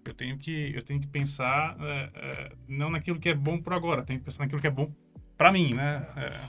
Eu 0.04 0.14
tenho 0.14 0.38
que, 0.38 0.72
eu 0.74 0.82
tenho 0.82 1.00
que 1.00 1.08
pensar 1.08 1.76
é, 1.80 2.10
é, 2.14 2.52
não 2.68 2.90
naquilo 2.90 3.18
que 3.18 3.28
é 3.28 3.34
bom 3.34 3.60
por 3.60 3.72
agora, 3.72 4.04
tenho 4.04 4.20
que 4.20 4.24
pensar 4.24 4.44
naquilo 4.44 4.60
que 4.60 4.66
é 4.66 4.70
bom 4.70 4.92
para 5.36 5.50
mim, 5.50 5.74
né? 5.74 6.06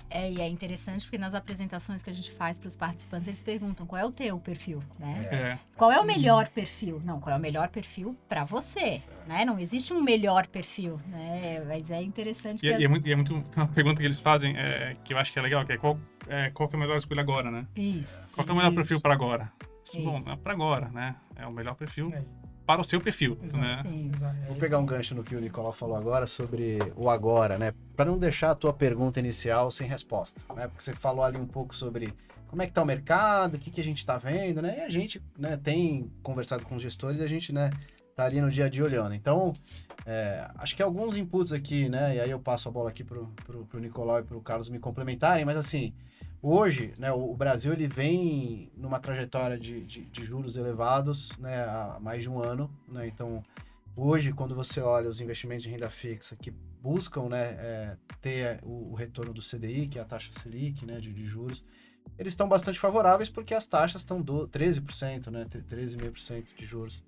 É. 0.10 0.26
é. 0.26 0.32
e 0.32 0.42
é 0.42 0.48
interessante 0.48 1.06
porque 1.06 1.18
nas 1.18 1.34
apresentações 1.34 2.04
que 2.04 2.10
a 2.10 2.14
gente 2.14 2.32
faz 2.32 2.60
para 2.60 2.68
os 2.68 2.76
participantes, 2.76 3.28
eles 3.28 3.42
perguntam 3.42 3.86
qual 3.86 4.02
é 4.02 4.06
o 4.06 4.12
teu 4.12 4.40
perfil, 4.40 4.82
né? 5.00 5.28
É. 5.32 5.60
Qual 5.76 5.92
é 5.92 6.00
o 6.00 6.06
melhor 6.06 6.48
perfil? 6.50 7.02
Não, 7.04 7.20
qual 7.20 7.36
é 7.36 7.38
o 7.40 7.42
melhor 7.42 7.70
perfil 7.70 8.16
para 8.30 8.44
você, 8.44 9.02
né? 9.28 9.44
Não 9.44 9.60
existe 9.60 9.94
um 9.94 10.02
melhor 10.02 10.48
perfil, 10.48 11.00
né? 11.08 11.64
Mas 11.68 11.90
é 11.90 12.02
interessante. 12.02 12.60
E, 12.60 12.62
que 12.62 12.68
é, 12.70 12.76
as... 12.76 12.82
e 12.82 12.86
é 12.86 12.88
muito, 12.88 13.08
e 13.08 13.12
é 13.12 13.16
muito 13.16 13.44
uma 13.56 13.68
pergunta 13.68 14.02
que 14.02 14.08
eles 14.08 14.20
fazem 14.20 14.56
é, 14.58 14.96
que 15.04 15.14
eu 15.14 15.18
acho 15.18 15.34
que 15.34 15.40
é 15.40 15.42
legal, 15.42 15.66
que 15.66 15.74
é 15.74 15.78
qual, 15.78 16.00
é, 16.28 16.50
qual 16.52 16.70
que 16.70 16.76
é 16.76 16.78
a 16.78 16.82
melhor 16.82 16.98
escolha 16.98 17.22
agora, 17.22 17.50
né? 17.50 17.66
Isso. 17.76 18.36
Qual 18.36 18.48
é 18.48 18.52
o 18.52 18.56
melhor 18.56 18.74
perfil 18.74 19.02
para 19.02 19.14
agora? 19.14 19.52
Isso. 19.86 20.02
Bom, 20.02 20.24
é 20.32 20.36
para 20.36 20.54
agora, 20.54 20.90
né? 20.90 21.16
É 21.36 21.46
o 21.46 21.52
melhor 21.52 21.76
perfil. 21.76 22.12
Para 22.66 22.82
o 22.82 22.84
seu 22.84 23.00
perfil, 23.00 23.38
Exato, 23.44 23.64
né? 23.64 23.78
Sim, 23.84 24.12
Vou 24.48 24.58
pegar 24.58 24.80
um 24.80 24.86
gancho 24.86 25.14
no 25.14 25.24
que 25.24 25.36
o 25.36 25.40
Nicolau 25.40 25.72
falou 25.72 25.96
agora 25.96 26.26
sobre 26.26 26.80
o 26.96 27.10
agora, 27.10 27.58
né? 27.58 27.74
Para 27.96 28.06
não 28.06 28.18
deixar 28.18 28.52
a 28.52 28.56
tua 28.56 28.74
pergunta 28.74 29.20
inicial 29.20 29.70
sem 29.70 29.88
resposta, 29.88 30.42
né? 30.56 30.68
Porque 30.68 30.84
você 30.84 30.94
falou 30.94 31.24
ali 31.24 31.38
um 31.38 31.46
pouco 31.46 31.76
sobre 31.76 32.14
como 32.48 32.62
é 32.62 32.68
que 32.68 32.74
tá 32.74 32.82
o 32.82 32.86
mercado, 32.86 33.56
o 33.56 33.60
que, 33.60 33.70
que 33.70 33.82
a 33.82 33.84
gente 33.84 34.00
está 34.00 34.18
vendo, 34.18 34.62
né? 34.62 34.80
E 34.80 34.82
a 34.82 34.90
gente 34.90 35.22
né, 35.38 35.58
tem 35.58 36.12
conversado 36.24 36.66
com 36.66 36.76
os 36.76 36.82
gestores 36.82 37.20
e 37.20 37.24
a 37.24 37.28
gente, 37.28 37.54
né, 37.54 37.70
tá 38.16 38.26
ali 38.26 38.42
no 38.42 38.50
dia 38.50 38.66
a 38.66 38.70
dia 38.70 38.84
olhando. 38.84 39.14
Então, 39.14 39.54
é, 40.06 40.48
acho 40.56 40.76
que 40.76 40.82
alguns 40.82 41.18
inputs 41.18 41.52
aqui, 41.52 41.90
né? 41.90 42.16
E 42.16 42.20
aí 42.20 42.32
eu 42.32 42.40
passo 42.40 42.70
a 42.70 42.72
bola 42.72 42.90
aqui 42.90 43.04
pro, 43.04 43.28
pro, 43.46 43.66
pro 43.66 43.80
Nicolau 43.80 44.20
e 44.20 44.24
pro 44.24 44.42
Carlos 44.42 44.70
me 44.70 44.80
complementarem, 44.80 45.46
mas 45.46 45.58
assim, 45.58 45.94
Hoje, 46.48 46.94
né, 47.00 47.12
o 47.12 47.34
Brasil 47.36 47.74
ele 47.74 47.88
vem 47.88 48.72
numa 48.78 49.00
trajetória 49.00 49.58
de, 49.58 49.84
de, 49.84 50.06
de, 50.06 50.24
juros 50.24 50.58
elevados 50.58 51.36
né, 51.40 51.64
há 51.64 51.98
mais 52.00 52.22
de 52.22 52.30
um 52.30 52.40
ano. 52.40 52.70
Né? 52.88 53.08
Então, 53.08 53.42
hoje, 53.96 54.32
quando 54.32 54.54
você 54.54 54.80
olha 54.80 55.10
os 55.10 55.20
investimentos 55.20 55.64
de 55.64 55.72
renda 55.72 55.90
fixa 55.90 56.36
que 56.36 56.52
buscam 56.52 57.30
né, 57.30 57.58
é, 57.58 57.98
ter 58.22 58.60
o, 58.62 58.92
o, 58.92 58.94
retorno 58.94 59.34
do 59.34 59.42
CDI, 59.42 59.88
que 59.88 59.98
é 59.98 60.04
a 60.04 60.06
taxa 60.06 60.32
Selic 60.40 60.86
né, 60.86 61.00
de, 61.00 61.12
de 61.12 61.26
juros, 61.26 61.66
eles 62.16 62.34
estão 62.34 62.48
bastante 62.48 62.80
favoráveis 62.80 63.28
porque 63.28 63.56
as 63.56 63.66
taxas 63.66 64.04
estão 64.04 64.22
do 64.22 64.48
13%, 64.48 65.32
né, 65.32 65.48
13,5% 65.50 66.56
de 66.56 66.64
juros. 66.64 67.04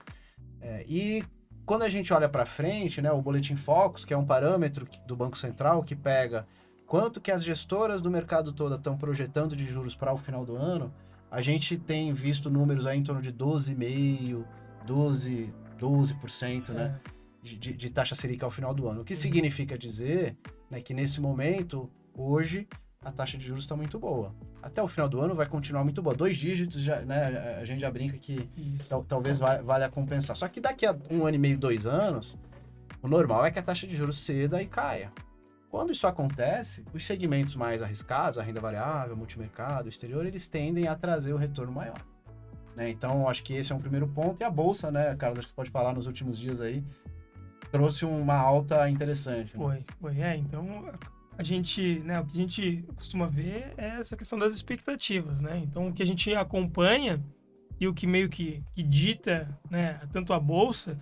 É, 0.60 0.84
e 0.88 1.24
quando 1.64 1.84
a 1.84 1.90
gente 1.90 2.12
olha 2.12 2.28
para 2.28 2.44
frente, 2.48 3.04
né, 3.04 3.12
o 3.12 3.22
Boletim 3.22 3.56
Focus, 3.56 4.04
que 4.04 4.16
é 4.16 4.18
um 4.18 4.26
parâmetro 4.26 4.88
do 5.06 5.16
Banco 5.16 5.38
Central 5.38 5.84
que 5.84 5.96
pega 5.96 6.48
quanto 6.88 7.20
que 7.20 7.30
as 7.30 7.44
gestoras 7.44 8.02
do 8.02 8.10
mercado 8.10 8.54
todo 8.54 8.74
estão 8.74 8.98
projetando 8.98 9.56
de 9.56 9.66
juros 9.66 9.94
para 9.94 10.14
o 10.14 10.18
final 10.18 10.46
do 10.46 10.56
ano, 10.56 10.92
a 11.30 11.42
gente 11.42 11.78
tem 11.78 12.14
visto 12.14 12.50
números 12.50 12.86
aí 12.86 12.98
em 12.98 13.04
torno 13.04 13.22
de 13.22 13.32
12,5%, 13.32 14.46
12%, 14.88 15.52
12% 15.78 16.70
né, 16.70 17.00
de, 17.44 17.74
de, 17.74 17.90
taxa 17.90 18.16
Selic 18.16 18.44
ao 18.44 18.50
final 18.50 18.74
do 18.74 18.88
ano. 18.88 19.02
O 19.02 19.06
que 19.06 19.14
uhum. 19.14 19.20
significa 19.20 19.78
dizer 19.78 20.38
né, 20.72 20.80
que 20.80 20.94
nesse 20.94 21.20
momento, 21.20 21.92
hoje, 22.16 22.68
a 23.04 23.12
taxa 23.12 23.38
de 23.38 23.46
juros 23.46 23.66
está 23.66 23.76
muito 23.76 24.00
boa. 24.00 24.34
Até 24.62 24.82
o 24.82 24.88
final 24.88 25.10
do 25.10 25.20
ano 25.20 25.36
vai 25.36 25.46
continuar 25.46 25.84
muito 25.84 26.02
boa. 26.02 26.16
Dois 26.16 26.38
dígitos, 26.38 26.82
já, 26.82 27.02
né, 27.02 27.58
a 27.62 27.66
gente 27.66 27.82
já 27.82 27.92
brinca 27.92 28.18
que 28.18 28.50
tal, 28.88 29.04
talvez 29.04 29.38
valha 29.38 29.90
compensar. 29.90 30.38
Só 30.38 30.48
que 30.48 30.62
daqui 30.62 30.86
a 30.86 30.98
um 31.12 31.26
ano 31.26 31.36
e 31.36 31.38
meio, 31.38 31.58
dois 31.58 31.86
anos, 31.86 32.38
o 33.02 33.08
normal 33.10 33.46
é 33.46 33.52
que 33.52 33.60
a 33.60 33.64
taxa 33.64 33.86
de 33.86 33.96
juros 33.96 34.18
ceda 34.18 34.62
e 34.62 34.66
caia. 34.66 35.12
Quando 35.70 35.92
isso 35.92 36.08
acontece, 36.08 36.86
os 36.94 37.06
segmentos 37.06 37.56
mais 37.56 37.82
arriscados, 37.82 38.38
a 38.38 38.44
renda 38.44 38.62
variável, 38.62 39.18
multimercado, 39.18 39.90
exterior, 39.90 40.26
eles 40.26 40.48
tendem 40.48 40.88
a 40.88 40.96
trazer 40.96 41.34
o 41.34 41.38
retorno 41.38 41.74
maior. 41.74 42.02
Né? 42.76 42.90
Então, 42.90 43.28
acho 43.28 43.44
que 43.44 43.54
esse 43.54 43.72
é 43.72 43.76
um 43.76 43.80
primeiro 43.80 44.08
ponto. 44.08 44.40
E 44.40 44.44
a 44.44 44.50
bolsa, 44.50 44.90
né, 44.90 45.16
Carlos, 45.16 45.40
acho 45.40 45.48
que 45.48 45.52
você 45.52 45.56
pode 45.56 45.72
falar 45.72 45.94
nos 45.94 46.08
últimos 46.08 46.38
dias 46.38 46.62
aí, 46.62 46.84
trouxe 47.72 48.06
uma 48.06 48.36
alta 48.36 48.90
interessante. 48.90 49.58
Né? 49.58 49.64
Foi, 49.64 49.86
foi. 50.00 50.22
É, 50.22 50.38
então, 50.38 50.90
a 51.38 51.44
gente, 51.44 52.00
né, 52.00 52.20
o 52.20 52.26
que 52.26 52.38
a 52.38 52.42
gente 52.42 52.86
costuma 52.96 53.28
ver 53.28 53.74
é 53.78 54.00
essa 54.00 54.16
questão 54.16 54.40
das 54.40 54.54
expectativas, 54.54 55.42
né? 55.42 55.60
Então, 55.64 55.88
o 55.90 55.94
que 55.94 56.02
a 56.02 56.06
gente 56.06 56.34
acompanha 56.34 57.22
e 57.80 57.88
o 57.88 57.94
que 57.94 58.08
meio 58.08 58.30
que, 58.30 58.64
que 58.74 58.82
dita, 58.82 59.48
né, 59.70 60.00
tanto 60.12 60.34
a 60.34 60.40
bolsa, 60.40 60.98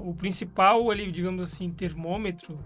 o 0.00 0.14
principal 0.14 0.90
ali, 0.90 1.10
digamos 1.10 1.42
assim, 1.42 1.70
termômetro 1.70 2.58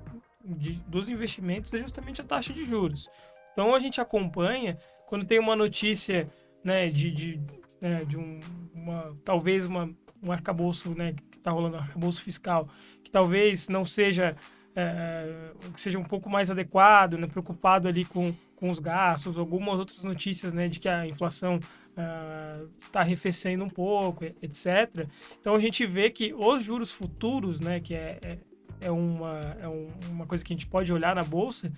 de, 0.45 0.75
dos 0.87 1.09
investimentos 1.09 1.73
é 1.73 1.79
justamente 1.79 2.21
a 2.21 2.25
taxa 2.25 2.53
de 2.53 2.65
juros. 2.65 3.09
Então 3.53 3.75
a 3.75 3.79
gente 3.79 4.01
acompanha 4.01 4.77
quando 5.07 5.25
tem 5.25 5.39
uma 5.39 5.57
notícia 5.57 6.29
né, 6.63 6.89
de, 6.89 7.11
de, 7.11 7.41
né, 7.81 8.05
de 8.05 8.17
um, 8.17 8.41
uma, 8.75 9.17
talvez 9.25 9.65
uma, 9.65 9.91
um 10.23 10.33
arcabouço 10.33 10.95
né, 10.95 11.15
que 11.31 11.39
está 11.39 11.51
rolando, 11.51 11.77
um 11.77 11.81
arcabouço 11.81 12.23
fiscal, 12.23 12.69
que 13.03 13.11
talvez 13.11 13.69
não 13.69 13.85
seja 13.85 14.37
é, 14.77 15.53
que 15.73 15.81
seja 15.81 15.99
um 15.99 16.05
pouco 16.05 16.29
mais 16.29 16.51
adequado, 16.51 17.17
né, 17.17 17.27
preocupado 17.27 17.87
ali 17.87 18.05
com, 18.05 18.35
com 18.57 18.71
os 18.71 18.81
gastos, 18.81 19.39
algumas 19.39 19.79
outras 19.79 20.03
notícias 20.03 20.53
né, 20.53 20.69
de 20.69 20.81
que 20.81 20.89
a 20.89 21.07
inflação 21.07 21.61
está 21.91 22.99
uh, 22.99 23.03
arrefecendo 23.03 23.63
um 23.63 23.69
pouco, 23.69 24.25
etc. 24.25 25.09
Então 25.41 25.55
a 25.55 25.61
gente 25.61 25.87
vê 25.87 26.11
que 26.11 26.35
os 26.35 26.65
juros 26.65 26.91
futuros, 26.91 27.61
né, 27.61 27.79
que 27.79 27.95
é, 27.95 28.19
é 28.21 28.39
é 28.85 28.91
uma, 28.91 29.57
é 29.61 29.69
um, 29.69 29.89
uma 30.11 30.27
coisa 30.27 30.45
que 30.45 30.53
a 30.53 30.57
gente 30.57 30.67
pode 30.67 30.93
olhar 30.93 31.15
na 31.15 31.25
bolsa, 31.25 31.73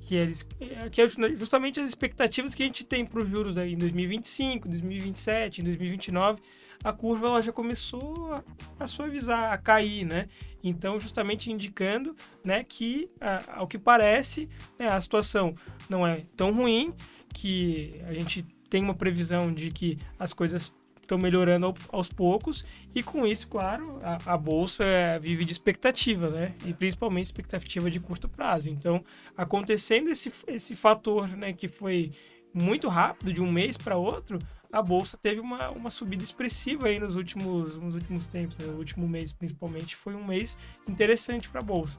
que, 0.00 0.14
eles, 0.14 0.46
que 0.90 1.00
é 1.00 1.08
justamente 1.36 1.80
as 1.80 1.88
expectativas 1.88 2.54
que 2.54 2.62
a 2.62 2.66
gente 2.66 2.84
tem 2.84 3.04
para 3.04 3.20
os 3.20 3.28
juros 3.28 3.56
em 3.56 3.76
2025, 3.76 4.68
2027, 4.68 5.62
2029 5.62 6.40
a 6.84 6.92
curva 6.92 7.28
ela 7.28 7.40
já 7.40 7.52
começou 7.52 8.32
a, 8.32 8.44
a, 8.80 8.86
suavizar, 8.86 9.52
a 9.52 9.58
cair, 9.58 10.04
né? 10.04 10.28
Então, 10.62 10.98
justamente 10.98 11.50
indicando, 11.50 12.14
né, 12.44 12.64
que 12.64 13.08
a, 13.20 13.58
ao 13.58 13.66
que 13.66 13.78
parece, 13.78 14.48
né, 14.78 14.88
a 14.88 15.00
situação 15.00 15.54
não 15.88 16.06
é 16.06 16.24
tão 16.36 16.52
ruim, 16.52 16.92
que 17.32 18.00
a 18.06 18.12
gente 18.12 18.44
tem 18.68 18.82
uma 18.82 18.94
previsão 18.94 19.52
de 19.52 19.70
que 19.70 19.98
as 20.18 20.32
coisas 20.32 20.74
estão 21.02 21.18
melhorando 21.18 21.74
aos 21.90 22.08
poucos 22.08 22.64
e 22.94 23.02
com 23.02 23.26
isso, 23.26 23.48
claro, 23.48 24.00
a, 24.02 24.34
a, 24.34 24.36
bolsa 24.36 24.84
vive 25.20 25.44
de 25.44 25.52
expectativa, 25.52 26.30
né? 26.30 26.54
E 26.64 26.72
principalmente 26.72 27.26
expectativa 27.26 27.90
de 27.90 28.00
curto 28.00 28.28
prazo. 28.28 28.70
Então, 28.70 29.04
acontecendo 29.36 30.10
esse, 30.10 30.32
esse 30.46 30.74
fator, 30.74 31.28
né, 31.28 31.52
que 31.52 31.68
foi 31.68 32.12
muito 32.54 32.88
rápido 32.88 33.32
de 33.32 33.42
um 33.42 33.50
mês 33.50 33.76
para 33.76 33.96
outro, 33.96 34.38
a 34.70 34.80
bolsa 34.80 35.18
teve 35.18 35.40
uma, 35.40 35.70
uma 35.70 35.90
subida 35.90 36.22
expressiva 36.22 36.88
aí 36.88 36.98
nos 36.98 37.14
últimos, 37.14 37.76
nos 37.76 37.94
últimos 37.94 38.26
tempos. 38.26 38.58
Né? 38.58 38.66
O 38.72 38.78
último 38.78 39.06
mês, 39.06 39.32
principalmente, 39.32 39.94
foi 39.94 40.14
um 40.14 40.24
mês 40.24 40.56
interessante 40.88 41.48
para 41.48 41.60
a 41.60 41.64
bolsa. 41.64 41.98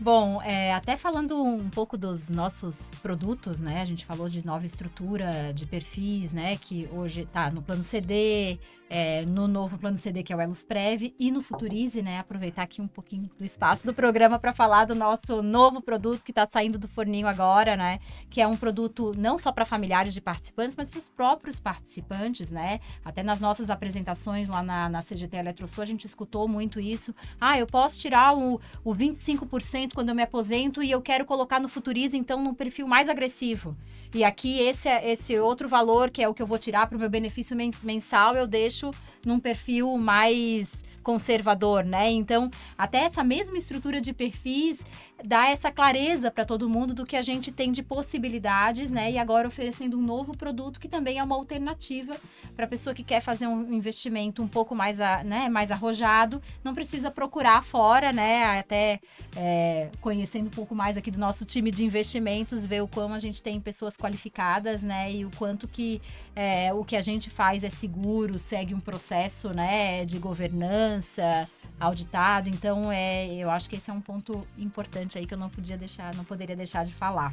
Bom, 0.00 0.40
é, 0.42 0.72
até 0.72 0.96
falando 0.96 1.42
um 1.42 1.68
pouco 1.68 1.98
dos 1.98 2.30
nossos 2.30 2.90
produtos, 3.02 3.58
né? 3.58 3.82
A 3.82 3.84
gente 3.84 4.06
falou 4.06 4.28
de 4.28 4.46
nova 4.46 4.64
estrutura 4.64 5.52
de 5.52 5.66
perfis, 5.66 6.32
né? 6.32 6.56
Que 6.56 6.88
hoje 6.92 7.22
está 7.22 7.50
no 7.50 7.60
plano 7.60 7.82
CD, 7.82 8.60
é, 8.88 9.24
no 9.26 9.46
novo 9.46 9.78
plano 9.78 9.96
CD, 9.96 10.22
que 10.22 10.32
é 10.32 10.36
o 10.36 10.40
Elos 10.40 10.64
Prev, 10.64 11.14
e 11.18 11.30
no 11.30 11.42
Futurize, 11.42 12.00
né? 12.02 12.18
Aproveitar 12.18 12.62
aqui 12.62 12.80
um 12.80 12.88
pouquinho 12.88 13.30
do 13.38 13.44
espaço 13.44 13.84
do 13.84 13.92
programa 13.92 14.38
para 14.38 14.52
falar 14.52 14.86
do 14.86 14.94
nosso 14.94 15.42
novo 15.42 15.80
produto 15.80 16.24
que 16.24 16.30
está 16.30 16.46
saindo 16.46 16.78
do 16.78 16.88
forninho 16.88 17.26
agora, 17.26 17.76
né? 17.76 18.00
Que 18.30 18.40
é 18.40 18.46
um 18.46 18.56
produto 18.56 19.12
não 19.16 19.36
só 19.36 19.52
para 19.52 19.64
familiares 19.64 20.14
de 20.14 20.20
participantes, 20.20 20.74
mas 20.76 20.88
para 20.90 20.98
os 20.98 21.10
próprios 21.10 21.60
participantes, 21.60 22.50
né? 22.50 22.80
Até 23.04 23.22
nas 23.22 23.40
nossas 23.40 23.70
apresentações 23.70 24.48
lá 24.48 24.62
na, 24.62 24.88
na 24.88 25.02
CGT 25.02 25.36
Eletrosul, 25.36 25.82
a 25.82 25.86
gente 25.86 26.06
escutou 26.06 26.48
muito 26.48 26.80
isso. 26.80 27.14
Ah, 27.40 27.58
eu 27.58 27.66
posso 27.66 27.98
tirar 27.98 28.36
o, 28.36 28.60
o 28.84 28.94
25% 28.94 29.94
quando 29.94 30.08
eu 30.08 30.14
me 30.14 30.22
aposento 30.22 30.82
e 30.82 30.90
eu 30.90 31.02
quero 31.02 31.24
colocar 31.24 31.60
no 31.60 31.68
Futurize, 31.68 32.16
então, 32.16 32.42
num 32.42 32.54
perfil 32.54 32.86
mais 32.86 33.08
agressivo. 33.08 33.76
E 34.14 34.24
aqui, 34.24 34.58
esse, 34.60 34.88
é, 34.88 35.10
esse 35.10 35.38
outro 35.38 35.68
valor, 35.68 36.10
que 36.10 36.22
é 36.22 36.28
o 36.28 36.34
que 36.34 36.42
eu 36.42 36.46
vou 36.46 36.58
tirar 36.58 36.86
para 36.86 36.96
o 36.96 37.00
meu 37.00 37.10
benefício 37.10 37.56
mensal, 37.82 38.34
eu 38.34 38.46
deixo 38.46 38.90
num 39.24 39.38
perfil 39.38 39.96
mais 39.98 40.82
conservador, 41.02 41.84
né? 41.84 42.10
Então, 42.10 42.50
até 42.76 42.98
essa 42.98 43.24
mesma 43.24 43.56
estrutura 43.56 44.00
de 44.00 44.12
perfis 44.12 44.80
dá 45.24 45.48
essa 45.48 45.70
clareza 45.70 46.30
para 46.30 46.44
todo 46.44 46.68
mundo 46.68 46.94
do 46.94 47.04
que 47.04 47.16
a 47.16 47.22
gente 47.22 47.50
tem 47.50 47.72
de 47.72 47.82
possibilidades, 47.82 48.90
né? 48.90 49.10
E 49.10 49.18
agora 49.18 49.48
oferecendo 49.48 49.98
um 49.98 50.02
novo 50.02 50.36
produto 50.36 50.78
que 50.78 50.88
também 50.88 51.18
é 51.18 51.22
uma 51.22 51.34
alternativa 51.34 52.16
para 52.54 52.64
a 52.64 52.68
pessoa 52.68 52.94
que 52.94 53.02
quer 53.02 53.20
fazer 53.20 53.46
um 53.46 53.72
investimento 53.72 54.42
um 54.42 54.48
pouco 54.48 54.74
mais, 54.74 54.98
né, 55.24 55.48
mais 55.48 55.70
arrojado, 55.70 56.42
não 56.62 56.74
precisa 56.74 57.10
procurar 57.10 57.62
fora, 57.64 58.12
né? 58.12 58.58
Até 58.58 59.00
é, 59.36 59.90
conhecendo 60.00 60.46
um 60.46 60.50
pouco 60.50 60.74
mais 60.74 60.96
aqui 60.96 61.10
do 61.10 61.18
nosso 61.18 61.44
time 61.44 61.70
de 61.70 61.84
investimentos, 61.84 62.66
ver 62.66 62.82
o 62.82 62.88
quão 62.88 63.12
a 63.12 63.18
gente 63.18 63.42
tem 63.42 63.60
pessoas 63.60 63.96
qualificadas, 63.96 64.82
né? 64.82 65.12
E 65.12 65.24
o 65.24 65.30
quanto 65.36 65.66
que 65.66 66.00
é, 66.34 66.72
o 66.72 66.84
que 66.84 66.96
a 66.96 67.00
gente 67.00 67.28
faz 67.30 67.64
é 67.64 67.70
seguro, 67.70 68.38
segue 68.38 68.74
um 68.74 68.80
processo, 68.80 69.50
né? 69.50 70.04
De 70.04 70.18
governança 70.18 71.48
auditado. 71.80 72.48
Então, 72.48 72.90
é, 72.90 73.32
eu 73.34 73.50
acho 73.50 73.70
que 73.70 73.76
esse 73.76 73.90
é 73.90 73.92
um 73.92 74.00
ponto 74.00 74.46
importante 74.56 75.07
aí 75.16 75.26
que 75.26 75.32
eu 75.32 75.38
não 75.38 75.48
podia 75.48 75.76
deixar, 75.78 76.14
não 76.14 76.24
poderia 76.24 76.56
deixar 76.56 76.84
de 76.84 76.92
falar. 76.92 77.30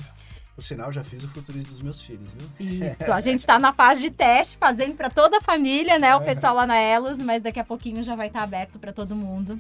Por 0.56 0.62
sinal, 0.62 0.94
já 0.94 1.04
fiz 1.04 1.22
o 1.24 1.28
futurismo 1.28 1.74
dos 1.74 1.82
meus 1.82 2.00
filhos, 2.00 2.30
viu? 2.32 2.72
Isso, 2.72 3.12
a 3.12 3.20
gente 3.20 3.42
está 3.42 3.60
na 3.60 3.74
fase 3.74 4.02
de 4.02 4.12
teste, 4.12 4.58
fazendo 4.58 4.96
para 4.96 5.10
toda 5.10 5.38
a 5.38 5.42
família, 5.42 6.00
né? 6.00 6.16
O 6.16 6.22
pessoal 6.22 6.56
lá 6.56 6.66
na 6.66 6.78
Elos, 6.78 7.18
mas 7.18 7.44
daqui 7.44 7.60
a 7.60 7.66
pouquinho 7.66 8.02
já 8.02 8.16
vai 8.16 8.28
estar 8.28 8.40
tá 8.40 8.46
aberto 8.46 8.80
para 8.80 8.94
todo 8.94 9.16
mundo. 9.16 9.58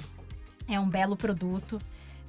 É 0.67 0.79
um 0.79 0.87
belo 0.87 1.17
produto 1.17 1.77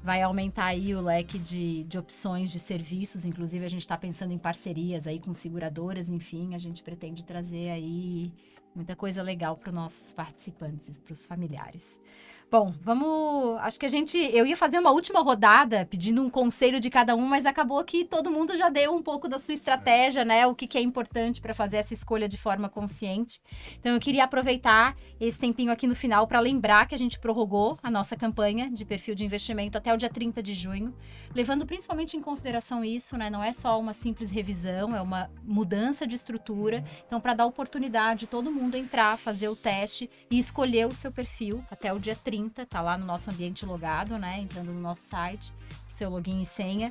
vai 0.07 0.23
aumentar 0.23 0.67
aí 0.67 0.95
o 0.95 1.01
leque 1.01 1.37
de, 1.37 1.83
de 1.83 1.99
opções 1.99 2.53
de 2.53 2.61
serviços. 2.61 3.25
Inclusive, 3.25 3.65
a 3.65 3.69
gente 3.69 3.81
está 3.81 3.99
pensando 3.99 4.33
em 4.33 4.39
parcerias 4.39 5.05
aí 5.05 5.19
com 5.19 5.35
seguradoras, 5.35 6.09
enfim, 6.09 6.55
a 6.55 6.59
gente 6.59 6.81
pretende 6.81 7.25
trazer 7.25 7.71
aí 7.71 8.33
muita 8.73 8.95
coisa 8.95 9.21
legal 9.21 9.57
para 9.57 9.71
os 9.71 9.75
nossos 9.75 10.15
participantes, 10.15 10.97
para 10.97 11.13
os 11.13 11.27
familiares. 11.27 11.99
Bom, 12.49 12.73
vamos. 12.81 13.59
Acho 13.59 13.81
que 13.81 13.87
a 13.87 13.89
gente. 13.89 14.17
Eu 14.17 14.47
ia 14.47 14.57
fazer 14.57 14.79
uma 14.79 14.93
última 14.93 15.21
rodada 15.21 15.85
pedindo 15.85 16.23
um 16.23 16.31
conselho 16.31 16.79
de 16.79 16.89
cada 16.89 17.17
um, 17.17 17.27
mas 17.27 17.45
acabou 17.45 17.83
que 17.83 18.05
todo 18.05 18.31
mundo 18.31 18.57
já 18.57 18.69
deu 18.69 18.95
um 18.95 19.03
pouco 19.03 19.29
da 19.29 19.37
sua 19.37 19.53
estratégia, 19.53 20.25
né? 20.25 20.47
O 20.47 20.55
que, 20.55 20.69
que 20.69 20.79
é 20.79 20.81
importante 20.81 21.41
para 21.41 21.53
fazer 21.53 21.79
essa 21.79 21.93
escolha 21.93 22.29
de 22.29 22.39
forma 22.39 22.69
consciente. 22.69 23.41
Então, 23.81 23.95
eu 23.95 23.99
queria 23.99 24.23
aproveitar 24.23 24.97
esse 25.19 25.37
tempinho 25.37 25.73
aqui 25.73 25.89
no 25.89 25.97
final 25.97 26.29
para 26.29 26.39
lembrar 26.39 26.87
que 26.87 26.95
a 26.95 26.99
gente 26.99 27.19
prorrogou 27.19 27.81
a 27.83 27.91
nossa 27.91 28.15
campanha 28.15 28.71
de 28.71 28.85
perfil 28.85 29.17
de 29.17 29.25
investimento 29.25 29.77
até 29.77 29.93
o 29.93 29.97
dia 29.97 30.09
30 30.09 30.41
de 30.41 30.55
junho, 30.55 30.95
levando 31.35 31.67
principalmente 31.67 32.17
em 32.17 32.23
consideração 32.23 32.85
isso, 32.85 33.17
né? 33.17 33.29
Não 33.29 33.43
é 33.43 33.53
só 33.53 33.79
uma 33.79 33.93
simples 33.93 34.31
revisão, 34.31 34.95
é 34.95 35.03
uma 35.03 35.29
mudança 35.43 36.07
de 36.07 36.15
estrutura. 36.15 36.85
Então, 37.09 37.21
para 37.21 37.35
dar 37.35 37.47
oportunidade 37.47 38.21
de 38.21 38.27
todo 38.29 38.53
mundo 38.53 38.77
entrar, 38.77 39.19
fazer 39.19 39.49
o 39.49 39.57
teste 39.57 40.09
e 40.31 40.39
escolher 40.39 40.87
o 40.87 40.95
seu 40.95 41.11
perfil 41.11 41.61
até 41.69 41.93
o 41.93 41.99
dia 41.99 42.15
30 42.15 42.36
30, 42.37 42.67
tá 42.67 42.83
lá 42.83 42.99
no 42.99 43.07
nosso 43.07 43.31
ambiente 43.31 43.65
logado, 43.65 44.19
né? 44.19 44.41
Entrando 44.41 44.71
no 44.73 44.81
nosso 44.81 45.03
site, 45.03 45.53
seu 45.89 46.11
login 46.11 46.43
e 46.43 46.47
senha. 46.47 46.91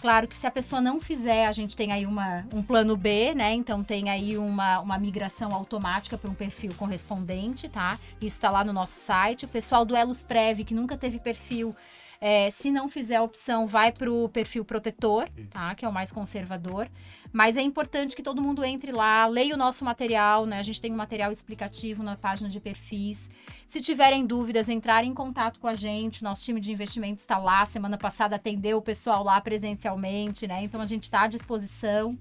Claro 0.00 0.26
que 0.26 0.34
se 0.34 0.46
a 0.46 0.50
pessoa 0.50 0.80
não 0.80 1.00
fizer, 1.00 1.46
a 1.46 1.52
gente 1.52 1.76
tem 1.76 1.92
aí 1.92 2.06
uma, 2.06 2.46
um 2.52 2.62
plano 2.62 2.96
B, 2.96 3.34
né? 3.34 3.52
Então 3.52 3.84
tem 3.84 4.08
aí 4.08 4.38
uma, 4.38 4.80
uma 4.80 4.98
migração 4.98 5.52
automática 5.52 6.16
para 6.16 6.30
um 6.30 6.34
perfil 6.34 6.72
correspondente, 6.74 7.68
tá? 7.68 7.98
Isso 8.20 8.36
está 8.36 8.50
lá 8.50 8.64
no 8.64 8.72
nosso 8.72 8.98
site. 8.98 9.44
O 9.44 9.48
pessoal 9.48 9.84
do 9.84 9.94
Elos 9.94 10.24
Prev, 10.24 10.64
que 10.64 10.74
nunca 10.74 10.96
teve 10.96 11.18
perfil, 11.18 11.76
é, 12.20 12.50
se 12.50 12.70
não 12.70 12.88
fizer 12.88 13.16
a 13.16 13.22
opção, 13.22 13.66
vai 13.66 13.92
para 13.92 14.10
o 14.10 14.28
perfil 14.28 14.64
protetor, 14.64 15.28
tá? 15.50 15.74
Que 15.74 15.84
é 15.84 15.88
o 15.88 15.92
mais 15.92 16.12
conservador. 16.12 16.88
Mas 17.32 17.56
é 17.56 17.62
importante 17.62 18.16
que 18.16 18.22
todo 18.22 18.40
mundo 18.40 18.64
entre 18.64 18.92
lá, 18.92 19.26
leia 19.26 19.54
o 19.54 19.58
nosso 19.58 19.84
material, 19.84 20.46
né? 20.46 20.58
A 20.58 20.62
gente 20.62 20.80
tem 20.80 20.92
um 20.92 20.96
material 20.96 21.30
explicativo 21.30 22.02
na 22.02 22.16
página 22.16 22.48
de 22.48 22.60
perfis. 22.60 23.28
Se 23.66 23.80
tiverem 23.80 24.24
dúvidas, 24.24 24.68
entrarem 24.68 25.10
em 25.10 25.14
contato 25.14 25.60
com 25.60 25.66
a 25.66 25.74
gente. 25.74 26.22
Nosso 26.22 26.44
time 26.44 26.60
de 26.60 26.72
investimento 26.72 27.20
está 27.20 27.36
lá. 27.36 27.64
Semana 27.66 27.98
passada 27.98 28.36
atendeu 28.36 28.78
o 28.78 28.82
pessoal 28.82 29.22
lá 29.22 29.40
presencialmente, 29.40 30.46
né? 30.46 30.62
Então 30.62 30.80
a 30.80 30.86
gente 30.86 31.04
está 31.04 31.22
à 31.22 31.26
disposição. 31.26 32.16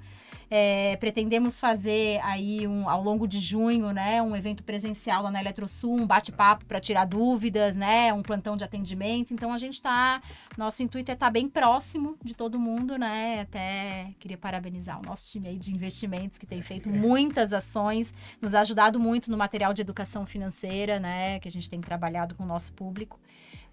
É, 0.49 0.95
pretendemos 0.97 1.59
fazer 1.59 2.19
aí 2.23 2.67
um, 2.67 2.89
ao 2.89 3.01
longo 3.01 3.27
de 3.27 3.39
junho, 3.39 3.91
né, 3.91 4.21
um 4.21 4.35
evento 4.35 4.63
presencial 4.63 5.23
lá 5.23 5.31
na 5.31 5.39
Eletrosul, 5.39 5.95
um 5.95 6.05
bate-papo 6.05 6.65
para 6.65 6.79
tirar 6.79 7.05
dúvidas, 7.05 7.75
né, 7.75 8.13
um 8.13 8.21
plantão 8.21 8.55
de 8.55 8.63
atendimento. 8.63 9.33
Então 9.33 9.51
a 9.53 9.57
gente 9.57 9.75
está, 9.75 10.21
nosso 10.57 10.83
intuito 10.83 11.09
é 11.11 11.13
estar 11.13 11.27
tá 11.27 11.31
bem 11.31 11.49
próximo 11.49 12.17
de 12.23 12.33
todo 12.33 12.59
mundo, 12.59 12.97
né? 12.97 13.41
Até 13.41 14.13
queria 14.19 14.37
parabenizar 14.37 14.99
o 14.99 15.05
nosso 15.05 15.29
time 15.31 15.47
aí 15.47 15.57
de 15.57 15.71
investimentos 15.71 16.37
que 16.37 16.45
tem 16.45 16.61
feito 16.61 16.89
muitas 16.89 17.53
ações, 17.53 18.13
nos 18.41 18.53
ajudado 18.53 18.99
muito 18.99 19.31
no 19.31 19.37
material 19.37 19.73
de 19.73 19.81
educação 19.81 20.25
financeira, 20.25 20.99
né, 20.99 21.39
que 21.39 21.47
a 21.47 21.51
gente 21.51 21.69
tem 21.69 21.81
trabalhado 21.81 22.35
com 22.35 22.43
o 22.43 22.47
nosso 22.47 22.73
público. 22.73 23.19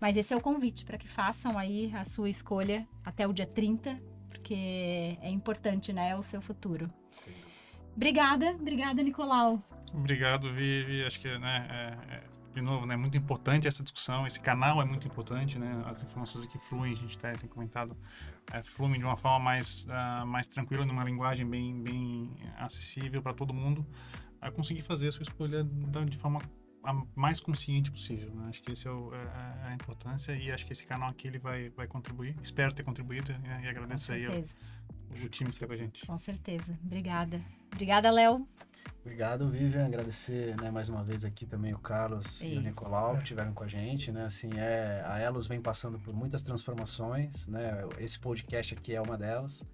Mas 0.00 0.16
esse 0.16 0.34
é 0.34 0.36
o 0.36 0.40
convite 0.40 0.84
para 0.84 0.98
que 0.98 1.08
façam 1.08 1.56
aí 1.56 1.92
a 1.94 2.04
sua 2.04 2.28
escolha 2.28 2.86
até 3.04 3.26
o 3.26 3.32
dia 3.32 3.46
30 3.46 4.11
porque 4.42 5.18
é 5.22 5.30
importante, 5.30 5.92
né? 5.92 6.16
O 6.16 6.22
seu 6.22 6.42
futuro. 6.42 6.92
Sim. 7.10 7.30
Obrigada, 7.94 8.50
obrigada, 8.50 9.02
Nicolau. 9.02 9.62
Obrigado, 9.94 10.52
Vivi. 10.52 11.04
Acho 11.04 11.20
que, 11.20 11.38
né, 11.38 11.66
é, 11.70 12.14
é, 12.14 12.24
de 12.54 12.60
novo, 12.60 12.86
né, 12.86 12.96
muito 12.96 13.16
importante 13.16 13.68
essa 13.68 13.82
discussão. 13.82 14.26
Esse 14.26 14.40
canal 14.40 14.82
é 14.82 14.84
muito 14.84 15.06
importante, 15.06 15.58
né? 15.58 15.82
As 15.86 16.02
informações 16.02 16.44
aqui 16.44 16.58
fluem, 16.58 16.92
a 16.92 16.96
gente 16.96 17.16
tá, 17.18 17.32
tem 17.32 17.48
comentado, 17.48 17.96
é, 18.52 18.62
fluem 18.62 18.98
de 18.98 19.04
uma 19.04 19.16
forma 19.16 19.38
mais, 19.38 19.84
uh, 19.84 20.26
mais 20.26 20.46
tranquila, 20.46 20.84
numa 20.84 21.04
linguagem 21.04 21.48
bem, 21.48 21.80
bem 21.80 22.34
acessível 22.58 23.22
para 23.22 23.34
todo 23.34 23.54
mundo, 23.54 23.86
a 24.40 24.50
conseguir 24.50 24.82
fazer 24.82 25.08
a 25.08 25.12
sua 25.12 25.22
escolha 25.22 25.62
de 26.08 26.16
forma 26.16 26.40
a 26.84 26.92
mais 27.14 27.40
consciente 27.40 27.90
possível. 27.90 28.34
Né? 28.34 28.48
Acho 28.48 28.62
que 28.62 28.72
esse 28.72 28.86
é, 28.86 28.90
o, 28.90 29.14
é, 29.14 29.18
é, 29.18 29.68
a 29.68 29.74
importância 29.74 30.32
e 30.32 30.50
acho 30.50 30.66
que 30.66 30.72
esse 30.72 30.84
canal 30.84 31.10
aqui 31.10 31.28
ele 31.28 31.38
vai, 31.38 31.70
vai 31.70 31.86
contribuir. 31.86 32.36
Espero 32.42 32.72
ter 32.72 32.82
contribuído 32.82 33.32
e, 33.32 33.64
e 33.64 33.68
agradeço 33.68 34.12
aí 34.12 34.26
o 34.26 35.28
time 35.28 35.48
que 35.48 35.54
está 35.54 35.66
com 35.66 35.72
a 35.72 35.76
gente. 35.76 36.06
Com 36.06 36.18
certeza. 36.18 36.78
Obrigada. 36.84 37.40
Obrigada, 37.72 38.10
Léo. 38.10 38.46
Obrigado, 39.00 39.48
Vivian. 39.48 39.86
Agradecer 39.86 40.56
né, 40.60 40.70
mais 40.70 40.88
uma 40.88 41.02
vez 41.02 41.24
aqui 41.24 41.44
também 41.44 41.74
o 41.74 41.78
Carlos 41.78 42.36
Isso. 42.36 42.46
e 42.46 42.58
o 42.58 42.60
Nicolau 42.60 43.16
que 43.16 43.22
estiveram 43.22 43.52
com 43.52 43.64
a 43.64 43.68
gente. 43.68 44.12
Né? 44.12 44.24
Assim, 44.24 44.50
é, 44.56 45.02
a 45.06 45.18
Elos 45.18 45.46
vem 45.46 45.60
passando 45.60 45.98
por 45.98 46.14
muitas 46.14 46.42
transformações. 46.42 47.46
Né? 47.46 47.84
Esse 47.98 48.18
podcast 48.18 48.74
aqui 48.74 48.94
é 48.94 49.02
uma 49.02 49.18
delas. 49.18 49.64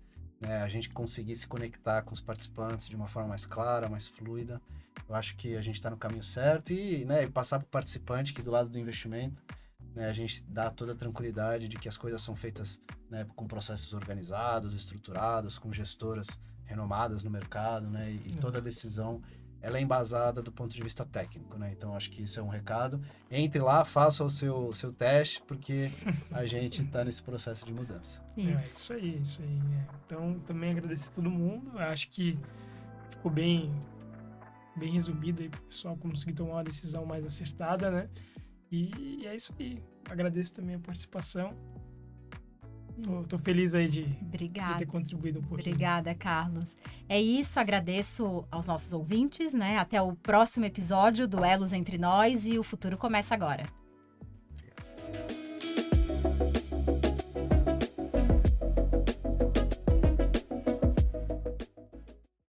Né? 0.40 0.62
A 0.62 0.68
gente 0.68 0.88
conseguir 0.88 1.36
se 1.36 1.46
conectar 1.46 2.02
com 2.02 2.14
os 2.14 2.20
participantes 2.20 2.88
de 2.88 2.96
uma 2.96 3.06
forma 3.06 3.28
mais 3.28 3.44
clara, 3.44 3.88
mais 3.88 4.06
fluida. 4.06 4.60
Eu 5.08 5.14
acho 5.14 5.36
que 5.36 5.56
a 5.56 5.62
gente 5.62 5.76
está 5.76 5.90
no 5.90 5.96
caminho 5.96 6.22
certo 6.22 6.72
e, 6.72 7.04
né, 7.04 7.26
passar 7.28 7.58
para 7.58 7.66
o 7.66 7.70
participante 7.70 8.32
que 8.32 8.42
do 8.42 8.50
lado 8.50 8.68
do 8.68 8.78
investimento, 8.78 9.42
né, 9.94 10.08
a 10.08 10.12
gente 10.12 10.42
dá 10.44 10.70
toda 10.70 10.92
a 10.92 10.94
tranquilidade 10.94 11.68
de 11.68 11.76
que 11.76 11.88
as 11.88 11.96
coisas 11.96 12.22
são 12.22 12.36
feitas 12.36 12.80
né, 13.10 13.26
com 13.34 13.46
processos 13.46 13.92
organizados, 13.92 14.74
estruturados, 14.74 15.58
com 15.58 15.72
gestoras 15.72 16.38
renomadas 16.64 17.24
no 17.24 17.30
mercado, 17.30 17.88
né, 17.88 18.10
e, 18.10 18.30
e 18.30 18.34
toda 18.36 18.60
decisão 18.60 19.22
ela 19.60 19.78
é 19.78 19.80
embasada 19.80 20.40
do 20.40 20.52
ponto 20.52 20.74
de 20.74 20.80
vista 20.80 21.04
técnico, 21.04 21.58
né? 21.58 21.72
Então 21.76 21.94
acho 21.94 22.10
que 22.10 22.22
isso 22.22 22.38
é 22.38 22.42
um 22.42 22.48
recado. 22.48 23.00
Entre 23.30 23.60
lá, 23.60 23.84
faça 23.84 24.22
o 24.22 24.30
seu, 24.30 24.72
seu 24.72 24.92
teste, 24.92 25.42
porque 25.46 25.90
a 26.34 26.46
gente 26.46 26.82
está 26.82 27.04
nesse 27.04 27.22
processo 27.22 27.66
de 27.66 27.72
mudança. 27.72 28.22
Isso. 28.36 28.48
É, 28.48 28.54
isso 28.54 28.92
aí, 28.92 29.20
isso 29.20 29.42
aí. 29.42 29.58
É. 29.74 29.86
Então 30.06 30.38
também 30.46 30.70
agradecer 30.70 31.08
a 31.08 31.12
todo 31.12 31.30
mundo. 31.30 31.76
Acho 31.78 32.08
que 32.08 32.38
ficou 33.10 33.30
bem 33.30 33.74
bem 34.78 34.92
resumido 34.92 35.42
aí 35.42 35.48
para 35.48 35.60
o 35.60 35.64
pessoal 35.64 35.96
conseguir 35.96 36.34
tomar 36.34 36.54
uma 36.54 36.64
decisão 36.64 37.04
mais 37.04 37.24
acertada, 37.24 37.90
né? 37.90 38.08
E, 38.70 38.90
e 39.20 39.26
é 39.26 39.34
isso 39.34 39.54
aí. 39.58 39.82
Agradeço 40.08 40.54
também 40.54 40.76
a 40.76 40.78
participação. 40.78 41.54
Tô, 43.28 43.38
feliz 43.38 43.76
aí 43.76 43.88
de, 43.88 44.06
de, 44.06 44.48
ter 44.48 44.86
contribuído 44.86 45.38
um 45.38 45.42
pouquinho. 45.42 45.72
Obrigada, 45.72 46.12
Carlos. 46.16 46.76
É 47.08 47.20
isso, 47.20 47.60
agradeço 47.60 48.44
aos 48.50 48.66
nossos 48.66 48.92
ouvintes, 48.92 49.54
né? 49.54 49.78
Até 49.78 50.02
o 50.02 50.16
próximo 50.16 50.64
episódio 50.64 51.28
do 51.28 51.44
Elos 51.44 51.72
Entre 51.72 51.96
Nós 51.96 52.44
e 52.44 52.58
o 52.58 52.64
futuro 52.64 52.98
começa 52.98 53.34
agora. 53.34 53.77